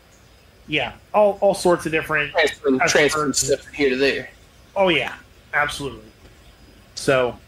yeah, 0.69 0.93
all 1.15 1.39
all 1.41 1.55
sorts 1.55 1.87
of 1.87 1.93
different. 1.93 2.33
Transferring, 2.33 2.79
transferring 2.81 3.33
stuff 3.33 3.61
from 3.63 3.75
here 3.75 3.91
to 3.91 3.97
there. 3.97 4.29
Oh 4.75 4.89
yeah, 4.89 5.15
absolutely. 5.55 6.03
So 6.97 7.39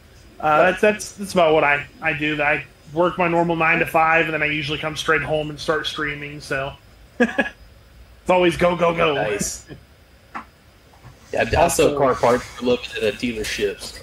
uh, 0.40 0.62
that's 0.70 0.80
that's 0.80 1.12
that's 1.12 1.32
about 1.32 1.54
what 1.54 1.64
I 1.64 1.86
I 2.02 2.12
do. 2.12 2.40
I 2.42 2.64
work 2.92 3.18
my 3.18 3.28
normal 3.28 3.56
nine 3.56 3.78
to 3.80 3.86
five, 3.86 4.26
and 4.26 4.34
then 4.34 4.42
I 4.42 4.46
usually 4.46 4.78
come 4.78 4.96
straight 4.96 5.22
home 5.22 5.50
and 5.50 5.58
start 5.58 5.86
streaming. 5.86 6.40
So 6.40 6.72
it's 7.20 8.30
always 8.30 8.56
go 8.56 8.76
go 8.76 8.94
go. 8.94 9.14
Nice. 9.14 9.66
Yeah, 11.32 11.44
I 11.52 11.56
also 11.56 11.96
car 11.98 12.14
parts 12.14 12.44
for 12.44 12.64
looking 12.64 13.02
at 13.04 13.14
dealerships. 13.14 14.02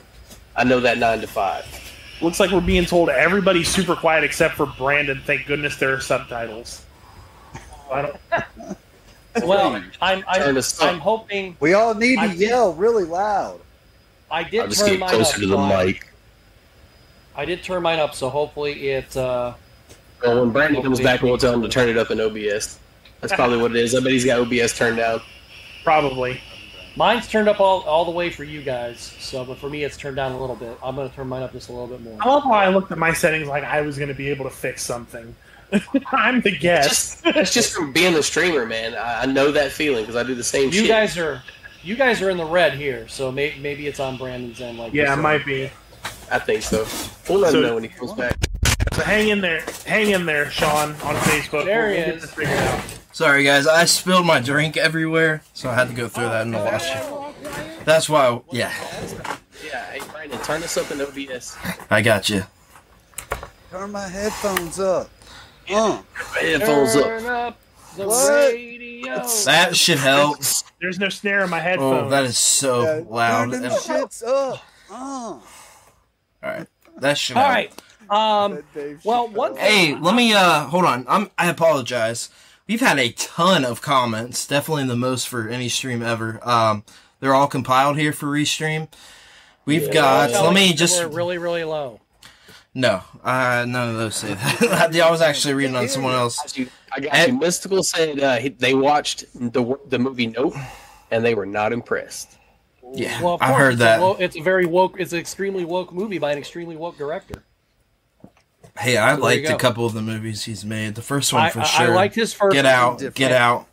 I 0.55 0.63
know 0.63 0.79
that 0.81 0.97
nine 0.99 1.21
to 1.21 1.27
five. 1.27 1.65
Looks 2.21 2.39
like 2.39 2.51
we're 2.51 2.61
being 2.61 2.85
told 2.85 3.09
everybody's 3.09 3.67
super 3.67 3.95
quiet 3.95 4.23
except 4.23 4.55
for 4.55 4.65
Brandon. 4.65 5.19
Thank 5.25 5.47
goodness 5.47 5.75
there 5.77 5.93
are 5.93 5.99
subtitles. 5.99 6.85
I 7.91 8.01
don't, 8.03 8.17
Well, 9.45 9.75
I'm 10.01 10.23
I'm. 10.27 10.57
I'm 10.81 10.99
hoping 10.99 11.57
We 11.59 11.73
all 11.73 11.93
need 11.93 12.15
to 12.15 12.21
I 12.21 12.27
did- 12.29 12.39
yell 12.39 12.73
really 12.73 13.03
loud. 13.03 13.59
I 14.31 14.43
did 14.43 14.61
I'll 14.61 14.67
just 14.67 14.85
turn 14.85 14.99
get 14.99 15.09
closer 15.09 15.39
to 15.41 15.47
the 15.47 15.55
so 15.55 15.67
mic. 15.85 16.07
I 17.37 17.45
did 17.45 17.63
turn 17.63 17.81
mine 17.83 17.99
up, 17.99 18.15
so 18.15 18.29
hopefully 18.29 18.89
it. 18.89 19.15
Uh, 19.15 19.53
Well, 20.23 20.41
when 20.41 20.51
Brandon 20.51 20.81
comes 20.81 20.99
back, 21.01 21.21
we'll 21.21 21.37
tell 21.37 21.53
him 21.53 21.61
to 21.61 21.69
turn 21.69 21.89
it 21.89 21.97
up 21.97 22.09
in 22.11 22.19
OBS. 22.19 22.79
That's 23.21 23.33
probably 23.33 23.57
what 23.57 23.71
it 23.71 23.77
is. 23.77 23.93
I 23.95 23.99
bet 23.99 24.11
he's 24.11 24.25
got 24.25 24.39
OBS 24.39 24.77
turned 24.77 24.97
down. 24.97 25.21
probably. 25.83 26.39
mine's 26.95 27.27
turned 27.27 27.47
up 27.49 27.59
all, 27.59 27.81
all 27.81 28.05
the 28.05 28.11
way 28.11 28.29
for 28.29 28.43
you 28.43 28.61
guys, 28.61 28.99
so 29.19 29.43
but 29.43 29.57
for 29.57 29.69
me 29.69 29.83
it's 29.83 29.97
turned 29.97 30.15
down 30.15 30.31
a 30.31 30.39
little 30.39 30.55
bit. 30.55 30.77
I'm 30.83 30.95
gonna 30.95 31.09
turn 31.09 31.27
mine 31.27 31.43
up 31.43 31.51
just 31.51 31.69
a 31.69 31.71
little 31.71 31.87
bit 31.87 32.01
more. 32.01 32.17
I 32.21 32.27
love 32.29 32.43
how 32.43 32.51
I 32.53 32.69
looked 32.69 32.91
at 32.91 32.97
my 32.97 33.11
settings 33.13 33.47
like 33.47 33.63
I 33.63 33.81
was 33.81 33.97
going 33.97 34.07
to 34.09 34.13
be 34.15 34.29
able 34.29 34.45
to 34.45 34.51
fix 34.51 34.83
something. 34.83 35.35
I'm 36.11 36.41
the 36.41 36.51
guest. 36.57 36.89
Just, 36.89 37.23
that's 37.23 37.53
just 37.53 37.73
from 37.73 37.91
being 37.91 38.13
a 38.15 38.23
streamer, 38.23 38.65
man. 38.65 38.95
I, 38.95 39.23
I 39.23 39.25
know 39.25 39.51
that 39.51 39.71
feeling 39.71 40.03
because 40.03 40.15
I 40.15 40.23
do 40.23 40.35
the 40.35 40.43
same 40.43 40.65
You 40.67 40.81
shit. 40.81 40.87
guys 40.87 41.17
are 41.17 41.41
you 41.83 41.95
guys 41.95 42.21
are 42.21 42.29
in 42.29 42.37
the 42.37 42.45
red 42.45 42.73
here, 42.73 43.07
so 43.07 43.31
may, 43.31 43.55
maybe 43.59 43.85
it's 43.87 43.99
on 43.99 44.17
Brandon's 44.17 44.61
end. 44.61 44.77
Like 44.77 44.93
yeah, 44.93 45.13
it 45.13 45.17
might 45.17 45.45
be. 45.45 45.69
I 46.31 46.39
think 46.39 46.61
so. 46.63 46.85
We'll 47.29 47.39
let 47.39 47.51
So- 47.51 47.57
him 47.57 47.63
know 47.63 47.73
when 47.75 47.83
he 47.83 47.89
comes 47.89 48.13
back. 48.13 48.35
So 48.93 49.01
hang 49.03 49.27
in 49.29 49.41
there, 49.41 49.63
hang 49.85 50.11
in 50.11 50.25
there, 50.25 50.49
Sean, 50.51 50.91
on 50.91 51.15
Facebook. 51.15 51.65
There 51.65 51.87
we'll, 51.87 51.89
he 51.91 51.97
we'll 51.97 52.05
get 52.05 52.15
is. 52.15 52.21
this 52.21 52.33
figured 52.33 52.57
out. 52.59 52.81
Sorry, 53.11 53.43
guys. 53.43 53.67
I 53.67 53.85
spilled 53.85 54.25
my 54.25 54.39
drink 54.39 54.77
everywhere, 54.77 55.41
so 55.53 55.69
I 55.69 55.73
had 55.75 55.89
to 55.89 55.93
go 55.93 56.07
throw 56.07 56.29
that 56.29 56.43
in 56.43 56.51
the 56.51 56.59
wash. 56.59 56.89
That's 57.83 58.07
why. 58.09 58.39
Yeah, 58.51 58.71
Yeah, 59.65 59.83
hey 59.91 59.99
Brandon, 60.11 60.39
turn 60.41 60.61
this 60.61 60.77
up 60.77 60.89
in 60.91 61.01
OBS. 61.01 61.57
I 61.89 62.01
got 62.01 62.29
you. 62.29 62.43
Turn 63.71 63.91
my 63.91 64.07
headphones 64.07 64.79
up. 64.79 65.09
Uh, 65.69 66.01
Headphones 66.39 66.95
up. 66.95 67.03
Turn 67.03 67.25
up 67.25 67.59
the 67.97 68.07
What? 68.07 68.53
radio. 68.53 69.25
That 69.45 69.75
should 69.75 69.97
help. 69.97 70.37
There's 70.79 70.99
no 70.99 71.09
snare 71.09 71.43
in 71.43 71.49
my 71.49 71.59
headphones. 71.59 71.91
Oh, 71.91 71.93
headphones. 71.95 72.11
that 72.11 72.23
is 72.25 72.37
so 72.37 72.83
yeah, 72.83 73.03
loud. 73.07 73.51
Turn 73.51 73.61
them 73.61 73.71
shits 73.71 74.23
up. 74.25 74.59
Uh. 74.91 75.39
Right, 76.51 76.67
that 76.97 77.17
should. 77.17 77.37
All 77.37 77.49
right. 77.49 77.71
Um. 78.09 78.63
Well, 79.03 79.27
Chappelle. 79.27 79.31
one 79.31 79.57
Hey, 79.57 79.95
let 79.95 80.15
me 80.15 80.33
uh 80.33 80.65
hold 80.65 80.85
on. 80.85 81.05
I'm 81.07 81.31
I 81.37 81.49
apologize. 81.49 82.29
We've 82.67 82.81
had 82.81 82.99
a 82.99 83.11
ton 83.11 83.65
of 83.65 83.81
comments, 83.81 84.45
definitely 84.47 84.85
the 84.85 84.95
most 84.95 85.27
for 85.27 85.47
any 85.47 85.69
stream 85.69 86.01
ever. 86.01 86.39
Um 86.47 86.83
they're 87.19 87.33
all 87.33 87.47
compiled 87.47 87.97
here 87.97 88.13
for 88.13 88.27
restream. 88.27 88.89
We've 89.65 89.91
got 89.91 90.31
let 90.31 90.53
me 90.53 90.73
just 90.73 91.01
we're 91.01 91.09
really 91.09 91.37
really 91.37 91.63
low. 91.63 92.01
No, 92.75 93.01
uh 93.23 93.65
none 93.67 93.89
of 93.89 93.95
those 93.95 94.15
say 94.15 94.35
that. 94.35 94.95
I 95.01 95.09
was 95.09 95.21
actually 95.21 95.55
reading 95.55 95.75
on 95.75 95.87
someone 95.87 96.13
else. 96.13 96.37
got 96.37 96.57
you. 96.57 96.67
I 96.95 96.99
got 96.99 97.27
you. 97.27 97.39
Mystical 97.39 97.83
said 97.83 98.19
uh, 98.19 98.37
he, 98.37 98.49
they 98.49 98.73
watched 98.73 99.25
the 99.33 99.79
the 99.87 99.97
movie 99.97 100.27
Nope, 100.27 100.53
and 101.09 101.25
they 101.25 101.33
were 101.33 101.45
not 101.45 101.73
impressed. 101.73 102.37
Yeah, 102.95 103.21
Well, 103.21 103.37
I 103.41 103.47
course, 103.49 103.59
heard 103.59 103.73
it's 103.73 103.81
A 103.81 103.85
that. 103.85 104.21
it's 104.21 104.35
a 104.37 104.41
very 104.41 104.65
woke. 104.65 104.99
It's 104.99 105.13
an 105.13 105.19
extremely 105.19 105.65
woke 105.65 105.93
movie 105.93 106.17
by 106.19 106.31
an 106.31 106.37
extremely 106.37 106.75
woke 106.75 106.97
director. 106.97 107.43
hey, 108.77 108.97
I 108.97 109.15
you 109.15 109.21
liked 109.21 109.49
a 109.49 109.55
couple 109.57 109.85
of 109.85 109.93
the 109.93 110.01
movies 110.01 110.43
he's 110.43 110.65
made. 110.65 110.95
The 110.95 111.01
first 111.01 111.31
one 111.33 111.49
for 111.51 111.59
I, 111.61 111.63
sure. 111.63 111.91
I 111.91 111.95
liked 111.95 112.15
his 112.15 112.33
first. 112.33 112.53
Get 112.53 112.65
out, 112.65 112.97
different. 112.99 113.15
get 113.15 113.31
out. 113.31 113.67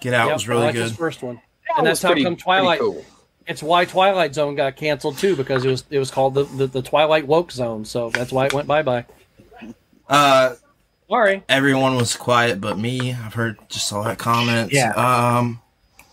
Get 0.00 0.14
out 0.14 0.26
Yep, 0.28 0.34
was 0.34 0.44
I 0.48 0.52
really 0.52 0.62
liked 0.64 0.74
good. 0.76 0.82
His 0.88 0.96
first 0.96 1.22
one, 1.22 1.36
That 1.68 1.78
and 1.78 1.88
was 1.88 2.00
that's 2.00 2.14
how 2.18 2.22
come 2.22 2.36
Twilight. 2.36 2.80
cool. 2.80 3.04
It's 3.46 3.62
why 3.62 3.84
Twilight 3.84 4.34
Zone 4.34 4.54
got 4.56 4.76
canceled 4.76 5.18
too 5.18 5.36
because 5.36 5.64
it 5.64 5.68
was 5.70 5.84
it 5.90 5.98
was 5.98 6.10
called 6.10 6.34
the, 6.34 6.44
the, 6.44 6.66
the 6.66 6.82
Twilight 6.82 7.26
Woke 7.26 7.52
Zone. 7.52 7.84
So 7.84 8.10
that's 8.10 8.32
why 8.32 8.46
it 8.46 8.52
went 8.52 8.66
bye 8.66 8.82
bye. 8.82 9.06
Uh 10.08 10.54
Sorry, 11.08 11.44
everyone 11.48 11.94
was 11.94 12.16
quiet 12.16 12.60
but 12.60 12.76
me. 12.78 13.12
I've 13.12 13.34
heard 13.34 13.58
just 13.68 13.92
all 13.92 14.02
that 14.04 14.18
comments. 14.18 14.74
Yeah. 14.74 14.90
Um 14.92 15.60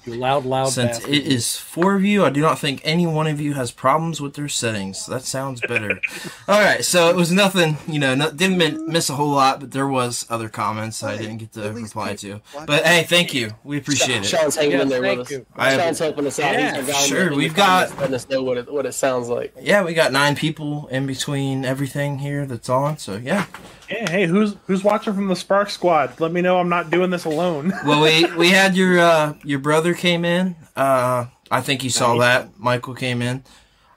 you 0.06 0.16
loud 0.16 0.46
loud. 0.46 0.68
Since 0.70 0.98
bastard. 1.00 1.14
it 1.14 1.26
is 1.28 1.58
four 1.58 1.96
of 1.96 2.04
you, 2.04 2.26
I 2.26 2.30
do 2.30 2.42
not 2.42 2.60
think 2.60 2.82
any 2.84 3.06
one 3.08 3.28
of 3.28 3.40
you 3.40 3.54
has 3.54 3.72
problems 3.72 4.20
with 4.22 4.34
their 4.36 4.48
settings. 4.50 5.06
That 5.06 5.24
sounds 5.24 5.62
better. 5.62 6.00
All 6.48 6.62
right, 6.62 6.84
so 6.84 7.10
it 7.10 7.16
was 7.16 7.32
nothing, 7.32 7.78
you 7.88 8.00
know, 8.00 8.16
no, 8.16 8.32
didn't 8.32 8.58
mi- 8.58 8.78
miss 8.88 9.10
a 9.10 9.16
whole 9.16 9.32
lot, 9.32 9.60
but 9.60 9.72
there 9.72 9.88
was 9.88 10.26
other 10.30 10.50
comments 10.50 11.04
I 11.04 11.18
didn't 11.18 11.38
get 11.38 11.54
to 11.54 11.72
reply 11.72 12.16
to. 12.18 12.42
But 12.66 12.84
hey, 12.86 13.04
thank 13.04 13.34
you. 13.34 13.52
We 13.64 13.78
appreciate 13.78 14.24
it. 14.24 14.26
Sean's 14.26 14.56
hanging 14.56 14.72
Yes, 14.74 14.82
in 14.84 14.90
there 14.90 15.02
thank 15.02 15.18
with 15.20 15.28
us. 15.28 15.32
you. 15.32 15.46
I- 15.56 15.78
Sean's 15.78 16.00
helping 16.00 16.28
us 16.28 16.40
out. 16.40 16.54
Yeah, 16.54 16.76
He's 16.78 16.88
our 16.90 16.94
guy 16.94 17.02
in 17.02 17.08
sure, 17.08 17.20
the- 17.20 17.26
in 17.26 17.30
the 17.32 17.38
we've 17.38 17.56
got- 17.56 17.98
letting 18.00 18.16
us 18.16 18.30
know 18.30 18.44
what 18.44 18.58
it, 18.58 18.72
what 18.72 18.86
it 18.86 18.94
sounds 18.94 19.30
like. 19.30 19.54
Yeah, 19.62 19.84
we 19.84 19.94
got 19.94 20.12
nine 20.12 20.36
people 20.36 20.88
in 20.88 21.06
between 21.08 21.66
everything 21.66 22.20
here 22.20 22.46
that's 22.46 22.70
on. 22.70 22.98
So 22.98 23.16
yeah. 23.18 23.46
Hey, 23.88 24.06
hey, 24.10 24.26
who's 24.28 24.56
who's 24.68 24.84
watching 24.84 25.14
from 25.14 25.28
the 25.28 25.36
Spark 25.36 25.70
Squad? 25.70 26.20
Let 26.20 26.32
me 26.32 26.42
know 26.42 26.58
I'm 26.58 26.70
not 26.70 26.90
doing 26.90 27.10
this 27.10 27.26
alone. 27.26 27.74
Well, 27.86 28.02
we 28.02 28.26
we 28.36 28.50
had 28.50 28.76
your 28.76 29.00
uh, 29.00 29.34
your 29.44 29.60
brother 29.60 29.94
came 29.94 30.24
in. 30.26 30.56
Uh, 30.76 31.26
I 31.52 31.62
think 31.62 31.84
you 31.84 31.90
saw 31.90 32.18
that. 32.18 32.58
Michael 32.58 32.96
came 32.96 33.22
in. 33.22 33.44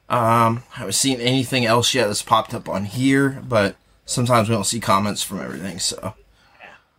Um, 0.08 0.62
I 0.74 0.78
haven't 0.78 0.92
seen 0.92 1.20
anything 1.20 1.64
else 1.64 1.94
yet 1.94 2.06
that's 2.06 2.22
popped 2.22 2.52
up 2.54 2.68
on 2.68 2.84
here, 2.84 3.42
but 3.48 3.76
sometimes 4.04 4.48
we 4.48 4.54
don't 4.54 4.64
see 4.64 4.80
comments 4.80 5.22
from 5.22 5.40
everything. 5.40 5.78
So, 5.78 6.14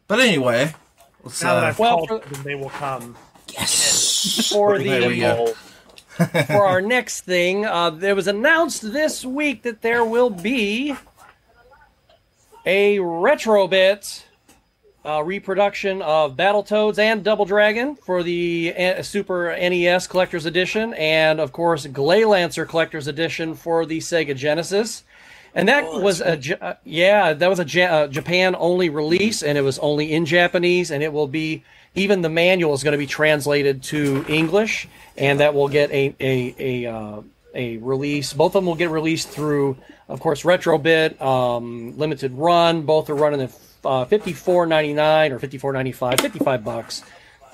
but 0.08 0.20
anyway, 0.20 0.74
let's. 1.24 1.42
now 1.44 1.56
that 1.56 1.64
Uh, 1.64 1.68
I've 1.68 1.80
Well, 1.80 2.06
called 2.08 2.24
them, 2.24 2.44
they 2.44 2.56
will 2.56 2.70
come. 2.70 3.16
yes. 3.54 4.50
for 4.52 4.78
There 4.80 5.10
we 5.10 5.20
the 5.22 5.56
for 6.48 6.66
our 6.66 6.82
next 6.82 7.22
thing, 7.22 7.66
uh, 7.66 7.92
there 7.92 8.16
was 8.16 8.28
announced 8.28 8.82
this 8.82 9.24
week 9.24 9.62
that 9.64 9.82
there 9.84 10.04
will 10.04 10.32
be 10.32 10.96
a 12.68 12.98
Retrobit 12.98 14.24
uh, 15.06 15.24
reproduction 15.24 16.02
of 16.02 16.36
Battletoads 16.36 17.00
and 17.00 17.24
Double 17.24 17.46
Dragon 17.46 17.96
for 17.96 18.24
the 18.24 18.74
uh, 18.78 19.02
Super 19.04 19.56
NES 19.58 20.06
Collector's 20.08 20.46
Edition, 20.46 20.94
and 20.96 21.40
of 21.40 21.54
course 21.54 21.86
Gley 21.88 22.26
Lancer 22.26 22.66
Collector's 22.66 23.08
Edition 23.08 23.56
for 23.56 23.86
the 23.86 24.00
Sega 24.00 24.36
Genesis. 24.36 25.06
And 25.56 25.70
that 25.70 25.86
was 25.86 26.20
a 26.20 26.36
Ja- 26.36 26.58
uh, 26.60 26.74
yeah, 26.84 27.32
that 27.32 27.50
was 27.50 27.62
a 27.62 27.66
ja- 27.66 27.86
uh, 27.86 28.08
Japan 28.08 28.54
only 28.60 28.90
release, 28.90 29.44
and 29.44 29.58
it 29.58 29.62
was 29.62 29.80
only 29.80 30.12
in 30.12 30.26
Japanese, 30.26 30.92
and 30.92 31.02
it 31.02 31.14
will 31.14 31.28
be 31.28 31.64
even 31.96 32.22
the 32.22 32.30
manual 32.30 32.74
is 32.74 32.84
going 32.84 32.92
to 32.92 32.98
be 32.98 33.08
translated 33.08 33.82
to 33.84 34.26
English, 34.28 34.90
and 35.16 35.40
that 35.40 35.54
will 35.54 35.70
get 35.70 35.90
a 35.92 36.14
a 36.20 36.84
a 36.86 36.94
uh, 36.94 37.22
a 37.56 37.78
release. 37.78 38.34
Both 38.34 38.56
of 38.56 38.62
them 38.62 38.66
will 38.66 38.76
get 38.76 38.90
released 38.90 39.30
through, 39.30 39.78
of 40.10 40.20
course, 40.20 40.44
Retrobit, 40.44 41.22
um, 41.22 41.98
limited 41.98 42.34
run. 42.34 42.84
Both 42.84 43.10
are 43.10 43.16
running 43.16 43.42
at 43.42 43.52
uh, 43.86 44.06
fifty 44.06 44.34
four 44.34 44.66
ninety 44.66 44.94
nine 44.94 45.32
or 45.32 45.40
fifty 45.40 45.58
four 45.58 45.74
ninety 45.74 45.92
five, 45.92 46.20
fifty 46.20 46.40
five 46.40 46.64
bucks. 46.64 47.04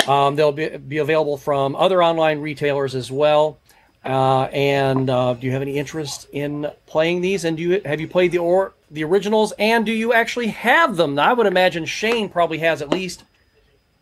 Um, 0.07 0.35
they'll 0.35 0.51
be, 0.51 0.69
be 0.77 0.97
available 0.97 1.38
from 1.38 1.75
other 1.75 2.03
online 2.03 2.39
retailers 2.41 2.93
as 2.95 3.11
well. 3.11 3.57
Uh, 4.03 4.43
and 4.51 5.09
uh, 5.09 5.34
do 5.34 5.47
you 5.47 5.53
have 5.53 5.61
any 5.61 5.77
interest 5.77 6.27
in 6.34 6.69
playing 6.88 7.21
these? 7.21 7.45
And 7.45 7.55
do 7.55 7.63
you 7.63 7.81
have 7.85 8.01
you 8.01 8.07
played 8.07 8.31
the 8.34 8.39
or 8.39 8.73
the 8.91 9.03
originals? 9.05 9.53
And 9.57 9.85
do 9.85 9.93
you 9.93 10.11
actually 10.11 10.47
have 10.47 10.97
them? 10.97 11.15
Now, 11.15 11.30
I 11.30 11.34
would 11.34 11.47
imagine 11.47 11.85
Shane 11.85 12.27
probably 12.30 12.57
has 12.59 12.81
at 12.81 12.89
least 12.89 13.23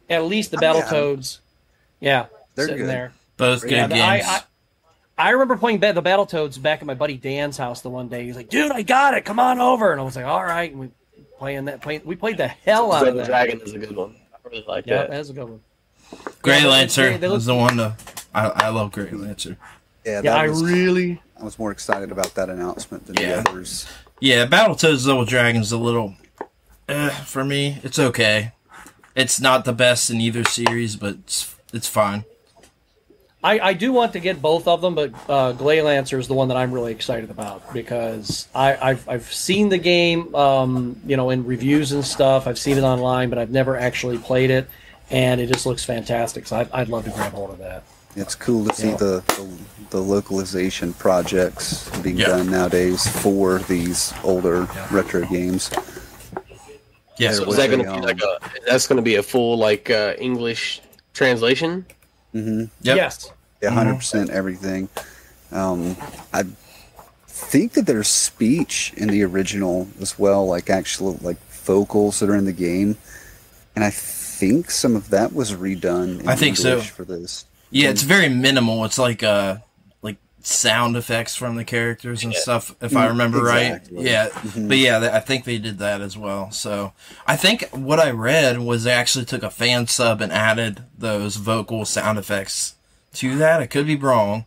at 0.10 0.26
least 0.26 0.52
the 0.52 0.58
I 0.58 0.66
have 0.66 0.76
'em. 0.76 0.82
Battletoads. 0.84 1.40
Yeah, 2.00 2.26
They're 2.56 2.66
sitting 2.66 2.82
good. 2.82 2.90
there. 2.90 3.14
Both 3.38 3.62
good 3.62 3.72
Yeah, 3.72 3.88
games. 3.88 4.26
I, 4.26 4.38
I, 4.38 4.42
I 5.22 5.30
remember 5.32 5.56
playing 5.58 5.80
ba- 5.80 5.94
the 5.94 6.02
Battletoads 6.02 6.62
back 6.62 6.80
at 6.82 6.86
my 6.86 6.94
buddy 6.96 7.16
Dan's 7.18 7.58
house 7.58 7.82
the 7.82 7.90
one 7.90 8.08
day. 8.08 8.26
He's 8.26 8.36
like, 8.36 8.50
"Dude, 8.50 8.72
I 8.72 8.82
got 8.82 9.14
it. 9.14 9.24
Come 9.26 9.40
on 9.40 9.60
over." 9.60 9.92
And 9.92 10.02
I 10.02 10.04
was 10.04 10.16
like, 10.16 10.26
"All 10.26 10.44
right." 10.44 10.72
And 10.72 10.80
we 10.80 10.90
playing 11.38 11.66
that. 11.66 11.82
Playing, 11.82 12.02
we 12.06 12.16
played 12.16 12.38
the 12.38 12.48
hell 12.48 12.92
out 12.92 13.02
of 13.08 13.08
Double 13.08 13.20
that. 13.20 13.28
Dragon 13.28 13.62
is 13.62 13.74
a 13.74 13.78
good 13.80 13.96
one. 13.96 14.16
I 14.34 14.38
really 14.50 14.66
like 14.68 14.86
Yeah, 14.88 14.98
that. 15.04 15.12
that's 15.12 15.30
a 15.30 15.34
good 15.34 15.50
one. 15.50 15.60
Grey 16.42 16.66
Lancer 16.66 17.12
they- 17.12 17.18
they 17.18 17.28
look- 17.28 17.36
was 17.38 17.46
the 17.46 17.56
one 17.56 17.78
to. 17.78 17.96
I, 18.34 18.48
I 18.48 18.70
love 18.70 18.92
Grey 18.92 19.10
Lancer. 19.12 19.58
Yeah, 20.06 20.16
that 20.22 20.24
Yeah, 20.26 20.36
I 20.36 20.48
was, 20.50 20.64
really. 20.64 21.22
I 21.40 21.44
was 21.44 21.60
more 21.60 21.72
excited 21.72 22.12
about 22.12 22.34
that 22.36 22.50
announcement 22.50 23.06
than 23.06 23.18
Yeah. 23.18 23.42
the 23.42 23.50
others. 23.50 23.86
Yeah, 24.20 24.46
Battletoads 24.48 25.06
Double 25.06 25.26
Dragon's 25.26 25.72
a 25.72 25.78
little. 25.78 26.16
Eh, 26.90 27.10
for 27.10 27.44
me, 27.46 27.80
it's 27.84 28.00
okay. 28.00 28.52
It's 29.16 29.40
not 29.40 29.66
the 29.66 29.74
best 29.74 30.10
in 30.10 30.20
either 30.22 30.44
series, 30.44 30.96
but 30.96 31.16
it's, 31.16 31.56
it's 31.74 31.88
fine. 31.88 32.24
I, 33.44 33.60
I 33.60 33.74
do 33.74 33.92
want 33.92 34.14
to 34.14 34.20
get 34.20 34.40
both 34.42 34.68
of 34.68 34.82
them, 34.82 34.94
but 34.94 35.12
uh, 35.28 35.52
Gley 35.54 35.82
Lancer 35.82 36.20
is 36.20 36.28
the 36.28 36.36
one 36.36 36.50
that 36.50 36.58
I'm 36.58 36.72
really 36.72 36.92
excited 36.92 37.32
about 37.32 37.74
because 37.74 38.48
I, 38.54 38.76
I've, 38.90 39.10
I've 39.10 39.34
seen 39.34 39.70
the 39.70 39.80
game, 39.80 40.34
um, 40.36 41.00
you 41.08 41.18
know, 41.18 41.32
in 41.32 41.44
reviews 41.46 41.92
and 41.92 42.06
stuff. 42.06 42.46
I've 42.46 42.60
seen 42.60 42.78
it 42.78 42.84
online, 42.84 43.30
but 43.30 43.40
I've 43.40 43.50
never 43.50 43.76
actually 43.78 44.20
played 44.20 44.52
it, 44.52 44.70
and 45.10 45.42
it 45.42 45.48
just 45.48 45.66
looks 45.66 45.84
fantastic. 45.84 46.46
So 46.46 46.58
I'd, 46.58 46.72
I'd 46.72 46.90
love 46.90 47.06
to 47.06 47.10
grab 47.12 47.34
hold 47.34 47.50
of 47.50 47.58
that. 47.58 47.84
It's 48.16 48.36
cool 48.36 48.66
to 48.66 48.76
see 48.76 48.90
Yeah. 48.90 48.98
the, 48.98 49.24
the 49.28 49.48
the 49.92 50.02
localization 50.02 50.94
projects 50.94 51.90
being 52.02 52.18
Yeah. 52.18 52.28
done 52.28 52.52
nowadays 52.52 53.08
for 53.22 53.60
these 53.60 54.14
older 54.24 54.68
retro 54.92 55.26
games. 55.26 55.72
Yeah. 57.18 57.32
So 57.32 57.40
There 57.46 57.50
is 57.50 57.56
that 57.58 57.70
going 57.70 57.86
to 57.86 57.94
be 57.94 58.02
like 58.02 58.22
a? 58.22 58.38
That's 58.68 58.86
going 58.88 58.98
to 58.98 59.02
be 59.02 59.16
a 59.16 59.24
full 59.24 59.58
like 59.58 59.90
uh, 59.90 60.14
English 60.20 60.82
translation. 61.14 61.86
Mm-hmm. 62.34 62.66
Yep. 62.82 62.96
Yes. 62.98 63.32
Yeah, 63.62 63.70
Mhm. 63.70 63.76
100 63.76 63.96
percent 63.96 64.30
everything. 64.30 64.90
Um, 65.52 65.98
I 66.34 66.44
think 67.28 67.74
that 67.74 67.86
there's 67.86 68.08
speech 68.08 68.94
in 68.96 69.10
the 69.10 69.24
original 69.24 69.88
as 70.00 70.18
well, 70.18 70.46
like 70.48 70.70
actual 70.70 71.18
like 71.22 71.38
vocals 71.52 72.20
that 72.20 72.30
are 72.30 72.36
in 72.36 72.46
the 72.46 72.54
game, 72.54 72.98
and 73.76 73.84
I 73.84 73.90
think 73.92 74.72
some 74.72 74.96
of 74.96 75.10
that 75.10 75.34
was 75.34 75.54
redone. 75.54 76.22
In 76.22 76.28
I 76.30 76.36
think 76.36 76.58
so. 76.58 76.80
For 76.82 77.04
this. 77.06 77.46
Yeah, 77.70 77.90
it's 77.90 78.02
very 78.04 78.30
minimal. 78.30 78.84
It's 78.86 78.98
like 78.98 79.24
uh 79.24 79.56
like 79.56 79.62
sound 80.44 80.96
effects 80.98 81.36
from 81.36 81.56
the 81.56 81.64
characters 81.64 82.24
and 82.24 82.34
Yeah. 82.34 82.40
stuff, 82.40 82.76
if 82.82 82.96
I 82.96 83.06
Mm, 83.06 83.10
remember 83.10 83.40
exactly. 83.40 83.98
right. 83.98 84.06
Yeah, 84.06 84.28
Mhm. 84.30 84.68
but 84.68 84.78
yeah, 84.78 85.10
I 85.14 85.20
think 85.20 85.46
they 85.46 85.58
did 85.58 85.78
that 85.80 86.02
as 86.02 86.18
well. 86.18 86.52
So 86.52 86.94
I 87.28 87.36
think 87.36 87.68
what 87.72 88.00
I 88.00 88.10
read 88.12 88.60
was 88.60 88.84
they 88.84 88.92
actually 88.92 89.26
took 89.26 89.44
a 89.44 89.52
fan 89.52 89.88
sub 89.88 90.22
and 90.22 90.32
added 90.32 90.84
those 90.98 91.36
vocal 91.36 91.86
sound 91.86 92.18
effects 92.18 92.74
to 93.16 93.38
that. 93.38 93.62
I 93.62 93.68
could 93.68 93.86
be 93.88 93.96
wrong, 93.96 94.46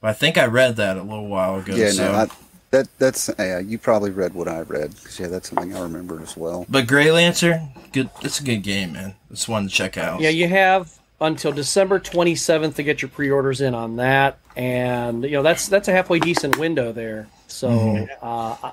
but 0.00 0.08
I 0.08 0.12
think 0.12 0.38
I 0.38 0.46
read 0.46 0.76
that 0.76 0.96
a 0.96 1.02
little 1.02 1.28
while 1.28 1.56
ago. 1.56 1.74
Yeah, 1.74 1.90
so. 1.90 2.12
no, 2.12 2.18
I, 2.18 2.26
that 2.70 2.86
that's 2.98 3.28
yeah. 3.38 3.58
You 3.58 3.78
probably 3.78 4.10
read 4.10 4.32
what 4.32 4.46
I 4.48 4.60
read 4.60 4.94
'cause, 5.04 5.18
yeah, 5.18 5.26
that's 5.26 5.50
something 5.50 5.74
I 5.76 5.80
remember 5.80 6.20
as 6.22 6.36
well. 6.36 6.66
but 6.68 6.86
Gray 6.86 7.10
Lancer, 7.10 7.60
good. 7.92 8.10
It's 8.22 8.38
a 8.40 8.44
good 8.44 8.62
game, 8.62 8.92
man. 8.92 9.14
It's 9.30 9.48
one 9.48 9.64
to 9.68 9.74
check 9.74 9.98
out. 9.98 10.20
Yeah, 10.20 10.28
you 10.30 10.46
have 10.48 10.92
until 11.20 11.52
December 11.52 12.00
27th 12.00 12.74
to 12.76 12.82
get 12.82 13.02
your 13.02 13.08
pre-orders 13.10 13.60
in 13.60 13.74
on 13.74 13.96
that, 13.96 14.38
and 14.56 15.22
you 15.24 15.32
know 15.32 15.42
that's 15.42 15.68
that's 15.68 15.88
a 15.88 15.92
halfway 15.92 16.18
decent 16.18 16.56
window 16.58 16.92
there. 16.92 17.28
So 17.48 17.68
Mhm. 17.68 18.08
uh, 18.22 18.56
I, 18.62 18.72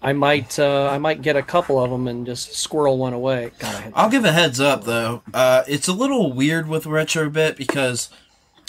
I 0.00 0.12
might 0.12 0.58
uh, 0.58 0.88
I 0.90 0.98
might 0.98 1.22
get 1.22 1.36
a 1.36 1.42
couple 1.42 1.82
of 1.82 1.90
them 1.90 2.08
and 2.08 2.24
just 2.26 2.54
squirrel 2.54 2.98
one 2.98 3.12
away. 3.12 3.50
God, 3.58 3.74
I 3.74 3.80
had- 3.80 3.92
I'll 3.96 4.10
give 4.10 4.24
a 4.24 4.32
heads 4.32 4.60
up 4.60 4.84
though. 4.84 5.22
Uh, 5.32 5.62
it's 5.68 5.88
a 5.88 5.92
little 5.92 6.32
weird 6.32 6.68
with 6.68 6.84
Retrobit 6.84 7.56
because 7.56 8.08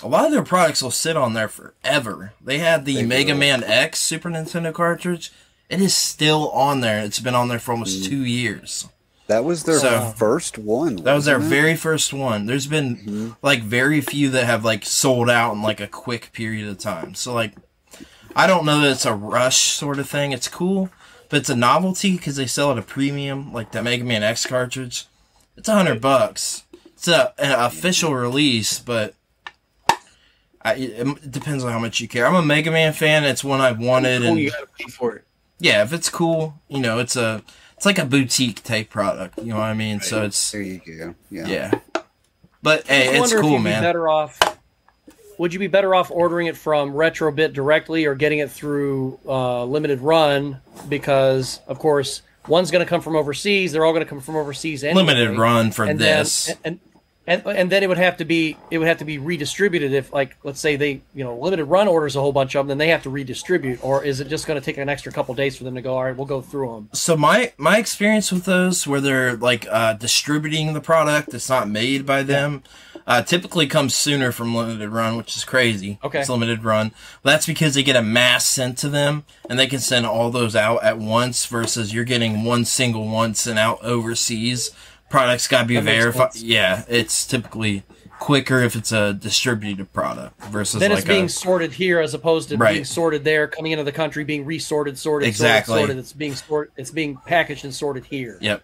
a 0.03 0.07
lot 0.07 0.26
of 0.26 0.31
their 0.31 0.44
products 0.44 0.81
will 0.81 0.91
sit 0.91 1.18
on 1.18 1.34
there 1.34 1.48
forever. 1.49 2.34
They 2.44 2.60
had 2.60 2.86
the 2.86 2.95
They 2.95 3.06
Mega 3.06 3.34
will. 3.34 3.40
Man 3.40 3.64
X 3.64 3.99
Super 3.99 4.30
Nintendo 4.30 4.73
cartridge. 4.73 5.31
It 5.69 5.81
is 5.81 5.95
still 5.95 6.49
on 6.49 6.81
there. 6.81 6.99
It's 7.03 7.19
been 7.19 7.36
on 7.36 7.48
there 7.48 7.60
for 7.60 7.73
almost 7.73 8.03
two 8.06 8.23
years. 8.26 8.88
That 9.30 9.45
was 9.45 9.64
their 9.64 9.80
So- 9.80 10.14
first 10.18 10.57
one. 10.57 10.97
That 10.97 11.14
was 11.14 11.26
their 11.26 11.38
it? 11.38 11.43
very 11.43 11.76
first 11.76 12.11
one. 12.14 12.47
There's 12.47 12.65
been 12.68 12.97
Mhm. 12.97 13.35
like 13.43 13.61
very 13.61 14.01
few 14.01 14.30
that 14.31 14.45
have 14.45 14.65
like 14.65 14.85
sold 14.85 15.30
out 15.30 15.53
in 15.53 15.61
like 15.61 15.80
a 15.80 15.88
quick 15.88 16.31
period 16.34 16.68
of 16.68 16.80
time. 16.80 17.14
So 17.14 17.34
like, 17.34 17.53
I 18.35 18.47
don't 18.47 18.65
know 18.65 18.81
that 18.81 18.89
it's 18.91 19.06
a 19.06 19.14
rush 19.14 19.57
sort 19.73 19.99
of 19.99 20.10
thing. 20.10 20.31
It's 20.31 20.47
cool, 20.47 20.89
but 21.30 21.38
it's 21.38 21.49
a 21.49 21.56
novelty 21.56 22.14
because 22.18 22.38
they 22.38 22.47
sell 22.47 22.72
at 22.72 22.77
a 22.80 22.81
premium, 22.81 23.53
like 23.53 23.72
that 23.73 23.84
Mega 23.84 24.03
Man 24.03 24.23
X 24.23 24.45
cartridge. 24.47 25.06
It's 25.56 25.69
a 25.69 25.73
hundred 25.76 26.01
bucks. 26.01 26.64
It's 26.95 27.07
a, 27.07 27.34
an 27.38 27.51
official 27.51 28.15
release, 28.15 28.80
but 28.80 29.14
I, 30.65 30.73
it 30.73 31.31
depends 31.31 31.64
on 31.64 31.72
how 31.72 31.80
much 31.80 31.99
you 32.01 32.07
care. 32.07 32.26
I'm 32.27 32.35
a 32.35 32.41
Mega 32.41 32.72
Man 32.72 32.93
fan. 32.93 33.23
It's 33.26 33.43
one 33.43 33.61
I've 33.61 33.80
wanted, 33.80 34.22
Cool, 34.22 34.31
and 34.31 34.39
you 34.39 34.51
got 34.51 34.60
to 34.61 34.68
pay 34.77 34.89
for 34.91 35.15
it. 35.15 35.26
yeah, 35.60 35.84
if 35.84 35.93
it's 35.93 36.10
cool, 36.10 36.60
you 36.68 36.80
know, 36.80 36.99
it's 36.99 37.15
a 37.15 37.41
it's 37.80 37.85
like 37.85 37.97
a 37.97 38.03
boutique 38.03 38.61
type 38.61 38.89
product. 38.89 39.38
You 39.38 39.53
know 39.53 39.56
what 39.56 39.64
I 39.64 39.73
mean? 39.73 40.01
So 40.01 40.23
it's 40.23 40.51
There 40.51 40.61
you 40.61 40.81
go. 40.85 41.15
Yeah. 41.31 41.47
yeah. 41.47 41.80
But 42.61 42.85
hey, 42.88 43.07
I 43.07 43.11
it's 43.11 43.19
wonder 43.22 43.35
if 43.38 43.41
cool, 43.41 43.51
you'd 43.51 43.57
be 43.60 43.64
man. 43.64 43.81
better 43.81 44.10
off. 44.10 44.38
Would 45.38 45.53
you 45.53 45.60
be 45.60 45.68
better 45.68 45.95
off 45.95 46.11
ordering 46.11 46.47
it 46.47 46.57
from 46.57 46.91
Retrobit 46.91 47.53
directly 47.53 48.03
or 48.03 48.15
getting 48.15 48.39
it 48.39 48.51
through 48.51 49.18
uh, 49.26 49.64
Limited 49.64 50.01
Run? 50.01 50.60
Because 50.89 51.61
of 51.69 51.80
course, 51.80 52.22
one's 52.49 52.69
going 52.69 52.85
to 52.85 52.89
come 52.89 52.99
from 52.99 53.15
overseas. 53.15 53.72
They're 53.72 53.85
all 53.85 53.93
going 53.93 54.03
to 54.03 54.10
come 54.10 54.19
from 54.19 54.35
overseas 54.35 54.84
anyway. 54.84 55.03
Limited 55.03 55.38
run 55.38 55.72
for 55.72 55.85
and 55.85 55.97
this. 55.97 56.47
Then, 56.47 56.57
and, 56.65 56.80
and 56.84 56.89
and 57.30 57.45
and 57.45 57.72
then 57.72 57.84
it 57.84 57.88
would 57.88 57.97
have 57.97 58.18
to 58.18 58.26
be 58.26 58.57
it 58.72 58.80
would 58.80 58.88
have 58.88 58.97
to 58.97 59.06
be 59.06 59.18
redistributed 59.18 59.93
if 59.93 60.11
like 60.11 60.35
let's 60.43 60.60
say 60.60 60.76
they 60.76 61.01
you 61.14 61.23
know 61.23 61.38
limited 61.38 61.65
run 61.65 61.88
orders 61.88 62.15
a 62.15 62.19
whole 62.19 62.34
bunch 62.34 62.56
of 62.56 62.65
them 62.65 62.68
then 62.68 62.77
they 62.80 62.89
have 62.89 63.03
to 63.03 63.10
redistribute 63.10 63.81
or 63.84 64.03
is 64.03 64.19
it 64.19 64.27
just 64.27 64.47
going 64.47 64.60
to 64.60 64.65
take 64.65 64.77
an 64.77 64.89
extra 64.89 65.11
couple 65.11 65.34
days 65.35 65.56
for 65.56 65.64
them 65.64 65.76
to 65.76 65.81
go 65.81 65.93
all 65.93 66.03
right 66.03 66.18
we'll 66.18 66.26
go 66.26 66.41
through 66.41 66.73
them 66.73 66.89
so 66.91 67.15
my 67.15 67.53
my 67.57 67.77
experience 67.77 68.31
with 68.31 68.45
those 68.45 68.85
where 68.85 68.99
they're 68.99 69.38
like 69.38 69.68
uh, 69.69 69.93
distributing 69.93 70.73
the 70.73 70.81
product 70.81 71.30
that's 71.30 71.49
not 71.49 71.69
made 71.69 72.06
by 72.06 72.23
them 72.23 72.64
uh, 73.10 73.23
typically 73.23 73.65
comes 73.65 73.95
sooner 73.95 74.31
from 74.31 74.53
limited 74.53 74.89
run 74.89 75.18
which 75.18 75.35
is 75.35 75.43
crazy. 75.43 75.99
Okay. 76.03 76.19
it's 76.19 76.30
limited 76.30 76.64
run. 76.64 76.91
That's 77.23 77.47
because 77.47 77.73
they 77.73 77.81
get 77.81 77.95
a 77.95 78.03
mass 78.03 78.47
sent 78.47 78.77
to 78.80 78.89
them 78.89 79.26
and 79.49 79.57
they 79.57 79.65
can 79.65 79.80
send 79.80 80.06
all 80.06 80.30
those 80.30 80.56
out 80.56 80.84
at 80.84 80.99
once 80.99 81.47
versus 81.47 81.91
you're 81.91 82.03
getting 82.03 82.43
one 82.43 82.65
single 82.65 83.07
one 83.07 83.34
sent 83.34 83.57
out 83.57 83.84
overseas 83.84 84.72
products 85.10 85.48
got 85.48 85.61
to 85.61 85.68
be 85.68 85.80
verified 85.80 86.36
yeah 86.36 86.84
it's 86.88 87.26
typically 87.26 87.84
quicker 88.19 88.60
if 88.60 88.76
it's 88.76 88.91
a 88.91 89.14
distributed 89.14 89.91
product 89.94 90.40
versus 90.45 90.80
then 90.80 90.91
like 90.91 90.99
it's 90.99 91.07
being 91.07 91.26
a, 91.26 91.30
sorted 91.30 91.72
here 91.72 91.99
as 91.99 92.14
opposed 92.14 92.49
to 92.49 92.57
Right. 92.57 92.73
being 92.73 92.86
sorted 92.86 93.23
there 93.23 93.48
coming 93.48 93.72
into 93.72 93.84
the 93.86 93.91
country 93.91 94.23
being 94.23 94.45
resorted 94.45 94.98
sorted 94.98 95.27
Exactly. 95.27 95.73
sorted, 95.73 95.88
sorted 95.88 95.98
it's 95.99 96.14
being 96.14 96.36
sorted 96.36 96.73
it's 96.76 96.91
being 96.91 97.18
packaged 97.26 97.64
and 97.64 97.73
sorted 97.73 98.06
here. 98.06 98.38
Yep. 98.41 98.64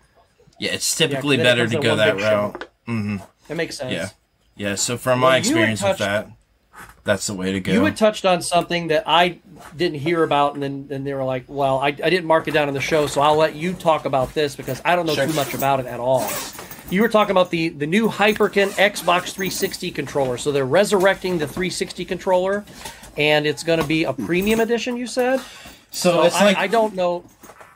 Yeah 0.60 0.72
it's 0.74 0.96
typically 0.96 1.38
it 1.40 1.44
better 1.44 1.68
to 1.68 1.80
go 1.80 1.96
that 1.96 2.18
route. 2.18 2.70
Hmm 2.86 3.18
it 3.50 3.56
makes 3.56 3.78
sense. 3.78 3.92
Yeah. 3.94 4.10
Yeah, 4.58 4.76
so 4.76 4.98
from 4.98 5.22
Well, 5.22 5.32
my 5.32 5.38
experience 5.38 5.84
with 5.84 5.98
that, 5.98 6.30
that's 7.04 7.28
the 7.28 7.34
way 7.34 7.52
to 7.52 7.60
go. 7.60 7.72
You 7.72 7.86
had 7.86 7.96
touched 7.98 8.26
on 8.26 8.42
something 8.42 8.88
that 8.88 9.04
I 9.06 9.40
didn't 9.76 10.00
hear 10.00 10.24
about, 10.24 10.56
and 10.56 10.64
then, 10.64 10.88
then 10.88 11.04
they 11.04 11.14
were 11.14 11.24
like, 11.24 11.46
"Well, 11.48 11.80
I, 11.80 11.88
I 11.88 11.92
didn't 12.10 12.26
mark 12.26 12.48
it 12.48 12.52
down 12.52 12.68
in 12.68 12.74
the 12.74 12.82
show, 12.82 13.08
so 13.08 13.22
I'll 13.22 13.36
let 13.36 13.56
you 13.56 13.74
talk 13.74 14.06
about 14.06 14.34
this 14.34 14.56
because 14.56 14.82
I 14.84 14.96
don't 14.96 15.06
know 15.06 15.14
Sure. 15.16 15.28
too 15.28 15.34
much 15.34 15.54
about 15.54 15.80
it 15.80 15.86
at 15.86 16.00
all." 16.00 16.28
You 16.90 17.02
were 17.02 17.10
talking 17.10 17.32
about 17.32 17.50
the 17.52 17.70
the 17.70 17.88
new 17.88 18.08
Hyperkin 18.10 18.70
Xbox 18.70 19.32
360 19.34 19.92
controller. 19.92 20.38
So 20.38 20.52
they're 20.52 20.66
resurrecting 20.66 21.38
the 21.40 21.48
360 21.48 22.06
controller, 22.06 22.64
and 23.18 23.46
it's 23.48 23.64
going 23.64 23.80
to 23.80 23.88
be 23.88 24.04
a 24.04 24.14
premium 24.14 24.60
edition. 24.60 24.96
You 24.98 25.08
said. 25.08 25.40
so 25.92 26.12
So 26.12 26.24
it's 26.24 26.36
I, 26.36 26.46
like 26.46 26.58
I 26.58 26.68
don't 26.68 26.94
know. 26.96 27.24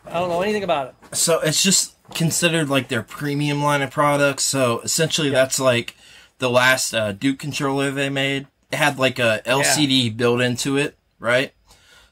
I 0.06 0.14
don't 0.20 0.30
know 0.30 0.42
anything 0.42 0.64
about 0.64 0.88
it. 0.90 1.16
so 1.16 1.40
it's 1.40 1.62
just 1.64 1.96
considered 2.16 2.68
like 2.70 2.88
their 2.88 3.04
premium 3.04 3.62
line 3.64 3.82
of 3.84 3.92
products. 3.92 4.44
So 4.44 4.80
essentially, 4.82 5.30
that's 5.30 5.60
like 5.60 5.96
the 6.40 6.50
last 6.50 6.94
uh, 6.94 7.12
Duke 7.12 7.38
controller 7.40 7.92
they 7.92 8.10
made. 8.10 8.48
It 8.72 8.78
had 8.78 9.00
like 9.00 9.20
a 9.20 9.41
LCD 9.46 10.16
built 10.16 10.41
into 10.41 10.78
it, 10.78 10.98
right? 11.20 11.54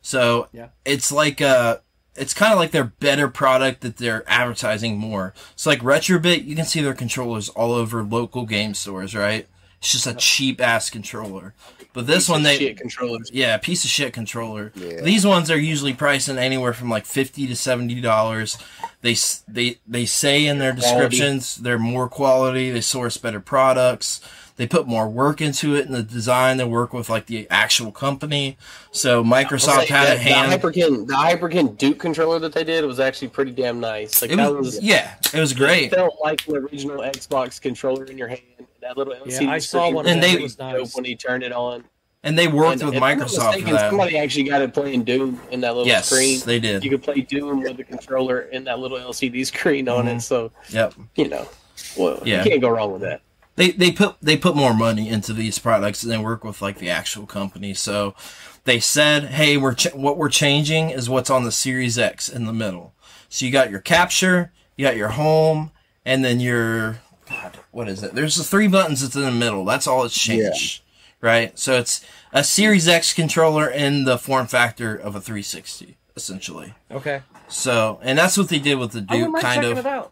So 0.01 0.47
Yeah. 0.53 0.69
it's 0.85 1.11
like 1.11 1.41
uh 1.41 1.77
it's 2.15 2.33
kind 2.33 2.51
of 2.51 2.57
like 2.57 2.71
their 2.71 2.83
better 2.85 3.27
product 3.27 3.81
that 3.81 3.97
they're 3.97 4.23
advertising 4.27 4.97
more. 4.97 5.35
So 5.55 5.69
like 5.69 5.81
Retrobit, 5.81 6.45
you 6.45 6.55
can 6.55 6.65
see 6.65 6.81
their 6.81 6.95
controllers 6.95 7.49
all 7.49 7.73
over 7.73 8.01
local 8.01 8.45
game 8.47 8.73
stores, 8.73 9.13
right? 9.15 9.47
It's 9.79 9.91
just 9.91 10.07
a 10.07 10.15
cheap 10.15 10.59
ass 10.59 10.89
controller. 10.89 11.53
But 11.93 12.07
this 12.07 12.23
Piece 12.25 12.29
one 12.29 12.39
of 12.39 12.43
they 12.45 12.57
shit 12.57 12.77
controllers. 12.77 13.29
Yeah, 13.31 13.57
piece 13.57 13.83
of 13.83 13.91
shit 13.91 14.13
controller. 14.13 14.71
Yeah. 14.75 15.01
These 15.01 15.25
ones 15.27 15.51
are 15.51 15.57
usually 15.59 15.93
pricing 15.93 16.37
anywhere 16.39 16.73
from 16.73 16.89
like 16.89 17.05
fifty 17.05 17.45
to 17.47 17.55
seventy 17.55 18.01
dollars. 18.01 18.57
They 19.01 19.15
they 19.47 19.77
they 19.87 20.05
say 20.05 20.45
in 20.47 20.57
their 20.57 20.73
descriptions 20.73 21.55
they're 21.57 21.77
more 21.79 22.09
quality. 22.09 22.71
They 22.71 22.81
source 22.81 23.17
better 23.17 23.39
products. 23.39 24.21
They 24.57 24.67
put 24.67 24.87
more 24.87 25.07
work 25.07 25.39
into 25.39 25.75
it 25.75 25.85
in 25.85 25.91
the 25.91 26.01
design. 26.03 26.57
They 26.57 26.63
work 26.65 26.91
with 26.91 27.09
like 27.09 27.27
the 27.27 27.47
actual 27.49 27.91
company. 27.91 28.57
So 28.91 29.23
Microsoft 29.23 29.77
Like, 29.77 29.87
had 29.87 30.07
the, 30.07 30.13
a 30.13 30.17
hand. 30.17 30.51
The 30.51 30.57
Hyperkin, 30.57 31.07
the 31.07 31.13
Hyperkin 31.13 31.77
Duke 31.77 31.99
controller 31.99 32.39
that 32.39 32.53
they 32.53 32.63
did 32.63 32.83
was 32.83 32.99
actually 32.99 33.27
pretty 33.29 33.51
damn 33.51 33.79
nice. 33.79 34.21
Like 34.21 34.31
it 34.31 34.37
that 34.37 34.51
was, 34.53 34.75
was, 34.77 34.81
yeah, 34.83 35.13
it 35.33 35.39
was 35.39 35.53
great. 35.53 35.93
It 35.93 35.95
felt 35.95 36.15
like 36.23 36.43
the 36.45 36.55
original 36.55 36.97
Xbox 36.97 37.61
controller 37.61 38.05
in 38.05 38.17
your 38.17 38.27
hand. 38.27 38.41
That 38.81 38.97
little 38.97 39.13
LCD 39.13 39.41
Yeah, 39.41 39.51
I 39.51 39.57
saw 39.59 39.91
one 39.91 40.07
And 40.07 40.19
was 40.19 40.25
them. 40.25 40.31
really 40.31 40.39
It 40.39 40.43
was 40.43 40.55
dope 40.55 40.73
nice. 40.79 40.95
when 40.95 41.05
you 41.05 41.15
turned 41.15 41.43
it 41.43 41.51
on. 41.51 41.83
And 42.23 42.37
they 42.37 42.47
worked 42.47 42.81
And 42.81 42.89
with 42.89 42.95
if 42.95 43.03
I'm 43.03 43.19
not 43.19 43.27
Microsoft 43.27 43.35
for 43.41 43.45
mistaken, 43.51 43.73
that. 43.73 43.89
Somebody 43.91 44.17
actually 44.17 44.43
got 44.49 44.61
it 44.63 44.73
playing 44.73 45.03
Doom 45.03 45.39
in 45.51 45.61
that 45.61 45.75
little 45.75 45.87
Yes, 45.87 46.09
screen. 46.09 46.39
they 46.45 46.59
did. 46.59 46.83
You 46.83 46.89
could 46.89 47.03
play 47.03 47.21
Doom 47.21 47.61
with 47.61 47.77
the 47.77 47.83
controller 47.83 48.41
in 48.41 48.63
that 48.63 48.79
little 48.79 48.97
LCD 48.97 49.45
screen 49.45 49.87
on 49.87 50.05
Mhm. 50.05 50.17
it. 50.17 50.21
So 50.21 50.51
Yep. 50.69 50.95
you 51.15 51.27
know, 51.27 51.47
well, 51.95 52.19
Yeah. 52.25 52.43
you 52.43 52.49
can't 52.49 52.61
go 52.61 52.69
wrong 52.69 52.91
with 52.91 53.01
that. 53.03 53.21
They 53.57 53.71
they 53.71 53.91
put 53.91 54.15
they 54.21 54.37
put 54.37 54.55
more 54.55 54.73
money 54.73 55.09
into 55.09 55.33
these 55.33 55.59
products 55.59 56.03
and 56.03 56.11
they 56.11 56.17
work 56.17 56.45
with 56.45 56.61
like 56.61 56.77
the 56.77 56.89
actual 56.89 57.25
company. 57.25 57.73
So 57.73 58.15
they 58.63 58.79
said, 58.79 59.25
"Hey, 59.25 59.57
we're 59.57 59.73
ch- 59.73 59.93
what 59.93 60.17
we're 60.17 60.29
changing 60.29 60.91
is 60.91 61.09
what's 61.09 61.29
on 61.29 61.43
the 61.43 61.51
Series 61.51 61.97
X 61.99 62.29
in 62.29 62.45
the 62.45 62.53
middle. 62.53 62.93
So 63.27 63.45
you 63.45 63.51
got 63.51 63.69
your 63.69 63.81
capture, 63.81 64.53
you 64.77 64.85
got 64.85 64.95
your 64.95 65.09
home, 65.09 65.71
and 66.05 66.23
then 66.23 66.39
your 66.39 66.99
God, 67.29 67.57
what 67.71 67.89
is 67.89 68.03
it? 68.03 68.13
There's 68.13 68.35
the 68.35 68.43
three 68.43 68.67
buttons 68.67 69.01
that's 69.01 69.15
in 69.15 69.23
the 69.23 69.31
middle. 69.31 69.65
That's 69.65 69.87
all 69.87 70.05
it's 70.05 70.17
changed, 70.17 70.83
right? 71.19 71.57
So 71.59 71.77
it's 71.77 72.05
a 72.31 72.43
Series 72.43 72.87
X 72.87 73.11
controller 73.13 73.67
in 73.69 74.05
the 74.05 74.17
form 74.17 74.47
factor 74.47 74.95
of 74.95 75.15
a 75.15 75.19
360, 75.21 75.97
essentially. 76.15 76.73
Okay. 76.91 77.23
So, 77.49 77.99
and 78.03 78.17
that's 78.17 78.37
what 78.37 78.49
they 78.49 78.59
did 78.59 78.75
with 78.75 78.91
the 78.91 79.01
Duke, 79.01 79.39
kind 79.41 79.63
of. 79.65 80.09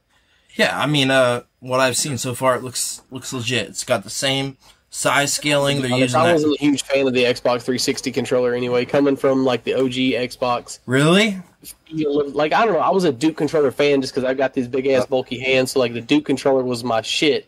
Yeah, 0.56 0.80
I 0.80 0.88
mean, 0.88 1.12
uh, 1.12 1.44
what 1.60 1.80
I've 1.80 1.98
seen 1.98 2.18
so 2.18 2.34
far, 2.34 2.56
it 2.56 2.64
looks 2.64 3.02
looks 3.12 3.34
legit. 3.34 3.68
It's 3.68 3.84
got 3.84 4.04
the 4.04 4.10
same 4.10 4.58
size 4.90 5.34
scaling. 5.34 5.82
They're 5.82 5.92
using 5.92 6.20
I 6.20 6.32
wasn't 6.32 6.56
a 6.56 6.60
huge 6.60 6.84
fan 6.84 7.08
of 7.08 7.14
the 7.14 7.24
Xbox 7.24 7.62
360 7.62 8.12
controller 8.12 8.54
anyway. 8.54 8.86
Coming 8.86 9.16
from 9.18 9.44
like 9.44 9.64
the 9.64 9.74
OG 9.74 9.92
Xbox, 9.92 10.80
Really? 10.86 11.38
like 11.92 12.54
I 12.54 12.64
don't 12.66 12.74
know, 12.76 12.80
I 12.80 12.92
was 12.92 13.04
a 13.04 13.12
Duke 13.12 13.38
controller 13.38 13.72
fan 13.72 14.02
just 14.02 14.14
because 14.14 14.24
I've 14.24 14.38
got 14.38 14.54
these 14.54 14.68
big 14.68 14.88
ass 14.88 15.06
bulky 15.06 15.40
hands. 15.40 15.72
So 15.72 15.80
like 15.80 15.94
the 15.94 16.02
Duke 16.02 16.26
controller 16.26 16.64
was 16.64 16.84
my 16.84 17.02
shit. 17.02 17.48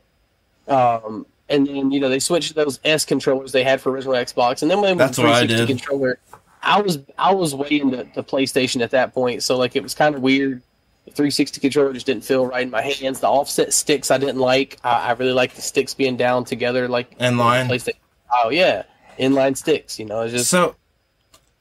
Um, 0.68 1.26
and 1.50 1.66
then 1.66 1.92
you 1.92 2.00
know 2.00 2.10
they 2.10 2.20
switched 2.20 2.50
to 2.50 2.54
those 2.54 2.80
S 2.84 3.06
controllers 3.06 3.52
they 3.52 3.64
had 3.64 3.80
for 3.80 3.92
original 3.92 4.16
Xbox, 4.16 4.62
and 4.62 4.70
then 4.70 4.82
when 4.82 4.98
they 4.98 5.04
went 5.04 5.16
to 5.16 5.22
what 5.22 5.32
I 5.32 5.48
360 5.48 5.68
controller, 5.68 6.20
I 6.62 6.82
was 6.82 7.00
I 7.18 7.34
was 7.34 7.56
way 7.56 7.80
into 7.80 7.98
the 8.16 8.24
PlayStation 8.24 8.82
at 8.82 8.92
that 8.92 9.14
point. 9.14 9.44
So 9.44 9.56
like 9.58 9.76
it 9.76 9.84
was 9.84 9.94
kind 9.94 10.16
of 10.16 10.22
weird. 10.22 10.62
The 11.08 11.14
360 11.14 11.62
controller 11.62 11.94
just 11.94 12.06
didn't 12.06 12.26
feel 12.26 12.46
right 12.46 12.64
in 12.64 12.70
my 12.70 12.82
hands. 12.82 13.22
The 13.22 13.28
offset 13.28 13.74
sticks 13.74 14.12
I 14.12 14.18
didn't 14.18 14.40
like. 14.40 14.78
I, 14.84 15.08
I 15.08 15.12
really 15.14 15.32
like 15.32 15.54
the 15.54 15.62
sticks 15.62 15.94
being 15.94 16.18
down 16.18 16.44
together, 16.44 16.90
like 16.90 17.18
Inline. 17.18 17.70
PlayStation. 17.70 18.00
Oh 18.44 18.50
yeah, 18.50 18.84
inline 19.18 19.56
sticks. 19.56 19.98
You 19.98 20.06
know, 20.06 20.22
it's 20.24 20.34
just 20.34 20.50
So 20.50 20.76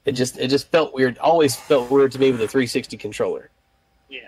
it 0.04 0.12
just 0.12 0.36
it 0.36 0.48
just 0.48 0.68
felt 0.72 0.92
weird. 0.92 1.16
Always 1.18 1.54
felt 1.54 1.88
weird 1.92 2.10
to 2.12 2.18
me 2.18 2.32
with 2.32 2.40
a 2.40 2.48
360 2.48 2.96
controller. 2.96 3.50
Yeah. 4.08 4.18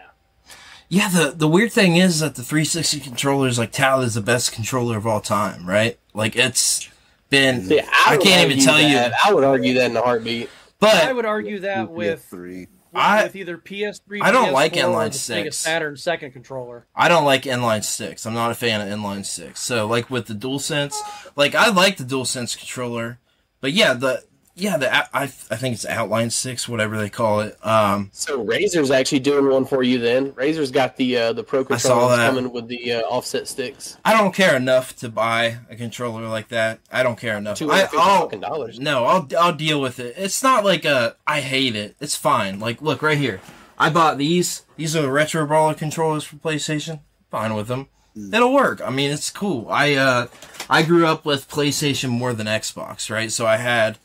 yeah, 0.88 1.08
the 1.08 1.32
the 1.34 1.48
weird 1.48 1.72
thing 1.72 1.96
is 1.96 2.20
that 2.20 2.36
the 2.36 2.44
360 2.44 3.00
controller 3.00 3.48
is 3.48 3.58
like 3.58 3.72
touted 3.72 4.06
as 4.06 4.14
the 4.14 4.20
best 4.20 4.52
controller 4.52 4.96
of 4.96 5.04
all 5.04 5.20
time, 5.20 5.68
right? 5.68 5.98
Like 6.14 6.36
it's 6.36 6.88
been. 7.28 7.64
See, 7.64 7.80
I, 7.80 7.86
I 8.06 8.16
can't 8.18 8.50
even 8.50 8.58
argue 8.58 8.64
tell 8.64 8.80
you. 8.80 9.12
I 9.24 9.32
would 9.34 9.44
argue 9.44 9.74
that 9.74 9.90
in 9.90 9.96
a 9.96 10.00
heartbeat. 10.00 10.48
But 10.78 10.94
I 10.94 11.12
would 11.12 11.26
argue 11.26 11.58
that 11.60 11.90
with 11.90 12.24
three. 12.24 12.68
I- 12.94 13.24
with 13.24 13.36
either 13.36 13.58
PS3, 13.58 14.20
I 14.22 14.30
don't 14.30 14.52
like 14.52 14.72
PS4, 14.74 14.84
or 14.84 14.92
inline. 14.92 15.10
Sega 15.10 15.52
Saturn 15.54 15.96
second 15.96 16.32
controller. 16.32 16.86
I 16.94 17.08
don't 17.08 17.24
like 17.24 17.42
inline 17.42 17.84
sticks. 17.84 18.24
I'm 18.26 18.34
not 18.34 18.50
a 18.50 18.54
fan 18.54 18.80
of 18.80 18.88
inline 18.88 19.24
sticks. 19.26 19.60
So 19.60 19.86
like 19.86 20.10
with 20.10 20.26
the 20.26 20.34
DualSense, 20.34 20.94
like 21.36 21.54
I 21.54 21.68
like 21.70 21.96
the 21.96 22.04
DualSense 22.04 22.56
controller, 22.58 23.18
but 23.60 23.72
yeah, 23.72 23.94
the 23.94 24.24
yeah 24.58 24.76
the 24.76 24.94
I 24.94 25.22
I 25.22 25.26
think 25.26 25.74
it's 25.74 25.86
outline 25.86 26.30
sticks, 26.30 26.68
whatever 26.68 26.98
they 26.98 27.08
call 27.08 27.40
it. 27.40 27.56
Um, 27.64 28.10
So 28.12 28.44
Razer's 28.44 28.90
actually 28.90 29.20
doing 29.20 29.48
one 29.48 29.64
for 29.64 29.82
you. 29.82 29.98
Then 29.98 30.32
Razer's 30.32 30.70
got 30.70 30.96
the 30.96 31.16
uh, 31.16 31.32
the 31.32 31.42
Pro 31.42 31.64
I 31.70 31.76
saw 31.76 32.08
controller 32.08 32.16
coming 32.16 32.52
with 32.52 32.68
the 32.68 32.94
uh, 32.94 33.00
offset 33.02 33.48
sticks. 33.48 33.96
I 34.04 34.12
don't 34.12 34.34
care 34.34 34.56
enough 34.56 34.96
to 34.96 35.08
buy 35.08 35.58
a 35.70 35.76
controller 35.76 36.28
like 36.28 36.48
that. 36.48 36.80
I 36.92 37.02
don't 37.02 37.18
care 37.18 37.36
enough. 37.38 37.58
Two 37.58 37.70
I, 37.70 37.88
I'll, 37.92 38.22
fucking 38.22 38.40
dollars. 38.40 38.78
No, 38.80 39.04
I'll 39.04 39.28
I'll 39.38 39.54
deal 39.54 39.80
with 39.80 39.98
it. 40.00 40.14
It's 40.16 40.42
not 40.42 40.64
like 40.64 40.84
a 40.84 41.16
I 41.26 41.40
hate 41.40 41.76
it. 41.76 41.96
It's 42.00 42.16
fine. 42.16 42.60
Like 42.60 42.82
look 42.82 43.02
right 43.02 43.18
here. 43.18 43.40
I 43.78 43.90
bought 43.90 44.18
these. 44.18 44.64
These 44.76 44.96
are 44.96 45.02
the 45.02 45.10
retro 45.10 45.46
brawler 45.46 45.74
controllers 45.74 46.24
for 46.24 46.36
PlayStation. 46.36 47.00
Fine 47.30 47.54
with 47.54 47.68
them. 47.68 47.88
It'll 48.16 48.52
work. 48.52 48.80
I 48.84 48.90
mean, 48.90 49.12
it's 49.12 49.30
cool. 49.30 49.68
I 49.70 49.94
uh 49.94 50.26
I 50.68 50.82
grew 50.82 51.06
up 51.06 51.24
with 51.24 51.48
PlayStation 51.48 52.10
more 52.10 52.32
than 52.32 52.46
Xbox, 52.46 53.10
right? 53.10 53.30
So 53.30 53.46
I 53.46 53.56
had 53.58 53.98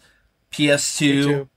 Me 0.57 0.67
PS2, 0.67 1.47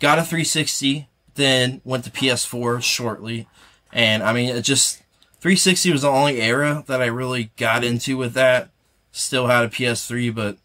got 0.00 0.18
a 0.18 0.22
360, 0.22 1.08
then 1.34 1.80
went 1.84 2.04
to 2.04 2.10
PS4 2.10 2.82
shortly. 2.82 3.48
And 3.92 4.22
I 4.22 4.32
mean, 4.32 4.54
it 4.54 4.62
just 4.62 4.98
360 5.40 5.92
was 5.92 6.02
the 6.02 6.08
only 6.08 6.40
era 6.40 6.84
that 6.86 7.00
I 7.00 7.06
really 7.06 7.50
got 7.56 7.84
into 7.84 8.16
with 8.16 8.34
that. 8.34 8.70
Still 9.12 9.46
had 9.46 9.64
a 9.64 9.68
PS3, 9.68 10.34
but 10.34 10.58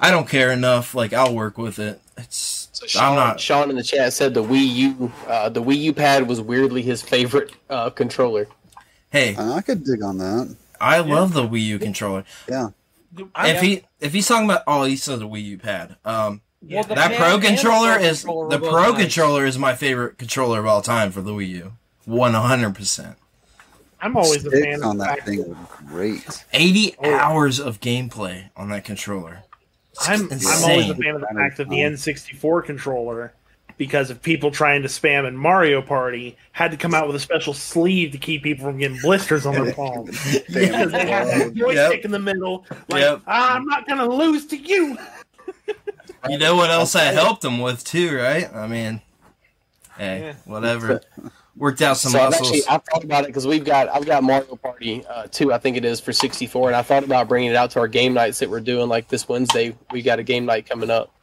I 0.00 0.10
don't 0.10 0.28
care 0.28 0.50
enough. 0.52 0.94
Like 0.94 1.12
I'll 1.12 1.34
work 1.34 1.58
with 1.58 1.78
it. 1.78 2.00
It's 2.16 2.68
So 2.72 2.86
Sean, 2.86 3.04
I'm 3.04 3.14
not. 3.16 3.40
Sean 3.40 3.70
in 3.70 3.76
the 3.76 3.82
chat 3.82 4.12
said 4.12 4.34
the 4.34 4.42
Wii 4.42 4.74
U, 4.74 5.12
uh, 5.26 5.48
the 5.48 5.62
Wii 5.62 5.78
U 5.78 5.92
pad 5.92 6.28
was 6.28 6.40
weirdly 6.40 6.82
his 6.82 7.02
favorite 7.02 7.52
uh, 7.68 7.90
controller. 7.90 8.46
Hey, 9.10 9.34
Uh, 9.34 9.54
I 9.54 9.62
could 9.62 9.84
dig 9.84 10.02
on 10.02 10.18
that. 10.18 10.56
I 10.80 11.00
love 11.00 11.32
the 11.32 11.46
Wii 11.46 11.62
U 11.62 11.78
controller. 11.78 12.24
Yeah. 12.48 12.68
If 13.38 13.60
he 13.60 13.82
if 14.00 14.12
he's 14.12 14.26
talking 14.26 14.44
about 14.44 14.62
oh, 14.66 14.84
he 14.84 14.96
said 14.96 15.20
the 15.20 15.28
Wii 15.28 15.44
U 15.44 15.58
pad. 15.58 15.96
Um, 16.04 16.40
yeah, 16.66 16.82
the 16.82 16.94
that 16.94 17.16
Pro 17.16 17.38
controller 17.38 17.98
is 17.98 18.20
controller 18.22 18.50
the 18.50 18.58
Pro 18.58 18.90
nice. 18.92 19.00
controller 19.02 19.46
is 19.46 19.58
my 19.58 19.74
favorite 19.74 20.18
controller 20.18 20.60
of 20.60 20.66
all 20.66 20.82
time 20.82 21.10
for 21.10 21.20
the 21.22 21.32
Wii 21.32 21.48
U. 21.48 21.72
One 22.04 22.34
hundred 22.34 22.74
percent. 22.74 23.16
I'm 24.00 24.16
always 24.16 24.44
a 24.44 24.50
fan 24.50 24.82
on 24.82 24.92
of 24.92 24.98
that 24.98 25.16
fact 25.16 25.26
thing 25.28 25.38
that 25.38 25.48
would 25.48 25.56
be 25.56 25.86
great. 25.86 26.44
Eighty 26.52 26.94
Oh. 27.02 27.14
hours 27.14 27.58
of 27.58 27.80
gameplay 27.80 28.50
on 28.56 28.68
that 28.70 28.84
controller. 28.84 29.42
It's 29.92 30.08
I'm, 30.08 30.22
I'm 30.30 30.70
always 30.70 30.90
a 30.90 30.94
fan 30.94 31.14
of 31.14 31.20
the 31.22 31.26
fact 31.34 31.56
that 31.58 31.68
the 31.70 31.76
N64 31.78 32.64
controller, 32.64 33.32
because 33.78 34.10
of 34.10 34.20
people 34.20 34.50
trying 34.50 34.82
to 34.82 34.88
spam 34.88 35.26
in 35.26 35.36
Mario 35.36 35.80
Party, 35.80 36.36
had 36.52 36.72
to 36.72 36.76
come 36.76 36.94
out 36.94 37.06
with 37.06 37.14
a 37.16 37.20
special 37.20 37.54
sleeve 37.54 38.10
to 38.12 38.18
keep 38.18 38.42
people 38.42 38.66
from 38.66 38.78
getting 38.78 38.98
blisters 39.00 39.46
on 39.46 39.54
their 39.54 39.72
palms. 39.74 40.10
Because 40.48 40.90
they 40.92 41.06
had 41.08 41.28
that 41.28 41.54
joystick 41.54 41.96
Yep. 41.98 42.04
in 42.04 42.10
the 42.10 42.18
middle. 42.18 42.66
Like, 42.88 43.02
Yep. 43.02 43.22
"Ah, 43.28 43.54
I'm 43.54 43.64
not 43.66 43.86
going 43.86 43.98
to 44.00 44.06
lose 44.14 44.46
to 44.46 44.56
you. 44.56 44.98
You 46.28 46.38
know 46.38 46.56
what 46.56 46.70
else 46.70 46.96
I 46.96 47.04
helped 47.12 47.44
him 47.44 47.58
with 47.60 47.84
too, 47.84 48.16
right? 48.16 48.50
I 48.54 48.66
mean, 48.66 49.02
hey, 49.98 50.20
Yeah. 50.22 50.34
whatever. 50.46 51.02
Worked 51.56 51.82
out 51.82 51.98
some 51.98 52.12
so 52.12 52.18
I've 52.20 52.30
muscles. 52.30 52.48
actually 52.48 52.62
I 52.68 52.78
thought 52.78 53.04
about 53.04 53.24
it 53.24 53.26
because 53.28 53.46
we've 53.46 53.64
got 53.64 53.88
I've 53.88 54.06
got 54.06 54.22
Mario 54.24 54.56
Party 54.56 55.04
uh, 55.06 55.26
two 55.30 55.52
I 55.52 55.58
think 55.58 55.76
it 55.76 55.84
is 55.84 56.00
for 56.00 56.12
64 56.12 56.68
and 56.70 56.76
I 56.76 56.82
thought 56.82 57.04
about 57.04 57.28
bringing 57.28 57.50
it 57.50 57.56
out 57.56 57.70
to 57.72 57.78
our 57.78 57.86
game 57.86 58.12
nights 58.14 58.38
that 58.40 58.50
we're 58.50 58.58
doing 58.60 58.88
like 58.88 59.06
this 59.06 59.28
Wednesday 59.28 59.76
we 59.92 60.02
got 60.02 60.18
a 60.18 60.24
game 60.24 60.46
night 60.46 60.68
coming 60.68 60.90
up 60.90 61.13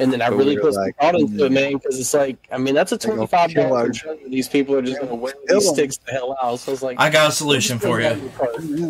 and 0.00 0.12
then 0.12 0.22
I 0.22 0.28
really 0.28 0.56
we're 0.56 0.62
put 0.62 0.74
some 0.74 0.84
like, 0.84 0.96
thought 0.96 1.14
into 1.14 1.44
it 1.44 1.50
mm. 1.50 1.54
man 1.54 1.72
because 1.74 1.98
it's 1.98 2.14
like 2.14 2.36
I 2.52 2.58
mean 2.58 2.74
that's 2.74 2.92
a 2.92 2.98
25 2.98 3.50
kill 3.50 3.68
dollar 3.68 3.92
these 4.26 4.48
people 4.48 4.74
are 4.74 4.82
just 4.82 5.00
gonna 5.00 5.14
wear 5.14 5.34
these 5.46 5.58
these 5.58 5.68
'em. 5.68 5.74
sticks 5.74 5.98
the 5.98 6.12
hell 6.12 6.36
out 6.42 6.58
so 6.60 6.72
it's 6.72 6.82
like 6.82 7.00
I 7.00 7.10
got 7.10 7.28
a 7.28 7.32
solution 7.32 7.78
for 7.78 8.00
you. 8.00 8.30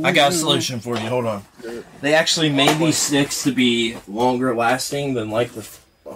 I 0.05 0.12
got 0.12 0.32
a 0.32 0.35
solution 0.35 0.80
for 0.80 0.94
you. 0.97 1.09
Hold 1.09 1.26
on. 1.26 1.44
They 2.01 2.14
actually 2.14 2.51
made 2.51 2.78
these 2.78 2.97
sticks 2.97 3.43
to 3.44 3.52
be 3.52 3.97
longer 4.06 4.55
lasting 4.55 5.14
than 5.14 5.30
like 5.30 5.52
the. 5.52 5.66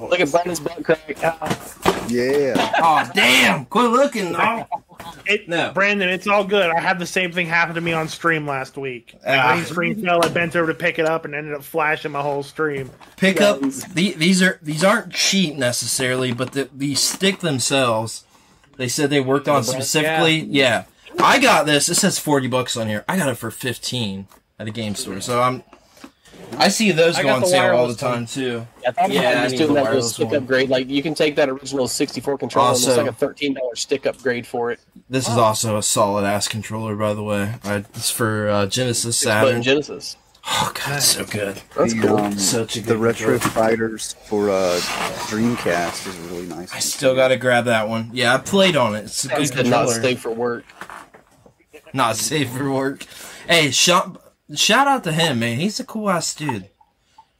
Look 0.01 0.20
at 0.20 0.31
Brandon's 0.31 0.60
butt 0.60 0.82
crack 0.85 1.16
Ah, 1.23 2.06
Yeah. 2.09 2.73
Oh 2.78 3.10
damn! 3.14 3.64
Quit 3.66 3.90
looking. 3.90 4.32
No. 4.32 4.66
It, 5.27 5.48
No. 5.48 5.73
Brandon, 5.73 6.09
it's 6.09 6.27
all 6.27 6.44
good. 6.44 6.70
I 6.70 6.81
had 6.81 6.98
the 6.98 7.06
same 7.06 7.32
thing 7.32 7.47
happen 7.47 7.74
to 7.74 7.81
me 7.81 7.93
on 7.93 8.09
stream 8.09 8.47
last 8.47 8.77
week. 8.77 9.14
My 9.24 9.55
green 9.55 9.64
screen 9.64 10.02
fell. 10.05 10.24
I 10.24 10.28
bent 10.28 10.55
over 10.56 10.73
to 10.73 10.78
pick 10.78 10.98
it 10.98 11.06
up 11.06 11.24
and 11.24 11.35
ended 11.35 11.55
up 11.55 11.64
flashing 11.64 12.12
my 12.12 12.20
whole 12.23 12.43
stream. 12.43 12.90
Pick 13.16 13.40
up. 13.40 13.60
The, 13.60 14.12
these 14.16 14.43
are 14.43 14.59
these 14.62 14.85
aren't 14.85 15.12
cheap 15.12 15.56
necessarily, 15.56 16.32
but 16.32 16.52
the, 16.52 16.69
the 16.73 16.94
stick 16.94 17.40
themselves. 17.40 18.24
They 18.77 18.89
said 18.89 19.10
they 19.10 19.20
worked 19.20 19.48
on 19.48 19.64
specifically. 19.64 20.40
Yeah. 20.40 20.85
I 21.20 21.39
got 21.39 21.66
this. 21.66 21.89
It 21.89 21.97
says 21.97 22.19
forty 22.19 22.48
bucks 22.48 22.77
on 22.77 22.89
here. 22.89 23.05
I 23.09 23.16
got 23.16 23.28
it 23.28 23.36
for 23.36 23.51
fifteen 23.51 24.27
at 24.59 24.66
a 24.66 24.70
game 24.70 24.94
store. 24.94 25.20
So 25.20 25.40
I'm. 25.43 25.62
I 26.58 26.68
see 26.68 26.92
those 26.92 27.16
I 27.16 27.22
go 27.22 27.30
on 27.34 27.46
sale 27.46 27.74
all 27.76 27.88
the 27.88 27.94
time 27.94 28.26
too. 28.26 28.66
I 28.86 28.90
thought 28.92 29.10
Yeah, 29.10 29.20
I 29.20 29.30
about 29.32 29.42
just 29.42 29.52
need 29.52 29.58
doing 29.58 29.74
that 29.74 29.84
little 29.84 30.02
stick 30.02 30.26
one. 30.28 30.36
upgrade 30.36 30.68
like 30.68 30.88
you 30.88 31.02
can 31.02 31.14
take 31.14 31.36
that 31.36 31.48
original 31.48 31.88
64 31.88 32.38
controller 32.38 32.68
and 32.68 32.76
it's 32.76 32.96
like 32.96 33.06
a 33.06 33.12
13 33.12 33.54
dollar 33.54 33.74
stick 33.76 34.06
upgrade 34.06 34.46
for 34.46 34.70
it 34.70 34.80
This 35.08 35.28
is 35.28 35.36
also 35.36 35.76
a 35.78 35.82
solid 35.82 36.24
ass 36.24 36.48
controller, 36.48 36.94
by 36.96 37.14
the 37.14 37.22
way. 37.22 37.54
I, 37.64 37.76
it's 37.76 38.10
for 38.10 38.48
uh, 38.48 38.66
Genesis 38.66 39.16
Saturn. 39.16 39.62
Genesis 39.62 40.16
Oh 40.44 40.72
god, 40.74 40.96
it's 40.96 41.06
so 41.06 41.24
good. 41.24 41.62
that's 41.76 41.94
the, 41.94 42.00
cool 42.00 42.18
um, 42.18 42.36
Such 42.38 42.76
a 42.76 42.80
the 42.80 42.96
retro 42.96 43.38
controller. 43.38 43.68
fighters 43.68 44.14
for 44.26 44.50
uh, 44.50 44.78
Dreamcast 45.28 46.06
is 46.08 46.16
really 46.30 46.46
nice. 46.46 46.72
I 46.74 46.80
still 46.80 47.14
got 47.14 47.28
to 47.28 47.36
grab 47.36 47.66
that 47.66 47.88
one. 47.88 48.10
Yeah, 48.12 48.34
I 48.34 48.38
played 48.38 48.74
on 48.76 48.94
it. 48.96 49.04
It's 49.04 49.24
a 49.24 49.28
good 49.28 49.36
Could 49.52 49.66
not 49.68 49.86
controller. 49.86 49.92
stay 50.00 50.14
for 50.16 50.30
work 50.32 50.64
Not 51.94 52.16
safe 52.16 52.50
for 52.50 52.70
work. 52.70 53.06
Hey, 53.48 53.70
shout 53.70 54.22
shout 54.54 54.86
out 54.86 55.04
to 55.04 55.12
him, 55.12 55.40
man. 55.40 55.58
He's 55.58 55.80
a 55.80 55.84
cool 55.84 56.10
ass 56.10 56.34
dude. 56.34 56.68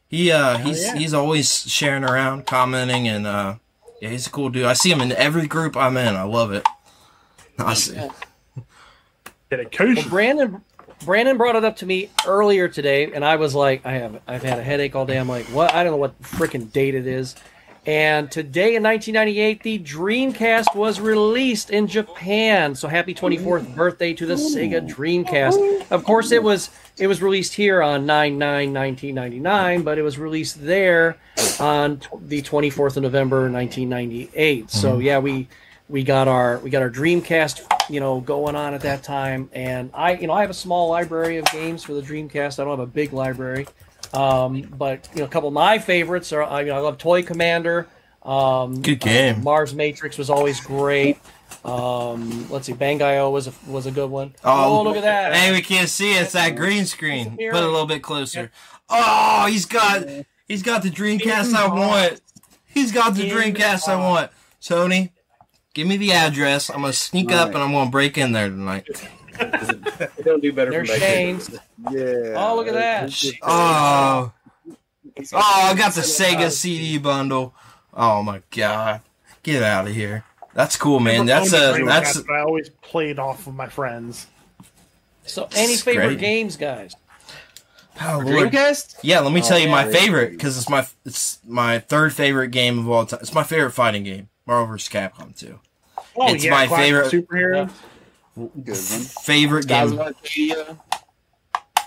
He 0.09 0.31
uh 0.31 0.59
he's 0.59 0.83
yeah. 0.83 0.97
he's 0.97 1.15
always 1.15 1.71
sharing 1.71 2.05
around, 2.05 2.47
commenting, 2.47 3.09
and 3.09 3.27
uh 3.27 3.57
yeah, 4.01 4.11
he's 4.11 4.27
a 4.27 4.31
cool 4.31 4.51
dude. 4.51 4.65
I 4.65 4.75
see 4.75 4.91
him 4.91 5.01
in 5.01 5.13
every 5.13 5.47
group 5.47 5.77
I'm 5.77 5.97
in. 5.97 6.17
I 6.17 6.25
love 6.25 6.53
it. 6.53 6.67
I 7.59 7.75
see. 7.75 7.99
Dedication. 9.49 9.95
Well, 9.95 10.09
Brandon 10.09 10.65
Brandon 11.05 11.37
brought 11.37 11.57
it 11.57 11.65
up 11.65 11.77
to 11.77 11.87
me 11.87 12.11
earlier 12.27 12.69
today, 12.69 13.13
and 13.13 13.25
I 13.25 13.37
was 13.37 13.55
like, 13.55 13.85
I 13.87 13.93
have 13.93 14.21
I've 14.27 14.43
had 14.43 14.59
a 14.59 14.63
headache 14.63 14.95
all 14.95 15.07
day. 15.07 15.19
I'm 15.19 15.29
like, 15.29 15.47
what? 15.47 15.75
I 15.75 15.83
don't 15.83 15.93
know 15.93 15.99
what 15.99 16.21
freaking 16.23 16.71
date 16.73 16.95
it 16.95 17.07
is. 17.07 17.35
And 17.85 18.31
today 18.31 18.77
in 18.77 18.83
1998, 18.83 19.63
the 19.65 19.79
Dreamcast 19.81 20.77
was 20.77 21.01
released 21.01 21.71
in 21.71 21.89
Japan. 21.89 22.77
So 22.77 22.87
happy 22.87 23.13
24th 23.13 23.75
birthday 23.75 24.15
to 24.15 24.25
the 24.25 24.35
Sega 24.35 24.89
Dreamcast. 24.89 25.91
Of 25.91 26.05
course, 26.05 26.31
it 26.31 26.43
was 26.43 26.71
it 26.97 27.09
was 27.09 27.21
released 27.21 27.55
here 27.55 27.83
on 27.83 28.07
9-9-1999, 28.07 29.83
but 29.83 29.99
it 29.99 30.03
was 30.03 30.19
released 30.19 30.65
there 30.65 31.17
on 31.59 32.01
the 32.21 32.43
24th 32.43 32.97
of 32.99 33.03
November 33.03 33.51
1998. 33.51 34.71
So 34.71 34.93
mm-hmm. 34.93 35.01
yeah, 35.01 35.19
we 35.19 35.49
we 35.89 36.05
got 36.05 36.29
our 36.29 36.59
we 36.59 36.71
got 36.71 36.83
our 36.83 36.91
Dreamcast, 36.91 37.91
you 37.91 37.99
know, 37.99 38.21
going 38.21 38.55
on 38.55 38.75
at 38.75 38.83
that 38.83 39.03
time. 39.03 39.51
And 39.53 39.91
I, 39.93 40.15
you 40.15 40.27
know, 40.27 40.33
I 40.33 40.41
have 40.43 40.51
a 40.51 40.55
small 40.55 40.89
library 40.89 41.39
of 41.39 41.47
games 41.47 41.83
for 41.83 41.95
the 41.95 42.03
Dreamcast. 42.03 42.61
I 42.61 42.65
don't 42.65 42.79
have 42.79 42.79
a 42.79 42.87
big 42.87 43.13
library, 43.13 43.67
um, 44.13 44.63
but 44.63 45.09
you 45.15 45.21
know, 45.21 45.25
a 45.25 45.29
couple 45.29 45.49
of 45.49 45.55
my 45.55 45.79
favorites 45.79 46.33
are 46.33 46.43
I, 46.43 46.61
you 46.63 46.67
know, 46.69 46.77
I 46.77 46.81
love 46.81 46.99
Toy 46.99 47.23
Commander. 47.23 47.87
Um, 48.23 48.81
Good 48.83 49.01
game. 49.01 49.37
uh, 49.37 49.43
Mars 49.43 49.75
Matrix 49.75 50.17
was 50.19 50.31
always 50.31 50.61
great. 50.61 51.19
Um, 51.65 52.49
let's 52.51 52.67
see, 52.67 52.73
Bangai-O 52.73 53.31
was 53.31 53.47
a 53.49 53.53
was 53.67 53.87
a 53.87 53.91
good 53.91 54.11
one. 54.11 54.35
Oh, 54.45 54.79
Oh, 54.79 54.83
look 54.83 54.97
at 54.97 55.03
that! 55.03 55.35
Hey, 55.35 55.53
we 55.53 55.61
can't 55.63 55.89
see 55.89 56.15
it. 56.15 56.23
It's 56.23 56.33
that 56.33 56.57
green 56.57 56.87
screen. 56.87 57.31
Put 57.37 57.41
it 57.41 57.55
a 57.55 57.61
little 57.61 57.87
bit 57.87 58.03
closer. 58.03 58.51
Oh, 58.89 59.47
he's 59.49 59.67
got 59.67 60.05
he's 60.49 60.63
got 60.63 60.83
the 60.83 60.91
Dreamcast 60.91 61.55
I 61.55 61.67
want. 61.69 62.21
He's 62.67 62.91
got 62.93 63.15
the 63.15 63.29
In 63.29 63.37
Dreamcast 63.37 63.89
I 63.89 63.97
want. 63.97 64.31
Tony, 64.61 65.13
give 65.75 65.87
me 65.87 65.97
the 65.97 66.13
address. 66.13 66.69
I'm 66.71 66.81
gonna 66.81 66.93
sneak 66.93 67.31
up 67.31 67.49
Right. 67.49 67.55
and 67.55 67.65
I'm 67.65 67.73
gonna 67.73 67.91
break 67.91 68.17
in 68.19 68.33
there 68.33 68.49
tonight. 68.49 68.87
They 70.17 70.23
don't 70.25 70.41
do 70.43 70.53
better 70.53 70.71
There's 70.71 70.91
from 70.91 71.01
back 71.01 71.09
then. 71.09 71.39
Shane's. 71.41 71.51
Yeah. 71.91 72.35
Oh, 72.37 72.57
look 72.57 72.69
at 72.69 72.75
that. 72.75 73.13
Oh, 73.43 74.33
oh, 75.33 75.35
I 75.35 75.75
got 75.77 75.93
the 75.95 76.01
Sega 76.03 76.51
CD 76.51 76.99
bundle. 76.99 77.55
Oh 77.95 78.23
my 78.23 78.43
god, 78.51 79.03
get 79.43 79.63
out 79.63 79.87
of 79.87 79.95
here. 79.95 80.25
That's 80.55 80.77
cool, 80.77 81.01
man. 81.01 81.27
That's 81.27 81.53
owned 81.55 81.83
a 81.83 81.87
that's 81.87 82.21
but 82.21 82.35
I 82.35 82.41
always 82.41 82.69
played 82.69 83.19
off 83.19 83.47
of 83.47 83.55
my 83.55 83.69
friends. 83.69 84.27
So, 85.25 85.49
any 85.55 85.75
It's 85.75 85.83
favorite 85.83 86.07
great. 86.09 86.19
games, 86.19 86.57
guys? 86.57 86.95
oh, 88.01 88.21
Lord. 88.25 88.51
Dreamcast? 88.51 88.97
Yeah, 89.03 89.21
let 89.21 89.33
me 89.33 89.41
Oh, 89.41 89.45
tell 89.47 89.59
you 89.59 89.69
my 89.69 89.85
yeah. 89.87 89.93
favorite 89.93 90.31
because 90.33 90.57
it's 90.59 90.69
my 90.69 90.87
it's 91.05 91.39
my 91.47 91.79
third 91.79 92.13
favorite 92.15 92.49
game 92.49 92.79
of 92.79 92.89
all 92.91 93.07
time. 93.07 93.21
It's 93.23 93.35
my 93.35 93.45
favorite 93.45 93.71
fighting 93.73 94.03
game, 94.05 94.29
Marvel 94.47 94.67
vs. 94.67 94.89
Capcom 94.93 95.37
2. 95.39 95.59
Oh 96.17 96.35
It's 96.35 96.45
yeah, 96.45 96.51
my 96.51 96.67
classic 96.67 96.85
favorite- 96.85 97.13
superhero. 97.13 97.71
Good 98.37 98.49
one. 98.67 98.77
Favorite 98.77 99.69
Guys 99.69 99.91
game. 99.91 100.01
of 100.01 100.07
Arcadia. 100.07 100.77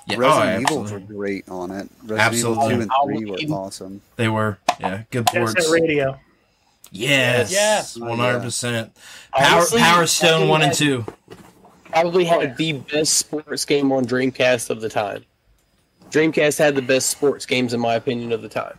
Yeah, 0.08 0.18
oh, 0.18 0.20
Resident 0.20 0.62
Evils 0.72 0.92
were 0.92 1.00
great 1.00 1.50
on 1.50 1.72
it. 1.72 1.90
Resident 2.04 2.20
Absolutely. 2.20 2.66
Evil 2.66 2.70
2 2.76 2.82
and 2.82 2.92
3 2.92 2.96
Halloween. 3.26 3.50
were 3.50 3.56
awesome. 3.58 4.02
They 4.18 4.28
were. 4.30 4.60
Yeah, 4.80 5.04
good 5.10 5.26
Jet 5.32 5.40
ports. 5.40 5.66
Set 5.66 5.72
Radio. 5.72 6.20
Yes. 6.92 7.52
Yes. 7.52 7.98
One 7.98 8.20
hundred 8.20 8.42
percent. 8.42 8.94
Power 9.34 9.56
Honestly, 9.58 9.80
Power 9.80 10.06
Stone 10.08 10.44
I 10.44 10.48
one 10.48 10.62
and 10.62 10.74
two. 10.74 11.04
Probably 11.86 12.30
Oh, 12.30 12.40
had 12.40 12.56
the 12.58 12.74
best 12.74 13.14
sports 13.18 13.66
game 13.66 13.92
on 13.92 14.06
Dreamcast 14.06 14.70
of 14.70 14.82
the 14.82 14.90
time. 14.90 15.26
Dreamcast 16.12 16.58
had 16.60 16.76
the 16.76 16.82
best 16.82 17.10
sports 17.10 17.46
games, 17.46 17.74
in 17.74 17.80
my 17.80 17.96
opinion, 17.96 18.32
of 18.32 18.42
the 18.44 18.50
time. 18.50 18.78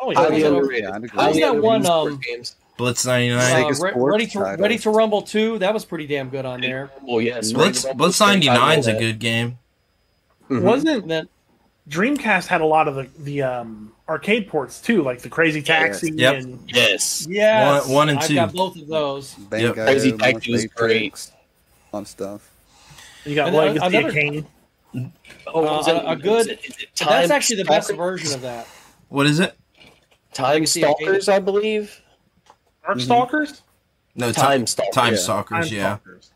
Oh 0.00 0.10
yeah. 0.10 0.18
so- 0.40 0.58
underrated. 0.58 0.84
Yeah, 0.84 0.90
I'd 0.90 0.96
agree. 0.96 1.08
Highly 1.10 1.32
Who's 1.34 1.40
that 1.42 1.62
one, 1.62 1.84
sports 1.84 2.12
um, 2.14 2.20
games. 2.20 2.56
Blitz 2.76 3.06
99. 3.06 3.64
Uh, 3.64 3.68
Re- 3.80 3.92
ready 3.94 4.26
to 4.26 4.38
title. 4.38 4.62
Ready 4.62 4.78
to 4.78 4.90
Rumble 4.90 5.22
2, 5.22 5.58
that 5.60 5.72
was 5.72 5.84
pretty 5.84 6.06
damn 6.06 6.28
good 6.28 6.44
on 6.44 6.60
there. 6.60 6.90
Oh 7.06 7.18
yes, 7.20 7.52
Blitz 7.52 7.84
Blitz 7.94 8.18
ninety 8.20 8.46
nine's 8.48 8.86
a 8.88 8.94
good 8.94 9.18
game. 9.18 9.58
Mhm. 10.50 10.62
Wasn't 10.62 11.08
that 11.08 11.26
Dreamcast 11.88 12.46
had 12.46 12.60
a 12.60 12.66
lot 12.66 12.88
of 12.88 12.94
the 12.96 13.08
the 13.18 13.42
um, 13.42 13.92
arcade 14.08 14.48
ports 14.48 14.80
too, 14.80 15.02
like 15.02 15.20
the 15.20 15.28
Crazy 15.28 15.62
Taxi 15.62 16.10
Yep. 16.14 16.34
and 16.34 16.58
Yes. 16.66 17.26
yeah, 17.28 17.78
One- 17.80 17.90
one 17.90 18.08
and 18.08 18.18
I've 18.18 18.26
two. 18.26 18.34
got 18.34 18.52
both 18.52 18.76
of 18.76 18.86
those. 18.88 19.34
Bango, 19.34 19.72
Crazy 19.74 20.10
North 20.10 20.20
Taxi 20.22 20.52
was 20.52 20.62
Matrix, 20.64 21.32
A 21.92 21.96
lot 21.96 22.02
of 22.02 22.08
stuff. 22.08 22.50
you 23.24 23.34
got 23.36 23.48
And 23.48 23.56
then 23.56 23.66
Legacy 23.74 23.86
another- 23.86 24.08
of 24.08 24.14
Kane. 24.14 24.46
Oh, 25.46 25.66
Uh, 25.76 25.80
is 25.80 25.86
it- 25.88 25.94
a- 25.96 26.10
a 26.10 26.16
good- 26.16 26.40
is 26.40 26.46
it- 26.48 26.60
is 26.64 26.76
it 26.80 26.88
But 26.98 27.06
that's 27.06 27.30
actually 27.30 27.56
the 27.56 27.64
best 27.66 27.92
version 27.92 28.32
of 28.34 28.40
that. 28.42 28.66
What 29.08 29.26
is 29.26 29.38
it? 29.40 29.54
Time 30.32 30.54
Legacy 30.54 30.82
of 30.84 30.94
Stalkers, 30.98 31.28
I 31.28 31.38
believe. 31.38 32.00
Darkstalkers? 32.86 33.60
No, 34.14 34.32
Time 34.32 34.66
Stalkers. 34.66 34.94
Time 34.94 35.12
Yeah. 35.14 35.18
Stalkers. 35.18 35.68
Time 35.68 35.76
Yeah. 35.76 35.96
Stalkers. 35.96 36.30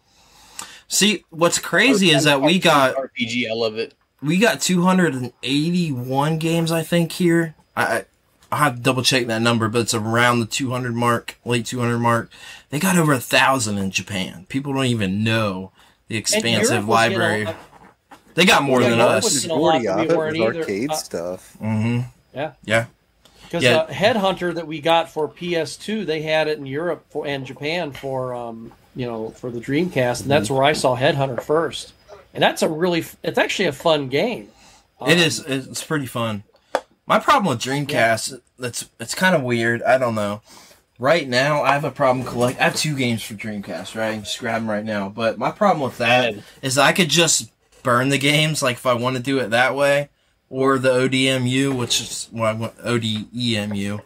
See, 0.89 1.25
what's 1.31 1.59
crazy 1.59 2.11
is 2.11 2.25
that 2.25 2.41
we 2.41 2.59
got 2.59 2.97
RPG. 2.97 3.49
I 3.51 3.55
love 3.55 3.77
it. 3.77 3.95
we 4.23 4.39
got 4.39 4.61
281 4.61 6.39
games, 6.39 6.73
I 6.73 6.83
think 6.83 7.13
here. 7.13 7.55
I 7.77 7.83
I 7.85 8.05
I 8.51 8.57
have 8.57 8.77
to 8.77 8.81
double 8.81 9.03
check 9.03 9.27
that 9.27 9.43
number, 9.43 9.69
but 9.69 9.81
it's 9.83 9.93
around 9.93 10.41
the 10.41 10.47
200 10.47 10.95
mark, 10.95 11.37
late 11.45 11.67
200 11.67 11.99
mark. 11.99 12.31
They 12.71 12.79
got 12.79 12.97
over 12.97 13.13
a 13.13 13.21
thousand 13.21 13.77
in 13.77 13.91
Japan. 13.91 14.47
People 14.49 14.73
don't 14.73 14.87
even 14.87 15.23
know 15.23 15.71
the 16.09 16.17
expansive 16.17 16.51
Europe 16.85 16.87
getting 16.87 16.87
library. 16.89 17.49
They 18.35 18.47
got 18.47 18.63
more 18.63 18.81
Yeah, 18.81 18.89
than 18.91 18.99
Europe 19.01 19.13
us. 19.17 19.25
was 19.25 19.35
getting 19.43 19.51
a 19.57 19.61
lot 19.61 19.83
Majority 19.83 19.87
that 19.87 19.93
of 19.93 19.99
we 19.99 20.03
it 20.05 20.09
was 20.09 20.17
weren't 20.17 20.37
either. 20.37 20.61
arcade 20.61 20.91
Uh, 20.91 20.95
stuff. 20.97 21.53
hmm 21.59 22.01
Yeah. 22.35 22.53
Yeah. 22.65 22.87
Because 23.49 23.65
Yeah. 23.65 23.77
uh, 23.79 23.87
Headhunter 23.89 24.55
that 24.55 24.67
we 24.67 24.81
got 24.81 25.11
for 25.11 25.27
PS2, 25.29 26.05
they 26.05 26.21
had 26.23 26.49
it 26.49 26.59
in 26.59 26.67
Europe 26.67 27.05
for, 27.09 27.27
and 27.27 27.47
Japan 27.47 27.93
for 27.93 28.35
um, 28.35 28.73
you 28.95 29.07
know 29.07 29.31
for 29.31 29.51
the 29.51 29.59
Dreamcast, 29.61 30.23
and 30.23 30.31
that's 30.31 30.51
where 30.51 30.63
I 30.63 30.75
saw 30.75 30.97
Headhunter 30.97 31.43
first. 31.43 31.93
And 32.35 32.43
that's 32.43 32.61
a 32.63 32.69
really, 32.69 33.05
it's 33.25 33.39
actually 33.39 33.67
a 33.69 33.73
fun 33.73 34.09
game. 34.09 34.49
It 35.01 35.13
Um, 35.13 35.19
is. 35.19 35.41
It's 35.41 35.83
pretty 35.83 36.07
fun. 36.07 36.45
My 37.07 37.19
problem 37.19 37.47
with 37.49 37.63
Dreamcast, 37.63 38.41
that's 38.59 38.87
it's 39.01 39.15
kind 39.15 39.35
of 39.35 39.43
weird. 39.43 39.83
I 39.83 39.97
don't 39.97 40.15
know. 40.15 40.43
Right 40.99 41.27
now, 41.29 41.63
I 41.63 41.73
have 41.73 41.85
a 41.85 41.91
problem 41.91 42.27
collect. 42.27 42.61
I 42.61 42.65
have 42.65 42.77
two 42.77 42.95
games 42.97 43.23
for 43.23 43.33
Dreamcast. 43.35 43.95
Right, 43.97 44.11
I 44.11 44.13
can 44.15 44.25
just 44.25 44.39
grab 44.41 44.61
them 44.61 44.69
right 44.71 44.85
now. 44.85 45.09
But 45.09 45.39
my 45.39 45.51
problem 45.51 45.83
with 45.83 45.97
that 45.99 46.35
is 46.61 46.77
I 46.77 46.93
could 46.93 47.09
just 47.09 47.51
burn 47.83 48.11
the 48.11 48.19
games, 48.19 48.63
like 48.63 48.77
if 48.77 48.85
I 48.85 48.93
want 48.95 49.17
to 49.17 49.23
do 49.23 49.39
it 49.39 49.51
that 49.51 49.75
way, 49.75 50.11
or 50.51 50.79
the 50.79 50.91
ODMU, 50.91 51.77
which 51.77 52.01
is 52.01 52.29
well, 52.33 52.45
I 52.45 52.53
want 52.53 52.77
ODEMU, 52.79 54.01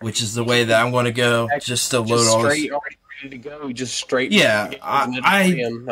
which 0.00 0.20
is 0.22 0.34
the 0.34 0.44
way 0.44 0.64
that 0.64 0.80
I'm 0.84 0.90
going 0.92 1.04
to 1.06 1.12
go, 1.12 1.48
just 1.60 1.90
to 1.92 2.00
load 2.00 2.08
Just 2.08 2.28
all 2.30 2.42
this. 2.42 2.52
straight, 2.54 2.72
already 2.72 2.96
ready 3.22 3.38
to 3.38 3.48
go. 3.50 3.72
Just 3.72 3.94
straight. 3.96 4.32
Yeah, 4.32 4.70
I- 4.82 5.20
I- 5.22 5.40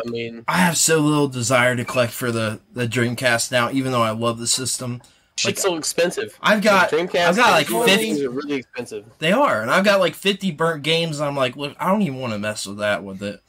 I 0.05 0.09
mean, 0.09 0.43
I 0.47 0.57
have 0.57 0.77
so 0.77 0.99
little 0.99 1.27
desire 1.27 1.75
to 1.75 1.85
collect 1.85 2.13
for 2.13 2.31
the 2.31 2.59
the 2.73 2.87
Dreamcast 2.87 3.51
now, 3.51 3.71
even 3.71 3.91
though 3.91 4.01
I 4.03 4.11
love 4.11 4.39
the 4.39 4.47
system. 4.47 5.01
shit's 5.35 5.61
so 5.63 5.75
expensive. 5.77 6.37
I've 6.41 6.61
got 6.61 6.89
Dreamcast. 6.91 7.27
I've 7.29 7.35
got 7.35 7.51
like 7.51 7.67
those 7.67 7.85
50 7.89 8.03
things 8.03 8.21
are 8.21 8.29
really 8.29 8.55
expensive. 8.55 9.05
They 9.19 9.31
are, 9.31 9.61
and 9.61 9.71
I've 9.71 9.83
got 9.85 9.99
like 9.99 10.13
50 10.15 10.51
burnt 10.51 10.83
games. 10.83 11.19
And 11.19 11.27
I'm 11.27 11.35
like, 11.35 11.55
look, 11.55 11.75
I 11.79 11.87
don't 11.87 12.01
even 12.03 12.19
want 12.19 12.33
to 12.33 12.39
mess 12.39 12.67
with 12.67 12.77
that 12.79 13.03
with 13.03 13.23
it. 13.23 13.41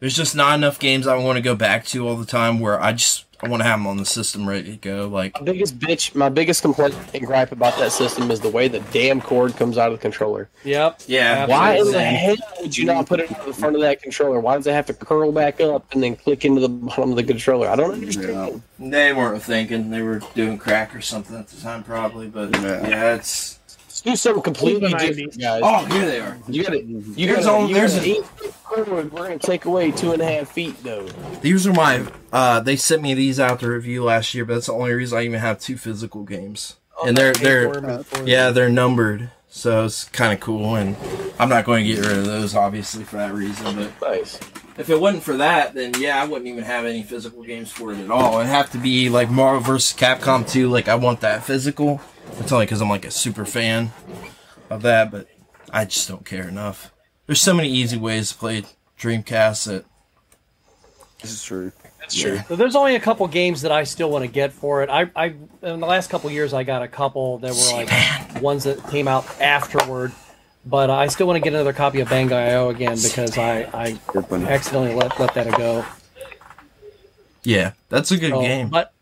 There's 0.00 0.16
just 0.16 0.34
not 0.34 0.54
enough 0.54 0.78
games 0.80 1.06
I 1.06 1.14
want 1.16 1.36
to 1.36 1.42
go 1.42 1.54
back 1.54 1.84
to 1.88 2.08
all 2.08 2.16
the 2.16 2.24
time 2.24 2.58
where 2.58 2.82
I 2.82 2.92
just 2.94 3.26
I 3.42 3.48
want 3.48 3.62
to 3.62 3.64
have 3.68 3.78
them 3.78 3.86
on 3.86 3.96
the 3.96 4.04
system 4.04 4.46
ready 4.48 4.72
to 4.72 4.76
go. 4.76 5.08
Like, 5.08 5.34
My 5.34 5.42
biggest 5.46 5.78
bitch, 5.78 6.14
my 6.14 6.28
biggest 6.28 6.60
complaint 6.62 6.94
and 7.14 7.26
gripe 7.26 7.52
about 7.52 7.78
that 7.78 7.92
system 7.92 8.30
is 8.30 8.40
the 8.40 8.50
way 8.50 8.68
the 8.68 8.80
damn 8.92 9.20
cord 9.20 9.56
comes 9.56 9.78
out 9.78 9.92
of 9.92 9.98
the 9.98 10.02
controller. 10.02 10.48
Yep. 10.64 11.02
Yeah. 11.06 11.46
Why 11.46 11.76
in 11.78 11.90
the 11.90 12.02
hell 12.02 12.36
would 12.60 12.76
you 12.76 12.84
not 12.84 13.06
put 13.06 13.20
it 13.20 13.32
on 13.40 13.46
the 13.46 13.54
front 13.54 13.76
of 13.76 13.82
that 13.82 14.02
controller? 14.02 14.40
Why 14.40 14.56
does 14.56 14.66
it 14.66 14.72
have 14.72 14.86
to 14.86 14.94
curl 14.94 15.32
back 15.32 15.60
up 15.60 15.90
and 15.92 16.02
then 16.02 16.16
click 16.16 16.44
into 16.44 16.60
the 16.60 16.68
bottom 16.68 17.10
of 17.10 17.16
the 17.16 17.24
controller? 17.24 17.68
I 17.68 17.76
don't 17.76 17.92
understand. 17.92 18.62
they 18.78 19.12
weren't 19.12 19.42
thinking 19.42 19.90
they 19.90 20.02
were 20.02 20.20
doing 20.34 20.58
crack 20.58 20.94
or 20.94 21.00
something 21.00 21.36
at 21.36 21.48
the 21.48 21.60
time, 21.60 21.82
probably. 21.82 22.26
But 22.28 22.52
Yeah. 22.60 22.88
yeah, 22.88 23.14
it's. 23.14 23.58
Let's 24.04 24.22
do 24.22 24.28
something 24.30 24.42
completely 24.42 24.88
different, 24.92 25.32
90s. 25.34 25.40
guys. 25.40 25.60
Oh, 25.64 25.84
here 25.94 26.06
they 26.06 26.20
are. 26.20 26.38
You 26.48 26.62
got 26.64 26.74
it. 26.74 26.84
You 26.86 27.26
There's 27.26 27.44
got 27.44 27.54
all- 27.54 27.68
you 27.68 27.74
there's 27.74 27.94
got 27.96 28.04
a- 28.06 28.10
an 28.10 28.16
eight-foot 28.16 28.54
cord. 28.64 29.12
We're 29.12 29.22
gonna 29.24 29.38
take 29.38 29.64
away 29.66 29.90
two 29.90 30.12
and 30.12 30.22
a 30.22 30.26
half 30.26 30.50
feet, 30.52 30.82
though. 30.82 31.06
These 31.42 31.66
are 31.66 31.72
my. 31.72 32.06
Uh, 32.32 32.60
they 32.60 32.76
sent 32.76 33.02
me 33.02 33.12
these 33.14 33.38
out 33.38 33.60
to 33.60 33.68
review 33.68 34.02
last 34.04 34.32
year, 34.34 34.44
but 34.46 34.54
that's 34.54 34.66
the 34.66 34.72
only 34.72 34.92
reason 34.92 35.18
I 35.18 35.24
even 35.24 35.38
have 35.40 35.60
two 35.60 35.76
physical 35.76 36.22
games, 36.22 36.76
and 37.04 37.16
they're 37.16 37.32
they're 37.34 38.02
yeah 38.24 38.50
they're 38.50 38.70
numbered, 38.70 39.30
so 39.50 39.84
it's 39.84 40.04
kind 40.04 40.32
of 40.32 40.40
cool. 40.40 40.76
And 40.76 40.96
I'm 41.38 41.48
not 41.48 41.66
going 41.66 41.84
to 41.84 41.92
get 41.94 42.06
rid 42.06 42.16
of 42.16 42.24
those, 42.24 42.54
obviously, 42.54 43.04
for 43.04 43.16
that 43.16 43.34
reason, 43.34 43.76
but. 43.76 44.10
Nice. 44.10 44.40
If 44.78 44.88
it 44.88 44.98
wasn't 44.98 45.24
for 45.24 45.36
that, 45.36 45.74
then 45.74 45.92
yeah, 45.98 46.22
I 46.22 46.24
wouldn't 46.24 46.48
even 46.48 46.64
have 46.64 46.86
any 46.86 47.02
physical 47.02 47.42
games 47.42 47.70
for 47.70 47.92
it 47.92 47.98
at 47.98 48.10
all. 48.10 48.38
It'd 48.38 48.46
have 48.46 48.70
to 48.72 48.78
be 48.78 49.10
like 49.10 49.28
Marvel 49.28 49.60
vs. 49.60 49.98
Capcom 49.98 50.48
2. 50.48 50.70
Like 50.70 50.88
I 50.88 50.94
want 50.94 51.20
that 51.20 51.44
physical. 51.44 52.00
It's 52.38 52.50
only 52.50 52.64
because 52.64 52.80
I'm 52.80 52.88
like 52.88 53.04
a 53.04 53.10
super 53.10 53.44
fan 53.44 53.92
of 54.70 54.80
that, 54.82 55.10
but 55.10 55.26
I 55.70 55.84
just 55.84 56.08
don't 56.08 56.24
care 56.24 56.48
enough. 56.48 56.92
There's 57.26 57.42
so 57.42 57.52
many 57.52 57.68
easy 57.68 57.98
ways 57.98 58.30
to 58.30 58.38
play 58.38 58.64
Dreamcast 58.98 59.66
that 59.66 59.84
This 61.20 61.32
is 61.32 61.42
true. 61.44 61.72
That's 62.10 62.20
true. 62.20 62.40
So 62.48 62.56
there's 62.56 62.74
only 62.74 62.96
a 62.96 63.00
couple 63.00 63.26
games 63.28 63.62
that 63.62 63.70
I 63.72 63.84
still 63.84 64.10
want 64.10 64.24
to 64.24 64.30
get 64.30 64.52
for 64.52 64.82
it. 64.82 64.90
I, 64.90 65.10
I 65.14 65.26
in 65.62 65.80
the 65.80 65.86
last 65.86 66.10
couple 66.10 66.30
years 66.30 66.52
I 66.52 66.64
got 66.64 66.82
a 66.82 66.88
couple 66.88 67.38
that 67.38 67.52
were 67.52 67.76
like 68.32 68.42
ones 68.42 68.64
that 68.64 68.82
came 68.90 69.06
out 69.06 69.24
afterward, 69.40 70.12
but 70.66 70.90
I 70.90 71.06
still 71.06 71.26
want 71.26 71.36
to 71.36 71.40
get 71.40 71.52
another 71.54 71.72
copy 71.72 72.00
of 72.00 72.08
Bangai-O 72.08 72.70
again 72.70 72.98
because 73.00 73.38
I, 73.38 73.60
I 73.72 73.98
accidentally 74.44 74.94
let 74.94 75.18
let 75.20 75.34
that 75.34 75.56
go. 75.56 75.84
yeah, 77.44 77.72
that's 77.88 78.10
a 78.10 78.16
good 78.16 78.30
So, 78.32 78.40
game. 78.40 78.68
But 78.70 78.92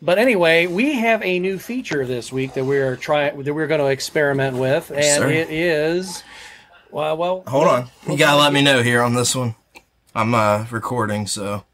but 0.00 0.18
anyway, 0.18 0.66
we 0.66 0.94
have 0.94 1.22
a 1.22 1.38
new 1.38 1.58
feature 1.58 2.06
this 2.06 2.32
week 2.32 2.54
that 2.54 2.64
we're 2.64 2.96
trying 2.96 3.42
that 3.42 3.54
we're 3.54 3.66
going 3.66 3.80
to 3.80 3.86
experiment 3.88 4.56
with, 4.56 4.90
and 4.90 5.04
sir. 5.04 5.28
it 5.30 5.50
is 5.50 6.22
well, 6.90 7.16
well. 7.16 7.44
Hold 7.46 7.66
on, 7.68 7.88
you 8.08 8.16
gotta 8.16 8.36
let 8.40 8.52
me 8.52 8.62
know 8.62 8.82
here 8.82 9.02
on 9.02 9.14
this 9.14 9.34
one. 9.34 9.54
I'm 10.14 10.34
uh 10.34 10.66
recording, 10.70 11.26
so 11.26 11.64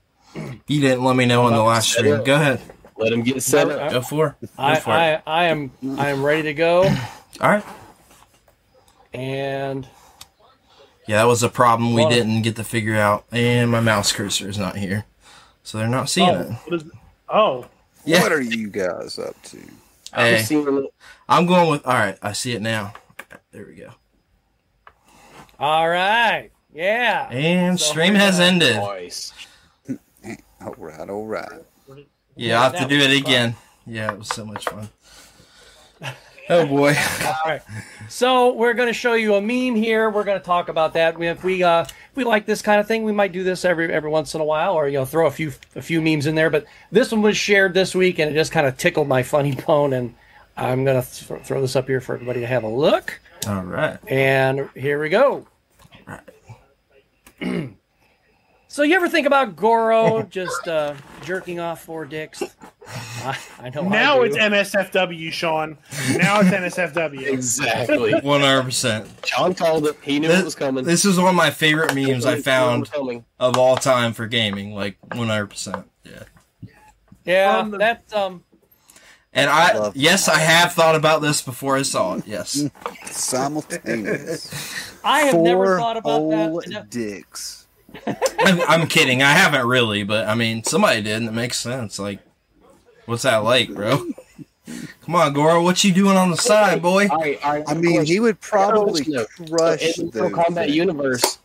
you 0.66 0.80
didn't 0.80 1.04
let 1.04 1.16
me 1.16 1.24
know 1.26 1.44
on 1.46 1.52
the 1.52 1.62
last 1.62 1.90
stream. 1.92 2.22
Go 2.24 2.34
ahead, 2.34 2.60
Let 2.96 3.12
him 3.12 3.22
get 3.22 3.42
set 3.42 3.70
up. 3.70 3.90
go 3.92 4.00
for 4.02 4.36
it. 4.40 4.46
Go 4.56 4.62
I, 4.64 4.80
for 4.80 4.90
it. 4.90 4.94
I, 4.94 5.22
I 5.26 5.44
am 5.44 5.70
I 5.98 6.08
am 6.10 6.22
ready 6.24 6.42
to 6.44 6.54
go, 6.54 6.82
All 7.40 7.50
right. 7.50 7.64
and 9.14 9.86
Yeah, 11.06 11.18
that 11.18 11.26
was 11.26 11.42
a 11.42 11.48
problem 11.48 11.94
we 11.94 12.06
didn't 12.08 12.42
get 12.42 12.56
to 12.56 12.64
figure 12.64 12.96
out, 12.96 13.24
and 13.32 13.70
my 13.70 13.80
mouse 13.80 14.12
cursor 14.12 14.48
is 14.48 14.58
not 14.58 14.76
here, 14.76 15.04
so 15.62 15.78
they're 15.78 15.88
not 15.88 16.08
seeing 16.08 16.28
Oh, 16.30 16.40
it. 16.40 16.50
what 16.64 16.74
is, 16.74 16.84
oh, 17.28 17.66
Yeah. 18.04 18.22
What 18.22 18.32
are 18.32 18.40
you 18.40 18.68
guys 18.68 19.18
up 19.18 19.40
to? 19.44 19.58
I'm 20.12 20.34
Hey, 20.36 20.42
seeing 20.42 20.66
it. 20.66 20.94
I'm 21.28 21.46
going 21.46 21.70
with. 21.70 21.86
All 21.86 21.92
right, 21.94 22.16
I 22.22 22.32
see 22.32 22.52
it 22.52 22.62
now. 22.62 22.94
There 23.52 23.66
we 23.66 23.74
go. 23.74 23.90
All 25.58 25.88
right. 25.88 26.50
Yeah. 26.72 27.28
And 27.30 27.78
So 27.78 27.90
stream 27.90 28.14
has 28.14 28.38
ended. 28.40 28.76
Nice. 28.76 29.32
All 30.64 30.74
right, 30.76 31.08
all 31.08 31.26
right. 31.26 31.62
Yeah, 32.36 32.60
I'll 32.60 32.70
have 32.70 32.80
to 32.80 32.88
do 32.88 32.96
was 32.96 33.06
it 33.06 33.10
fun. 33.10 33.22
again. 33.22 33.56
Yeah, 33.86 34.12
it 34.12 34.18
was 34.18 34.28
so 34.28 34.44
much 34.44 34.64
fun. 34.64 34.88
Oh 36.50 36.64
boy. 36.64 36.94
All 37.24 37.36
right. 37.44 37.60
So 38.08 38.54
we're 38.54 38.72
going 38.72 38.88
to 38.88 38.94
show 38.94 39.12
you 39.12 39.34
a 39.34 39.40
meme 39.40 39.74
here. 39.74 40.08
We're 40.08 40.24
going 40.24 40.38
to 40.38 40.44
talk 40.44 40.70
about 40.70 40.94
that. 40.94 41.18
We, 41.18 41.26
if 41.26 41.44
we 41.44 41.62
uh, 41.62 41.82
if 41.82 42.16
we 42.16 42.24
like 42.24 42.46
this 42.46 42.62
kind 42.62 42.80
of 42.80 42.88
thing, 42.88 43.04
we 43.04 43.12
might 43.12 43.32
do 43.32 43.44
this 43.44 43.66
every 43.66 43.92
every 43.92 44.08
once 44.08 44.34
in 44.34 44.40
a 44.40 44.44
while, 44.44 44.72
or 44.72 44.88
you 44.88 44.96
know, 44.96 45.04
throw 45.04 45.26
a 45.26 45.30
few 45.30 45.52
a 45.76 45.82
few 45.82 46.00
memes 46.00 46.24
in 46.26 46.36
there. 46.36 46.48
But 46.48 46.64
this 46.90 47.12
one 47.12 47.20
was 47.20 47.36
shared 47.36 47.74
this 47.74 47.94
week, 47.94 48.18
and 48.18 48.30
it 48.30 48.34
just 48.34 48.50
kind 48.50 48.66
of 48.66 48.78
tickled 48.78 49.08
my 49.08 49.22
funny 49.22 49.54
bone. 49.66 49.92
And 49.92 50.14
I'm 50.56 50.86
going 50.86 51.02
to 51.02 51.06
th- 51.06 51.42
throw 51.42 51.60
this 51.60 51.76
up 51.76 51.86
here 51.86 52.00
for 52.00 52.14
everybody 52.14 52.40
to 52.40 52.46
have 52.46 52.64
a 52.64 52.68
look. 52.68 53.20
All 53.46 53.62
right. 53.62 53.98
And 54.08 54.70
here 54.74 54.98
we 55.02 55.10
go. 55.10 55.46
so 58.78 58.84
you 58.84 58.94
ever 58.94 59.08
think 59.08 59.26
about 59.26 59.56
Goro 59.56 60.22
just 60.22 60.68
uh, 60.68 60.94
jerking 61.24 61.58
off 61.58 61.82
four 61.82 62.04
dicks? 62.04 62.40
I, 62.86 63.36
I 63.58 63.70
know. 63.70 63.82
I 63.82 63.88
Now 63.88 64.14
do. 64.18 64.22
it's 64.22 64.36
NSFW, 64.36 65.32
Sean. 65.32 65.76
Now 66.16 66.38
it's 66.38 66.50
NSFW. 66.50 67.22
Exactly. 67.26 68.14
One 68.20 68.40
hundred 68.40 68.62
percent. 68.62 69.08
John 69.22 69.54
called 69.54 69.88
it. 69.88 69.96
He 70.00 70.20
knew 70.20 70.30
it 70.30 70.44
was 70.44 70.54
coming. 70.54 70.84
This 70.84 71.04
is 71.04 71.18
one 71.18 71.30
of 71.30 71.34
my 71.34 71.50
favorite 71.50 71.92
memes 71.92 72.24
I 72.24 72.30
He 72.30 72.34
knew 72.36 72.40
it 72.40 72.44
found 72.44 72.90
of 73.40 73.58
all 73.58 73.74
time 73.76 74.12
for 74.12 74.28
gaming. 74.28 74.76
Like 74.76 74.96
one 75.12 75.26
hundred 75.26 75.48
percent. 75.48 75.90
Yeah. 76.04 76.22
yeah. 77.24 77.58
From 77.58 77.72
the- 77.72 77.78
That 77.78 78.12
um. 78.14 78.44
And 79.32 79.50
I 79.50 79.76
Love 79.76 79.96
yes, 79.96 80.28
I 80.28 80.38
have 80.38 80.72
thought 80.72 80.94
about 80.94 81.20
this 81.20 81.42
before 81.42 81.76
I 81.76 81.82
saw 81.82 82.14
it. 82.14 82.28
Yes. 82.28 82.64
Simultaneous. 83.06 84.94
I 85.04 85.22
have 85.22 85.32
Four 85.32 85.42
never 85.44 85.78
thought 85.78 85.96
about 85.96 86.30
that. 86.30 86.76
I 86.76 86.80
ne- 86.80 86.86
dicks. 86.88 87.66
I'm, 88.06 88.60
I'm 88.62 88.86
kidding. 88.86 89.22
I 89.22 89.32
haven't 89.32 89.66
really, 89.66 90.02
but 90.04 90.28
I 90.28 90.34
mean, 90.34 90.62
somebody 90.64 91.02
did, 91.02 91.16
and 91.16 91.28
it 91.28 91.32
makes 91.32 91.58
sense. 91.58 91.98
Like, 91.98 92.20
what's 93.06 93.22
that 93.22 93.38
like, 93.38 93.72
bro? 93.74 94.06
Come 95.02 95.14
on, 95.14 95.32
Goro, 95.32 95.62
what 95.62 95.82
you 95.82 95.92
doing 95.92 96.16
on 96.16 96.30
the 96.30 96.36
side, 96.36 96.82
boy? 96.82 97.08
All 97.08 97.18
right, 97.18 97.42
all 97.42 97.52
right, 97.52 97.64
I 97.66 97.74
mean, 97.74 98.04
he 98.04 98.20
would 98.20 98.38
probably 98.40 99.02
crush 99.02 99.98
in 99.98 100.10
the 100.10 100.12
those 100.12 100.30
Mortal 100.32 100.54
things. 100.54 100.76
universe. 100.76 101.38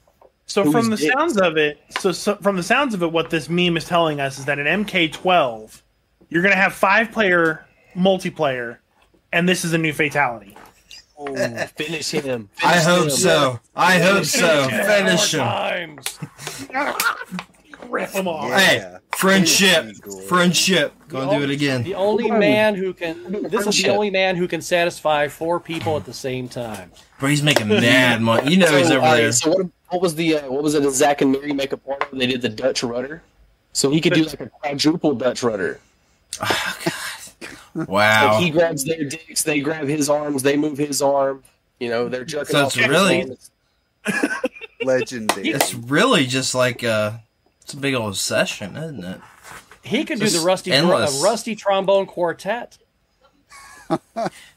So 0.46 0.64
Who's 0.64 0.74
from 0.74 0.90
the 0.90 0.98
dicks? 0.98 1.14
sounds 1.14 1.38
of 1.38 1.56
it, 1.56 1.80
so, 2.00 2.12
so 2.12 2.36
from 2.36 2.58
the 2.58 2.64
sounds 2.64 2.94
of 2.94 3.02
it, 3.02 3.12
what 3.12 3.30
this 3.30 3.48
meme 3.48 3.78
is 3.78 3.86
telling 3.86 4.20
us 4.20 4.40
is 4.40 4.46
that 4.46 4.60
in 4.60 4.86
MK12, 4.86 5.82
you're 6.30 6.42
going 6.42 6.54
to 6.54 6.60
have 6.60 6.74
five 6.74 7.12
player 7.12 7.66
multiplayer, 7.96 8.78
and 9.32 9.48
this 9.48 9.64
is 9.64 9.72
a 9.72 9.78
new 9.78 9.94
fatality. 9.94 10.58
Oh, 11.18 11.36
finish 11.76 12.12
him. 12.12 12.50
I 12.64 12.78
hope 12.80 13.06
him. 13.06 13.10
so. 13.12 13.60
I 13.76 14.00
hope 14.00 14.26
so. 14.26 14.68
Finish 14.70 15.32
Four 15.32 15.40
him. 15.42 15.98
times. 15.98 16.20
Rip 17.90 18.12
them 18.12 18.28
off. 18.28 18.50
Yeah. 18.50 18.58
Hey, 18.60 18.98
friendship, 19.18 19.84
Finish 19.84 19.96
me, 19.96 20.12
Goro. 20.12 20.22
friendship. 20.24 20.94
Gonna 21.08 21.38
do 21.38 21.44
it 21.44 21.50
again. 21.52 21.84
The 21.84 21.96
only 21.96 22.32
man 22.32 22.74
who 22.76 22.94
can. 22.94 23.44
This 23.50 23.68
is 23.68 23.82
the 23.84 23.90
only 23.90 24.10
man 24.10 24.36
who 24.36 24.48
can 24.48 24.62
satisfy 24.62 25.28
four 25.28 25.60
people 25.60 25.96
at 25.98 26.06
the 26.06 26.14
same 26.14 26.48
time. 26.50 26.92
Bro, 27.20 27.30
he's 27.30 27.44
making 27.44 27.68
mad 27.68 28.22
money. 28.22 28.52
You 28.52 28.58
know 28.58 28.66
So, 28.68 28.78
he's 28.78 28.90
over 28.92 29.00
all 29.06 29.12
right, 29.12 29.22
there. 29.22 29.32
so 29.32 29.50
what, 29.52 29.68
what 29.90 30.02
was 30.02 30.16
the 30.16 30.38
uh, 30.40 30.50
what 30.52 30.64
was 30.64 30.74
it? 30.74 30.82
Did 30.82 30.92
Zack 30.94 31.22
and 31.22 31.32
Miri 31.32 31.54
make 31.54 31.72
a 31.72 31.78
porno? 31.78 32.06
They 32.12 32.26
did 32.26 32.42
the 32.42 32.50
Dutch 32.50 32.82
rudder, 32.84 33.22
so 33.74 33.92
he 33.92 34.02
could 34.02 34.14
do 34.14 34.24
like 34.24 34.40
a 34.42 34.48
quadruple 34.50 35.14
Dutch 35.14 35.44
rudder. 35.44 35.80
Wow. 37.76 38.34
Like 38.34 38.44
he 38.44 38.50
grabs 38.52 38.84
their 38.86 39.04
dicks, 39.06 39.44
they 39.44 39.60
grab 39.60 39.88
his 39.88 40.10
arms, 40.10 40.44
they 40.44 40.58
move 40.58 40.78
his 40.78 41.02
arm. 41.02 41.44
You 41.80 41.90
know, 41.90 42.08
they're 42.08 42.26
jerking 42.26 42.54
So 42.56 42.66
it's 42.68 42.78
really- 42.78 43.36
Legendary. 44.84 45.50
It's 45.50 45.74
really 45.74 46.26
just 46.26 46.54
like 46.54 46.84
uh 46.84 47.14
it's 47.62 47.74
a 47.74 47.78
big 47.78 47.94
old 47.94 48.18
session, 48.18 48.76
isn't 48.76 49.04
it? 49.04 49.22
He 49.84 50.04
could 50.06 50.20
do 50.20 50.28
the 50.30 50.40
rusty 50.42 50.72
tro- 50.72 50.78
endless. 50.80 51.22
uh, 51.22 51.26
rusty 51.26 51.56
trombone 51.56 52.06
quartet. 52.06 52.78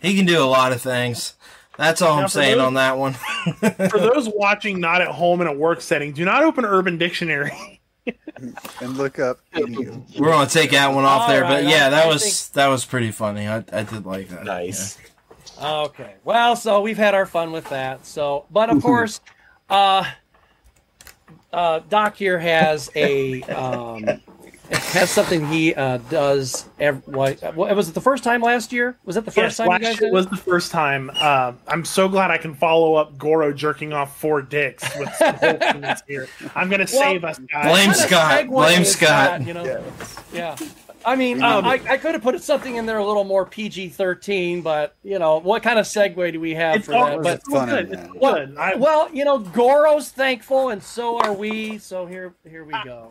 He 0.00 0.16
can 0.16 0.24
do 0.26 0.42
a 0.42 0.46
lot 0.46 0.72
of 0.72 0.80
things. 0.80 1.34
That's 1.76 2.00
all 2.00 2.16
Now, 2.16 2.22
I'm 2.24 2.28
saying 2.28 2.56
those- 2.58 2.66
on 2.66 2.74
that 2.74 2.96
one. 2.96 3.12
For 3.90 3.98
those 3.98 4.28
watching 4.28 4.80
not 4.80 5.02
at 5.02 5.08
home 5.08 5.40
in 5.40 5.46
a 5.46 5.52
work 5.52 5.80
setting, 5.82 6.12
do 6.12 6.24
not 6.24 6.42
open 6.42 6.64
Urban 6.64 6.96
Dictionary. 6.96 7.75
And 8.80 8.96
look 8.96 9.18
up 9.18 9.38
idiom. 9.54 10.04
We're 10.18 10.30
gonna 10.30 10.48
take 10.48 10.70
that 10.72 10.92
one 10.94 11.04
off 11.04 11.22
All 11.22 11.28
there, 11.28 11.42
right, 11.42 11.62
but 11.62 11.64
yeah, 11.64 11.86
I- 11.86 11.90
that 11.90 12.04
I 12.06 12.08
was 12.08 12.22
think- 12.46 12.54
that 12.54 12.66
was 12.68 12.84
pretty 12.84 13.10
funny. 13.10 13.46
I, 13.48 13.64
I 13.72 13.82
did 13.82 14.04
like 14.06 14.28
that. 14.28 14.44
Nice. 14.44 14.98
Okay. 15.62 16.14
Well, 16.24 16.54
so 16.56 16.80
we've 16.82 16.98
had 16.98 17.14
our 17.14 17.24
fun 17.26 17.50
with 17.52 17.68
that. 17.70 18.04
So, 18.06 18.44
but 18.50 18.68
of 18.68 18.82
course, 18.82 19.20
uh, 19.70 20.04
uh, 21.52 21.80
Doc 21.88 22.16
here 22.16 22.38
has 22.38 22.90
a 22.94 23.42
um, 23.44 24.04
has 24.70 25.10
something 25.10 25.46
he 25.46 25.74
uh, 25.74 25.98
does. 26.10 26.68
Every, 26.78 27.00
what, 27.12 27.40
what 27.54 27.74
was 27.76 27.88
it? 27.88 27.94
The 27.94 28.00
first 28.00 28.24
time 28.24 28.40
last 28.42 28.72
year? 28.72 28.96
Was 29.04 29.14
that 29.14 29.24
the 29.24 29.30
first 29.30 29.36
Yes, 29.36 29.56
time 29.58 29.66
you 29.66 29.70
last 29.72 29.82
guys 29.82 30.00
year 30.00 30.10
did? 30.10 30.14
was 30.14 30.26
it? 30.26 30.30
the 30.30 30.36
first 30.36 30.70
time. 30.72 31.10
Uh, 31.14 31.52
I'm 31.68 31.84
so 31.84 32.08
glad 32.08 32.30
I 32.30 32.38
can 32.38 32.54
follow 32.54 32.94
up 32.94 33.16
Goro 33.18 33.52
jerking 33.52 33.92
off 33.92 34.18
four 34.18 34.42
dicks 34.42 34.84
with 34.98 35.12
some 35.14 35.34
whole 35.36 35.58
humans. 35.72 36.02
I'm 36.54 36.68
gonna 36.68 36.86
save 36.86 37.24
us, 37.24 37.38
guys. 37.38 37.66
Blame 37.66 37.94
Scott. 37.94 38.48
Blame 38.48 38.84
Scott. 38.84 39.40
that, 39.40 39.46
you 39.46 39.54
know? 39.54 39.84
Yeah. 40.32 40.56
I 41.04 41.14
mean, 41.14 41.40
um, 41.40 41.64
I, 41.64 41.74
I 41.88 41.96
could 41.98 42.14
have 42.14 42.22
put 42.22 42.42
something 42.42 42.74
in 42.74 42.84
there 42.84 42.98
a 42.98 43.06
little 43.06 43.22
more 43.22 43.46
PG-13, 43.46 44.60
but 44.64 44.96
you 45.04 45.20
know, 45.20 45.38
what 45.38 45.62
kind 45.62 45.78
of 45.78 45.86
segue 45.86 46.32
do 46.32 46.40
we 46.40 46.52
have 46.54 46.76
It's 46.76 46.86
for 46.86 46.94
all, 46.94 47.06
that? 47.06 47.22
But 47.22 47.34
it's 47.36 47.48
fun 47.48 47.68
good. 47.68 47.92
It's 47.92 48.02
that. 48.02 48.20
good. 48.20 48.56
I, 48.56 48.74
well, 48.74 49.08
you 49.14 49.24
know, 49.24 49.38
Goro's 49.38 50.10
thankful, 50.10 50.70
and 50.70 50.82
so 50.82 51.20
are 51.20 51.32
we. 51.32 51.78
So 51.78 52.06
here, 52.06 52.34
here 52.48 52.64
we 52.64 52.74
go. 52.84 53.10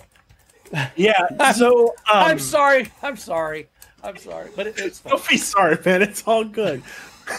Yeah. 0.96 1.28
So 1.54 1.90
um, 1.90 1.96
I'm 2.24 2.40
sorry. 2.40 2.88
I'm 3.02 3.18
sorry. 3.18 3.68
I'm 4.04 4.18
sorry, 4.18 4.50
but 4.56 4.68
it, 4.68 4.76
it's 4.78 5.00
fine. 5.00 5.12
Don't 5.12 5.28
be 5.28 5.38
sorry, 5.38 5.78
man. 5.84 6.02
It's 6.04 6.24
all 6.28 6.44
good. 6.44 6.84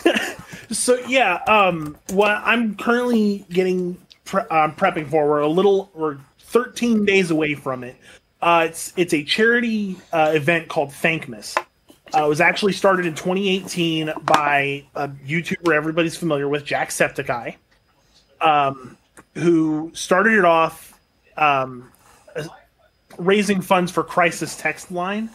so 0.70 0.98
yeah, 1.07 1.36
um, 1.47 1.97
what 2.11 2.32
I'm 2.44 2.74
currently 2.77 3.44
getting 3.51 3.97
pre- 4.24 4.43
um, 4.51 4.74
prepping 4.74 5.09
for, 5.09 5.28
we're 5.28 5.40
a 5.40 5.48
little, 5.48 5.90
we're 5.94 6.19
13 6.40 7.05
days 7.05 7.31
away 7.31 7.55
from 7.55 7.85
it. 7.85 7.97
Uh, 8.43 8.66
it's 8.69 8.93
it's 8.97 9.15
a 9.15 9.24
charity 9.24 9.97
uh, 10.12 10.32
event 10.35 10.69
called 10.69 10.90
Thankmas. 10.90 11.57
Uh, 12.15 12.24
it 12.24 12.28
was 12.28 12.40
actually 12.40 12.73
started 12.73 13.07
in 13.07 13.15
2018 13.15 14.12
by 14.23 14.85
a 14.94 15.09
YouTuber 15.09 15.74
everybody's 15.74 16.16
familiar 16.16 16.48
with, 16.48 16.65
Jacksepticeye, 16.65 17.57
um, 18.40 18.97
who 19.35 19.90
started 19.94 20.35
it 20.35 20.44
off 20.44 20.98
um, 21.36 21.90
raising 23.18 23.60
funds 23.60 23.90
for 23.90 24.02
Crisis 24.02 24.56
Text 24.56 24.90
Line 24.90 25.30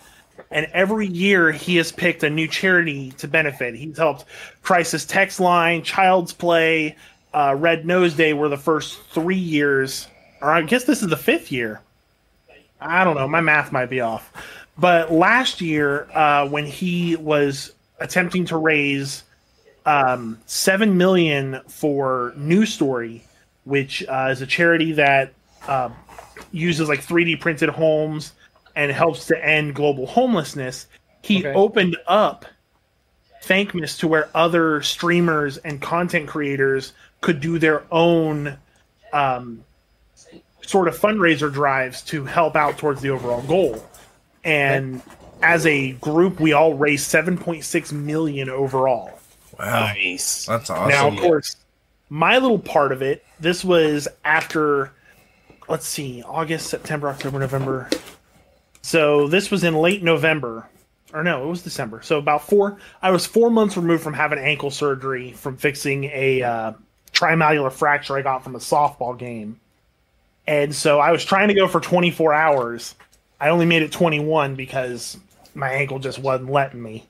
and 0.49 0.67
every 0.73 1.07
year 1.07 1.51
he 1.51 1.75
has 1.77 1.91
picked 1.91 2.23
a 2.23 2.29
new 2.29 2.47
charity 2.47 3.11
to 3.11 3.27
benefit. 3.27 3.75
He's 3.75 3.97
helped 3.97 4.25
Crisis 4.61 5.05
Text 5.05 5.39
Line, 5.39 5.83
Child's 5.83 6.33
Play, 6.33 6.95
uh, 7.33 7.55
Red 7.57 7.85
Nose 7.85 8.13
Day 8.13 8.33
were 8.33 8.49
the 8.49 8.57
first 8.57 9.01
three 9.11 9.37
years, 9.37 10.07
or 10.41 10.51
I 10.51 10.61
guess 10.63 10.83
this 10.83 11.01
is 11.01 11.09
the 11.09 11.17
fifth 11.17 11.51
year. 11.51 11.81
I 12.79 13.03
don't 13.03 13.15
know, 13.15 13.27
my 13.27 13.41
math 13.41 13.71
might 13.71 13.89
be 13.89 14.01
off. 14.01 14.31
But 14.77 15.11
last 15.11 15.61
year, 15.61 16.09
uh, 16.13 16.47
when 16.47 16.65
he 16.65 17.15
was 17.15 17.73
attempting 17.99 18.45
to 18.45 18.57
raise 18.57 19.23
um, 19.85 20.39
seven 20.47 20.97
million 20.97 21.61
for 21.67 22.33
New 22.35 22.65
Story, 22.65 23.23
which 23.63 24.03
uh, 24.07 24.29
is 24.31 24.41
a 24.41 24.47
charity 24.47 24.93
that 24.93 25.33
uh, 25.67 25.89
uses 26.51 26.89
like 26.89 27.01
3D 27.01 27.39
printed 27.39 27.69
homes 27.69 28.33
and 28.75 28.91
helps 28.91 29.27
to 29.27 29.45
end 29.45 29.75
global 29.75 30.05
homelessness. 30.07 30.87
He 31.21 31.39
Okay. 31.39 31.53
opened 31.53 31.97
up 32.07 32.45
Thankmas 33.43 33.97
to 33.99 34.07
where 34.07 34.29
other 34.35 34.81
streamers 34.81 35.57
and 35.57 35.81
content 35.81 36.27
creators 36.27 36.93
could 37.21 37.41
do 37.41 37.57
their 37.59 37.83
own 37.91 38.57
um, 39.13 39.63
sort 40.61 40.87
of 40.87 40.97
fundraiser 40.97 41.51
drives 41.51 42.01
to 42.03 42.23
help 42.25 42.55
out 42.55 42.77
towards 42.77 43.01
the 43.01 43.09
overall 43.09 43.41
goal. 43.41 43.83
And 44.43 45.01
as 45.41 45.65
a 45.65 45.93
group, 45.93 46.39
we 46.39 46.53
all 46.53 46.75
raised 46.75 47.11
7.6 47.11 47.91
million 47.91 48.49
overall. 48.49 49.19
Wow, 49.59 49.81
Nice. 49.87 50.45
that's 50.45 50.69
awesome. 50.69 50.89
Now, 50.89 51.07
of 51.09 51.17
course, 51.19 51.55
my 52.09 52.37
little 52.37 52.59
part 52.59 52.91
of 52.91 53.01
it, 53.01 53.23
this 53.39 53.63
was 53.63 54.07
after, 54.23 54.91
let's 55.67 55.87
see, 55.87 56.23
August, 56.23 56.67
September, 56.67 57.09
October, 57.09 57.39
November. 57.39 57.89
So 58.81 59.27
this 59.27 59.51
was 59.51 59.63
in 59.63 59.75
late 59.75 60.03
November. 60.03 60.67
Or 61.13 61.23
no, 61.23 61.43
it 61.43 61.47
was 61.47 61.61
December. 61.61 62.01
So 62.01 62.17
about 62.17 62.47
four, 62.47 62.77
I 63.01 63.11
was 63.11 63.25
four 63.25 63.49
months 63.49 63.75
removed 63.75 64.03
from 64.03 64.13
having 64.13 64.39
ankle 64.39 64.71
surgery 64.71 65.33
from 65.33 65.57
fixing 65.57 66.05
a 66.05 66.41
uh, 66.41 66.73
trimalleolar 67.11 67.71
fracture 67.71 68.17
I 68.17 68.21
got 68.21 68.43
from 68.43 68.55
a 68.55 68.59
softball 68.59 69.17
game. 69.17 69.59
And 70.47 70.73
so 70.73 70.99
I 70.99 71.11
was 71.11 71.23
trying 71.23 71.49
to 71.49 71.53
go 71.53 71.67
for 71.67 71.79
24 71.79 72.33
hours. 72.33 72.95
I 73.39 73.49
only 73.49 73.65
made 73.65 73.83
it 73.83 73.91
21 73.91 74.55
because 74.55 75.17
my 75.53 75.69
ankle 75.69 75.99
just 75.99 76.19
wasn't 76.19 76.51
letting 76.51 76.81
me. 76.81 77.05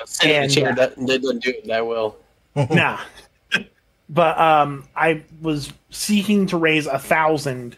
A 0.00 0.26
And, 0.26 0.52
chair 0.52 0.70
uh, 0.70 0.74
that, 0.74 0.96
that 0.96 1.22
doesn't 1.22 1.42
do 1.42 1.50
it 1.50 1.66
that 1.66 1.86
well. 1.86 2.16
nah. 2.70 3.00
but 4.08 4.38
um, 4.38 4.84
I 4.94 5.22
was 5.40 5.72
seeking 5.90 6.46
to 6.48 6.56
raise 6.56 6.86
a 6.86 6.98
thousand, 6.98 7.76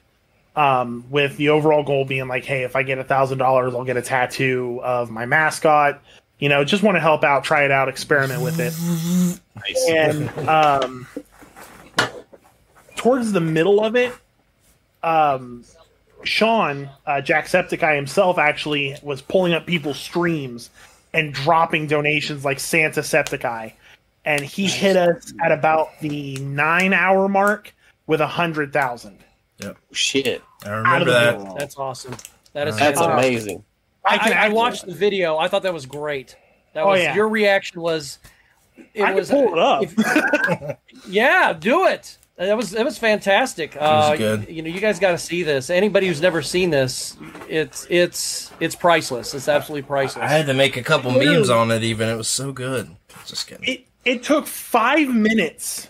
um, 0.57 1.05
with 1.11 1.37
the 1.37 1.49
overall 1.51 1.83
goal 1.83 2.05
being 2.05 2.29
like, 2.29 2.45
hey, 2.45 2.65
if 2.65 2.77
I 2.77 2.83
get 2.83 2.99
a 2.99 3.05
thousand 3.05 3.39
dollars, 3.39 3.75
I'll 3.75 3.85
get 3.85 3.97
a 3.97 4.03
tattoo 4.03 4.81
of 4.83 5.11
my 5.11 5.27
mascot. 5.27 6.03
You 6.39 6.49
know, 6.49 6.65
just 6.65 6.83
want 6.83 6.97
to 6.97 7.01
help 7.01 7.23
out, 7.23 7.45
try 7.45 7.65
it 7.65 7.71
out, 7.71 7.89
experiment 7.89 8.43
with 8.43 8.59
it. 8.59 8.73
Nice. 9.57 9.89
And 9.91 10.49
um, 10.49 11.07
towards 12.97 13.33
the 13.33 13.41
middle 13.41 13.85
of 13.85 13.95
it, 13.95 14.13
um, 15.03 15.65
Sean, 16.25 16.89
uh, 17.07 17.21
Jacksepticeye 17.23 17.97
himself, 17.97 18.39
actually 18.39 18.97
was 19.03 19.23
pulling 19.23 19.53
up 19.53 19.67
people's 19.67 19.99
streams 19.99 20.71
and 21.13 21.33
dropping 21.33 21.87
donations 21.87 22.45
like 22.45 22.61
Santa 22.61 23.01
Septiceye. 23.01 23.73
And 24.25 24.43
he 24.43 24.67
hit 24.67 24.97
us 24.97 25.33
at 25.43 25.53
about 25.53 25.99
the 26.01 26.37
nine 26.37 26.93
hour 26.93 27.29
mark 27.29 27.73
with 28.07 28.21
a 28.21 28.27
hundred 28.27 28.73
thousand. 28.73 29.19
Shit, 29.93 30.43
I 30.65 30.70
remember 30.70 31.11
that. 31.12 31.39
blue. 31.39 31.55
That's 31.59 31.77
awesome. 31.77 32.16
That 32.53 32.69
is 32.69 32.77
that's 32.77 32.99
fantastic. 32.99 33.31
amazing. 33.31 33.65
I, 34.05 34.19
can 34.19 34.32
I, 34.32 34.47
I 34.47 34.49
watched 34.49 34.87
the 34.87 34.95
video. 34.95 35.37
I 35.39 35.49
thought 35.49 35.62
that 35.62 35.74
was 35.74 35.87
great. 35.87 36.37
That 36.74 36.85
Oh, 36.85 36.89
was 36.89 37.01
yeah. 37.03 37.15
your 37.15 37.28
reaction 37.28 37.81
was. 37.81 38.19
It 38.95 39.03
I 39.03 39.07
can 39.09 39.16
was 39.16 39.31
pull 39.31 39.53
it 39.53 39.59
up. 39.59 39.82
if- 39.85 40.77
yeah, 41.09 41.53
do 41.53 41.87
it. 41.87 42.16
That 42.37 42.57
was 42.57 42.70
that 42.70 42.87
was 42.87 42.97
fantastic. 42.97 43.77
Uh, 43.78 44.16
good. 44.16 44.49
You, 44.49 44.55
you 44.57 44.62
know, 44.62 44.70
you 44.70 44.81
guys 44.81 44.99
got 44.99 45.11
to 45.11 45.19
see 45.19 45.43
this. 45.43 45.69
Anybody 45.69 46.07
who's 46.07 46.23
never 46.23 46.41
seen 46.41 46.70
this, 46.70 47.15
it's 47.51 47.87
it's 47.91 48.51
it's 48.61 48.74
priceless. 48.74 49.35
It's 49.35 49.47
absolutely 49.49 49.82
priceless. 49.87 50.24
I 50.24 50.28
had 50.28 50.47
to 50.47 50.55
make 50.55 50.78
a 50.78 50.82
couple 50.82 51.11
memes 51.11 51.51
on 51.51 51.70
it. 51.70 51.82
Even 51.82 52.09
it 52.09 52.16
was 52.16 52.28
so 52.28 52.51
good. 52.53 52.97
Just 53.27 53.47
kidding. 53.47 53.69
it 53.69 53.87
it 54.07 54.23
took 54.23 54.47
five 54.47 55.09
minutes 55.15 55.89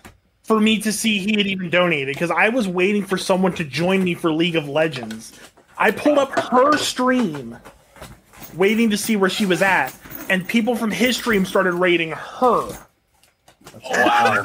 for 0.50 0.58
me 0.58 0.80
to 0.80 0.90
see 0.90 1.20
he 1.20 1.36
had 1.36 1.46
even 1.46 1.70
donated 1.70 2.12
because 2.12 2.32
I 2.32 2.48
was 2.48 2.66
waiting 2.66 3.04
for 3.04 3.16
someone 3.16 3.52
to 3.52 3.62
join 3.62 4.02
me 4.02 4.14
for 4.14 4.32
League 4.32 4.56
of 4.56 4.68
Legends. 4.68 5.32
I 5.78 5.92
pulled 5.92 6.18
up 6.18 6.36
her 6.36 6.76
stream, 6.76 7.56
waiting 8.56 8.90
to 8.90 8.96
see 8.96 9.14
where 9.14 9.30
she 9.30 9.46
was 9.46 9.62
at, 9.62 9.96
and 10.28 10.48
people 10.48 10.74
from 10.74 10.90
his 10.90 11.16
stream 11.16 11.46
started 11.46 11.74
raiding 11.74 12.10
her. 12.10 12.66
Wow. 13.90 14.44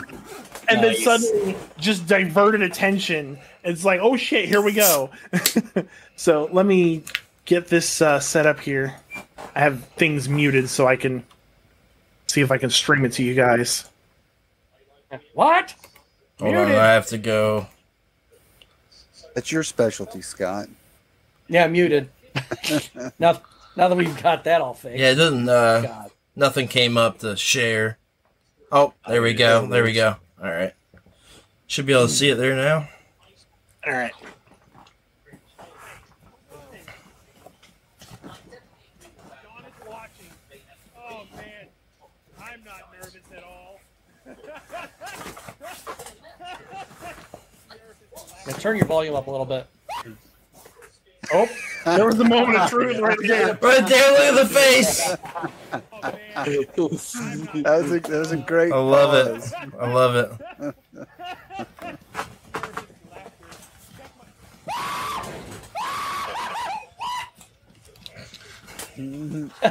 And 0.69 0.83
then 0.83 0.95
suddenly 0.97 1.55
just 1.79 2.05
diverted 2.05 2.61
attention. 2.61 3.39
It's 3.63 3.83
like, 3.83 3.99
oh 3.99 4.15
shit, 4.15 4.47
here 4.47 4.61
we 4.61 4.73
go. 4.73 5.09
so 6.15 6.49
let 6.51 6.67
me 6.67 7.01
get 7.45 7.69
this 7.69 7.99
uh, 7.99 8.19
set 8.19 8.45
up 8.45 8.59
here. 8.59 8.95
I 9.55 9.59
have 9.59 9.83
things 9.97 10.29
muted 10.29 10.69
so 10.69 10.85
I 10.85 10.97
can 10.97 11.25
see 12.27 12.41
if 12.41 12.51
I 12.51 12.59
can 12.59 12.69
stream 12.69 13.05
it 13.05 13.13
to 13.13 13.23
you 13.23 13.33
guys. 13.33 13.89
what? 15.33 15.73
Hold 16.39 16.55
on, 16.55 16.71
I 16.71 16.93
have 16.93 17.07
to 17.07 17.17
go. 17.17 17.67
That's 19.33 19.51
your 19.51 19.63
specialty, 19.63 20.21
Scott. 20.21 20.67
Yeah, 21.47 21.67
muted. 21.67 22.09
now, 23.19 23.41
now 23.75 23.87
that 23.87 23.95
we've 23.95 24.21
got 24.21 24.43
that 24.43 24.61
all 24.61 24.73
fixed. 24.73 24.97
Yeah, 24.99 25.11
it 25.11 25.15
doesn't. 25.15 25.47
Uh, 25.47 25.81
God. 25.81 26.11
nothing 26.35 26.67
came 26.67 26.97
up 26.97 27.19
to 27.19 27.35
share. 27.35 27.97
Oh, 28.71 28.93
there 29.07 29.21
we 29.21 29.33
go. 29.33 29.67
There 29.67 29.83
we 29.83 29.93
go. 29.93 30.15
All 30.41 30.51
right. 30.51 30.73
Should 31.67 31.85
be 31.85 31.93
able 31.93 32.07
to 32.07 32.13
see 32.13 32.29
it 32.29 32.35
there 32.35 32.55
now. 32.55 32.87
All 33.85 33.93
right. 33.93 34.11
Oh 40.97 41.23
man, 41.35 41.67
I'm 42.41 42.63
not 42.63 42.81
nervous 42.93 43.15
at 43.35 43.43
all. 43.43 43.79
Now 48.47 48.53
turn 48.53 48.77
your 48.77 48.85
volume 48.85 49.15
up 49.15 49.27
a 49.27 49.31
little 49.31 49.45
bit. 49.45 49.67
Oh, 51.33 51.49
there 51.85 52.05
was 52.05 52.17
the 52.17 52.23
moment 52.23 52.59
of 52.59 52.69
truth 52.69 52.99
right 52.99 53.17
there. 53.21 53.57
Right 53.61 53.87
there, 53.87 54.11
look 54.11 54.41
at 54.41 54.47
the 54.47 54.53
face. 54.53 55.15
That 57.63 57.81
was 57.81 57.91
a, 57.91 57.99
that 57.99 58.19
was 58.19 58.31
a 58.31 58.37
great. 58.37 58.71
I 58.71 58.77
love 58.77 59.27
pause. 59.27 59.51
it. 59.51 59.73
I 59.79 59.91
love 59.91 60.15
it. 60.15 60.31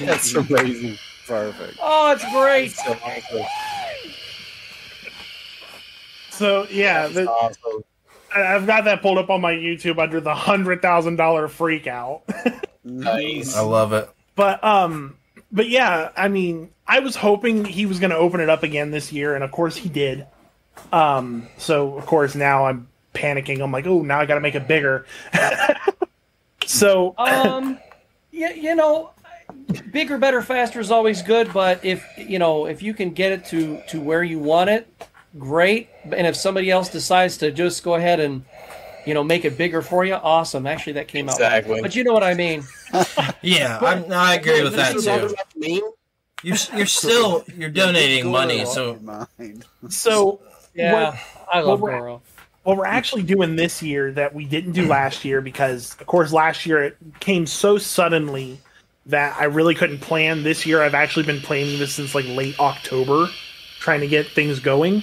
That's 0.00 0.34
amazing. 0.34 0.96
Perfect. 1.26 1.78
Oh, 1.80 2.12
it's 2.12 2.24
great. 2.32 2.72
So 2.72 2.92
awesome. 3.04 3.44
So 6.40 6.66
yeah, 6.70 7.06
the, 7.08 7.28
Awesome. 7.30 7.84
I- 8.34 8.54
I've 8.54 8.66
got 8.66 8.84
that 8.84 9.02
pulled 9.02 9.18
up 9.18 9.28
on 9.28 9.42
my 9.42 9.52
YouTube 9.52 9.98
under 9.98 10.22
the 10.22 10.34
hundred 10.34 10.80
thousand 10.80 11.16
dollar 11.16 11.48
freak 11.48 11.86
out. 11.86 12.22
Nice. 12.82 13.54
I 13.54 13.60
love 13.60 13.92
it. 13.92 14.08
But 14.36 14.64
um, 14.64 15.18
but 15.52 15.68
yeah, 15.68 16.08
I 16.16 16.28
mean, 16.28 16.70
I 16.86 17.00
was 17.00 17.14
hoping 17.14 17.66
he 17.66 17.84
was 17.84 17.98
going 18.00 18.08
to 18.10 18.16
open 18.16 18.40
it 18.40 18.48
up 18.48 18.62
again 18.62 18.90
this 18.90 19.12
year, 19.12 19.34
and 19.34 19.44
of 19.44 19.50
course 19.52 19.76
he 19.76 19.90
did. 19.90 20.26
Um, 20.94 21.46
so 21.58 21.98
of 21.98 22.06
course 22.06 22.34
now 22.34 22.64
I'm 22.64 22.88
panicking. 23.12 23.60
I'm 23.62 23.70
like, 23.70 23.86
oh, 23.86 24.00
now 24.00 24.18
I 24.18 24.24
got 24.24 24.36
to 24.36 24.40
make 24.40 24.54
it 24.54 24.66
bigger. 24.66 25.04
so 26.64 27.14
Um, 27.18 27.78
yeah, 28.30 28.52
you 28.52 28.74
know, 28.74 29.10
bigger, 29.92 30.16
better, 30.16 30.40
faster 30.40 30.80
is 30.80 30.90
always 30.90 31.20
good. 31.20 31.52
But 31.52 31.84
if 31.84 32.02
you 32.16 32.38
know, 32.38 32.64
if 32.64 32.82
you 32.82 32.94
can 32.94 33.10
get 33.10 33.32
it 33.32 33.44
to 33.46 33.82
to 33.88 34.00
where 34.00 34.22
you 34.22 34.38
want 34.38 34.70
it, 34.70 34.88
great. 35.38 35.88
And 36.04 36.26
if 36.26 36.36
somebody 36.36 36.70
else 36.70 36.88
decides 36.88 37.36
to 37.38 37.50
just 37.50 37.82
go 37.82 37.94
ahead 37.94 38.20
and 38.20 38.44
you 39.06 39.14
know 39.14 39.24
make 39.24 39.44
it 39.44 39.56
bigger 39.56 39.82
for 39.82 40.04
you, 40.04 40.14
awesome. 40.14 40.66
Actually, 40.66 40.94
that 40.94 41.08
came 41.08 41.28
out. 41.28 41.34
Exactly. 41.34 41.74
Right. 41.74 41.82
But 41.82 41.96
you 41.96 42.04
know 42.04 42.12
what 42.12 42.24
I 42.24 42.34
mean. 42.34 42.64
Yeah, 43.42 43.78
I'm, 43.80 44.08
no, 44.08 44.16
I 44.16 44.34
agree 44.34 44.62
with 44.62 44.74
that 44.74 44.92
This 44.94 45.02
is 45.02 45.08
all 45.08 45.20
too. 45.20 45.26
about 45.26 45.46
the 45.54 45.60
meme. 45.80 45.90
You're, 46.42 46.56
you're 46.76 46.86
still 46.86 47.44
you're 47.56 47.70
donating 47.70 48.30
money, 48.30 48.64
so 48.66 48.98
so 49.88 50.40
Yeah, 50.74 51.16
I 51.52 51.60
love 51.60 51.80
what 51.80 51.90
Goro. 51.90 52.22
what 52.64 52.76
we're 52.76 52.86
actually 52.86 53.22
doing 53.22 53.56
this 53.56 53.82
year 53.82 54.10
that 54.12 54.34
we 54.34 54.44
didn't 54.44 54.72
do 54.72 54.86
last 54.86 55.24
year 55.24 55.40
because 55.40 55.96
of 56.00 56.06
course 56.06 56.32
last 56.32 56.66
year 56.66 56.82
it 56.82 56.96
came 57.20 57.46
so 57.46 57.78
suddenly 57.78 58.58
that 59.06 59.36
I 59.40 59.44
really 59.44 59.74
couldn't 59.74 60.00
plan. 60.00 60.42
This 60.42 60.66
year 60.66 60.82
I've 60.82 60.94
actually 60.94 61.24
been 61.26 61.40
planning 61.40 61.78
this 61.78 61.94
since 61.94 62.14
like 62.14 62.26
late 62.26 62.58
October, 62.58 63.28
trying 63.80 64.00
to 64.00 64.06
get 64.06 64.26
things 64.28 64.60
going. 64.60 65.02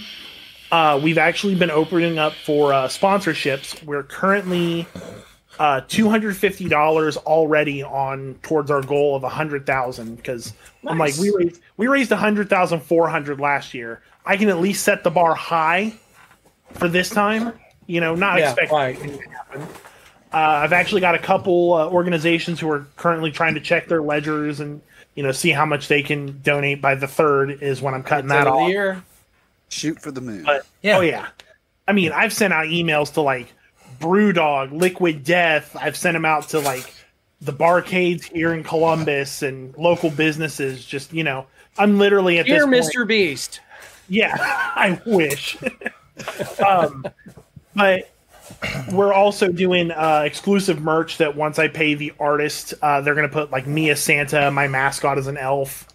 Uh, 0.71 0.99
we've 1.01 1.17
actually 1.17 1.55
been 1.55 1.71
opening 1.71 2.17
up 2.17 2.33
for 2.33 2.73
uh, 2.73 2.87
sponsorships. 2.87 3.81
We're 3.83 4.03
currently 4.03 4.87
uh, 5.59 5.81
two 5.87 6.07
hundred 6.09 6.37
fifty 6.37 6.69
dollars 6.69 7.17
already 7.17 7.83
on 7.83 8.35
towards 8.43 8.69
our 8.71 8.81
goal 8.81 9.15
of 9.15 9.23
a 9.23 9.29
hundred 9.29 9.65
thousand 9.65 10.15
because 10.15 10.53
I'm 10.85 10.97
like 10.97 11.15
we 11.17 11.31
raised 11.35 11.61
we 11.77 11.87
raised 11.87 12.11
a 12.11 12.17
hundred 12.17 12.49
thousand 12.49 12.81
four 12.81 13.09
hundred 13.09 13.39
last 13.39 13.73
year. 13.73 14.01
I 14.25 14.37
can 14.37 14.49
at 14.49 14.59
least 14.59 14.83
set 14.83 15.03
the 15.03 15.09
bar 15.11 15.33
high 15.33 15.93
for 16.73 16.87
this 16.87 17.09
time. 17.09 17.53
You 17.87 18.01
know, 18.01 18.15
not 18.15 18.39
Yeah, 18.39 18.51
expecting 18.51 18.77
right. 18.77 18.99
anything 19.01 19.21
to 19.21 19.29
happen. 19.29 19.61
Uh, 20.33 20.37
I've 20.37 20.73
actually 20.73 20.99
got 20.99 21.15
a 21.15 21.19
couple 21.19 21.73
uh, 21.73 21.87
organizations 21.87 22.59
who 22.59 22.69
are 22.69 22.85
currently 22.97 23.31
trying 23.31 23.53
to 23.53 23.61
check 23.61 23.87
their 23.87 24.01
ledgers 24.01 24.59
and 24.59 24.81
you 25.17 25.23
know 25.23 25.33
see 25.33 25.49
how 25.51 25.65
much 25.65 25.89
they 25.89 26.01
can 26.01 26.39
donate 26.43 26.81
by 26.81 26.95
the 26.95 27.07
third 27.07 27.61
is 27.61 27.81
when 27.81 27.93
I'm 27.93 28.03
cutting 28.03 28.25
End 28.25 28.31
that 28.31 28.47
of 28.47 28.53
the 28.53 28.59
off. 28.59 28.69
year. 28.69 29.03
Shoot 29.67 29.99
for 30.01 30.11
the 30.11 30.21
moon. 30.21 30.43
But 30.45 30.65
yeah. 30.81 30.97
oh 30.97 31.01
yeah, 31.01 31.27
I 31.87 31.91
mean 31.91 32.13
I've 32.13 32.31
sent 32.31 32.53
out 32.53 32.67
emails 32.67 33.13
to 33.15 33.21
like 33.21 33.51
Brewdog, 33.99 34.71
Liquid 34.71 35.23
Death. 35.25 35.75
I've 35.75 35.97
sent 35.97 36.13
them 36.15 36.23
out 36.23 36.47
to 36.49 36.59
like 36.59 36.93
the 37.41 37.51
barcades 37.51 38.23
here 38.23 38.53
in 38.53 38.63
Columbus 38.63 39.41
and 39.41 39.75
local 39.77 40.09
businesses. 40.09 40.85
Just 40.85 41.11
you 41.11 41.23
know, 41.23 41.47
I'm 41.77 41.97
literally 41.97 42.39
at 42.39 42.45
Dear 42.45 42.67
this 42.67 42.85
point- 42.85 42.95
Mr. 42.95 43.07
Beast. 43.07 43.59
yeah, 44.07 44.35
I 44.39 45.01
wish. 45.05 45.57
um, 46.65 47.05
but 47.75 48.09
we're 48.91 49.13
also 49.13 49.49
doing 49.49 49.91
uh, 49.91 50.23
exclusive 50.25 50.81
merch 50.81 51.17
that 51.17 51.35
once 51.35 51.59
I 51.59 51.67
pay 51.67 51.93
the 51.93 52.13
artist, 52.19 52.73
uh, 52.81 53.01
they're 53.01 53.15
going 53.15 53.27
to 53.27 53.33
put 53.33 53.51
like 53.51 53.67
me 53.67 53.89
as 53.89 54.01
Santa, 54.01 54.51
my 54.51 54.67
mascot 54.67 55.17
as 55.17 55.27
an 55.27 55.37
elf, 55.37 55.87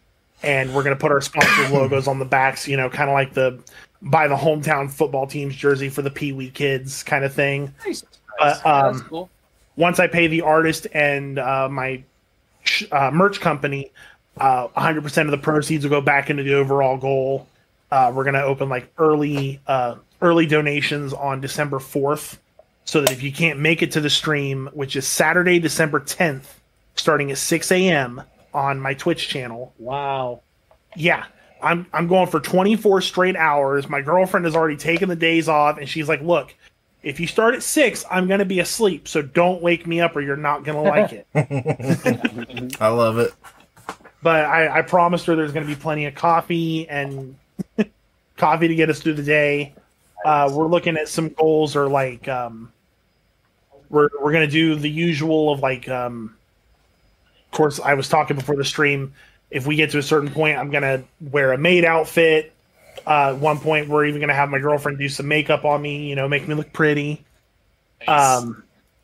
and 0.42 0.74
we're 0.74 0.82
going 0.82 0.96
to 0.96 1.00
put 1.00 1.12
our 1.12 1.20
sponsor 1.20 1.68
logos 1.72 2.06
on 2.06 2.18
the 2.18 2.24
backs, 2.24 2.66
you 2.68 2.76
know, 2.76 2.88
kind 2.90 3.08
of 3.08 3.14
like 3.14 3.34
the 3.34 3.58
buy 4.02 4.26
the 4.26 4.36
hometown 4.36 4.90
football 4.90 5.26
team's 5.26 5.54
jersey 5.54 5.88
for 5.88 6.02
the 6.02 6.10
Pee 6.10 6.32
Wee 6.32 6.50
kids 6.50 7.02
kind 7.02 7.24
of 7.24 7.32
thing. 7.32 7.72
Nice. 7.86 8.04
But 8.38 8.66
um, 8.66 8.92
that's 8.92 9.06
cool. 9.08 9.30
once 9.76 10.00
I 10.00 10.06
pay 10.06 10.26
the 10.26 10.42
artist 10.42 10.86
and 10.92 11.38
uh, 11.38 11.68
my 11.68 12.02
uh, 12.90 13.10
merch 13.12 13.40
company, 13.40 13.92
uh, 14.38 14.68
100% 14.68 15.24
of 15.24 15.30
the 15.30 15.38
proceeds 15.38 15.84
will 15.84 15.90
go 15.90 16.00
back 16.00 16.30
into 16.30 16.42
the 16.42 16.54
overall 16.54 16.96
goal. 16.96 17.46
Uh, 17.90 18.10
we're 18.14 18.24
gonna 18.24 18.42
open 18.42 18.70
like 18.70 18.90
early 18.96 19.60
uh, 19.66 19.96
early 20.22 20.46
donations 20.46 21.12
on 21.12 21.40
December 21.40 21.78
4th, 21.78 22.38
so 22.84 23.00
that 23.00 23.10
if 23.10 23.22
you 23.22 23.32
can't 23.32 23.58
make 23.58 23.82
it 23.82 23.92
to 23.92 24.00
the 24.00 24.10
stream, 24.10 24.70
which 24.72 24.96
is 24.96 25.06
Saturday, 25.06 25.58
December 25.58 26.00
10th, 26.00 26.46
starting 26.94 27.30
at 27.30 27.38
6 27.38 27.70
a.m. 27.72 28.22
on 28.54 28.80
my 28.80 28.94
Twitch 28.94 29.28
channel, 29.28 29.72
Wow. 29.78 30.40
yeah, 30.96 31.24
I'm 31.62 31.86
I'm 31.92 32.06
going 32.08 32.26
for 32.28 32.40
24 32.40 33.02
straight 33.02 33.36
hours. 33.36 33.88
My 33.88 34.00
girlfriend 34.00 34.46
has 34.46 34.56
already 34.56 34.76
taken 34.76 35.08
the 35.08 35.16
days 35.16 35.48
off, 35.48 35.78
and 35.78 35.88
she's 35.88 36.08
like, 36.08 36.20
"Look, 36.22 36.54
if 37.04 37.20
you 37.20 37.26
start 37.28 37.54
at 37.54 37.62
six, 37.62 38.04
I'm 38.10 38.26
gonna 38.26 38.44
be 38.44 38.58
asleep, 38.60 39.06
so 39.06 39.22
don't 39.22 39.62
wake 39.62 39.86
me 39.86 40.00
up, 40.00 40.16
or 40.16 40.20
you're 40.22 40.36
not 40.36 40.64
gonna 40.64 40.82
like 40.82 41.12
it." 41.12 41.26
I 42.80 42.88
love 42.88 43.18
it. 43.18 43.32
but 44.22 44.44
I, 44.44 44.78
I 44.78 44.82
promised 44.82 45.26
her 45.26 45.36
there's 45.36 45.52
gonna 45.52 45.66
be 45.66 45.76
plenty 45.76 46.06
of 46.06 46.14
coffee 46.16 46.88
and 46.88 47.36
coffee 48.36 48.66
to 48.68 48.74
get 48.74 48.90
us 48.90 48.98
through 49.00 49.14
the 49.14 49.22
day. 49.22 49.72
Uh, 50.24 50.50
we're 50.52 50.66
looking 50.66 50.96
at 50.96 51.08
some 51.08 51.30
goals, 51.30 51.74
or 51.76 51.88
like 51.88 52.28
um, 52.28 52.72
we're 53.88 54.08
we're 54.20 54.32
gonna 54.32 54.46
do 54.46 54.74
the 54.74 54.90
usual 54.90 55.52
of 55.52 55.60
like 55.60 55.88
um, 55.88 56.36
of 57.46 57.56
course 57.56 57.80
I 57.80 57.94
was 57.94 58.08
talking 58.08 58.36
before 58.36 58.56
the 58.56 58.64
stream. 58.64 59.14
If 59.50 59.66
we 59.66 59.76
get 59.76 59.90
to 59.90 59.98
a 59.98 60.02
certain 60.02 60.30
point, 60.30 60.58
I'm 60.58 60.70
gonna 60.70 61.04
wear 61.20 61.52
a 61.52 61.58
maid 61.58 61.84
outfit. 61.84 62.52
Uh, 63.06 63.30
at 63.34 63.38
one 63.38 63.58
point, 63.58 63.88
we're 63.88 64.06
even 64.06 64.20
gonna 64.20 64.34
have 64.34 64.48
my 64.48 64.58
girlfriend 64.58 64.98
do 64.98 65.08
some 65.08 65.28
makeup 65.28 65.64
on 65.64 65.82
me, 65.82 66.08
you 66.08 66.14
know, 66.14 66.28
make 66.28 66.46
me 66.46 66.54
look 66.54 66.72
pretty. 66.72 67.24
Um, 68.06 68.62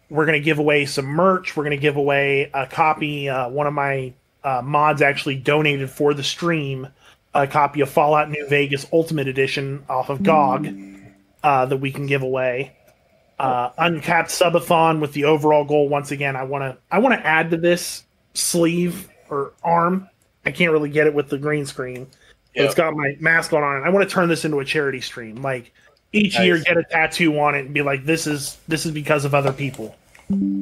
we're 0.09 0.27
gonna 0.27 0.41
give 0.41 0.59
away 0.59 0.87
some 0.87 1.07
merch. 1.07 1.57
We're 1.57 1.65
gonna 1.65 1.77
give 1.77 1.97
away 1.97 2.51
a 2.55 2.67
copy. 2.67 3.29
Uh, 3.29 3.49
one 3.49 3.67
of 3.67 3.75
my 3.75 4.13
uh, 4.45 4.63
mods 4.65 5.03
actually 5.03 5.37
donated 5.37 5.91
for 5.91 6.15
the 6.15 6.23
stream 6.23 6.89
a 7.35 7.47
copy 7.47 7.81
of 7.81 7.91
Fallout 7.91 8.31
New 8.31 8.47
Vegas 8.49 8.87
Ultimate 8.93 9.29
Edition 9.29 9.85
off 9.89 10.09
of 10.09 10.23
GOG 10.23 10.67
uh, 11.43 11.67
that 11.67 11.77
we 11.79 11.91
can 11.93 12.07
give 12.07 12.23
away. 12.23 12.73
Uh, 13.39 13.71
uncapped 13.79 14.31
subathon 14.31 15.01
with 15.01 15.13
the 15.13 15.25
overall 15.25 15.65
goal. 15.65 15.89
Once 15.89 16.11
again, 16.11 16.35
I 16.35 16.43
want 16.43 16.63
to 16.65 16.77
I 16.91 16.99
want 16.99 17.15
to 17.15 17.25
add 17.27 17.51
to 17.53 17.57
this 17.57 18.05
sleeve 18.35 19.09
or 19.31 19.53
arm. 19.63 20.09
I 20.45 20.51
can't 20.51 20.73
really 20.73 20.91
get 20.91 21.07
it 21.07 21.15
with 21.15 21.29
the 21.29 21.39
green 21.39 21.65
screen. 21.67 22.07
But 22.55 22.65
It's 22.65 22.71
Yep. 22.71 22.77
got 22.77 22.95
my 22.97 23.17
mask 23.21 23.53
on 23.53 23.63
it. 23.63 23.85
I 23.87 23.91
want 23.91 24.09
to 24.09 24.13
turn 24.13 24.29
this 24.29 24.45
into 24.45 24.59
a 24.59 24.65
charity 24.65 25.01
stream. 25.01 25.37
Like 25.43 25.73
each 26.13 26.35
Nice. 26.35 26.45
year, 26.47 26.59
get 26.59 26.77
a 26.79 26.83
tattoo 26.85 27.39
on 27.39 27.55
it 27.55 27.67
and 27.67 27.75
be 27.75 27.83
like, 27.83 28.05
"This 28.05 28.27
is 28.27 28.57
this 28.67 28.85
is 28.85 28.91
because 28.93 29.25
of 29.25 29.35
other 29.35 29.53
people." 29.53 29.95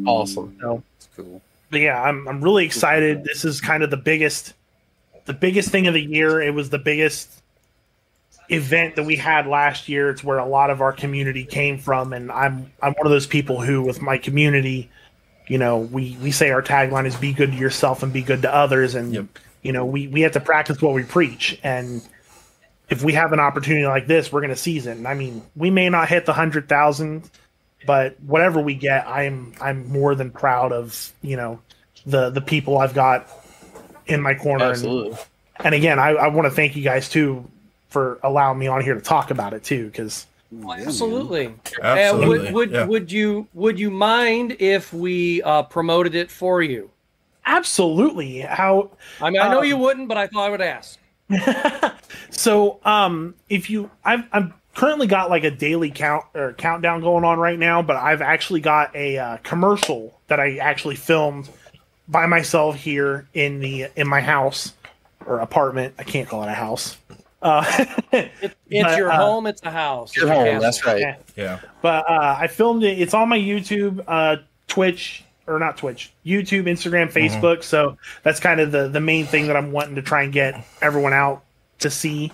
Awesome. 0.06 0.56
So, 0.60 0.82
It's 0.96 1.08
cool. 1.16 1.40
but 1.70 1.80
yeah, 1.80 2.02
I'm 2.02 2.28
I'm 2.28 2.42
really 2.42 2.64
excited. 2.66 3.24
This 3.24 3.44
is 3.44 3.60
kind 3.60 3.82
of 3.82 3.90
the 3.90 3.96
biggest 3.96 4.52
the 5.24 5.32
biggest 5.32 5.70
thing 5.70 5.86
of 5.86 5.94
the 5.94 6.02
year. 6.02 6.42
It 6.42 6.52
was 6.52 6.68
the 6.70 6.78
biggest 6.78 7.35
event 8.48 8.96
that 8.96 9.04
we 9.04 9.16
had 9.16 9.46
last 9.46 9.88
year. 9.88 10.10
It's 10.10 10.22
where 10.22 10.38
a 10.38 10.46
lot 10.46 10.70
of 10.70 10.80
our 10.80 10.92
community 10.92 11.44
came 11.44 11.78
from 11.78 12.12
and 12.12 12.30
I'm 12.30 12.72
I'm 12.82 12.92
one 12.94 13.06
of 13.06 13.10
those 13.10 13.26
people 13.26 13.60
who 13.60 13.82
with 13.82 14.00
my 14.00 14.18
community, 14.18 14.90
you 15.46 15.58
know, 15.58 15.78
we 15.78 16.16
we 16.22 16.30
say 16.30 16.50
our 16.50 16.62
tagline 16.62 17.06
is 17.06 17.16
be 17.16 17.32
good 17.32 17.52
to 17.52 17.58
yourself 17.58 18.02
and 18.02 18.12
be 18.12 18.22
good 18.22 18.42
to 18.42 18.54
others 18.54 18.94
and 18.94 19.12
Yep. 19.12 19.26
you 19.62 19.72
know, 19.72 19.84
we 19.84 20.08
we 20.08 20.20
have 20.22 20.32
to 20.32 20.40
practice 20.40 20.80
what 20.80 20.94
we 20.94 21.02
preach 21.02 21.58
and 21.62 22.02
if 22.88 23.02
we 23.02 23.14
have 23.14 23.32
an 23.32 23.40
opportunity 23.40 23.84
like 23.84 24.06
this, 24.06 24.30
we're 24.30 24.40
going 24.40 24.50
to 24.50 24.56
seize 24.56 24.86
it. 24.86 24.96
And 24.96 25.08
I 25.08 25.14
mean, 25.14 25.42
we 25.56 25.70
may 25.70 25.88
not 25.88 26.08
hit 26.08 26.24
the 26.24 26.30
100,000 26.30 27.28
but 27.86 28.20
whatever 28.20 28.60
we 28.60 28.74
get, 28.74 29.06
I'm 29.06 29.52
I'm 29.60 29.88
more 29.88 30.14
than 30.14 30.30
proud 30.30 30.72
of 30.72 31.12
you 31.22 31.36
know 31.36 31.60
the 32.04 32.30
the 32.30 32.40
people 32.40 32.78
I've 32.78 32.94
got 32.94 33.28
in 34.06 34.20
my 34.20 34.34
corner. 34.34 34.64
And, 34.64 34.72
Absolutely. 34.72 35.18
and 35.60 35.74
again, 35.74 35.98
I, 35.98 36.10
I 36.10 36.28
want 36.28 36.46
to 36.46 36.50
thank 36.50 36.76
you 36.76 36.82
guys 36.82 37.08
too 37.08 37.48
for 37.96 38.18
allowing 38.24 38.58
me 38.58 38.66
on 38.66 38.82
here 38.82 38.94
to 38.94 39.00
talk 39.00 39.30
about 39.30 39.54
it 39.54 39.64
too, 39.64 39.86
because 39.86 40.26
Absolutely. 40.68 41.54
Absolutely. 41.82 42.48
Uh, 42.48 42.52
would 42.52 42.52
would, 42.52 42.70
yeah. 42.70 42.84
would 42.84 43.10
you 43.10 43.48
would 43.54 43.78
you 43.78 43.90
mind 43.90 44.54
if 44.58 44.92
we 44.92 45.40
uh, 45.44 45.62
promoted 45.62 46.14
it 46.14 46.30
for 46.30 46.60
you? 46.60 46.90
absolutely 47.46 48.40
how 48.40 48.90
I 49.20 49.30
mean, 49.30 49.40
I 49.40 49.48
know 49.48 49.60
Um, 49.60 49.64
you 49.64 49.78
wouldn't, 49.78 50.08
but 50.08 50.18
I 50.18 50.26
thought 50.26 50.46
I 50.46 50.50
would 50.50 50.60
ask. 50.60 50.98
so 52.30 52.80
um 52.84 53.34
if 53.48 53.70
you 53.70 53.90
I've 54.04 54.24
I'm 54.32 54.52
currently 54.74 55.06
got 55.06 55.30
like 55.30 55.44
a 55.44 55.50
daily 55.50 55.90
count 55.90 56.26
or 56.34 56.52
countdown 56.52 57.00
going 57.00 57.24
on 57.24 57.38
right 57.38 57.58
now, 57.58 57.80
but 57.80 57.96
I've 57.96 58.20
actually 58.20 58.60
got 58.60 58.94
a 58.94 59.16
uh, 59.16 59.36
commercial 59.38 60.20
that 60.26 60.38
I 60.38 60.58
actually 60.58 60.96
filmed 60.96 61.48
by 62.08 62.26
myself 62.26 62.76
here 62.76 63.26
in 63.32 63.60
the 63.60 63.86
in 63.96 64.06
my 64.06 64.20
house 64.20 64.74
or 65.24 65.38
apartment. 65.38 65.94
I 65.98 66.02
can't 66.02 66.28
call 66.28 66.42
it 66.42 66.48
a 66.48 66.54
house. 66.54 66.98
Uh, 67.42 67.64
It, 68.12 68.30
it's 68.40 68.54
But, 68.82 68.98
your 68.98 69.10
uh, 69.10 69.16
home. 69.16 69.46
It's 69.46 69.62
a 69.62 69.70
house. 69.70 70.14
Your 70.16 70.26
it's 70.26 70.30
a 70.30 70.34
home. 70.34 70.44
castle. 70.46 70.60
That's 70.62 70.86
right. 70.86 71.00
Yeah. 71.00 71.16
Yeah. 71.36 71.60
but 71.82 72.08
uh, 72.08 72.36
I 72.38 72.46
filmed 72.46 72.82
it. 72.82 72.98
It's 73.00 73.14
on 73.14 73.28
my 73.28 73.38
YouTube, 73.38 74.02
uh, 74.08 74.36
Twitch, 74.68 75.22
or 75.46 75.58
not 75.58 75.76
Twitch, 75.76 76.12
YouTube, 76.24 76.64
Instagram, 76.64 77.12
Facebook. 77.12 77.62
So 77.62 77.98
that's 78.22 78.40
kind 78.40 78.60
of 78.60 78.72
the 78.72 78.88
the 78.88 79.00
main 79.00 79.26
thing 79.26 79.46
that 79.48 79.56
I'm 79.56 79.70
wanting 79.72 79.94
to 79.96 80.02
try 80.02 80.22
and 80.22 80.32
get 80.32 80.64
everyone 80.82 81.12
out 81.12 81.44
to 81.80 81.90
see. 81.90 82.32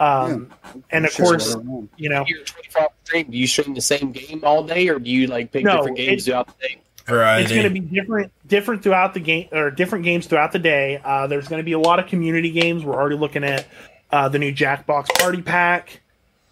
Um, 0.00 0.52
and 0.90 1.04
of 1.04 1.14
course, 1.16 1.54
you 1.54 1.60
want. 1.60 1.90
you 1.96 2.08
know, 2.08 2.24
Your 2.26 2.44
24 2.44 2.82
hour 2.82 2.88
stream, 3.04 3.30
do 3.30 3.36
you 3.36 3.46
stream 3.48 3.74
the 3.74 3.80
same 3.80 4.12
game 4.12 4.40
all 4.44 4.62
day, 4.62 4.88
or 4.88 4.98
do 5.00 5.10
you 5.10 5.26
like 5.26 5.50
pick 5.52 5.64
No, 5.64 5.78
different 5.78 5.96
games 5.96 6.22
it- 6.22 6.30
throughout 6.30 6.46
the 6.46 6.68
day? 6.68 6.80
Variety. 7.06 7.44
it's 7.44 7.52
going 7.52 7.64
to 7.64 7.70
be 7.70 7.80
different 7.80 8.30
different 8.46 8.82
throughout 8.82 9.14
the 9.14 9.20
game 9.20 9.48
or 9.52 9.70
different 9.70 10.04
games 10.04 10.26
throughout 10.26 10.52
the 10.52 10.58
day. 10.58 11.00
Uh, 11.02 11.26
there's 11.26 11.48
going 11.48 11.58
to 11.58 11.64
be 11.64 11.72
a 11.72 11.78
lot 11.78 11.98
of 11.98 12.06
community 12.06 12.50
games. 12.50 12.84
We're 12.84 12.94
already 12.94 13.16
looking 13.16 13.44
at 13.44 13.66
uh, 14.10 14.28
the 14.28 14.38
new 14.38 14.52
Jackbox 14.52 15.08
Party 15.18 15.42
Pack. 15.42 16.00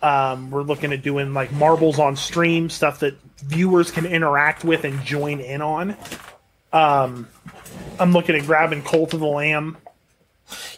Um, 0.02 0.50
we're 0.50 0.62
looking 0.62 0.92
at 0.92 1.02
doing 1.02 1.34
like 1.34 1.52
marbles 1.52 1.98
on 1.98 2.16
stream, 2.16 2.68
stuff 2.70 3.00
that 3.00 3.14
viewers 3.38 3.90
can 3.90 4.06
interact 4.06 4.64
with 4.64 4.84
and 4.84 5.02
join 5.02 5.40
in 5.40 5.62
on. 5.62 5.96
Um, 6.72 7.28
I'm 7.98 8.12
looking 8.12 8.36
at 8.36 8.44
grabbing 8.44 8.82
Cult 8.82 9.14
of 9.14 9.20
the 9.20 9.26
Lamb. 9.26 9.78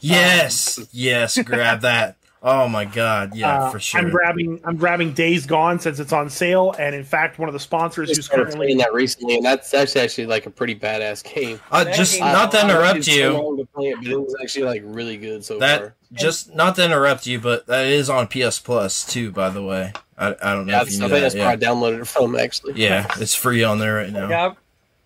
Yes. 0.01 0.79
Yes. 0.93 1.37
Grab 1.43 1.83
that. 1.83 2.17
Oh 2.51 2.67
my 2.67 2.87
God. 2.87 3.35
Yeah, 3.35 3.65
Uh, 3.65 3.71
for 3.71 3.79
sure. 3.79 4.01
I'm 4.01 4.09
grabbing 4.11 4.59
I'm 4.65 4.77
grabbing 4.79 5.13
Days 5.13 5.45
Gone 5.45 5.79
since 5.79 5.99
it's 5.99 6.15
on 6.15 6.31
sale, 6.31 6.75
and 6.79 6.95
in 6.95 7.05
fact, 7.05 7.39
one 7.39 7.47
of 7.49 7.53
the 7.53 7.61
sponsors 7.61 8.09
I 8.09 8.15
who's 8.15 8.25
started 8.25 8.45
currently 8.45 8.67
playing 8.69 8.79
that 8.79 8.95
recently, 8.95 9.37
and 9.37 9.45
that's 9.45 9.71
that's 9.71 9.97
actually 9.97 10.27
like 10.27 10.47
a 10.47 10.51
pretty 10.51 10.75
badass 10.75 11.23
game. 11.23 11.61
uh, 11.71 11.85
That 11.85 11.95
just 11.95 12.15
game- 12.15 12.23
not 12.25 12.51
to 12.53 12.59
I- 12.59 12.61
I 12.63 12.65
interrupt 12.65 12.95
waited 12.95 13.05
so 13.05 13.11
you. 13.51 13.57
to 13.59 13.65
play 13.75 13.85
it, 13.89 13.97
but 13.99 14.07
it 14.07 14.19
was 14.21 14.35
actually 14.43 14.65
like 14.65 14.83
really 14.87 15.19
good 15.19 15.45
so 15.45 15.59
That 15.59 15.81
far. 15.81 15.95
just 16.15 16.55
not 16.55 16.75
to 16.77 16.85
interrupt 16.87 17.27
you, 17.27 17.39
but 17.39 17.67
that 17.67 17.85
is 17.87 18.09
on 18.09 18.27
PS 18.29 18.59
Plus 18.59 19.05
too. 19.05 19.31
By 19.31 19.51
the 19.51 19.63
way, 19.63 19.93
I, 20.17 20.29
I 20.43 20.55
don't 20.55 20.67
know 20.67 20.73
Yeah, 20.73 20.83
if 20.83 20.91
you 20.93 20.99
that's, 20.99 21.01
I 21.01 21.05
knew 21.05 21.09
that. 21.15 21.21
that's 21.21 21.35
Yeah. 21.35 21.43
where 21.45 21.53
I 21.53 21.57
downloaded 21.57 22.01
it 22.01 22.07
from 22.09 22.35
actually. 22.35 22.75
yeah, 22.81 23.07
it's 23.19 23.35
free 23.35 23.63
on 23.63 23.79
there 23.79 23.97
right 23.97 24.11
now. 24.13 24.29
Yeah, 24.31 24.53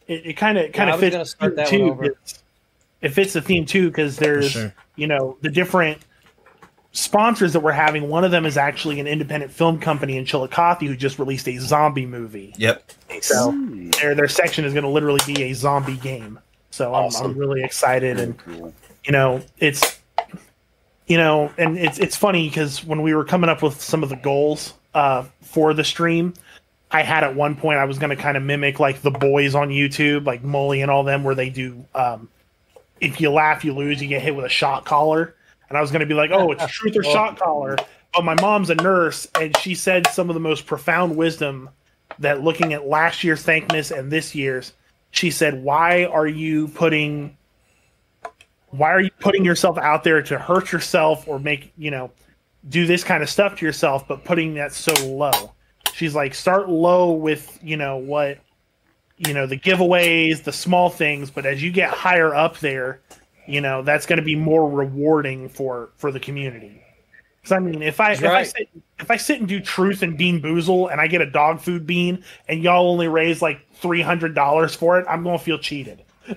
it, 0.07 0.27
it 0.27 0.33
kind 0.37 0.59
of 0.59 0.71
kind 0.73 0.91
of 0.91 1.01
fits 1.01 1.31
start 1.31 1.57
the 1.57 1.63
that 1.63 1.69
theme 1.71 1.89
one 1.89 1.99
too. 1.99 2.05
over. 2.05 2.17
It 3.01 3.09
fits 3.09 3.33
the 3.33 3.43
theme 3.43 3.67
too 3.67 3.89
because 3.89 4.17
there's 4.17 4.53
sure. 4.53 4.73
you 4.95 5.09
know 5.09 5.37
the 5.41 5.49
different 5.49 5.99
sponsors 6.93 7.53
that 7.55 7.61
we're 7.61 7.73
having. 7.73 8.09
One 8.09 8.25
of 8.25 8.31
them 8.31 8.47
is 8.47 8.57
actually 8.57 9.01
an 9.01 9.07
independent 9.07 9.53
film 9.53 9.81
company 9.81 10.17
in 10.17 10.25
Chillicothe 10.25 10.81
who 10.81 10.97
just 10.97 11.19
released 11.19 11.49
a 11.49 11.57
zombie 11.59 12.07
movie. 12.07 12.55
Yep. 12.59 12.93
So 13.23 13.53
their 14.01 14.15
their 14.15 14.29
section 14.29 14.65
is 14.65 14.73
going 14.73 14.85
to 14.85 14.91
literally 14.91 15.21
be 15.27 15.43
a 15.45 15.53
zombie 15.55 15.97
game. 15.97 16.39
So 16.71 16.95
I'm, 16.95 17.11
I'm 17.23 17.37
really 17.37 17.63
excited 17.63 18.19
and 18.19 18.39
Cool. 18.39 18.73
you 19.05 19.13
know 19.13 19.43
it's 19.59 20.01
you 21.07 21.19
know 21.19 21.53
and 21.59 21.77
it's 21.79 21.99
it's 21.99 22.17
funny 22.17 22.49
because 22.49 22.83
when 22.85 23.03
we 23.03 23.15
were 23.15 23.25
coming 23.25 23.51
up 23.51 23.63
with 23.63 23.79
some 23.81 24.03
of 24.03 24.09
the 24.09 24.17
goals 24.17 24.73
uh 24.95 25.25
for 25.43 25.75
the 25.75 25.85
stream 25.85 26.33
i 26.91 27.03
had 27.03 27.25
at 27.25 27.35
one 27.35 27.57
point 27.57 27.79
i 27.79 27.85
was 27.85 27.99
going 27.99 28.09
to 28.09 28.17
kind 28.17 28.37
of 28.39 28.43
mimic 28.43 28.81
like 28.81 29.03
the 29.03 29.11
boys 29.11 29.55
on 29.55 29.69
youtube 29.69 30.25
like 30.25 30.43
molly 30.43 30.81
and 30.81 30.91
all 30.91 31.03
them 31.03 31.25
where 31.25 31.35
they 31.35 31.51
do 31.51 31.85
um 31.95 32.29
if 33.01 33.21
you 33.21 33.31
laugh 33.31 33.65
you 33.65 33.75
lose 33.75 34.01
you 34.01 34.09
get 34.09 34.23
hit 34.23 34.35
with 34.35 34.47
a 34.47 34.51
shot 34.51 34.85
collar 34.87 35.35
and 35.73 35.79
i 35.79 35.81
was 35.81 35.91
going 35.91 36.01
to 36.01 36.07
be 36.07 36.15
like 36.15 36.31
oh 36.31 36.53
it's 36.53 36.67
truth 36.73 36.95
or 36.97 37.05
oh. 37.07 37.13
shot 37.13 37.39
collar 37.39 37.77
but 38.13 38.25
my 38.25 38.35
mom's 38.41 38.69
a 38.69 38.75
nurse 38.75 39.27
and 39.41 39.57
she 39.57 39.75
said 39.75 40.07
some 40.09 40.29
of 40.29 40.35
the 40.35 40.41
most 40.41 40.67
profound 40.67 41.17
wisdom 41.17 41.71
that 42.19 42.43
looking 42.43 42.75
at 42.75 42.87
last 42.87 43.25
year's 43.25 43.43
Thankmas 43.43 43.97
and 43.97 44.13
this 44.13 44.35
year's 44.35 44.75
she 45.11 45.31
said 45.31 45.63
why 45.63 46.05
are 46.05 46.27
you 46.27 46.69
putting 46.69 47.37
why 48.71 48.91
are 48.91 49.01
you 49.01 49.11
putting 49.21 49.45
yourself 49.45 49.79
out 49.79 50.05
there 50.05 50.23
to 50.23 50.39
hurt 50.39 50.73
yourself 50.73 51.27
or 51.27 51.39
make 51.39 51.73
you 51.79 51.91
know 51.91 52.11
do 52.69 52.87
this 52.87 53.03
kind 53.03 53.23
of 53.23 53.31
stuff 53.31 53.57
to 53.59 53.67
yourself 53.67 54.07
but 54.07 54.25
putting 54.25 54.55
that 54.55 54.73
so 54.73 54.93
low? 55.07 55.53
She's 55.95 56.15
like 56.15 56.35
start 56.35 56.69
low 56.69 57.13
with 57.13 57.59
you 57.63 57.77
know 57.77 57.97
what 57.97 58.39
you 59.19 59.35
know 59.35 59.47
the 59.47 59.59
giveaways 59.59 60.43
the 60.43 60.53
small 60.53 60.91
things 60.91 61.31
but 61.31 61.47
as 61.47 61.63
you 61.63 61.71
get 61.71 61.91
higher 61.91 62.35
up 62.35 62.59
there 62.59 63.01
you 63.47 63.61
know 63.61 63.83
that's 63.83 64.07
going 64.07 64.19
to 64.19 64.25
be 64.25 64.37
more 64.37 64.69
rewarding 64.69 65.49
for 65.49 65.91
for 65.97 66.11
the 66.11 66.21
community. 66.21 66.83
Because 67.41 67.53
i 67.53 67.59
mean 67.59 67.83
if 67.83 68.01
i 68.01 68.13
if 68.13 68.25
i 68.25 68.43
sit 68.45 68.69
if 69.01 69.11
i 69.11 69.17
sit 69.17 69.41
and 69.41 69.49
do 69.49 69.59
truth 69.59 70.03
and 70.03 70.17
bean 70.17 70.41
boozle 70.41 70.93
and 70.93 71.01
i 71.01 71.09
get 71.09 71.21
a 71.21 71.27
dog 71.29 71.61
food 71.61 71.87
bean 71.87 72.23
and 72.49 72.63
y'all 72.63 72.89
only 72.89 73.09
raise 73.09 73.43
like 73.43 73.61
$300 73.81 74.77
for 74.77 75.01
it 75.01 75.07
i'm 75.09 75.25
going 75.25 75.39
to 75.39 75.45
feel 75.45 75.59
cheated. 75.59 76.05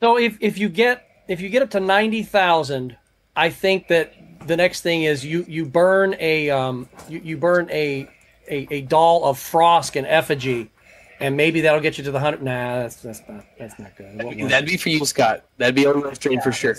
So 0.00 0.16
if 0.18 0.38
if 0.40 0.58
you 0.58 0.68
get 0.68 1.06
if 1.28 1.40
you 1.40 1.48
get 1.48 1.62
up 1.62 1.70
to 1.70 1.80
ninety 1.80 2.22
thousand, 2.22 2.96
I 3.36 3.50
think 3.50 3.88
that 3.88 4.14
the 4.46 4.56
next 4.56 4.80
thing 4.80 5.02
is 5.02 5.24
you 5.24 5.44
you 5.46 5.66
burn 5.66 6.16
a 6.18 6.48
um 6.50 6.88
you, 7.08 7.20
you 7.22 7.36
burn 7.36 7.68
a, 7.70 8.08
a 8.48 8.66
a 8.70 8.80
doll 8.82 9.24
of 9.24 9.38
Frost 9.38 9.96
in 9.96 10.06
effigy, 10.06 10.70
and 11.20 11.36
maybe 11.36 11.60
that'll 11.60 11.80
get 11.80 11.98
you 11.98 12.04
to 12.04 12.10
the 12.10 12.20
hundred. 12.20 12.42
Nah, 12.42 12.80
that's 12.80 12.96
that's 12.96 13.22
not 13.28 13.44
that's 13.58 13.78
not 13.78 13.96
good. 13.96 14.20
It 14.20 14.24
won't. 14.24 14.48
That'd 14.48 14.68
be 14.68 14.76
for 14.76 14.88
you, 14.88 15.04
Scott. 15.04 15.44
That'd 15.58 15.74
be 15.74 15.86
on 15.86 16.02
my 16.02 16.12
stream 16.14 16.40
for 16.40 16.52
sure. 16.52 16.76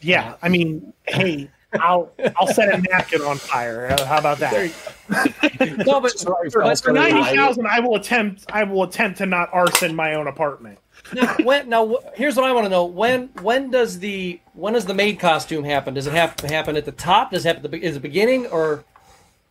Yeah, 0.00 0.34
I 0.42 0.48
mean, 0.48 0.92
hey, 1.06 1.50
I'll 1.80 2.12
I'll 2.36 2.46
set 2.46 2.74
a 2.74 2.78
napkin 2.78 3.22
on 3.22 3.38
fire. 3.38 3.86
Uh, 3.90 4.04
How 4.04 4.18
about 4.18 4.38
that? 4.38 4.72
No, 5.86 6.00
but, 6.00 6.18
Sorry 6.18 6.48
But 6.48 6.52
for 6.52 6.64
Oscar. 6.64 6.92
ninety 6.92 7.36
thousand, 7.36 7.66
I 7.66 7.80
will 7.80 7.96
attempt. 7.96 8.44
I 8.52 8.64
will 8.64 8.84
attempt 8.84 9.18
to 9.18 9.26
not 9.26 9.50
arson 9.52 9.94
my 9.94 10.14
own 10.14 10.26
apartment. 10.26 10.78
now, 11.12 11.36
when, 11.42 11.68
now 11.68 11.98
here's 12.14 12.36
what 12.36 12.44
I 12.44 12.52
want 12.52 12.64
to 12.64 12.70
know: 12.70 12.84
when 12.84 13.28
when 13.42 13.70
does 13.70 13.98
the 13.98 14.40
when 14.54 14.72
does 14.72 14.86
the 14.86 14.94
maid 14.94 15.18
costume 15.18 15.64
happen? 15.64 15.94
Does 15.94 16.06
it 16.06 16.12
have 16.12 16.36
to 16.36 16.48
happen 16.48 16.76
at 16.76 16.84
the 16.84 16.92
top? 16.92 17.30
Does 17.30 17.44
it 17.44 17.48
happen 17.48 17.64
at 17.64 17.70
the 17.70 17.82
is 17.82 17.96
it 17.96 18.00
beginning 18.00 18.46
or 18.46 18.84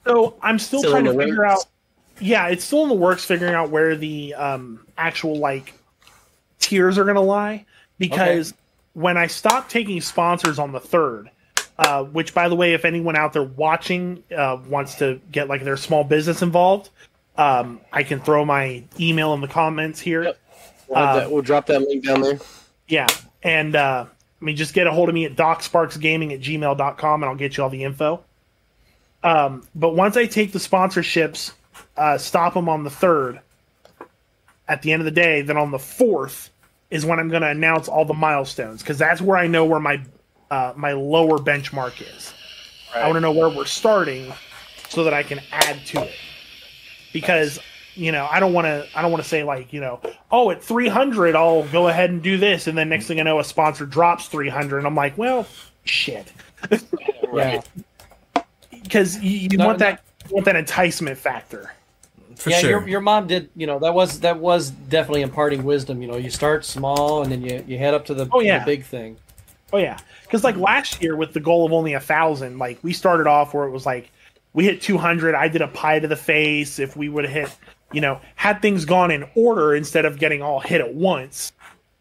So 0.05 0.35
I'm 0.41 0.57
still, 0.57 0.79
Still 0.79 0.91
trying 0.91 1.05
to 1.05 1.13
the 1.13 1.19
figure 1.19 1.45
out. 1.45 1.65
Yeah, 2.23 2.47
it's 2.47 2.63
still 2.63 2.83
in 2.83 2.89
the 2.89 2.95
works, 2.95 3.25
figuring 3.25 3.53
out 3.53 3.69
where 3.69 3.95
the 3.95 4.33
um, 4.35 4.85
actual 4.97 5.35
like 5.35 5.73
tiers 6.59 6.97
are 6.97 7.03
going 7.03 7.15
to 7.15 7.21
lie. 7.21 7.65
Because 7.99 8.53
when 8.93 9.17
I 9.17 9.27
stopped 9.27 9.69
taking 9.69 10.01
sponsors 10.01 10.59
on 10.59 10.71
the 10.71 10.79
third, 10.79 11.29
uh, 11.77 12.03
which 12.03 12.33
by 12.33 12.49
the 12.49 12.55
way, 12.55 12.73
if 12.73 12.85
anyone 12.85 13.15
out 13.15 13.33
there 13.33 13.43
watching 13.43 14.23
uh, 14.35 14.57
wants 14.67 14.95
to 14.95 15.19
get 15.31 15.47
like 15.47 15.63
their 15.63 15.77
small 15.77 16.03
business 16.03 16.41
involved, 16.41 16.89
um, 17.37 17.81
I 17.91 18.03
can 18.03 18.19
throw 18.19 18.45
my 18.45 18.83
email 18.99 19.33
in 19.33 19.41
the 19.41 19.47
comments 19.47 19.99
here. 19.99 20.23
Yep. 20.23 20.39
We'll, 20.87 20.97
have 20.99 21.15
that- 21.15 21.31
we'll 21.31 21.41
drop 21.41 21.65
that 21.67 21.81
link 21.81 22.05
down 22.05 22.21
there. 22.21 22.39
Yeah. 22.87 23.07
And 23.41 23.75
uh, 23.75 24.05
I 24.41 24.45
mean, 24.45 24.55
just 24.55 24.73
get 24.73 24.87
a 24.87 24.91
hold 24.91 25.09
of 25.09 25.15
me 25.15 25.25
at 25.25 25.35
docsparksgaming 25.35 26.33
at 26.33 26.41
gmail.com 26.41 27.23
and 27.23 27.29
I'll 27.29 27.35
get 27.35 27.57
you 27.57 27.63
all 27.63 27.69
the 27.69 27.83
info. 27.83 28.23
Um, 29.23 29.65
but 29.73 29.95
once 29.95 30.17
I 30.17 30.25
take 30.25 30.51
the 30.51 30.59
sponsorships, 30.59 31.53
uh, 31.97 32.17
stop 32.17 32.53
them 32.53 32.69
on 32.69 32.83
the 32.83 32.89
third 32.89 33.39
at 34.67 34.81
the 34.81 34.91
end 34.91 35.01
of 35.01 35.05
the 35.05 35.11
day, 35.11 35.41
then 35.41 35.57
on 35.57 35.71
the 35.71 35.79
fourth 35.79 36.49
is 36.89 37.05
when 37.05 37.19
I'm 37.19 37.29
going 37.29 37.41
to 37.41 37.49
announce 37.49 37.87
all 37.87 38.05
the 38.05 38.13
milestones 38.13 38.81
because 38.81 38.97
that's 38.97 39.21
where 39.21 39.37
I 39.37 39.47
know 39.47 39.65
where 39.65 39.79
my 39.79 40.01
uh, 40.51 40.73
my 40.75 40.93
lower 40.93 41.37
benchmark 41.39 42.01
is. 42.15 42.33
I 42.95 43.03
want 43.05 43.15
to 43.15 43.21
know 43.21 43.31
where 43.31 43.49
we're 43.49 43.65
starting 43.65 44.31
so 44.89 45.03
that 45.03 45.13
I 45.13 45.23
can 45.23 45.39
add 45.51 45.83
to 45.87 46.03
it. 46.03 46.13
Because 47.11 47.59
you 47.95 48.11
know, 48.11 48.27
I 48.29 48.39
don't 48.39 48.53
want 48.53 48.65
to. 48.65 48.87
I 48.95 49.01
don't 49.01 49.11
want 49.11 49.23
to 49.23 49.29
say 49.29 49.43
like 49.43 49.73
you 49.73 49.81
know, 49.81 49.99
oh, 50.31 50.51
at 50.51 50.63
300, 50.63 51.35
I'll 51.35 51.63
go 51.69 51.87
ahead 51.87 52.09
and 52.09 52.21
do 52.21 52.37
this, 52.37 52.67
and 52.67 52.77
then 52.77 52.89
next 52.89 53.07
thing 53.07 53.19
I 53.19 53.23
know, 53.23 53.39
a 53.39 53.43
sponsor 53.43 53.85
drops 53.85 54.27
300, 54.27 54.77
and 54.79 54.87
I'm 54.87 54.95
like, 54.95 55.17
well, 55.17 55.47
shit, 55.85 56.31
yeah? 57.33 57.61
because 58.83 59.19
you, 59.19 59.49
you 59.51 59.57
No, 59.57 59.67
want 59.67 59.79
no. 59.79 59.85
that 59.85 60.03
you 60.29 60.35
want 60.35 60.45
that 60.45 60.55
enticement 60.55 61.17
factor. 61.17 61.71
For 62.35 62.49
yeah, 62.49 62.59
sure. 62.59 62.69
your, 62.69 62.87
your 62.87 63.01
mom 63.01 63.27
did. 63.27 63.49
You 63.55 63.67
know 63.67 63.79
that 63.79 63.93
was 63.93 64.19
that 64.21 64.39
was 64.39 64.69
definitely 64.71 65.21
imparting 65.21 65.63
wisdom. 65.63 66.01
You 66.01 66.07
know, 66.07 66.17
you 66.17 66.29
start 66.29 66.65
small 66.65 67.23
and 67.23 67.31
then 67.31 67.41
you, 67.41 67.63
you 67.67 67.77
head 67.77 67.93
up 67.93 68.05
to 68.05 68.13
the, 68.13 68.27
Oh, 68.31 68.39
the 68.39 68.45
yeah. 68.47 68.65
big 68.65 68.83
thing. 68.85 69.17
Oh 69.71 69.77
yeah, 69.77 69.97
because 70.23 70.43
like 70.43 70.55
last 70.55 71.01
year 71.01 71.15
with 71.15 71.33
the 71.33 71.39
goal 71.39 71.65
of 71.65 71.73
only 71.73 71.93
a 71.93 71.99
thousand, 71.99 72.59
like 72.59 72.77
we 72.83 72.93
started 72.93 73.25
off 73.27 73.53
where 73.53 73.65
it 73.65 73.71
was 73.71 73.85
like 73.85 74.11
we 74.53 74.65
hit 74.65 74.81
200. 74.81 75.33
I 75.33 75.47
did 75.47 75.61
a 75.61 75.67
pie 75.67 75.99
to 75.99 76.07
the 76.07 76.15
face. 76.15 76.77
If 76.77 76.95
we 76.95 77.09
would 77.09 77.23
have 77.25 77.33
hit, 77.33 77.57
you 77.91 78.01
know, 78.01 78.19
had 78.35 78.61
things 78.61 78.85
gone 78.85 79.09
in 79.09 79.25
order 79.35 79.73
instead 79.73 80.05
of 80.05 80.19
getting 80.19 80.43
all 80.43 80.59
hit 80.59 80.79
at 80.79 80.93
once, 80.93 81.53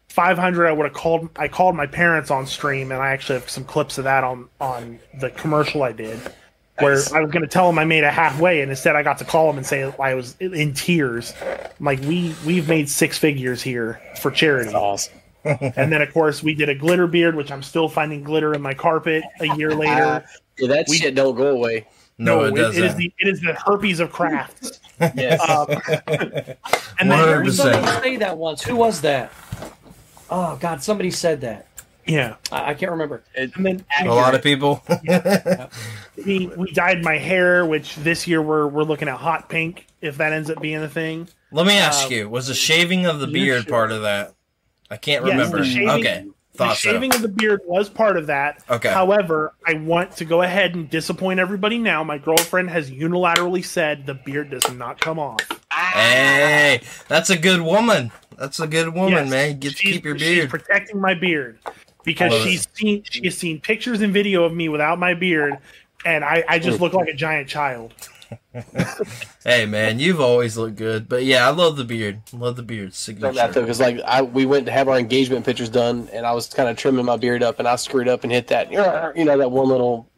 500. 0.09 0.67
I 0.67 0.71
would 0.71 0.85
have 0.85 0.93
called. 0.93 1.29
I 1.35 1.47
called 1.47 1.75
my 1.75 1.87
parents 1.87 2.29
on 2.29 2.45
stream, 2.45 2.91
and 2.91 3.01
I 3.01 3.09
actually 3.09 3.39
have 3.39 3.49
some 3.49 3.63
clips 3.63 3.97
of 3.97 4.03
that 4.03 4.23
on 4.23 4.49
on 4.61 4.99
the 5.19 5.31
commercial 5.31 5.81
I 5.81 5.93
did. 5.93 6.19
Where 6.79 6.95
Nice. 6.95 7.11
I 7.11 7.19
was 7.21 7.29
going 7.31 7.43
to 7.43 7.47
tell 7.47 7.69
him 7.69 7.77
I 7.77 7.85
made 7.85 8.03
it 8.03 8.11
halfway, 8.11 8.61
and 8.61 8.71
instead 8.71 8.95
I 8.95 9.03
got 9.03 9.19
to 9.19 9.25
call 9.25 9.49
him 9.49 9.57
and 9.57 9.65
say 9.65 9.83
I 9.99 10.15
was 10.15 10.35
in 10.39 10.73
tears. 10.73 11.33
I'm 11.79 11.85
like 11.85 11.99
we 12.01 12.33
we've 12.45 12.67
made 12.67 12.89
six 12.89 13.17
figures 13.17 13.61
here 13.61 14.01
for 14.19 14.31
charity. 14.31 14.73
Awesome. 14.73 15.13
And 15.45 15.91
then, 15.91 16.01
of 16.01 16.13
course, 16.13 16.41
we 16.41 16.55
did 16.55 16.69
a 16.69 16.75
glitter 16.75 17.05
beard, 17.05 17.35
which 17.35 17.51
I'm 17.51 17.61
still 17.63 17.89
finding 17.89 18.23
glitter 18.23 18.53
in 18.53 18.61
my 18.61 18.73
carpet 18.73 19.25
a 19.41 19.53
year 19.57 19.71
later. 19.75 20.23
Yeah, 20.57 20.67
that 20.67 20.85
We- 20.87 20.95
shit 20.97 21.15
don't 21.15 21.35
go 21.35 21.47
away. 21.47 21.85
no, 22.17 22.45
it 22.45 22.53
it 22.53 22.55
doesn't. 22.55 22.83
is 22.83 22.95
the 22.95 23.13
it 23.19 23.27
is 23.27 23.41
the 23.41 23.53
herpes 23.65 23.99
of 23.99 24.11
crafts. 24.11 24.79
Yes. 25.15 25.41
Um, 25.49 25.65
and 26.99 27.11
then, 27.11 27.43
100%. 27.43 27.51
Somebody 27.51 28.01
say 28.01 28.15
that 28.17 28.37
once. 28.37 28.63
Who 28.63 28.75
was 28.77 29.01
that? 29.01 29.33
Oh 30.29 30.55
God, 30.61 30.81
somebody 30.81 31.11
said 31.11 31.41
that. 31.41 31.67
Yeah, 32.05 32.35
I, 32.51 32.71
I 32.71 32.73
can't 32.73 32.91
remember. 32.91 33.23
and 33.35 33.51
then 33.57 33.85
a 34.01 34.05
lot 34.13 34.35
of 34.35 34.41
people. 34.43 34.83
we 36.25 36.47
we 36.57 36.71
dyed 36.71 37.03
my 37.03 37.17
hair, 37.17 37.65
which 37.65 37.95
this 37.97 38.27
year 38.27 38.41
we're 38.41 38.67
we're 38.67 38.83
looking 38.83 39.07
at 39.07 39.17
hot 39.17 39.49
pink. 39.49 39.87
If 40.01 40.17
that 40.17 40.33
ends 40.33 40.49
up 40.49 40.61
being 40.61 40.77
a 40.83 40.89
thing, 40.89 41.29
Let 41.51 41.65
me 41.65 41.77
ask 41.77 42.07
Um, 42.07 42.11
you: 42.11 42.29
Was 42.29 42.47
the 42.47 42.53
shaving 42.53 43.05
of 43.05 43.19
the 43.19 43.27
beard 43.27 43.63
should- 43.63 43.71
part 43.71 43.91
of 43.91 44.01
that? 44.01 44.33
I 44.91 44.97
can't 44.97 45.25
Yes, 45.25 45.31
remember. 45.33 45.59
the 45.59 45.65
shaving- 45.65 45.89
okay, 45.89 46.25
the 46.51 46.57
thought 46.57 46.77
so. 46.77 46.91
shaving 46.91 47.15
of 47.15 47.21
the 47.21 47.29
beard 47.29 47.61
was 47.65 47.89
part 47.89 48.17
of 48.17 48.27
that. 48.27 48.61
Okay. 48.69 48.89
However, 48.89 49.53
I 49.65 49.73
want 49.75 50.17
to 50.17 50.25
go 50.25 50.41
ahead 50.41 50.75
and 50.75 50.89
disappoint 50.89 51.39
everybody 51.39 51.79
now. 51.79 52.03
My 52.03 52.17
girlfriend 52.17 52.69
has 52.69 52.91
unilaterally 52.91 53.63
said 53.63 54.05
the 54.05 54.13
beard 54.13 54.49
does 54.51 54.69
not 54.73 54.99
come 54.99 55.17
off. 55.19 55.39
Hey, 55.71 56.81
that's 57.07 57.29
a 57.29 57.37
good 57.37 57.61
woman. 57.61 58.11
That's 58.37 58.59
a 58.59 58.67
good 58.67 58.93
woman, 58.93 59.11
Yes, 59.25 59.29
man. 59.29 59.59
Get 59.59 59.77
to 59.77 59.83
keep 59.83 60.03
your 60.05 60.17
She's 60.17 60.27
beard. 60.39 60.49
protecting 60.49 60.99
my 60.99 61.13
beard 61.13 61.59
because 62.03 62.33
I 62.33 62.35
love 62.37 62.47
she's 62.47 62.67
seen 62.73 63.03
she 63.03 63.23
has 63.25 63.37
seen 63.37 63.59
pictures 63.59 64.01
and 64.01 64.13
video 64.13 64.43
of 64.43 64.53
me 64.53 64.69
without 64.69 64.99
my 64.99 65.13
beard, 65.13 65.57
and 66.05 66.23
I, 66.23 66.43
I 66.47 66.59
just 66.59 66.79
look 66.79 66.93
like 66.93 67.07
a 67.07 67.13
giant 67.13 67.47
child. 67.47 67.93
Hey, 69.43 69.65
man, 69.65 69.99
you've 69.99 70.21
always 70.21 70.57
looked 70.57 70.77
good. 70.77 71.09
But 71.09 71.25
yeah, 71.25 71.45
I 71.45 71.51
love 71.51 71.75
the 71.75 71.83
beard. 71.83 72.21
Love 72.31 72.55
the 72.55 72.63
beard. 72.63 72.93
Done 73.19 73.35
that 73.35 73.53
though, 73.53 73.61
because 73.61 73.79
like 73.81 73.99
I 74.01 74.21
we 74.21 74.45
went 74.45 74.65
to 74.67 74.71
have 74.71 74.87
our 74.87 74.97
engagement 74.97 75.45
pictures 75.45 75.69
done, 75.69 76.07
and 76.13 76.25
I 76.25 76.31
was 76.31 76.47
kind 76.47 76.69
of 76.69 76.77
trimming 76.77 77.05
my 77.05 77.17
beard 77.17 77.43
up, 77.43 77.59
and 77.59 77.67
I 77.67 77.75
screwed 77.75 78.07
up 78.07 78.23
and 78.23 78.31
hit 78.31 78.47
that, 78.47 78.71
you 78.71 78.77
know, 78.77 79.37
that 79.37 79.51
one 79.51 79.67
little. 79.67 80.09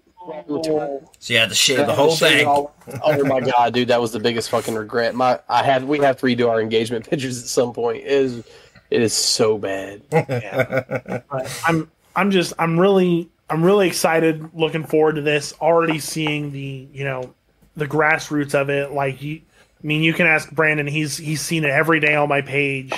little 0.47 1.11
So 1.19 1.33
you 1.33 1.39
had 1.39 1.49
to 1.49 1.55
shave 1.55 1.87
the 1.87 1.93
whole 1.93 2.15
thing. 2.15 2.45
Oh 2.47 3.25
my 3.25 3.39
god, 3.39 3.73
dude, 3.73 3.87
that 3.87 3.99
was 3.99 4.11
the 4.11 4.19
biggest 4.19 4.49
fucking 4.51 4.75
regret. 4.75 5.15
My 5.15 5.39
I 5.49 5.63
had 5.63 5.83
we 5.83 5.97
have 5.99 6.17
to 6.17 6.25
redo 6.25 6.47
our 6.49 6.61
engagement 6.61 7.05
pictures 7.09 7.41
at 7.41 7.47
some 7.47 7.73
point. 7.73 8.03
It 8.03 8.11
is 8.11 8.43
it 8.91 9.01
is 9.01 9.13
so 9.13 9.57
bad. 9.57 10.01
But 10.11 11.61
I'm 11.65 11.91
I'm 12.15 12.31
just 12.31 12.53
I'm 12.59 12.79
really 12.79 13.29
I'm 13.49 13.63
really 13.63 13.87
excited, 13.87 14.49
looking 14.53 14.83
forward 14.83 15.15
to 15.15 15.21
this. 15.21 15.53
Already 15.61 15.99
seeing 15.99 16.51
the 16.51 16.87
you 16.93 17.03
know 17.03 17.33
the 17.75 17.87
grassroots 17.87 18.55
of 18.55 18.69
it. 18.69 18.91
Like 18.91 19.21
you, 19.21 19.41
I 19.83 19.87
mean, 19.87 20.01
you 20.01 20.13
can 20.13 20.27
ask 20.27 20.51
Brandon. 20.51 20.87
He's 20.87 21.17
he's 21.17 21.41
seen 21.41 21.63
it 21.63 21.69
every 21.71 21.99
day 21.99 22.15
on 22.15 22.29
my 22.29 22.41
page. 22.41 22.91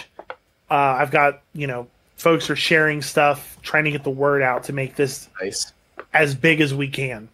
Uh, 0.70 0.74
I've 0.74 1.12
got 1.12 1.42
you 1.54 1.68
know 1.68 1.88
folks 2.16 2.50
are 2.50 2.56
sharing 2.56 3.02
stuff, 3.02 3.58
trying 3.62 3.86
to 3.86 3.92
get 3.92 4.04
the 4.04 4.10
word 4.10 4.42
out 4.42 4.64
to 4.66 4.74
make 4.74 4.96
this 4.96 5.30
Nice. 5.42 5.74
as 6.14 6.36
big 6.36 6.62
as 6.62 6.74
we 6.74 6.88
can. 6.88 7.30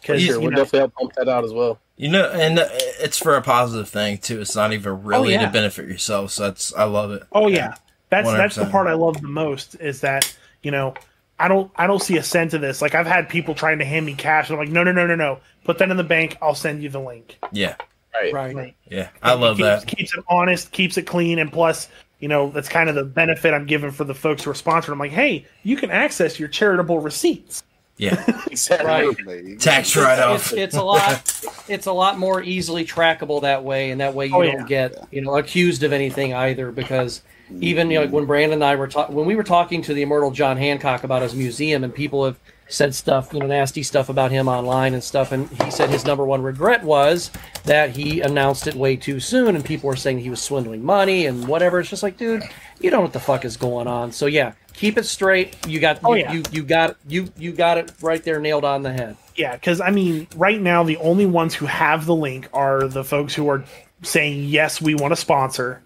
Because 0.00 0.22
Sure, 0.22 0.40
we'll 0.40 0.50
know, 0.50 0.56
definitely 0.56 0.78
help 0.80 0.94
pump 0.94 1.12
that 1.14 1.28
out 1.28 1.44
as 1.44 1.52
well. 1.52 1.78
You 2.00 2.08
know, 2.08 2.30
and 2.30 2.58
uh, 2.58 2.66
it's 2.98 3.18
for 3.18 3.36
a 3.36 3.42
positive 3.42 3.86
thing 3.86 4.16
too. 4.16 4.40
It's 4.40 4.56
not 4.56 4.72
even 4.72 5.04
really 5.04 5.32
yeah. 5.32 5.44
to 5.44 5.52
benefit 5.52 5.86
yourself. 5.86 6.30
So 6.30 6.44
that's 6.44 6.74
I 6.74 6.84
love 6.84 7.10
it. 7.10 7.24
Oh 7.32 7.46
yeah, 7.46 7.74
that's 8.08 8.26
that's 8.26 8.56
the 8.56 8.64
part 8.64 8.86
I 8.86 8.94
love 8.94 9.20
the 9.20 9.28
most 9.28 9.74
is 9.74 10.00
that 10.00 10.34
you 10.62 10.70
know 10.70 10.94
I 11.38 11.46
don't 11.46 11.70
I 11.76 11.86
don't 11.86 12.00
see 12.00 12.16
a 12.16 12.22
cent 12.22 12.54
of 12.54 12.62
this. 12.62 12.80
Like 12.80 12.94
I've 12.94 13.06
had 13.06 13.28
people 13.28 13.54
trying 13.54 13.80
to 13.80 13.84
hand 13.84 14.06
me 14.06 14.14
cash, 14.14 14.48
and 14.48 14.58
I'm 14.58 14.64
like, 14.64 14.72
no 14.72 14.82
no 14.82 14.92
no 14.92 15.06
no 15.06 15.14
no, 15.14 15.40
put 15.64 15.76
that 15.76 15.90
in 15.90 15.98
the 15.98 16.02
bank. 16.02 16.38
I'll 16.40 16.54
send 16.54 16.82
you 16.82 16.88
the 16.88 17.00
link. 17.00 17.38
Yeah, 17.52 17.74
Right. 18.14 18.32
Right. 18.32 18.56
Right. 18.56 18.76
yeah, 18.88 19.10
I 19.22 19.34
love 19.34 19.58
keeps, 19.58 19.66
that. 19.66 19.86
Keeps 19.86 20.16
it 20.16 20.24
honest, 20.28 20.72
keeps 20.72 20.96
it 20.96 21.02
clean, 21.02 21.38
and 21.38 21.52
plus, 21.52 21.88
you 22.18 22.28
know, 22.28 22.50
that's 22.50 22.68
kind 22.68 22.88
of 22.88 22.94
the 22.94 23.04
benefit 23.04 23.54
I'm 23.54 23.66
giving 23.66 23.90
for 23.90 24.04
the 24.04 24.14
folks 24.14 24.44
who 24.44 24.50
are 24.50 24.54
sponsored. 24.54 24.92
I'm 24.92 24.98
like, 24.98 25.12
hey, 25.12 25.46
you 25.62 25.76
can 25.76 25.90
access 25.90 26.38
your 26.38 26.48
charitable 26.48 27.00
receipts. 27.00 27.62
Yeah, 28.00 28.40
Exactly. 28.50 29.56
tax 29.56 29.96
write 29.96 30.18
off. 30.18 30.52
It's, 30.52 30.52
it's 30.52 30.76
a 30.76 30.82
lot. 30.82 31.26
It's 31.68 31.86
a 31.86 31.92
lot 31.92 32.18
more 32.18 32.42
easily 32.42 32.84
trackable 32.84 33.42
that 33.42 33.62
way, 33.62 33.92
and 33.92 34.00
that 34.00 34.12
way 34.12 34.26
you 34.26 34.34
Oh, 34.34 34.42
don't 34.42 34.62
yeah. 34.62 34.66
get 34.66 35.08
you 35.12 35.20
know 35.20 35.36
accused 35.36 35.84
of 35.84 35.92
anything 35.92 36.34
either. 36.34 36.72
Because 36.72 37.22
mm-hmm. 37.48 37.62
even 37.62 37.90
you 37.92 37.98
know, 37.98 38.04
like 38.06 38.12
when 38.12 38.24
Brandon 38.24 38.54
and 38.54 38.64
I 38.64 38.74
were 38.74 38.88
talking, 38.88 39.14
when 39.14 39.24
we 39.24 39.36
were 39.36 39.44
talking 39.44 39.80
to 39.82 39.94
the 39.94 40.02
immortal 40.02 40.32
John 40.32 40.56
Hancock 40.56 41.04
about 41.04 41.22
his 41.22 41.32
museum, 41.32 41.84
and 41.84 41.94
people 41.94 42.24
have 42.24 42.40
said 42.66 42.92
stuff, 42.94 43.32
you 43.32 43.38
know, 43.38 43.46
nasty 43.46 43.84
stuff 43.84 44.08
about 44.08 44.32
him 44.32 44.48
online 44.48 44.94
and 44.94 45.04
stuff, 45.04 45.30
and 45.30 45.48
he 45.62 45.70
said 45.70 45.90
his 45.90 46.04
number 46.04 46.24
one 46.24 46.42
regret 46.42 46.82
was 46.82 47.30
that 47.64 47.90
he 47.94 48.20
announced 48.20 48.66
it 48.66 48.74
way 48.74 48.96
too 48.96 49.20
soon, 49.20 49.54
and 49.54 49.64
people 49.64 49.86
were 49.88 49.94
saying 49.96 50.18
he 50.18 50.30
was 50.30 50.42
swindling 50.42 50.82
money 50.84 51.26
and 51.26 51.46
whatever. 51.46 51.78
It's 51.78 51.90
just 51.90 52.02
like, 52.02 52.16
dude, 52.16 52.42
you 52.80 52.90
know 52.90 53.00
what 53.00 53.12
the 53.12 53.20
fuck 53.20 53.44
is 53.44 53.56
going 53.56 53.86
on. 53.86 54.10
So 54.10 54.26
yeah, 54.26 54.54
keep 54.74 54.96
it 54.98 55.04
straight. 55.04 55.56
You 55.66 55.80
got, 55.80 56.00
Oh, 56.04 56.14
you, 56.14 56.22
yeah. 56.22 56.32
you, 56.32 56.42
you 56.52 56.62
got, 56.62 56.96
you, 57.08 57.28
you 57.36 57.52
got 57.52 57.78
it 57.78 57.92
right 58.00 58.22
there, 58.22 58.40
nailed 58.40 58.64
on 58.64 58.82
the 58.82 58.92
head. 58.92 59.16
Yeah, 59.36 59.54
because 59.54 59.80
I 59.80 59.90
mean, 59.90 60.26
right 60.36 60.60
now 60.60 60.82
the 60.82 60.98
only 60.98 61.26
ones 61.26 61.54
who 61.54 61.66
have 61.66 62.04
the 62.06 62.14
link 62.14 62.48
are 62.52 62.88
the 62.88 63.04
folks 63.04 63.34
who 63.34 63.48
are 63.48 63.64
saying 64.02 64.44
yes, 64.44 64.80
we 64.82 64.94
want 64.94 65.12
to 65.12 65.16
sponsor, 65.16 65.82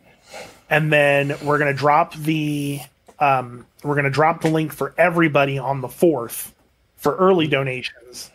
and 0.68 0.92
then 0.92 1.36
we're 1.44 1.58
gonna 1.58 1.74
drop 1.74 2.14
the 2.14 2.80
um, 3.20 3.64
we're 3.84 3.94
gonna 3.94 4.10
drop 4.10 4.40
the 4.40 4.48
link 4.50 4.72
for 4.72 4.92
everybody 4.98 5.58
on 5.58 5.82
the 5.82 5.88
fourth 5.88 6.52
for 6.96 7.14
early 7.16 7.46
donations, 7.46 8.30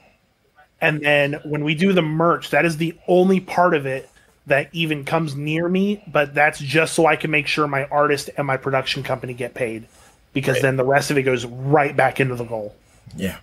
and 0.79 1.01
then 1.01 1.33
when 1.43 1.65
we 1.65 1.75
do 1.75 1.91
the 1.91 2.01
merch, 2.01 2.51
that 2.51 2.63
is 2.63 2.77
the 2.77 2.95
only 3.07 3.41
part 3.41 3.73
of 3.73 3.85
it 3.85 4.09
that 4.47 4.69
even 4.71 5.03
comes 5.03 5.35
near 5.35 5.67
me. 5.67 6.01
But 6.07 6.33
that's 6.33 6.59
just 6.59 6.93
so 6.93 7.05
I 7.07 7.17
can 7.17 7.29
make 7.31 7.47
sure 7.47 7.67
my 7.67 7.85
artist 7.85 8.29
and 8.37 8.47
my 8.47 8.55
production 8.57 9.03
company 9.03 9.33
get 9.33 9.53
paid, 9.53 9.87
because 10.33 10.61
then 10.61 10.75
the 10.77 10.83
rest 10.85 11.11
of 11.11 11.17
it 11.17 11.23
goes 11.23 11.45
right 11.45 11.95
back 11.95 12.19
into 12.19 12.35
the 12.35 12.43
goal. 12.45 12.75
Yeah, 13.15 13.37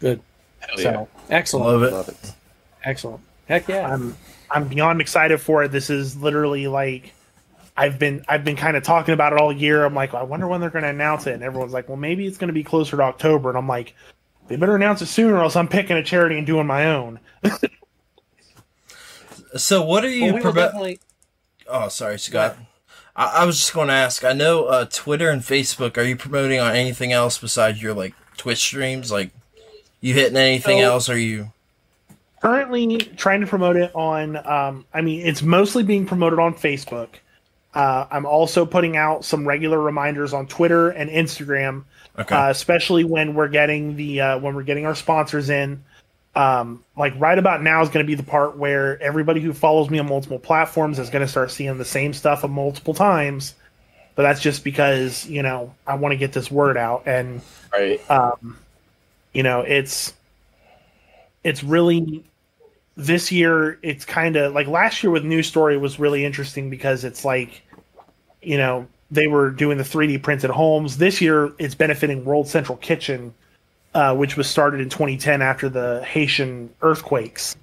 Good. 0.00 0.20
Hell 0.60 0.80
yeah. 0.80 0.92
So 0.92 1.08
excellent. 1.30 1.66
love 1.66 1.82
it. 1.82 1.92
Love 1.92 2.08
it. 2.08 2.32
Excellent. 2.84 3.20
Heck 3.48 3.68
yeah. 3.68 3.92
I'm 3.92 4.16
I'm 4.50 4.68
beyond 4.68 5.00
excited 5.00 5.40
for 5.40 5.64
it. 5.64 5.72
This 5.72 5.90
is 5.90 6.16
literally 6.16 6.68
like 6.68 7.12
I've 7.76 7.98
been 7.98 8.24
I've 8.28 8.44
been 8.44 8.56
kind 8.56 8.76
of 8.76 8.82
talking 8.84 9.14
about 9.14 9.32
it 9.32 9.40
all 9.40 9.52
year. 9.52 9.84
I'm 9.84 9.94
like, 9.94 10.14
I 10.14 10.22
wonder 10.22 10.46
when 10.46 10.60
they're 10.60 10.70
going 10.70 10.84
to 10.84 10.90
announce 10.90 11.26
it, 11.26 11.34
and 11.34 11.42
everyone's 11.42 11.72
like, 11.72 11.88
well, 11.88 11.96
maybe 11.96 12.26
it's 12.26 12.38
going 12.38 12.48
to 12.48 12.54
be 12.54 12.62
closer 12.62 12.96
to 12.96 13.02
October, 13.02 13.48
and 13.48 13.58
I'm 13.58 13.66
like, 13.66 13.94
they 14.48 14.56
better 14.56 14.76
announce 14.76 15.02
it 15.02 15.06
sooner, 15.06 15.36
or 15.36 15.42
else 15.42 15.56
I'm 15.56 15.68
picking 15.68 15.96
a 15.96 16.02
charity 16.04 16.36
and 16.38 16.46
doing 16.46 16.66
my 16.66 16.86
own. 16.86 17.18
So, 19.56 19.82
what 19.82 20.02
are 20.04 20.06
Well, 20.08 20.16
you? 20.16 20.24
we 20.34 20.40
will 20.40 20.52
promo- 20.52 20.54
definitely. 20.54 21.00
oh, 21.68 21.88
sorry, 21.88 22.18
Scott. 22.18 22.56
I, 23.16 23.42
I 23.42 23.44
was 23.44 23.58
just 23.58 23.72
going 23.74 23.88
to 23.88 23.94
ask. 23.94 24.24
I 24.24 24.32
know 24.32 24.64
uh, 24.64 24.86
Twitter 24.86 25.30
and 25.30 25.42
Facebook. 25.42 25.96
Are 25.98 26.02
you 26.02 26.16
promoting 26.16 26.60
on 26.60 26.74
anything 26.74 27.12
else 27.12 27.38
besides 27.38 27.82
your 27.82 27.94
like 27.94 28.14
Twitch 28.36 28.58
streams? 28.58 29.10
Like, 29.12 29.30
you 30.00 30.14
hitting 30.14 30.36
anything 30.36 30.78
So- 30.80 30.84
else? 30.84 31.08
Are 31.08 31.18
you? 31.18 31.52
currently 32.40 32.96
trying 33.16 33.40
to 33.40 33.46
promote 33.46 33.76
it 33.76 33.94
on 33.94 34.36
um, 34.48 34.84
i 34.92 35.00
mean 35.00 35.24
it's 35.24 35.42
mostly 35.42 35.84
being 35.84 36.04
promoted 36.04 36.40
on 36.40 36.52
facebook 36.52 37.08
uh, 37.74 38.04
i'm 38.10 38.26
also 38.26 38.66
putting 38.66 38.96
out 38.96 39.24
some 39.24 39.46
regular 39.46 39.78
reminders 39.80 40.32
on 40.32 40.44
twitter 40.48 40.88
and 40.90 41.08
instagram 41.08 41.84
Okay. 42.18 42.34
uh, 42.34 42.50
especially 42.50 43.04
when 43.04 43.34
we're 43.34 43.46
getting 43.46 43.94
the 43.94 44.20
uh, 44.20 44.38
when 44.40 44.56
we're 44.56 44.64
getting 44.64 44.86
our 44.86 44.94
sponsors 44.96 45.50
in 45.50 45.84
um, 46.34 46.82
like 46.96 47.12
right 47.18 47.38
about 47.38 47.62
now 47.62 47.82
is 47.82 47.88
going 47.88 48.04
to 48.04 48.08
be 48.10 48.14
the 48.14 48.22
part 48.22 48.56
where 48.56 49.00
everybody 49.02 49.40
who 49.40 49.52
follows 49.52 49.90
me 49.90 49.98
on 49.98 50.06
multiple 50.08 50.38
platforms 50.38 50.98
is 50.98 51.10
going 51.10 51.24
to 51.24 51.30
start 51.30 51.50
seeing 51.50 51.76
the 51.78 51.84
same 51.84 52.12
stuff 52.12 52.42
a 52.44 52.48
multiple 52.48 52.94
times 52.94 53.54
but 54.14 54.22
that's 54.22 54.40
just 54.40 54.64
because 54.64 55.26
you 55.26 55.42
know 55.42 55.74
i 55.86 55.94
want 55.94 56.12
to 56.12 56.16
get 56.16 56.32
this 56.32 56.50
word 56.50 56.76
out 56.76 57.02
and 57.06 57.40
Right. 57.72 58.00
um, 58.10 58.58
you 59.32 59.42
know 59.42 59.60
it's 59.60 60.14
it's 61.44 61.62
really 61.64 62.22
this 62.96 63.32
year 63.32 63.78
it's 63.82 64.04
kind 64.04 64.36
of 64.36 64.52
like 64.54 64.66
last 64.66 65.02
year 65.02 65.10
with 65.10 65.24
news 65.24 65.46
story 65.46 65.76
was 65.78 65.98
really 65.98 66.24
interesting 66.24 66.68
because 66.70 67.04
it's 67.04 67.24
like 67.24 67.62
you 68.42 68.56
know 68.56 68.86
they 69.10 69.26
were 69.26 69.50
doing 69.50 69.76
the 69.78 69.84
3d 69.84 70.22
printed 70.22 70.50
homes 70.50 70.96
this 70.98 71.20
year 71.20 71.52
it's 71.58 71.74
benefiting 71.74 72.24
world 72.24 72.46
central 72.48 72.76
kitchen 72.78 73.32
uh, 73.94 74.14
which 74.14 74.36
was 74.36 74.48
started 74.48 74.80
in 74.80 74.88
2010 74.88 75.42
after 75.42 75.68
the 75.68 76.02
haitian 76.04 76.70
earthquakes 76.82 77.56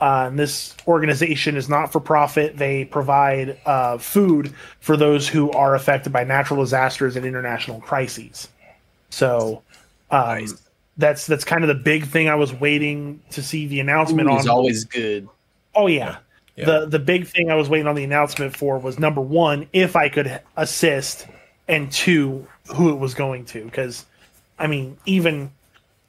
uh, 0.00 0.26
and 0.28 0.38
this 0.38 0.76
organization 0.86 1.56
is 1.56 1.68
not 1.68 1.92
for 1.92 2.00
profit 2.00 2.56
they 2.56 2.84
provide 2.84 3.58
uh, 3.66 3.98
food 3.98 4.52
for 4.80 4.96
those 4.96 5.28
who 5.28 5.50
are 5.52 5.74
affected 5.74 6.12
by 6.12 6.24
natural 6.24 6.60
disasters 6.60 7.16
and 7.16 7.24
international 7.24 7.80
crises 7.80 8.48
so 9.10 9.62
um, 10.10 10.46
that's 10.98 11.26
that's 11.26 11.44
kind 11.44 11.62
of 11.64 11.68
the 11.68 11.74
big 11.74 12.04
thing 12.04 12.28
I 12.28 12.34
was 12.34 12.52
waiting 12.52 13.22
to 13.30 13.42
see 13.42 13.66
the 13.66 13.80
announcement 13.80 14.28
Food 14.28 14.34
on. 14.34 14.40
is 14.40 14.48
always 14.48 14.84
good. 14.84 15.28
oh 15.74 15.86
yeah. 15.86 16.18
Yeah. 16.56 16.64
The 16.64 16.86
the 16.86 16.98
big 16.98 17.28
thing 17.28 17.52
I 17.52 17.54
was 17.54 17.68
waiting 17.68 17.86
on 17.86 17.94
the 17.94 18.02
announcement 18.02 18.56
for 18.56 18.78
was 18.80 18.98
number 18.98 19.20
one, 19.20 19.68
if 19.72 19.94
I 19.94 20.08
could 20.08 20.40
assist, 20.56 21.28
and 21.68 21.90
two, 21.92 22.48
who 22.74 22.90
it 22.90 22.96
was 22.96 23.14
going 23.14 23.44
to. 23.46 23.64
Because, 23.64 24.04
I 24.58 24.66
mean, 24.66 24.98
even 25.06 25.52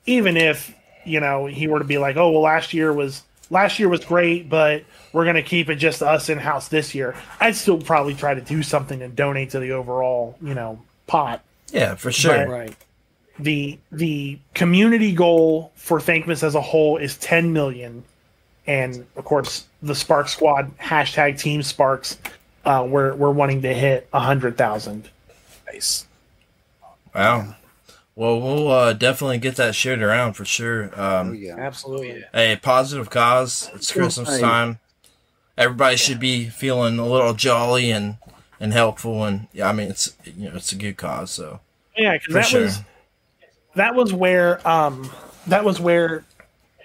even 0.09 0.37
if 0.37 0.73
you 1.05 1.19
know 1.19 1.45
he 1.45 1.67
were 1.67 1.79
to 1.79 1.85
be 1.85 1.97
like, 1.97 2.17
oh 2.17 2.31
well, 2.31 2.41
last 2.41 2.73
year 2.73 2.91
was 2.91 3.23
last 3.49 3.79
year 3.79 3.89
was 3.89 4.03
great, 4.03 4.49
but 4.49 4.83
we're 5.13 5.25
gonna 5.25 5.43
keep 5.43 5.69
it 5.69 5.75
just 5.75 6.01
us 6.01 6.29
in 6.29 6.37
house 6.37 6.67
this 6.67 6.93
year. 6.93 7.15
I'd 7.39 7.55
still 7.55 7.79
probably 7.79 8.13
try 8.13 8.33
to 8.33 8.41
do 8.41 8.63
something 8.63 9.01
and 9.01 9.15
donate 9.15 9.51
to 9.51 9.59
the 9.59 9.71
overall 9.71 10.35
you 10.41 10.53
know 10.53 10.81
pot 11.07 11.41
yeah, 11.71 11.95
for 11.95 12.11
sure. 12.11 12.47
Right. 12.47 12.75
the 13.37 13.77
the 13.91 14.39
community 14.53 15.13
goal 15.13 15.71
for 15.75 15.99
Thankmas 15.99 16.43
as 16.43 16.55
a 16.55 16.61
whole 16.61 16.97
is 16.97 17.17
10 17.17 17.53
million, 17.53 18.03
and 18.67 19.05
of 19.15 19.25
course 19.25 19.65
the 19.81 19.95
Spark 19.95 20.27
Squad 20.27 20.77
hashtag 20.77 21.39
Team 21.39 21.63
Sparks, 21.63 22.17
uh, 22.65 22.85
we're 22.87 23.15
we're 23.15 23.31
wanting 23.31 23.61
to 23.63 23.73
hit 23.73 24.07
a 24.13 24.19
hundred 24.19 24.57
thousand. 24.57 25.09
Nice. 25.71 26.05
Wow. 27.13 27.55
Well, 28.19 28.41
we'll 28.41 28.67
uh, 28.69 28.91
definitely 28.91 29.37
get 29.37 29.55
that 29.55 29.75
shared 29.75 30.01
around 30.01 30.33
for 30.33 30.43
sure. 30.43 30.91
Oh 30.93 31.19
Um, 31.21 31.35
yeah. 31.35 31.55
Absolutely. 31.57 32.25
a 32.33 32.57
positive 32.57 33.09
cause. 33.09 33.69
It's 33.73 33.93
Christmas 33.93 34.41
time. 34.41 34.79
Everybody 35.57 35.95
should 35.95 36.19
be 36.19 36.49
feeling 36.49 36.99
a 36.99 37.07
little 37.07 37.33
jolly 37.33 37.91
and 37.91 38.17
and 38.59 38.73
helpful. 38.73 39.23
And 39.23 39.47
yeah, 39.53 39.69
I 39.69 39.71
mean, 39.71 39.89
it's 39.89 40.17
you 40.25 40.49
know, 40.49 40.57
it's 40.57 40.73
a 40.73 40.75
good 40.75 40.97
cause. 40.97 41.31
So 41.31 41.61
Yeah, 41.95 42.17
because 42.17 42.33
that 42.33 42.45
sure. 42.47 42.61
was 42.63 42.79
that 43.75 43.95
was 43.95 44.11
where 44.11 44.67
um 44.67 45.09
that 45.47 45.63
was 45.63 45.79
where 45.79 46.25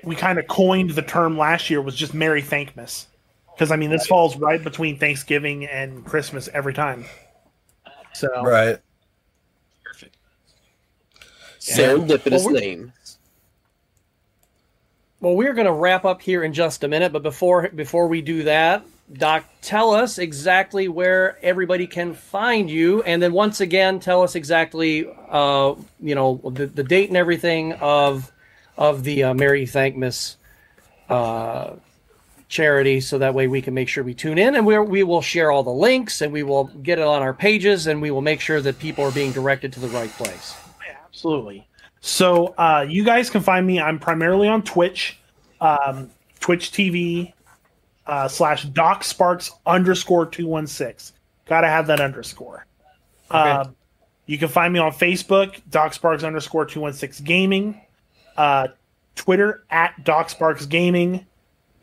we 0.04 0.14
kind 0.14 0.38
of 0.38 0.46
coined 0.46 0.90
the 0.90 1.02
term 1.02 1.36
last 1.36 1.68
year 1.68 1.82
was 1.82 1.96
just 1.96 2.14
Merry 2.14 2.42
Thankmas. 2.42 3.06
Because 3.52 3.72
I 3.72 3.76
mean, 3.76 3.90
this 3.90 4.06
falls 4.06 4.36
right 4.36 4.62
between 4.62 5.00
Thanksgiving 5.00 5.66
and 5.66 6.04
Christmas 6.06 6.48
every 6.54 6.74
time. 6.74 7.06
So 8.12 8.28
right. 8.44 8.78
Serendipitous 11.64 12.44
Well. 12.44 12.92
Well, 15.20 15.34
we're 15.34 15.54
going 15.54 15.66
to 15.66 15.72
wrap 15.72 16.04
up 16.04 16.20
here 16.20 16.44
in 16.44 16.52
just 16.52 16.84
a 16.84 16.88
minute, 16.88 17.10
but 17.10 17.22
before 17.22 17.70
before 17.70 18.06
we 18.06 18.20
do 18.20 18.42
that, 18.42 18.84
Doc, 19.10 19.44
tell 19.62 19.94
us 19.94 20.18
exactly 20.18 20.88
where 20.88 21.38
everybody 21.42 21.86
can 21.86 22.12
find 22.12 22.68
you, 22.68 23.02
and 23.04 23.22
then 23.22 23.32
once 23.32 23.62
again, 23.62 24.00
tell 24.00 24.22
us 24.22 24.34
exactly, 24.34 25.06
uh, 25.30 25.74
you 26.00 26.14
know, 26.14 26.38
the, 26.52 26.66
the 26.66 26.84
date 26.84 27.08
and 27.08 27.16
everything 27.16 27.72
of 27.74 28.30
of 28.76 29.02
the 29.02 29.24
uh, 29.24 29.34
Merry 29.34 29.64
Thankmas 29.64 30.36
uh, 31.08 31.76
charity, 32.50 33.00
so 33.00 33.16
that 33.16 33.32
way 33.32 33.46
we 33.46 33.62
can 33.62 33.72
make 33.72 33.88
sure 33.88 34.04
we 34.04 34.12
tune 34.12 34.36
in, 34.36 34.54
and 34.54 34.66
we 34.66 34.78
we 34.78 35.02
will 35.02 35.22
share 35.22 35.50
all 35.50 35.62
the 35.62 35.70
links, 35.70 36.20
and 36.20 36.30
we 36.30 36.42
will 36.42 36.64
get 36.64 36.98
it 36.98 37.06
on 37.06 37.22
our 37.22 37.32
pages, 37.32 37.86
and 37.86 38.02
we 38.02 38.10
will 38.10 38.20
make 38.20 38.42
sure 38.42 38.60
that 38.60 38.78
people 38.78 39.04
are 39.04 39.12
being 39.12 39.32
directed 39.32 39.72
to 39.72 39.80
the 39.80 39.88
right 39.88 40.10
place. 40.10 40.54
Absolutely. 41.14 41.68
So 42.00 42.48
uh, 42.58 42.84
you 42.88 43.04
guys 43.04 43.30
can 43.30 43.40
find 43.40 43.64
me. 43.64 43.80
I'm 43.80 44.00
primarily 44.00 44.48
on 44.48 44.62
Twitch, 44.62 45.16
um, 45.60 46.10
Twitch 46.40 46.72
TV 46.72 47.32
uh, 48.06 48.26
slash 48.26 48.64
Doc 48.64 49.04
Sparks 49.04 49.52
underscore 49.64 50.26
two 50.26 50.48
one 50.48 50.66
six. 50.66 51.12
Got 51.46 51.60
to 51.60 51.68
have 51.68 51.86
that 51.86 52.00
underscore. 52.00 52.66
Um, 53.30 53.76
you 54.26 54.38
can 54.38 54.48
find 54.48 54.72
me 54.72 54.80
on 54.80 54.90
Facebook, 54.90 55.60
Doc 55.70 55.94
Sparks 55.94 56.24
underscore 56.24 56.66
two 56.66 56.80
one 56.80 56.92
six 56.92 57.20
Gaming, 57.20 57.80
uh, 58.36 58.68
Twitter 59.14 59.64
at 59.70 60.02
Doc 60.04 60.30
Sparks 60.30 60.66
Gaming, 60.66 61.24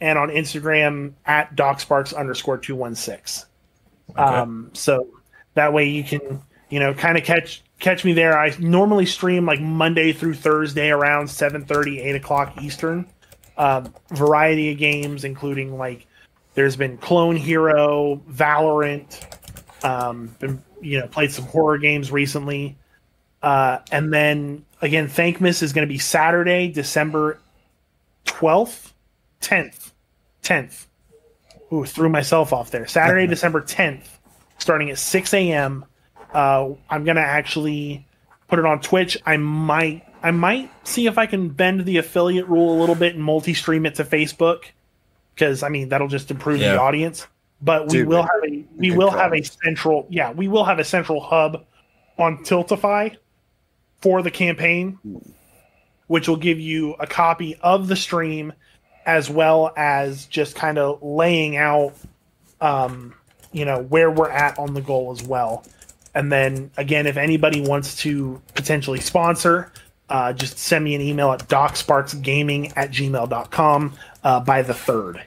and 0.01 0.19
on 0.19 0.29
Instagram 0.29 1.13
at 1.25 1.55
Doc 1.55 1.79
Sparks 1.79 2.11
underscore 2.11 2.57
two 2.57 2.75
one 2.75 2.95
six. 2.95 3.45
Um, 4.17 4.71
so 4.73 5.07
that 5.53 5.71
way 5.71 5.87
you 5.87 6.03
can 6.03 6.41
you 6.69 6.79
know 6.79 6.93
kind 6.93 7.17
of 7.17 7.23
catch 7.23 7.63
catch 7.81 8.05
me 8.05 8.13
there. 8.13 8.37
I 8.37 8.55
normally 8.59 9.05
stream 9.05 9.45
like 9.45 9.59
Monday 9.59 10.13
through 10.13 10.35
Thursday 10.35 10.89
around 10.89 11.27
7:30, 11.27 11.99
8 11.99 12.15
o'clock 12.15 12.61
Eastern. 12.61 13.05
Um, 13.57 13.93
variety 14.11 14.71
of 14.71 14.77
games, 14.77 15.25
including 15.25 15.77
like 15.77 16.07
there's 16.53 16.75
been 16.75 16.97
Clone 16.97 17.35
Hero, 17.35 18.21
Valorant, 18.29 19.21
um, 19.83 20.33
been 20.39 20.63
you 20.79 20.99
know 20.99 21.07
played 21.07 21.31
some 21.31 21.45
horror 21.45 21.77
games 21.77 22.11
recently, 22.11 22.77
uh, 23.43 23.79
and 23.91 24.13
then 24.13 24.65
again, 24.81 25.07
Thankmas 25.07 25.61
is 25.61 25.73
going 25.73 25.87
to 25.87 25.91
be 25.91 25.99
Saturday, 25.99 26.71
December 26.71 27.39
12th, 28.25 28.91
10th, 29.41 29.91
10th. 30.43 30.85
Ooh, 31.73 31.85
threw 31.85 32.09
myself 32.09 32.53
off 32.53 32.71
there. 32.71 32.87
Saturday, 32.87 33.27
December 33.35 33.61
10th, 33.61 34.07
starting 34.57 34.89
at 34.89 34.97
6 34.97 35.33
a.m. 35.33 35.85
Uh, 36.33 36.71
I'm 36.89 37.03
gonna 37.03 37.19
actually 37.21 38.05
put 38.47 38.59
it 38.59 38.65
on 38.65 38.81
Twitch. 38.81 39.17
I 39.25 39.37
might 39.37 40.05
I 40.23 40.31
might 40.31 40.71
see 40.87 41.07
if 41.07 41.17
I 41.17 41.25
can 41.25 41.49
bend 41.49 41.85
the 41.85 41.97
affiliate 41.97 42.47
rule 42.47 42.77
a 42.77 42.79
little 42.79 42.95
bit 42.95 43.15
and 43.15 43.23
multi-stream 43.23 43.85
it 43.85 43.95
to 43.95 44.03
Facebook 44.03 44.65
because 45.35 45.63
I 45.63 45.69
mean 45.69 45.89
that'll 45.89 46.07
just 46.07 46.31
improve 46.31 46.59
Yeah. 46.59 46.73
the 46.73 46.79
audience. 46.81 47.27
But 47.61 47.83
we 47.87 47.99
Dude, 47.99 48.07
will 48.07 48.23
have 48.23 48.43
a 48.47 48.63
we 48.77 48.91
will 48.91 49.11
have 49.11 49.33
a 49.33 49.41
central 49.43 50.07
yeah 50.09 50.31
we 50.31 50.47
will 50.47 50.63
have 50.65 50.79
a 50.79 50.83
central 50.83 51.19
hub 51.21 51.65
on 52.17 52.43
Tiltify 52.43 53.17
for 54.01 54.21
the 54.21 54.31
campaign, 54.31 54.97
which 56.07 56.27
will 56.27 56.37
give 56.37 56.59
you 56.59 56.93
a 56.99 57.05
copy 57.07 57.55
of 57.61 57.87
the 57.87 57.95
stream 57.95 58.53
as 59.05 59.29
well 59.29 59.71
as 59.75 60.25
just 60.25 60.55
kind 60.55 60.77
of 60.77 61.01
laying 61.01 61.57
out 61.57 61.93
um, 62.61 63.13
you 63.51 63.65
know 63.65 63.81
where 63.83 64.09
we're 64.11 64.29
at 64.29 64.57
on 64.59 64.73
the 64.73 64.81
goal 64.81 65.11
as 65.11 65.23
well. 65.23 65.63
And 66.13 66.31
then 66.31 66.71
again, 66.77 67.07
if 67.07 67.17
anybody 67.17 67.61
wants 67.61 67.95
to 67.97 68.41
potentially 68.53 68.99
sponsor, 68.99 69.71
uh, 70.09 70.33
just 70.33 70.57
send 70.57 70.83
me 70.83 70.93
an 70.95 71.01
email 71.01 71.31
at 71.31 71.47
docsparksgaming 71.47 72.73
at 72.75 72.91
gmail.com 72.91 73.93
uh, 74.23 74.39
by 74.41 74.61
the 74.61 74.73
third. 74.73 75.23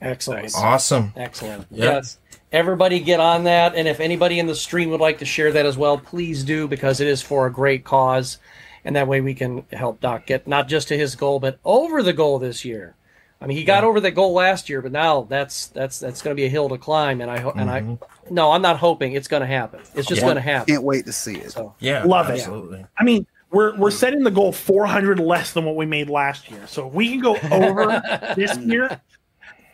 Excellent. 0.00 0.52
Awesome. 0.56 1.12
Excellent. 1.16 1.66
Yeah. 1.70 1.84
Yes. 1.84 2.18
Everybody 2.52 3.00
get 3.00 3.20
on 3.20 3.44
that. 3.44 3.74
And 3.74 3.88
if 3.88 4.00
anybody 4.00 4.38
in 4.38 4.46
the 4.46 4.54
stream 4.54 4.90
would 4.90 5.00
like 5.00 5.18
to 5.18 5.24
share 5.24 5.52
that 5.52 5.66
as 5.66 5.76
well, 5.78 5.96
please 5.98 6.44
do 6.44 6.68
because 6.68 7.00
it 7.00 7.06
is 7.06 7.22
for 7.22 7.46
a 7.46 7.52
great 7.52 7.84
cause. 7.84 8.38
and 8.84 8.94
that 8.94 9.08
way 9.08 9.20
we 9.20 9.34
can 9.34 9.64
help 9.72 10.00
Doc 10.00 10.26
get 10.26 10.46
not 10.46 10.68
just 10.68 10.88
to 10.88 10.96
his 10.96 11.16
goal, 11.16 11.40
but 11.40 11.58
over 11.64 12.02
the 12.02 12.12
goal 12.12 12.38
this 12.38 12.64
year. 12.64 12.94
I 13.40 13.46
mean, 13.46 13.56
he 13.58 13.64
got 13.64 13.84
over 13.84 14.00
that 14.00 14.12
goal 14.12 14.32
last 14.32 14.68
year, 14.68 14.80
but 14.80 14.92
now 14.92 15.22
that's 15.22 15.66
that's 15.68 16.00
that's 16.00 16.22
going 16.22 16.34
to 16.34 16.40
be 16.40 16.46
a 16.46 16.48
hill 16.48 16.68
to 16.70 16.78
climb, 16.78 17.20
and 17.20 17.30
I 17.30 17.38
ho- 17.38 17.52
and 17.54 17.70
I 17.70 17.80
mm-hmm. 17.82 18.34
no, 18.34 18.52
I'm 18.52 18.62
not 18.62 18.78
hoping 18.78 19.12
it's 19.12 19.28
going 19.28 19.42
to 19.42 19.46
happen. 19.46 19.80
It's 19.94 20.08
just 20.08 20.20
Yeah. 20.22 20.26
going 20.26 20.36
to 20.36 20.40
happen. 20.40 20.74
Can't 20.74 20.84
wait 20.84 21.04
to 21.06 21.12
see 21.12 21.36
it. 21.36 21.52
So 21.52 21.74
Yeah, 21.78 22.04
Love 22.04 22.30
it. 22.30 22.34
absolutely. 22.34 22.86
I 22.98 23.04
mean, 23.04 23.26
we're 23.50 23.76
we're 23.76 23.90
setting 23.90 24.22
the 24.22 24.30
goal 24.30 24.52
400 24.52 25.18
less 25.20 25.52
than 25.52 25.64
what 25.64 25.76
we 25.76 25.84
made 25.86 26.08
last 26.08 26.50
year. 26.50 26.66
So 26.66 26.88
if 26.88 26.94
we 26.94 27.10
can 27.10 27.20
go 27.20 27.36
over 27.52 28.02
this 28.36 28.56
year, 28.58 29.00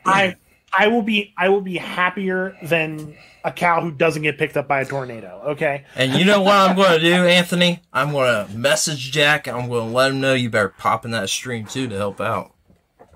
I 0.05 0.37
I 0.77 0.89
will 0.89 1.03
be 1.03 1.33
I 1.37 1.49
will 1.49 1.61
be 1.61 1.77
happier 1.77 2.57
than 2.63 3.15
a 3.45 3.53
cow 3.53 3.81
who 3.81 3.91
doesn't 3.91 4.23
get 4.23 4.39
picked 4.39 4.57
up 4.57 4.69
by 4.69 4.81
a 4.81 4.85
tornado. 4.85 5.41
Okay. 5.47 5.85
And 5.97 6.13
you 6.15 6.25
know 6.25 6.43
what 6.43 6.55
I'm 6.55 6.77
going 6.77 6.93
to 6.93 7.01
do, 7.01 7.13
Anthony? 7.13 7.81
I'm 7.93 8.13
going 8.13 8.47
to 8.47 8.57
message 8.57 9.11
Jack. 9.11 9.49
I'm 9.49 9.69
going 9.69 9.89
to 9.89 9.95
let 9.95 10.13
him 10.13 10.21
know 10.21 10.35
you 10.35 10.49
better 10.51 10.69
pop 10.69 11.05
in 11.05 11.11
that 11.13 11.29
stream 11.29 11.67
too 11.67 11.89
to 11.89 11.97
help 11.97 12.21
out. 12.21 12.52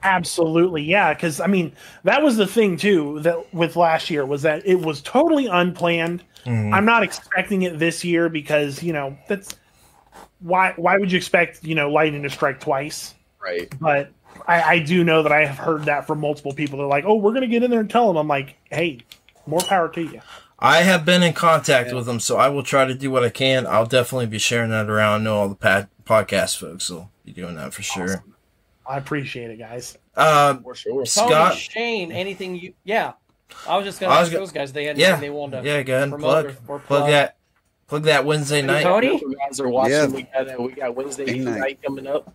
Absolutely, 0.06 0.84
yeah. 0.84 1.12
Because 1.12 1.40
I 1.40 1.48
mean, 1.48 1.72
that 2.04 2.22
was 2.22 2.36
the 2.36 2.46
thing 2.46 2.76
too 2.76 3.18
that 3.20 3.52
with 3.52 3.74
last 3.74 4.08
year 4.08 4.24
was 4.24 4.42
that 4.42 4.64
it 4.64 4.76
was 4.76 5.02
totally 5.02 5.46
unplanned. 5.46 6.22
Mm-hmm. 6.44 6.72
I'm 6.72 6.84
not 6.84 7.02
expecting 7.02 7.62
it 7.62 7.80
this 7.80 8.04
year 8.04 8.28
because 8.28 8.82
you 8.84 8.92
know 8.92 9.18
that's 9.28 9.56
why. 10.38 10.74
Why 10.76 10.96
would 10.96 11.10
you 11.10 11.16
expect 11.16 11.64
you 11.64 11.74
know 11.74 11.90
lightning 11.90 12.22
to 12.22 12.30
strike 12.30 12.60
twice? 12.60 13.14
Right. 13.42 13.72
But 13.80 14.12
I, 14.46 14.62
I 14.62 14.78
do 14.78 15.02
know 15.02 15.24
that 15.24 15.32
I 15.32 15.44
have 15.44 15.58
heard 15.58 15.86
that 15.86 16.06
from 16.06 16.20
multiple 16.20 16.52
people. 16.52 16.78
They're 16.78 16.86
like, 16.86 17.04
"Oh, 17.04 17.16
we're 17.16 17.34
gonna 17.34 17.48
get 17.48 17.64
in 17.64 17.70
there 17.72 17.80
and 17.80 17.90
tell 17.90 18.06
them." 18.06 18.16
I'm 18.16 18.28
like, 18.28 18.56
"Hey, 18.70 19.00
more 19.44 19.60
power 19.60 19.88
to 19.88 20.02
you." 20.02 20.20
I 20.60 20.82
have 20.82 21.04
been 21.04 21.24
in 21.24 21.32
contact 21.32 21.92
with 21.92 22.06
them, 22.06 22.20
so 22.20 22.36
I 22.36 22.48
will 22.48 22.62
try 22.62 22.84
to 22.84 22.94
do 22.94 23.10
what 23.10 23.24
I 23.24 23.28
can. 23.28 23.66
I'll 23.66 23.86
definitely 23.86 24.26
be 24.26 24.38
sharing 24.38 24.70
that 24.70 24.88
around. 24.88 25.20
I 25.20 25.24
know 25.24 25.36
all 25.36 25.48
the 25.48 25.88
podcast 26.04 26.58
folks 26.58 26.88
will 26.88 27.10
be 27.24 27.32
doing 27.32 27.56
that 27.56 27.74
for 27.74 27.82
sure. 27.82 28.24
I 28.88 28.98
appreciate 28.98 29.50
it, 29.50 29.58
guys. 29.58 29.96
Uh, 30.16 30.56
For 30.58 30.74
sure. 30.74 30.92
Tony, 30.92 31.06
Scott, 31.06 31.56
Shane, 31.56 32.12
anything 32.12 32.54
you? 32.56 32.72
Yeah, 32.84 33.12
I 33.68 33.76
was 33.76 33.84
just 33.84 34.00
going 34.00 34.12
I 34.12 34.16
to 34.16 34.20
was 34.20 34.28
ask 34.28 34.32
go- 34.32 34.38
those 34.40 34.52
guys. 34.52 34.72
They 34.72 34.84
had 34.84 34.96
yeah, 34.98 35.06
anything 35.08 35.20
they 35.22 35.30
wanted 35.30 35.62
to 35.62 35.68
yeah, 35.68 35.82
go 35.82 35.92
ahead 35.94 36.02
and 36.04 36.12
promote 36.12 36.30
plug, 36.30 36.44
or- 36.46 36.48
or 36.48 36.78
plug 36.78 36.82
plug. 36.86 37.10
that, 37.10 37.36
plug 37.88 38.02
that 38.04 38.24
Wednesday 38.24 38.62
night. 38.62 38.82
Tony? 38.84 39.08
If 39.16 39.20
you 39.22 39.34
guys 39.36 39.58
are 39.60 39.68
watching, 39.68 39.92
Yeah. 39.92 40.06
we 40.06 40.22
got 40.22 40.48
uh, 40.48 40.62
we 40.62 40.72
got 40.72 40.94
Wednesday 40.94 41.24
Game 41.26 41.44
night. 41.44 41.50
night. 41.52 41.60
night 41.60 41.82
coming 41.82 42.06
up 42.06 42.32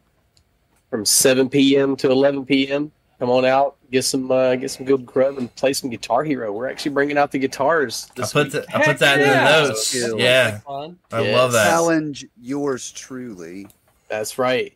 from 0.89 1.05
7 1.05 1.49
p.m. 1.49 1.95
to 1.97 2.11
11 2.11 2.45
p.m. 2.45 2.91
Come 3.19 3.29
on 3.29 3.45
out, 3.45 3.75
get 3.91 4.03
some 4.03 4.31
uh, 4.31 4.55
get 4.55 4.71
some 4.71 4.83
good 4.85 5.05
grub, 5.05 5.37
and 5.37 5.53
play 5.55 5.73
some 5.73 5.89
Guitar 5.91 6.23
Hero. 6.23 6.51
We're 6.51 6.67
actually 6.69 6.91
bringing 6.93 7.19
out 7.19 7.31
the 7.31 7.37
guitars 7.37 8.09
I 8.17 8.23
put 8.25 8.45
week. 8.45 8.51
the, 8.53 8.65
I 8.75 8.83
put 8.83 8.97
that 8.97 9.21
in 9.21 9.29
the 9.29 9.67
notes. 9.67 9.87
Skill. 9.87 10.19
Yeah, 10.19 10.57
Fun. 10.61 10.97
I 11.11 11.21
Yes. 11.21 11.35
love 11.37 11.51
that. 11.51 11.69
Challenge 11.69 12.25
yours 12.41 12.91
truly. 12.91 13.67
That's 14.09 14.39
right. 14.39 14.73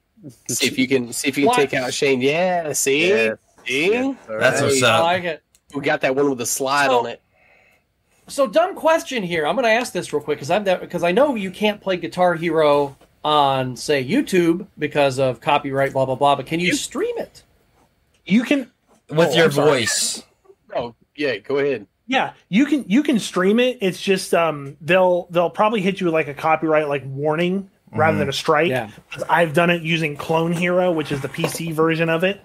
See 0.50 0.68
if 0.68 0.78
you 0.78 0.88
can 0.88 1.14
see 1.14 1.28
if 1.30 1.38
you 1.38 1.44
can 1.44 1.48
What? 1.48 1.56
take 1.58 1.74
out 1.74 1.94
Shane. 1.94 2.22
Yeah, 2.22 2.74
see, 2.74 3.10
Yes. 3.10 3.38
see, 3.66 3.92
Yes, 3.92 4.16
That's 4.28 4.62
right. 4.62 4.68
what's 4.68 4.84
I 4.84 5.00
like 5.00 5.24
it. 5.24 5.44
we 5.74 5.82
got 5.82 6.02
that 6.02 6.16
one 6.16 6.30
with 6.30 6.38
the 6.40 6.46
slide 6.46 6.88
So- 6.88 7.00
on 7.00 7.06
it. 7.08 7.22
So 8.28 8.48
dumb 8.48 8.74
question 8.74 9.22
here. 9.22 9.46
I'm 9.46 9.56
going 9.56 9.66
to 9.66 9.70
ask 9.72 9.94
this 9.94 10.12
real 10.12 10.22
quick 10.22 10.38
because 10.40 10.50
I'm 10.50 10.64
that 10.64 10.82
because 10.82 11.04
I 11.04 11.12
know 11.12 11.36
you 11.36 11.52
can't 11.52 11.80
play 11.80 11.96
Guitar 11.98 12.34
Hero 12.34 12.98
on 13.24 13.76
say 13.76 14.04
YouTube 14.04 14.66
because 14.80 15.20
of 15.20 15.42
copyright, 15.42 15.94
blah 15.94 16.06
blah 16.06 16.16
blah. 16.16 16.36
But 16.36 16.48
can 16.48 16.60
you 16.60 16.74
stream 16.74 17.16
it? 17.20 17.44
You 18.26 18.44
can, 18.44 18.72
With 19.10 19.30
Oh, 19.30 19.36
your 19.36 19.46
I'm 19.46 19.52
voice. 19.52 20.24
Oh 20.76 20.96
yeah, 21.16 21.38
go 21.38 21.60
ahead. 21.60 21.86
yeah, 22.08 22.34
you 22.50 22.66
can 22.66 22.84
you 22.88 23.04
can 23.04 23.20
stream 23.20 23.60
it. 23.60 23.78
It's 23.82 24.02
just 24.02 24.34
um 24.34 24.76
they'll 24.82 25.28
they'll 25.30 25.52
probably 25.52 25.82
hit 25.82 26.00
you 26.02 26.06
with 26.06 26.14
like 26.16 26.28
a 26.28 26.34
copyright 26.34 26.88
like 26.90 27.04
warning 27.06 27.70
rather 27.96 28.18
than 28.18 28.30
a 28.30 28.34
strike. 28.34 28.70
Yeah. 28.70 28.90
'Cause 29.12 29.24
I've 29.30 29.54
done 29.54 29.70
it 29.70 29.82
using 29.82 30.16
Clone 30.18 30.52
Hero, 30.52 30.92
which 30.92 31.12
is 31.12 31.22
the 31.22 31.30
PC 31.30 31.72
version 31.74 32.10
of 32.10 32.24
it. 32.24 32.42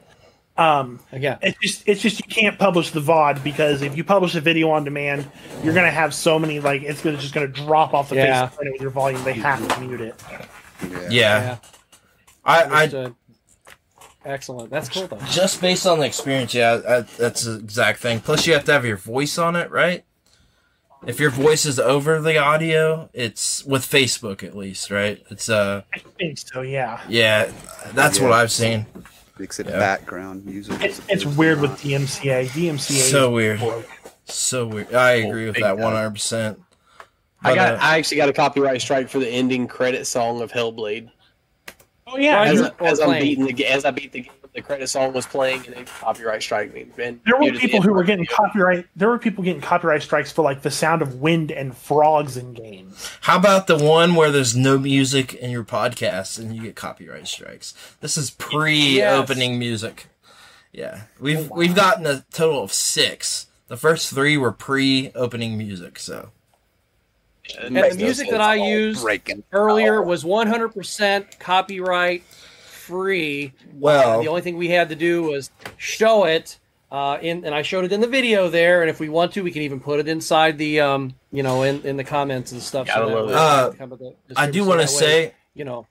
Um, 0.56 1.01
Yeah. 1.12 1.39
it's 1.43 1.59
just 1.60 1.82
it's 1.86 2.02
just 2.02 2.18
you 2.18 2.28
can't 2.28 2.59
publish 2.59 2.90
the 2.90 3.01
VOD 3.01 3.43
because 3.43 3.82
if 3.82 3.97
you 3.97 4.05
publish 4.05 4.35
a 4.35 4.40
video 4.40 4.70
on 4.70 4.85
demand, 4.85 5.31
you're 5.64 5.72
gonna 5.74 5.90
have 5.90 6.12
so 6.12 6.39
many 6.39 6.60
like 6.60 6.82
it's 6.82 7.01
gonna 7.02 7.16
just 7.16 7.32
gonna 7.32 7.47
drop 7.48 7.94
off 7.94 8.09
the 8.10 8.16
Yeah. 8.16 8.24
face 8.27 8.43
of 8.43 8.51
the 8.51 8.56
planet 8.56 8.72
with 8.74 8.82
your 8.82 8.90
volume. 8.90 9.24
They 9.24 9.32
have 9.35 9.66
to 9.66 9.81
mute 9.81 10.01
it. 10.01 10.14
Yeah. 10.31 10.40
Yeah, 10.90 11.09
Yeah. 11.10 11.56
I, 12.44 12.62
I 12.85 13.12
Excellent. 14.24 14.70
That's 14.70 14.89
cool 14.90 15.06
though. 15.06 15.18
just 15.31 15.60
based 15.62 15.86
on 15.86 15.98
the 16.01 16.05
experience, 16.06 16.52
yeah, 16.52 16.81
I, 16.86 17.01
that's 17.16 17.44
the 17.44 17.55
exact 17.55 18.01
thing. 18.01 18.20
Plus, 18.20 18.47
you 18.47 18.52
have 18.52 18.64
to 18.64 18.72
have 18.72 18.85
your 18.85 18.98
voice 18.98 19.39
on 19.39 19.56
it, 19.56 19.70
right? 19.70 20.05
If 21.06 21.18
your 21.18 21.31
voice 21.31 21.64
is 21.64 21.78
over 21.81 22.20
the 22.20 22.36
audio, 22.36 23.09
it's 23.14 23.64
with 23.64 23.82
Facebook 23.82 24.43
at 24.43 24.55
least, 24.56 24.90
right? 24.90 25.22
It's 25.31 25.48
uh, 25.48 25.82
I 25.94 25.98
think 26.18 26.36
so. 26.39 26.60
Yeah, 26.60 27.01
yeah, 27.09 27.51
that's 27.93 28.20
what 28.20 28.32
I've 28.32 28.52
seen. 28.52 28.85
Makes 29.39 29.59
it 29.60 29.66
Yeah. 29.68 29.78
background 29.78 30.44
music. 30.44 30.82
it's 30.82 31.01
it's 31.09 31.24
weird 31.24 31.60
with 31.60 31.70
DMCA. 31.81 32.48
DMCA 32.48 32.90
is 32.90 33.10
So 33.10 33.31
weird, 33.31 33.60
broke. 33.60 33.89
so 34.27 34.66
weird. 34.66 34.93
I 34.94 35.12
agree 35.12 35.47
with 35.47 35.56
that 35.56 35.78
one 35.78 35.94
hundred 35.94 36.10
percent. 36.10 36.60
I 37.43 37.55
got 37.55 37.74
uh, 37.74 37.78
I 37.81 37.97
actually 37.97 38.18
got 38.18 38.28
a 38.28 38.35
copyright 38.35 38.82
strike 38.82 39.09
for 39.09 39.18
the 39.18 39.28
ending 39.28 39.66
credit 39.66 40.06
song 40.06 40.43
of 40.43 40.52
Hellblade. 40.52 41.10
Oh 42.06 42.18
yeah, 42.18 42.43
As, 42.43 42.70
as 42.81 43.01
I'm 43.01 43.18
beating 43.18 43.47
the 43.47 43.66
as 43.66 43.86
I 43.86 43.90
beat 43.93 44.12
the 44.12 44.20
game, 44.22 44.32
the 44.55 44.62
credit 44.62 44.89
song 44.89 45.12
was 45.12 45.27
playing 45.27 45.64
and 45.66 45.77
it 45.77 45.86
copyright 45.86 46.43
strike 46.43 46.74
me. 46.74 46.86
And 46.98 47.20
there 47.24 47.36
were 47.36 47.40
muted 47.40 47.60
the 47.60 47.66
people 47.66 47.82
who 47.82 47.93
were 47.93 48.02
getting 48.02 48.27
part. 48.27 48.51
copyright. 48.51 48.86
There 48.97 49.09
were 49.09 49.18
people 49.18 49.44
getting 49.44 49.62
copyright 49.62 50.02
strikes 50.02 50.32
for 50.32 50.43
like 50.43 50.62
the 50.62 50.70
sound 50.70 51.02
of 51.02 51.16
wind 51.20 51.52
and 51.52 51.77
frogs 51.77 52.36
in 52.36 52.52
games. 52.55 53.10
How 53.22 53.39
about 53.39 53.66
the 53.66 53.78
one 53.78 54.14
where 54.14 54.31
there's 54.31 54.56
no 54.56 54.78
music 54.78 55.35
in 55.35 55.51
your 55.51 55.64
podcast 55.64 56.39
and 56.39 56.55
you 56.55 56.62
get 56.62 56.74
copyright 56.74 57.28
strikes? 57.28 57.74
This 58.01 58.16
is 58.16 58.31
pre-opening 58.31 59.59
music. 59.59 60.06
Yeah, 60.72 61.02
we've 61.18 61.51
oh, 61.51 61.55
we've 61.56 61.74
gotten 61.74 62.06
a 62.06 62.24
total 62.32 62.62
of 62.62 62.72
six. 62.72 63.47
The 63.68 63.77
first 63.77 64.12
three 64.12 64.36
were 64.36 64.52
pre-opening 64.52 65.56
music, 65.56 65.98
so 65.98 66.31
Yeah, 67.48 67.60
it 67.60 67.66
And 67.66 67.77
the 67.77 68.05
music 68.05 68.31
that 68.31 68.40
I 68.40 68.55
used 68.55 69.02
breaking. 69.02 69.44
earlier 69.52 70.02
was 70.02 70.24
100% 70.24 71.39
copyright 71.39 72.24
free. 72.90 73.52
well, 73.74 74.20
The 74.20 74.28
only 74.28 74.42
thing 74.42 74.56
we 74.56 74.68
had 74.68 74.88
to 74.90 74.96
do 74.96 75.22
was 75.22 75.50
show 75.76 76.24
it 76.24 76.58
uh, 76.90 77.18
in, 77.22 77.44
and 77.44 77.54
I 77.54 77.62
showed 77.62 77.84
it 77.84 77.92
in 77.92 78.00
the 78.00 78.06
video 78.08 78.48
there. 78.48 78.80
And 78.82 78.90
if 78.90 78.98
we 79.00 79.08
want 79.08 79.32
to, 79.34 79.42
we 79.42 79.50
can 79.52 79.62
even 79.62 79.78
put 79.80 80.00
it 80.00 80.08
inside 80.08 80.58
the, 80.58 80.80
um, 80.80 81.14
you 81.30 81.42
know, 81.42 81.62
in, 81.62 81.82
in 81.82 81.96
the 81.96 82.04
comments 82.04 82.50
and 82.52 82.60
stuff. 82.60 82.86
Gotta 82.88 83.06
that 83.06 83.14
love 83.14 83.28
it. 83.30 83.34
Uh, 83.36 83.72
kind 83.78 83.92
of 83.92 83.98
the- 84.00 84.14
I 84.36 84.50
do 84.50 84.64
want 84.64 84.80
to 84.80 84.86
that 84.86 84.92
way, 84.92 84.98
say 85.28 85.34
you 85.54 85.64
know, 85.64 85.86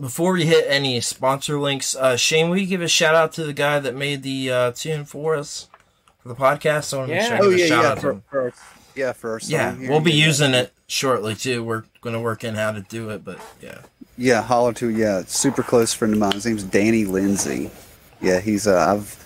before 0.00 0.32
we 0.32 0.44
hit 0.46 0.64
any 0.68 1.00
sponsor 1.00 1.58
links, 1.58 1.94
uh, 1.96 2.16
Shane, 2.16 2.50
will 2.50 2.58
you 2.58 2.66
give 2.66 2.82
a 2.82 2.88
shout 2.88 3.14
out 3.14 3.32
to 3.34 3.44
the 3.44 3.52
guy 3.52 3.78
that 3.80 3.94
made 3.94 4.22
the 4.22 4.50
uh, 4.50 4.72
tune 4.72 5.04
for 5.04 5.34
us 5.36 5.68
for 6.18 6.28
the 6.28 6.34
podcast? 6.34 6.92
I 6.92 6.96
want 6.98 7.08
to 7.10 7.14
make 7.14 7.22
Yeah. 7.22 7.28
sure 7.28 7.36
I 7.36 7.40
Oh 7.40 7.50
yeah, 7.50 7.66
shout 7.66 7.82
yeah. 7.84 7.90
out 7.92 7.98
For, 8.00 8.10
him. 8.10 8.22
for, 8.30 8.52
yeah, 8.94 9.12
for 9.12 9.30
our 9.32 9.40
Yeah, 9.44 9.74
here, 9.76 9.88
we'll 9.90 10.00
be 10.00 10.12
yeah. 10.12 10.26
using 10.26 10.52
it 10.54 10.72
shortly 10.86 11.34
too. 11.34 11.62
We're 11.64 11.84
going 12.00 12.14
to 12.14 12.20
work 12.20 12.44
in 12.44 12.54
how 12.56 12.72
to 12.72 12.80
do 12.82 13.10
it, 13.10 13.24
but 13.24 13.38
yeah. 13.62 13.78
Yeah, 14.18 14.42
holler 14.42 14.72
to 14.74 14.88
yeah, 14.88 15.22
super 15.26 15.62
close 15.62 15.92
friend 15.92 16.14
of 16.14 16.20
mine. 16.20 16.32
His 16.32 16.46
name's 16.46 16.62
Danny 16.64 17.04
Lindsay. 17.04 17.70
Yeah, 18.20 18.40
he's 18.40 18.66
uh, 18.66 18.94
I've 18.94 19.22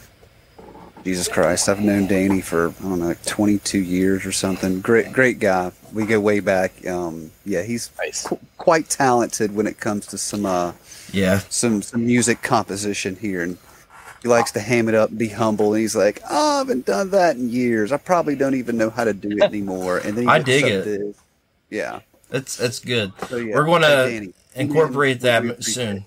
Jesus 1.04 1.28
Christ, 1.28 1.68
I've 1.68 1.80
known 1.80 2.06
Danny 2.06 2.40
for 2.42 2.68
I 2.80 2.82
don't 2.82 2.98
know, 2.98 3.06
like 3.06 3.24
22 3.24 3.78
years 3.78 4.26
or 4.26 4.32
something. 4.32 4.80
Great, 4.80 5.12
great 5.12 5.38
guy. 5.38 5.72
We 5.94 6.04
go 6.04 6.20
way 6.20 6.40
back. 6.40 6.86
Um, 6.86 7.30
yeah, 7.46 7.62
he's 7.62 7.90
Nice. 7.98 8.26
qu- 8.26 8.38
quite 8.58 8.90
talented 8.90 9.54
when 9.54 9.66
it 9.66 9.78
comes 9.80 10.06
to 10.08 10.18
some 10.18 10.44
uh, 10.44 10.72
Yeah. 11.12 11.38
some 11.48 11.82
some 11.82 12.04
music 12.04 12.42
composition 12.42 13.16
here, 13.16 13.42
and 13.42 13.56
he 14.22 14.28
likes 14.28 14.50
to 14.52 14.60
ham 14.60 14.88
it 14.88 14.94
up 14.94 15.10
and 15.10 15.18
be 15.18 15.28
humble. 15.28 15.72
And 15.72 15.80
he's 15.80 15.96
like, 15.96 16.20
"Oh, 16.28 16.56
I 16.56 16.58
haven't 16.58 16.84
done 16.84 17.10
that 17.12 17.36
in 17.36 17.48
years. 17.48 17.92
I 17.92 17.96
probably 17.96 18.34
don't 18.34 18.54
even 18.56 18.76
know 18.76 18.90
how 18.90 19.04
to 19.04 19.14
do 19.14 19.30
it 19.30 19.42
anymore." 19.42 19.98
And 19.98 20.16
then 20.16 20.24
he 20.24 20.28
I 20.30 20.40
dig 20.40 20.64
it. 20.64 20.84
this- 20.84 21.16
Yeah, 21.70 22.00
It's 22.32 22.58
it's 22.60 22.80
good. 22.80 23.12
so 23.28 23.36
yeah, 23.36 23.54
We're 23.54 23.64
gonna 23.64 23.86
Danny. 24.08 24.34
Incorporate 24.54 25.18
We 25.18 25.22
that 25.28 25.64
soon. 25.64 25.96
it. 25.98 26.02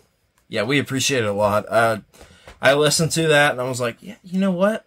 Yeah, 0.50 0.64
we 0.64 0.80
appreciate 0.80 1.24
it 1.24 1.28
a 1.30 1.34
lot. 1.34 1.66
Uh, 1.68 2.00
I 2.62 2.74
listened 2.76 3.12
to 3.14 3.28
that 3.30 3.52
and 3.54 3.62
I 3.62 3.64
was 3.68 3.82
like, 3.82 3.98
yeah, 4.02 4.16
you 4.24 4.40
know 4.40 4.52
what? 4.52 4.86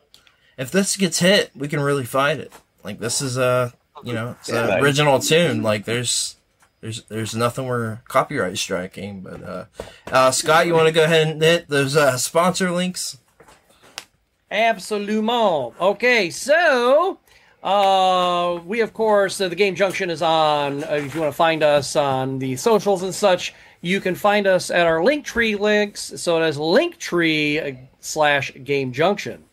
If 0.56 0.70
this 0.70 0.96
gets 0.96 1.18
hit, 1.18 1.50
we 1.54 1.68
can 1.68 1.80
really 1.80 2.04
fight 2.04 2.38
it. 2.40 2.52
Like 2.84 2.98
this 3.00 3.20
is 3.20 3.36
a, 3.36 3.72
you 4.04 4.12
know, 4.12 4.36
it's 4.40 4.48
Yeah, 4.48 4.62
an 4.64 4.68
nice. 4.70 4.82
original 4.82 5.18
tune. 5.18 5.62
Like 5.62 5.84
there's, 5.84 6.36
there's, 6.80 7.02
there's 7.04 7.34
nothing 7.34 7.66
we're 7.66 8.00
copyright 8.08 8.56
striking. 8.58 9.20
But 9.22 9.42
uh, 9.42 9.64
uh, 10.06 10.30
Scott, 10.30 10.66
you 10.66 10.74
want 10.74 10.86
to 10.86 10.92
go 10.92 11.04
ahead 11.04 11.26
and 11.28 11.42
hit 11.42 11.68
those 11.68 11.96
uh, 11.96 12.16
sponsor 12.16 12.70
links? 12.70 13.18
Absolutely. 14.50 15.74
Okay, 15.80 16.30
so 16.30 17.18
uh, 17.62 18.60
we 18.64 18.80
of 18.80 18.92
course 18.92 19.40
uh, 19.40 19.48
the 19.48 19.56
Game 19.56 19.74
Junction 19.74 20.10
is 20.10 20.22
on. 20.22 20.84
Uh, 20.84 20.92
if 20.92 21.14
you 21.14 21.20
want 21.20 21.32
to 21.32 21.36
find 21.36 21.62
us 21.62 21.96
on 21.96 22.38
the 22.38 22.56
socials 22.56 23.02
and 23.02 23.14
such, 23.14 23.54
you 23.80 24.00
can 24.00 24.14
find 24.14 24.46
us 24.46 24.70
at 24.70 24.86
our 24.86 24.98
Linktree 24.98 25.58
links. 25.58 26.12
So 26.16 26.42
it 26.42 26.48
is 26.48 26.56
Linktree 26.56 27.74
uh, 27.74 27.78
slash 28.00 28.52
Game 28.64 28.92
Junction. 28.92 29.44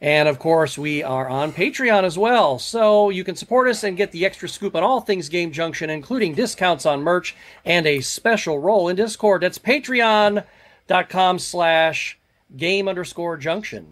And 0.00 0.28
of 0.28 0.38
course, 0.38 0.76
we 0.76 1.02
are 1.02 1.28
on 1.28 1.52
Patreon 1.52 2.04
as 2.04 2.18
well. 2.18 2.58
So 2.58 3.08
you 3.08 3.24
can 3.24 3.36
support 3.36 3.68
us 3.68 3.84
and 3.84 3.96
get 3.96 4.12
the 4.12 4.26
extra 4.26 4.48
scoop 4.48 4.76
on 4.76 4.82
all 4.82 5.00
things 5.00 5.30
Game 5.30 5.50
Junction, 5.50 5.88
including 5.88 6.34
discounts 6.34 6.84
on 6.84 7.02
merch 7.02 7.34
and 7.64 7.86
a 7.86 8.02
special 8.02 8.58
role 8.58 8.88
in 8.88 8.96
Discord. 8.96 9.42
That's 9.42 9.58
patreon.com 9.58 11.38
slash 11.38 12.18
game 12.54 12.88
underscore 12.88 13.38
junction. 13.38 13.86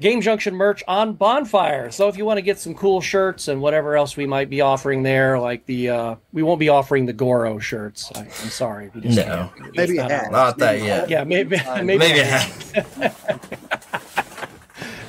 Game 0.00 0.20
Junction 0.20 0.54
merch 0.54 0.82
on 0.88 1.14
Bonfire. 1.14 1.90
So 1.90 2.08
if 2.08 2.16
you 2.16 2.24
want 2.24 2.38
to 2.38 2.42
get 2.42 2.58
some 2.58 2.74
cool 2.74 3.00
shirts 3.00 3.46
and 3.48 3.60
whatever 3.60 3.96
else 3.96 4.16
we 4.16 4.26
might 4.26 4.50
be 4.50 4.60
offering 4.60 5.02
there, 5.04 5.38
like 5.38 5.66
the 5.66 5.90
uh, 5.90 6.14
we 6.32 6.42
won't 6.42 6.58
be 6.60 6.68
offering 6.68 7.06
the 7.06 7.12
Goro 7.12 7.58
shirts. 7.60 8.10
I, 8.14 8.20
I'm 8.22 8.30
sorry. 8.50 8.90
We 8.94 9.02
just 9.02 9.16
No. 9.18 9.50
can't. 9.56 9.76
Maybe 9.76 9.94
not 9.96 10.10
hat. 10.10 10.32
Not 10.32 10.58
that 10.58 10.74
Maybe 10.76 10.86
yet. 10.86 11.00
hat. 11.00 11.10
Yeah, 11.10 11.24
maybe 11.24 11.56
maybe, 11.84 11.98
Maybe 11.98 12.18
a 12.18 12.22
a 12.22 12.24
hat. 12.24 12.86
hat. 12.96 13.90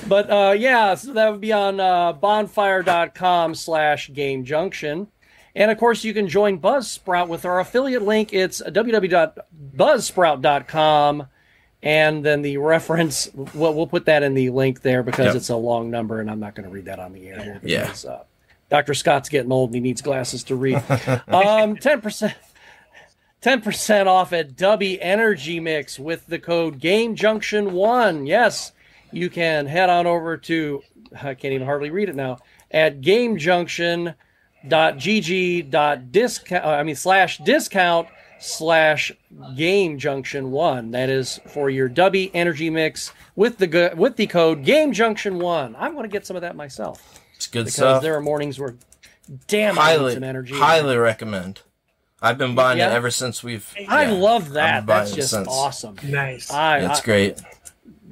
But 0.07 0.29
uh, 0.29 0.53
yeah, 0.55 0.93
so 0.93 1.13
that 1.13 1.31
would 1.31 1.41
be 1.41 1.51
on 1.51 1.79
uh, 1.79 2.13
bonfire.com 2.13 3.55
slash 3.55 4.13
game 4.13 4.45
junction. 4.45 5.07
And 5.55 5.71
of 5.71 5.79
course, 5.79 6.03
you 6.03 6.13
can 6.13 6.27
join 6.27 6.59
Buzzsprout 6.59 7.27
with 7.27 7.43
our 7.43 7.59
affiliate 7.59 8.03
link. 8.03 8.31
It's 8.31 8.61
www.buzzsprout.com. 8.61 11.27
And 11.85 12.25
then 12.25 12.41
the 12.41 12.57
reference, 12.57 13.29
well, 13.53 13.73
we'll 13.73 13.85
put 13.87 14.05
that 14.05 14.23
in 14.23 14.33
the 14.33 14.49
link 14.49 14.81
there 14.81 15.03
because 15.03 15.27
Yep. 15.27 15.35
it's 15.35 15.49
a 15.49 15.55
long 15.55 15.91
number 15.91 16.19
and 16.19 16.29
I'm 16.31 16.39
not 16.39 16.55
going 16.55 16.67
to 16.67 16.73
read 16.73 16.85
that 16.85 16.99
on 16.99 17.13
the 17.13 17.27
air. 17.27 17.61
Yeah. 17.63 17.93
uh, 18.07 18.23
Dr. 18.71 18.95
Scott's 18.95 19.29
getting 19.29 19.51
old 19.51 19.69
and 19.69 19.75
he 19.75 19.81
needs 19.81 20.01
glasses 20.01 20.43
to 20.45 20.55
read. 20.55 20.75
um, 21.27 21.77
10%. 21.77 22.33
10% 23.43 24.07
off 24.07 24.33
at 24.33 24.55
Dubby 24.55 24.97
Energy 24.99 25.59
Mix 25.59 25.99
with 25.99 26.25
the 26.25 26.39
code 26.39 26.79
Game 26.79 27.15
Junction 27.15 27.73
One. 27.73 28.25
Yes, 28.25 28.71
you 29.11 29.29
can 29.29 29.67
head 29.67 29.89
on 29.91 30.07
over 30.07 30.35
to 30.37 30.81
I 31.13 31.35
can't 31.35 31.53
even 31.53 31.67
hardly 31.67 31.91
read 31.91 32.09
it 32.09 32.15
now 32.15 32.39
at 32.71 33.01
Game 33.01 33.37
Junction 33.37 34.15
gamejunction.gg.discount 34.67 36.65
I 36.65 36.83
mean 36.83 36.95
slash 36.95 37.37
discount 37.39 38.07
slash 38.45 39.11
game 39.55 39.97
junction 39.99 40.51
one. 40.51 40.91
That 40.91 41.09
is 41.09 41.39
for 41.47 41.69
your 41.69 41.89
Dubby 41.89 42.31
Energy 42.33 42.69
Mix 42.69 43.11
with 43.35 43.57
the 43.57 43.67
go- 43.67 43.93
with 43.95 44.15
the 44.15 44.27
code 44.27 44.63
Game 44.63 44.93
Junction 44.93 45.39
One. 45.39 45.75
I'm 45.77 45.93
going 45.93 46.03
to 46.03 46.09
get 46.09 46.25
some 46.25 46.35
of 46.35 46.41
that 46.43 46.55
myself 46.55 47.21
It's 47.35 47.47
good 47.47 47.61
because 47.65 47.75
stuff. 47.75 48.01
there 48.03 48.15
are 48.15 48.21
mornings 48.21 48.59
where 48.59 48.75
damn 49.47 49.77
I 49.79 49.91
need 49.93 49.97
highly, 49.99 50.13
some 50.13 50.23
energy. 50.23 50.53
highly 50.55 50.97
recommend. 50.97 51.61
I've 52.21 52.37
been 52.37 52.55
buying 52.55 52.77
Yeah. 52.79 52.91
it 52.91 52.93
ever 52.95 53.11
since 53.11 53.43
we've. 53.43 53.71
I 53.89 54.05
yeah, 54.05 54.11
love 54.11 54.51
that. 54.53 54.85
That's 54.85 55.13
just 55.13 55.31
since. 55.31 55.47
awesome. 55.47 55.97
Nice. 56.03 56.49
I, 56.49 56.79
It's 56.79 57.01
I- 57.01 57.03
great. 57.03 57.41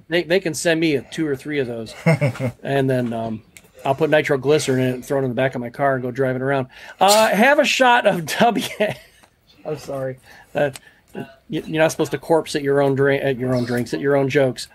they, 0.10 0.24
they 0.24 0.40
can 0.40 0.54
send 0.54 0.80
me 0.80 0.96
a 0.96 1.02
two 1.02 1.26
or 1.26 1.36
three 1.36 1.60
of 1.60 1.68
those, 1.68 1.96
and 2.64 2.90
then 2.90 3.14
um, 3.14 3.42
I'll 3.86 3.96
put 3.96 4.10
nitroglycerin 4.10 4.80
in 4.82 4.88
it 4.90 4.94
and 4.96 5.06
throw 5.06 5.20
it 5.20 5.24
in 5.24 5.30
the 5.30 5.36
back 5.36 5.56
of 5.56 5.62
my 5.62 5.70
car 5.70 5.94
and 5.96 6.04
go 6.04 6.12
driving 6.12 6.42
around. 6.42 6.68
Uh, 7.00 7.30
have 7.30 7.58
a 7.60 7.66
shot 7.66 8.06
of 8.06 8.26
W. 8.40 8.64
I'm 9.66 9.78
sorry, 9.78 10.18
uh, 10.56 10.72
you- 11.50 11.64
you're 11.66 11.82
not 11.82 11.92
supposed 11.92 12.12
to 12.12 12.18
corpse 12.18 12.56
at 12.56 12.64
your 12.64 12.82
own 12.82 12.96
drink, 12.96 13.24
at 13.24 13.38
your 13.38 13.56
own 13.56 13.66
drinks, 13.66 13.94
at 13.94 14.00
your 14.00 14.16
own 14.16 14.30
jokes. 14.30 14.68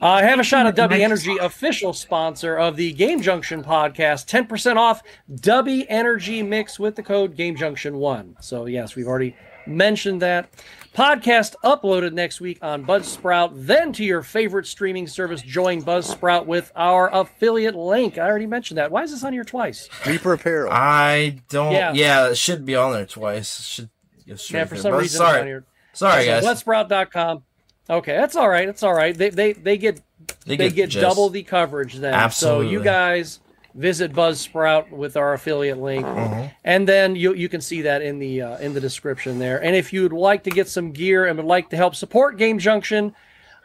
Uh, 0.00 0.20
have 0.20 0.40
a 0.40 0.44
shot 0.44 0.66
of 0.66 0.74
Dubby 0.74 1.00
Energy, 1.00 1.36
official 1.40 1.92
sponsor 1.92 2.56
of 2.58 2.76
the 2.76 2.92
Game 2.92 3.22
Junction 3.22 3.62
podcast. 3.62 4.26
10% 4.26 4.76
off 4.76 5.02
Dubby 5.32 5.86
Energy 5.88 6.42
mix 6.42 6.78
with 6.78 6.96
the 6.96 7.02
code 7.02 7.36
Game 7.36 7.56
Junction 7.56 7.96
1. 7.96 8.36
So, 8.40 8.66
yes, 8.66 8.96
we've 8.96 9.06
already 9.06 9.34
mentioned 9.66 10.20
that. 10.20 10.50
Podcast 10.94 11.54
uploaded 11.64 12.12
next 12.12 12.40
week 12.40 12.58
on 12.60 12.84
Buzzsprout. 12.84 13.50
Then 13.54 13.92
to 13.94 14.04
your 14.04 14.22
favorite 14.22 14.66
streaming 14.66 15.06
service, 15.06 15.40
join 15.42 15.80
Buzzsprout 15.82 16.46
with 16.46 16.70
our 16.76 17.08
affiliate 17.14 17.74
link. 17.74 18.18
I 18.18 18.26
already 18.28 18.46
mentioned 18.46 18.78
that. 18.78 18.90
Why 18.90 19.04
is 19.04 19.10
this 19.12 19.24
on 19.24 19.32
here 19.32 19.42
twice? 19.44 19.88
Reaper 20.06 20.34
Apparel. 20.34 20.70
I 20.72 21.38
don't. 21.48 21.72
Yeah. 21.72 21.92
Yeah. 21.94 22.28
it 22.28 22.36
should 22.36 22.64
be 22.66 22.76
on 22.76 22.92
there 22.92 23.06
twice. 23.06 23.58
It 23.58 23.64
should. 23.64 23.90
Go 24.28 24.34
straight 24.36 24.60
Yeah, 24.60 24.64
for 24.66 24.74
there. 24.74 24.82
some 24.82 24.92
But 24.92 25.00
reason 25.02 25.18
sorry, 25.18 25.30
it's 25.32 25.40
on 25.40 25.46
here. 25.46 25.64
sorry 25.92 26.24
So 26.24 26.40
guys. 26.40 26.62
Buzzsprout.com. 26.64 27.42
Okay, 27.90 28.16
that's 28.16 28.36
all 28.36 28.48
right. 28.48 28.68
It's 28.68 28.82
all 28.82 28.94
right. 28.94 29.16
They 29.16 29.30
they 29.30 29.52
they 29.52 29.76
get 29.76 30.00
they, 30.46 30.56
They 30.56 30.68
get, 30.70 30.74
get 30.74 30.92
the 30.92 31.00
double 31.00 31.28
the 31.28 31.42
coverage 31.42 31.94
then. 31.96 32.14
Absolutely. 32.14 32.66
So 32.66 32.70
you 32.70 32.82
guys 32.82 33.40
visit 33.74 34.12
Buzzsprout 34.12 34.90
with 34.90 35.16
our 35.16 35.34
affiliate 35.34 35.78
link, 35.78 36.06
Mm-hmm. 36.06 36.46
and 36.64 36.88
then 36.88 37.14
you 37.16 37.34
you 37.34 37.48
can 37.48 37.60
see 37.60 37.82
that 37.82 38.00
in 38.02 38.18
the 38.18 38.40
uh, 38.40 38.58
in 38.58 38.72
the 38.72 38.80
description 38.80 39.38
there. 39.38 39.62
And 39.62 39.76
if 39.76 39.92
you'd 39.92 40.12
like 40.14 40.44
to 40.44 40.50
get 40.50 40.68
some 40.68 40.92
gear 40.92 41.26
and 41.26 41.36
would 41.36 41.44
like 41.46 41.68
to 41.70 41.76
help 41.76 41.94
support 41.94 42.38
Game 42.38 42.58
Junction. 42.58 43.14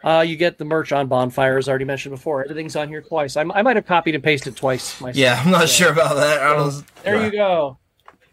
Uh, 0.02 0.24
you 0.26 0.34
get 0.34 0.56
the 0.56 0.64
merch 0.64 0.92
on 0.92 1.08
Bonfire, 1.08 1.58
as 1.58 1.68
already 1.68 1.84
mentioned 1.84 2.14
before. 2.14 2.42
Everything's 2.42 2.74
on 2.74 2.88
here 2.88 3.02
twice. 3.02 3.36
I, 3.36 3.42
I 3.42 3.60
might 3.60 3.76
have 3.76 3.84
copied 3.84 4.14
and 4.14 4.24
pasted 4.24 4.56
twice 4.56 4.98
myself. 4.98 5.14
Yeah, 5.14 5.42
I'm 5.44 5.50
not 5.50 5.60
So, 5.60 5.66
sure 5.66 5.92
about 5.92 6.14
that. 6.16 6.40
I 6.40 6.54
was, 6.54 6.82
There 7.02 7.22
you 7.22 7.30
go. 7.30 7.76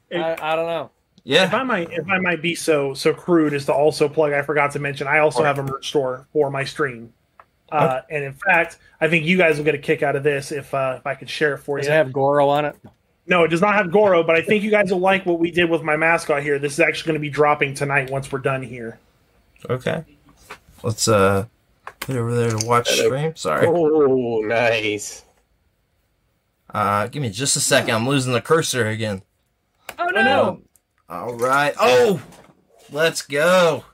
Hey. 0.09 0.21
I, 0.21 0.53
I 0.53 0.55
don't 0.55 0.65
know. 0.67 0.91
If 1.27 1.53
I 1.53 1.63
might, 1.63 1.91
if 1.91 2.07
I 2.09 2.19
might 2.19 2.41
be 2.41 2.55
so 2.55 2.93
so 2.93 3.13
crude 3.13 3.53
as 3.53 3.65
to 3.65 3.73
also 3.73 4.07
plug, 4.07 4.31
I 4.33 4.41
forgot 4.41 4.71
to 4.71 4.79
mention, 4.79 5.07
I 5.07 5.19
also 5.19 5.43
have 5.43 5.59
a 5.59 5.63
merch 5.63 5.87
store 5.89 6.25
for 6.31 6.49
my 6.49 6.63
stream. 6.63 7.13
Uh, 7.69 7.99
and 8.09 8.23
in 8.23 8.33
fact, 8.33 8.77
I 9.01 9.09
think 9.09 9.25
you 9.25 9.37
guys 9.37 9.57
will 9.57 9.65
get 9.65 9.75
a 9.75 9.79
kick 9.79 10.01
out 10.03 10.15
of 10.15 10.23
this 10.23 10.53
if 10.53 10.73
uh, 10.73 10.95
if 10.99 11.05
I 11.05 11.15
could 11.15 11.29
share 11.29 11.55
it 11.55 11.57
for 11.59 11.77
Does 11.77 11.87
you. 11.87 11.91
it 11.93 11.95
have 11.95 12.13
Goro 12.13 12.47
on 12.47 12.63
it? 12.65 12.75
no, 13.25 13.43
it 13.43 13.49
does 13.49 13.59
not 13.59 13.75
have 13.75 13.91
Goro, 13.91 14.23
but 14.23 14.37
I 14.37 14.41
think 14.41 14.63
you 14.63 14.71
guys 14.71 14.89
will 14.89 14.99
like 14.99 15.25
what 15.25 15.37
we 15.37 15.51
did 15.51 15.69
with 15.69 15.81
my 15.83 15.97
mascot 15.97 16.41
here. 16.43 16.59
This 16.59 16.73
is 16.73 16.79
actually 16.79 17.07
going 17.07 17.15
to 17.15 17.19
be 17.21 17.29
dropping 17.29 17.73
tonight 17.73 18.09
once 18.09 18.31
we're 18.31 18.39
done 18.39 18.63
here. 18.63 18.97
Okay. 19.69 20.05
Let's 20.81 21.09
uh 21.09 21.47
put 21.99 22.15
over 22.15 22.33
there 22.33 22.51
to 22.51 22.65
watch 22.65 22.87
stream. 22.87 23.35
Sorry. 23.35 23.67
Oh, 23.67 24.39
nice. 24.45 25.25
Uh, 26.73 27.07
give 27.07 27.21
me 27.21 27.29
just 27.29 27.57
a 27.57 27.59
second. 27.59 27.93
I'm 27.93 28.07
losing 28.07 28.31
the 28.31 28.41
cursor 28.41 28.87
again. 28.87 29.23
Oh 29.99 30.07
no. 30.07 30.61
All 31.09 31.34
right. 31.35 31.73
Oh, 31.79 32.21
let's 32.91 33.21
go. 33.21 33.85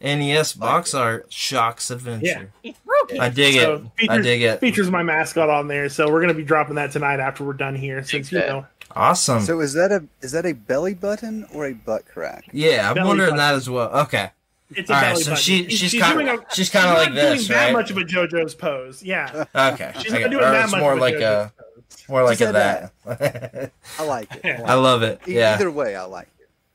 NES 0.00 0.52
box 0.52 0.92
art 0.92 1.32
shocks 1.32 1.90
adventure. 1.90 2.52
Yeah. 2.62 2.72
I 3.18 3.30
dig 3.30 3.54
So 3.54 3.74
it. 3.74 3.82
features, 3.96 4.18
I 4.18 4.20
dig 4.20 4.42
it. 4.42 4.60
features 4.60 4.90
my 4.90 5.02
mascot 5.02 5.48
on 5.48 5.68
there, 5.68 5.88
so 5.88 6.06
we're 6.10 6.20
going 6.20 6.28
to 6.28 6.34
be 6.34 6.44
dropping 6.44 6.74
that 6.74 6.90
tonight 6.92 7.20
after 7.20 7.44
we're 7.44 7.54
done 7.54 7.74
here. 7.74 8.02
Since 8.04 8.30
you 8.30 8.38
know, 8.40 8.66
Awesome. 8.94 9.40
So 9.40 9.60
is 9.60 9.72
that 9.72 9.90
a 9.90 10.04
is 10.20 10.32
that 10.32 10.44
a 10.44 10.52
belly 10.52 10.92
button 10.94 11.46
or 11.54 11.66
a 11.66 11.72
butt 11.72 12.06
crack? 12.06 12.44
yeah, 12.52 12.88
I'm 12.90 12.94
belly 12.94 13.08
wondering 13.08 13.30
button. 13.30 13.38
that 13.38 13.54
as 13.54 13.68
well. 13.70 13.88
Okay. 14.02 14.30
it's 14.74 14.90
a 14.90 14.94
All 14.94 15.00
right, 15.00 15.16
so 15.16 15.30
button. 15.30 15.36
she- 15.36 15.68
she's 15.70 15.92
kinda- 15.92 16.34
a- 16.34 16.54
she's 16.54 16.68
kinda 16.68 16.88
not 16.88 16.98
like 16.98 17.14
this, 17.14 17.46
doing 17.46 17.58
that 17.58 17.72
much 17.72 17.90
of 17.90 17.96
a 17.96 18.02
JoJo's 18.02 18.54
pose. 18.54 19.02
Yeah, 19.02 19.44
Okay. 19.54 19.92
she's 20.00 20.12
I 20.12 20.18
not 20.18 20.22
got- 20.24 20.30
doing 20.30 20.44
or 20.44 20.50
that 20.50 20.62
it's 20.64 20.72
much. 20.72 20.80
more 20.80 20.92
of 20.92 20.98
a 20.98 21.00
like 21.00 21.14
JoJo's 21.14 21.22
a 21.22 21.52
pose. 21.88 22.08
more 22.08 22.24
like 22.24 22.40
a 22.40 22.52
that. 22.52 23.72
I 23.98 24.04
like 24.04 24.34
it. 24.44 24.60
I 24.66 24.74
love 24.74 25.02
it. 25.02 25.20
Yeah. 25.26 25.54
Either 25.54 25.70
way, 25.70 25.96
I 25.96 26.04
like 26.04 26.26
it. 26.26 26.30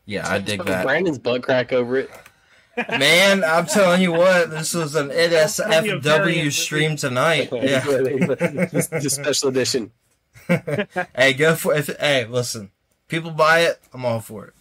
Yeah, 0.10 0.28
I 0.28 0.40
dig 0.40 0.66
that. 0.66 0.86
Brandon's 0.86 1.20
butt 1.20 1.44
crack 1.44 1.72
over 1.72 1.98
it. 1.98 2.10
Man, 2.90 3.44
I'm 3.44 3.68
telling 3.68 4.02
you 4.02 4.12
what, 4.12 4.50
this 4.50 4.74
was 4.74 4.96
an 4.96 5.10
telling 5.10 5.86
you 5.86 5.98
a 5.98 6.00
NSFW 6.00 6.52
stream 6.52 6.96
tonight. 6.96 7.50
Yeah. 7.52 8.66
just, 8.72 8.92
just 8.92 9.16
special 9.18 9.50
edition. 9.50 9.92
hey, 11.16 11.34
go 11.34 11.54
for 11.54 11.76
it. 11.76 11.96
Hey, 12.00 12.26
listen. 12.26 12.72
People 13.08 13.30
buy 13.30 13.60
it, 13.60 13.80
I'm 13.94 14.04
all 14.04 14.20
for 14.20 14.48
it. 14.48 14.56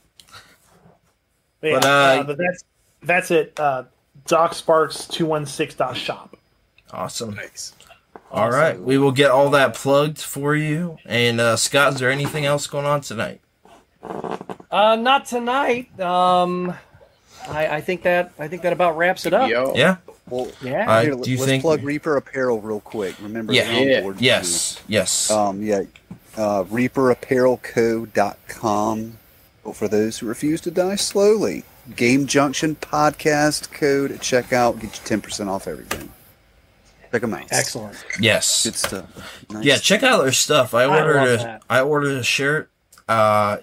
But, 1.62 1.68
yeah, 1.68 1.78
But, 1.80 1.86
uh, 1.86 1.88
uh, 1.88 2.22
but 2.24 2.36
that's 2.36 2.64
that's 3.02 3.30
it. 3.30 3.58
Uh, 3.58 3.84
DocSparks216.shop. 4.26 6.36
Awesome. 6.92 7.34
Nice. 7.34 7.72
All 8.30 8.50
right. 8.50 8.78
We 8.78 8.98
will 8.98 9.12
get 9.12 9.30
all 9.30 9.48
that 9.50 9.72
plugged 9.72 10.20
for 10.20 10.54
you. 10.54 10.98
And 11.06 11.40
uh, 11.40 11.56
Scott, 11.56 11.94
is 11.94 12.00
there 12.00 12.10
anything 12.10 12.44
else 12.44 12.66
going 12.66 12.84
on 12.84 13.00
tonight? 13.00 13.40
Uh, 14.02 14.96
not 14.96 15.26
tonight. 15.26 15.98
Um, 16.00 16.74
I, 17.48 17.66
I 17.76 17.80
think 17.80 18.02
that 18.02 18.32
I 18.38 18.48
think 18.48 18.62
that 18.62 18.72
about 18.72 18.96
wraps 18.96 19.26
it 19.26 19.32
up. 19.32 19.48
Yo. 19.50 19.74
Yeah? 19.74 19.96
Well, 20.28 20.48
Yeah. 20.62 20.90
Uh, 20.90 21.02
here, 21.02 21.14
do 21.14 21.30
you 21.30 21.36
let's 21.38 21.48
think- 21.48 21.62
plug 21.62 21.82
Reaper 21.82 22.16
Apparel 22.16 22.60
real 22.60 22.80
quick. 22.80 23.14
Remember, 23.22 23.52
Yeah. 23.52 23.64
they're 23.64 23.80
on 23.80 23.86
Yeah. 23.88 24.00
board, 24.02 24.20
Yes. 24.20 24.78
Yes. 24.86 25.28
too. 25.28 25.34
Um, 25.34 25.62
yeah. 25.62 25.82
Uh, 26.36 26.64
ReaperApparelCo.com. 26.64 29.18
But 29.64 29.76
for 29.76 29.88
those 29.88 30.18
who 30.18 30.26
refuse 30.26 30.60
to 30.62 30.70
die 30.70 30.94
slowly, 30.96 31.64
Game 31.96 32.26
Junction 32.26 32.76
podcast 32.76 33.70
code 33.72 34.12
at 34.12 34.20
checkout 34.20 34.80
get 34.80 34.98
you 34.98 35.04
ten 35.04 35.20
percent 35.20 35.48
off 35.50 35.66
everything. 35.66 36.10
Check 37.10 37.22
them 37.22 37.32
out. 37.34 37.46
Excellent. 37.50 37.96
yes. 38.20 38.64
Good 38.64 38.76
stuff. 38.76 39.06
Nice. 39.50 39.64
Yeah, 39.64 39.78
check 39.78 40.02
out 40.02 40.22
their 40.22 40.32
stuff. 40.32 40.74
I 40.74 40.82
I 40.82 40.86
ordered 40.86 41.16
love 41.16 41.28
a 41.28 41.36
that. 41.42 41.62
I 41.70 41.80
ordered 41.80 42.16
a 42.18 42.22
shirt. 42.22 42.70
Uh, 43.08 43.56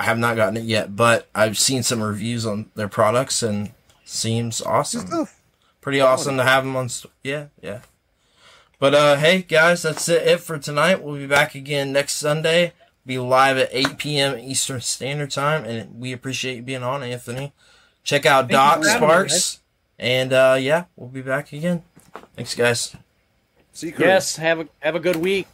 I 0.00 0.04
have 0.04 0.18
not 0.18 0.34
gotten 0.34 0.56
it 0.56 0.64
yet, 0.64 0.96
but 0.96 1.28
I've 1.34 1.58
seen 1.58 1.82
some 1.82 2.02
reviews 2.02 2.46
on 2.46 2.70
their 2.74 2.88
products 2.88 3.42
and 3.42 3.72
seems 4.02 4.62
awesome. 4.62 5.28
Pretty 5.82 6.00
awesome 6.00 6.38
to 6.38 6.42
have 6.42 6.64
them 6.64 6.74
on. 6.74 6.88
St- 6.88 7.12
yeah, 7.22 7.48
yeah. 7.60 7.80
But 8.78 8.94
uh, 8.94 9.16
hey 9.16 9.42
guys, 9.42 9.82
that's 9.82 10.08
it, 10.08 10.26
it 10.26 10.40
for 10.40 10.58
tonight. 10.58 11.02
We'll 11.02 11.16
be 11.16 11.26
back 11.26 11.54
again 11.54 11.92
next 11.92 12.14
Sunday. 12.14 12.72
Be 13.04 13.18
live 13.18 13.58
at 13.58 13.68
8 13.72 13.98
p.m. 13.98 14.38
Eastern 14.38 14.80
Standard 14.80 15.32
Time, 15.32 15.66
and 15.66 16.00
we 16.00 16.14
appreciate 16.14 16.56
you 16.56 16.62
being 16.62 16.82
on, 16.82 17.02
Anthony. 17.02 17.52
Check 18.02 18.24
out 18.24 18.48
Thank 18.48 18.52
Doc 18.52 18.82
for 18.82 18.88
having 18.88 19.02
me, 19.02 19.06
Sparks, 19.06 19.60
and 19.98 20.32
uh, 20.32 20.56
yeah, 20.58 20.84
we'll 20.96 21.10
be 21.10 21.20
back 21.20 21.52
again. 21.52 21.82
Thanks, 22.36 22.54
guys. 22.54 22.96
See 23.74 23.88
you, 23.88 23.92
Chris. 23.92 24.06
Yes, 24.06 24.36
have 24.36 24.60
a 24.60 24.68
have 24.78 24.94
a 24.94 25.00
good 25.00 25.16
week. 25.16 25.46